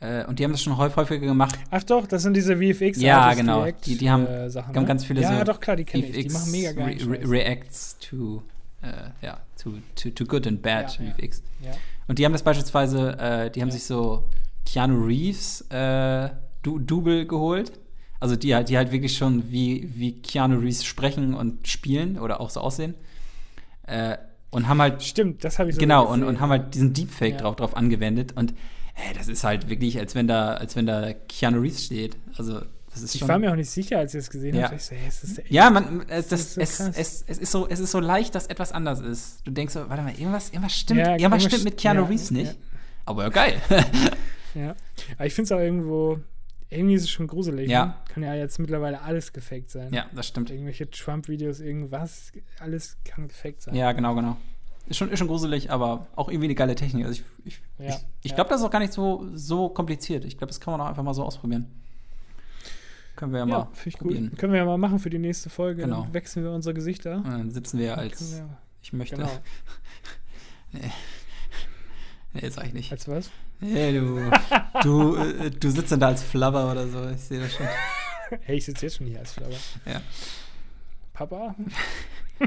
Äh, 0.02 0.26
und 0.26 0.40
die 0.40 0.44
haben 0.44 0.52
das 0.52 0.61
schon 0.61 0.76
häufiger 0.76 1.26
gemacht. 1.26 1.57
Ach 1.72 1.81
doch, 1.84 2.06
das 2.06 2.23
sind 2.23 2.35
diese 2.35 2.57
VFX 2.57 3.02
Ja, 3.02 3.34
genau. 3.34 3.60
Direkt, 3.60 3.85
die, 3.85 3.98
die 3.98 4.11
haben, 4.11 4.27
äh, 4.27 4.49
Sachen, 4.49 4.76
haben 4.76 4.81
ne? 4.81 4.88
ganz 4.88 5.06
viele 5.06 5.22
ja, 5.22 5.30
so 5.30 5.34
Ja, 5.35 5.44
doch, 5.45 5.61
klar, 5.61 5.77
die 5.77 5.85
kenne 5.85 6.06
ich. 6.06 6.27
Die 6.27 6.34
machen 6.34 6.52
mega 6.52 6.73
geil. 6.73 6.98
Re 7.02 7.31
Reacts 7.31 7.98
to, 7.99 8.44
äh, 8.81 9.26
ja, 9.26 9.40
to, 9.57 9.76
to, 9.95 10.10
to 10.10 10.26
good 10.26 10.45
and 10.45 10.61
bad 10.61 10.99
ja, 10.99 11.11
VFX. 11.14 11.41
Ja. 11.64 11.72
Und 12.10 12.19
die 12.19 12.26
haben 12.26 12.34
das 12.34 12.44
beispielsweise, 12.44 13.18
äh, 13.18 13.49
die 13.49 13.61
haben 13.61 13.72
sich 13.72 13.85
so 13.85 14.27
Keanu 14.65 15.06
Reeves 15.06 15.61
äh, 15.69 16.30
du 16.61 16.80
Double 16.80 17.26
geholt 17.26 17.80
also 18.23 18.37
die 18.37 18.55
halt, 18.55 18.69
die 18.69 18.77
halt 18.77 18.93
wirklich 18.93 19.17
schon 19.17 19.51
wie, 19.51 19.89
wie 19.95 20.13
Keanu 20.13 20.57
Reeves 20.57 20.85
sprechen 20.85 21.33
und 21.33 21.67
spielen 21.67 22.17
oder 22.17 22.39
auch 22.39 22.49
so 22.49 22.61
aussehen. 22.61 22.95
Äh, 23.85 24.15
und 24.49 24.69
haben 24.69 24.81
halt. 24.81 25.03
Stimmt, 25.03 25.43
das 25.43 25.59
habe 25.59 25.69
ich 25.69 25.75
so 25.75 25.81
Genau, 25.81 26.05
und, 26.05 26.23
und 26.23 26.39
haben 26.39 26.49
halt 26.49 26.73
diesen 26.73 26.93
Deepfake 26.93 27.33
ja. 27.33 27.39
drauf, 27.39 27.57
drauf 27.57 27.75
angewendet. 27.75 28.31
Und 28.31 28.53
hey, 28.93 29.13
das 29.13 29.27
ist 29.27 29.43
halt 29.43 29.69
wirklich, 29.69 29.99
als 29.99 30.15
wenn 30.15 30.27
da, 30.27 30.53
als 30.53 30.77
wenn 30.77 30.85
da 30.85 31.11
Keanu 31.27 31.59
Reeves 31.59 31.83
steht. 31.83 32.15
Also 32.37 32.61
das 32.93 33.03
ist 33.03 33.13
ich 33.13 33.27
war 33.27 33.37
mir 33.39 33.51
auch 33.51 33.57
nicht 33.57 33.69
sicher, 33.69 33.99
als 33.99 34.13
ich 34.13 34.19
es 34.19 34.29
gesehen 34.29 34.55
ja. 34.55 34.69
habe. 34.69 34.79
So, 34.79 34.95
hey, 34.95 35.05
es 35.05 35.41
ja, 35.49 35.69
man, 35.69 36.05
es, 36.07 36.29
das, 36.29 36.55
das 36.55 36.77
so 36.77 36.85
es, 36.85 36.95
es, 36.95 37.25
es, 37.27 37.37
ist 37.39 37.51
so, 37.51 37.67
es 37.67 37.81
ist 37.81 37.91
so 37.91 37.99
leicht, 37.99 38.35
dass 38.35 38.47
etwas 38.47 38.71
anders 38.71 39.01
ist. 39.01 39.41
Du 39.43 39.51
denkst 39.51 39.73
so, 39.73 39.89
warte 39.89 40.01
mal, 40.01 40.13
irgendwas, 40.13 40.47
irgendwas 40.47 40.77
stimmt, 40.77 41.01
ja, 41.01 41.17
irgendwas 41.17 41.43
stimmt 41.43 41.65
mit 41.65 41.77
Keanu 41.77 42.03
ja, 42.03 42.07
Reeves 42.07 42.31
nicht. 42.31 42.55
Aber 43.03 43.23
ja, 43.23 43.29
geil. 43.29 43.61
Ja. 44.55 44.75
Aber 45.15 45.25
ich 45.25 45.33
finde 45.33 45.45
es 45.45 45.51
auch 45.51 45.59
irgendwo, 45.59 46.19
irgendwie 46.75 46.95
ist 46.95 47.03
es 47.03 47.09
schon 47.09 47.27
gruselig. 47.27 47.69
Ja. 47.69 47.85
Ne? 47.85 47.93
Kann 48.09 48.23
ja 48.23 48.35
jetzt 48.35 48.59
mittlerweile 48.59 49.01
alles 49.01 49.33
gefaked 49.33 49.69
sein. 49.69 49.93
Ja, 49.93 50.05
das 50.13 50.27
stimmt. 50.27 50.49
Irgendwelche 50.49 50.89
Trump-Videos, 50.89 51.59
irgendwas, 51.59 52.31
alles 52.59 52.97
kann 53.05 53.27
gefaked 53.27 53.61
sein. 53.61 53.75
Ja, 53.75 53.91
genau, 53.91 54.15
genau. 54.15 54.37
Ist 54.87 54.97
schon, 54.97 55.09
ist 55.09 55.19
schon 55.19 55.27
gruselig, 55.27 55.71
aber 55.71 56.07
auch 56.15 56.29
irgendwie 56.29 56.47
eine 56.47 56.55
geile 56.55 56.75
Technik. 56.75 57.05
Also 57.05 57.21
ich, 57.21 57.53
ich, 57.53 57.61
ja, 57.79 57.89
ich, 57.89 57.95
ich 58.21 58.31
ja. 58.31 58.35
glaube, 58.35 58.49
das 58.49 58.59
ist 58.59 58.65
auch 58.65 58.71
gar 58.71 58.79
nicht 58.79 58.91
so, 58.91 59.25
so 59.33 59.69
kompliziert. 59.69 60.25
Ich 60.25 60.37
glaube, 60.37 60.47
das 60.47 60.59
kann 60.59 60.73
man 60.73 60.81
auch 60.81 60.87
einfach 60.87 61.03
mal 61.03 61.13
so 61.13 61.23
ausprobieren. 61.23 61.67
Können 63.15 63.31
wir 63.31 63.39
ja, 63.39 63.45
ja 63.45 63.57
mal 63.59 63.67
probieren. 63.97 64.29
Gut. 64.31 64.39
Können 64.39 64.53
wir 64.53 64.59
ja 64.59 64.65
mal 64.65 64.77
machen 64.77 64.99
für 64.99 65.09
die 65.09 65.19
nächste 65.19 65.49
Folge. 65.49 65.83
Genau. 65.83 66.03
Dann 66.03 66.13
wechseln 66.13 66.43
wir 66.43 66.51
unsere 66.51 66.73
Gesichter. 66.73 67.17
Und 67.17 67.31
dann 67.31 67.51
sitzen 67.51 67.79
wir 67.79 67.97
als 67.97 68.37
wir, 68.37 68.57
ich 68.81 68.91
möchte. 68.91 69.15
Genau. 69.15 69.29
nee. 70.73 70.91
Nee, 72.33 72.49
sag 72.49 72.65
ich 72.65 72.73
nicht. 72.73 72.91
Als 72.91 73.07
was? 73.07 73.29
Nee, 73.64 73.94
du, 73.94 74.31
du, 74.84 75.15
äh, 75.15 75.49
du 75.49 75.69
sitzt 75.72 75.91
dann 75.91 75.99
da 75.99 76.07
als 76.07 76.22
Flabber 76.22 76.72
oder 76.72 76.88
so. 76.88 77.10
Ich 77.10 77.22
sehe 77.22 77.40
das 77.40 77.53
schon. 77.53 77.65
hey, 78.41 78.57
ich 78.57 78.65
sitze 78.65 78.85
jetzt 78.85 78.98
schon 78.98 79.07
hier 79.07 79.19
als 79.19 79.34
Flabber. 79.34 79.56
Ja. 79.85 80.02
Papa? 81.14 81.56
oh 82.40 82.45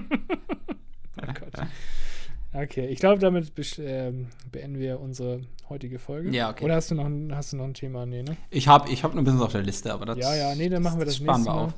Gott. 1.17 1.67
Okay, 2.53 2.87
ich 2.87 2.99
glaube, 2.99 3.19
damit 3.19 3.53
ähm, 3.79 4.29
beenden 4.51 4.79
wir 4.79 5.01
unsere 5.01 5.43
heutige 5.69 5.99
Folge. 5.99 6.31
Ja, 6.31 6.51
okay. 6.51 6.65
Oder 6.65 6.77
hast 6.77 6.91
du 6.91 6.95
noch 6.95 7.05
ein, 7.05 7.35
hast 7.35 7.53
du 7.53 7.57
noch 7.57 7.65
ein 7.65 7.75
Thema? 7.75 8.07
Nee, 8.07 8.23
ne? 8.23 8.37
Ich 8.51 8.69
habe 8.69 8.91
ich 8.91 9.05
hab 9.05 9.13
nur 9.13 9.23
ein 9.23 9.25
bisschen 9.25 9.43
auf 9.43 9.53
der 9.53 9.63
Liste, 9.63 9.93
aber 9.93 10.07
das. 10.07 10.19
Ja, 10.19 10.35
ja, 10.35 10.55
nee, 10.55 10.69
dann 10.69 10.83
machen 10.83 10.99
wir 10.99 11.05
das, 11.05 11.19
das 11.19 11.23
nächste 11.23 11.51
Mal. 11.51 11.65
Auf. 11.67 11.75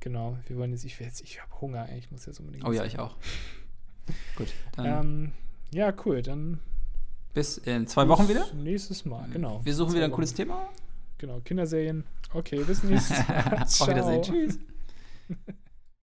Genau, 0.00 0.36
wir 0.46 0.56
wollen 0.56 0.70
jetzt, 0.70 0.84
ich, 0.84 1.00
ich 1.00 1.40
habe 1.40 1.60
Hunger, 1.60 1.88
ey, 1.90 1.98
ich 1.98 2.10
muss 2.10 2.26
jetzt 2.26 2.38
unbedingt. 2.38 2.64
Oh 2.66 2.72
ja, 2.72 2.84
ich 2.84 2.98
auch. 2.98 3.16
Gut. 4.36 4.48
Ähm, 4.78 5.32
ja, 5.72 5.92
cool, 6.04 6.22
dann. 6.22 6.60
Bis 7.34 7.58
in 7.58 7.86
zwei 7.88 8.08
Wochen 8.08 8.28
wieder? 8.28 8.46
Nächstes 8.54 9.04
Mal, 9.04 9.28
genau. 9.32 9.60
Wir 9.64 9.74
suchen 9.74 9.94
wieder 9.94 10.04
ein 10.04 10.12
cooles 10.12 10.32
Thema. 10.34 10.68
Genau, 11.18 11.40
Kinderserien. 11.40 12.04
Okay, 12.32 12.62
bis 12.64 12.82
nächstes 12.84 13.18
Mal. 13.28 13.62
Auf 13.62 13.88
Wiedersehen. 13.88 14.22
Tschüss. 14.22 14.58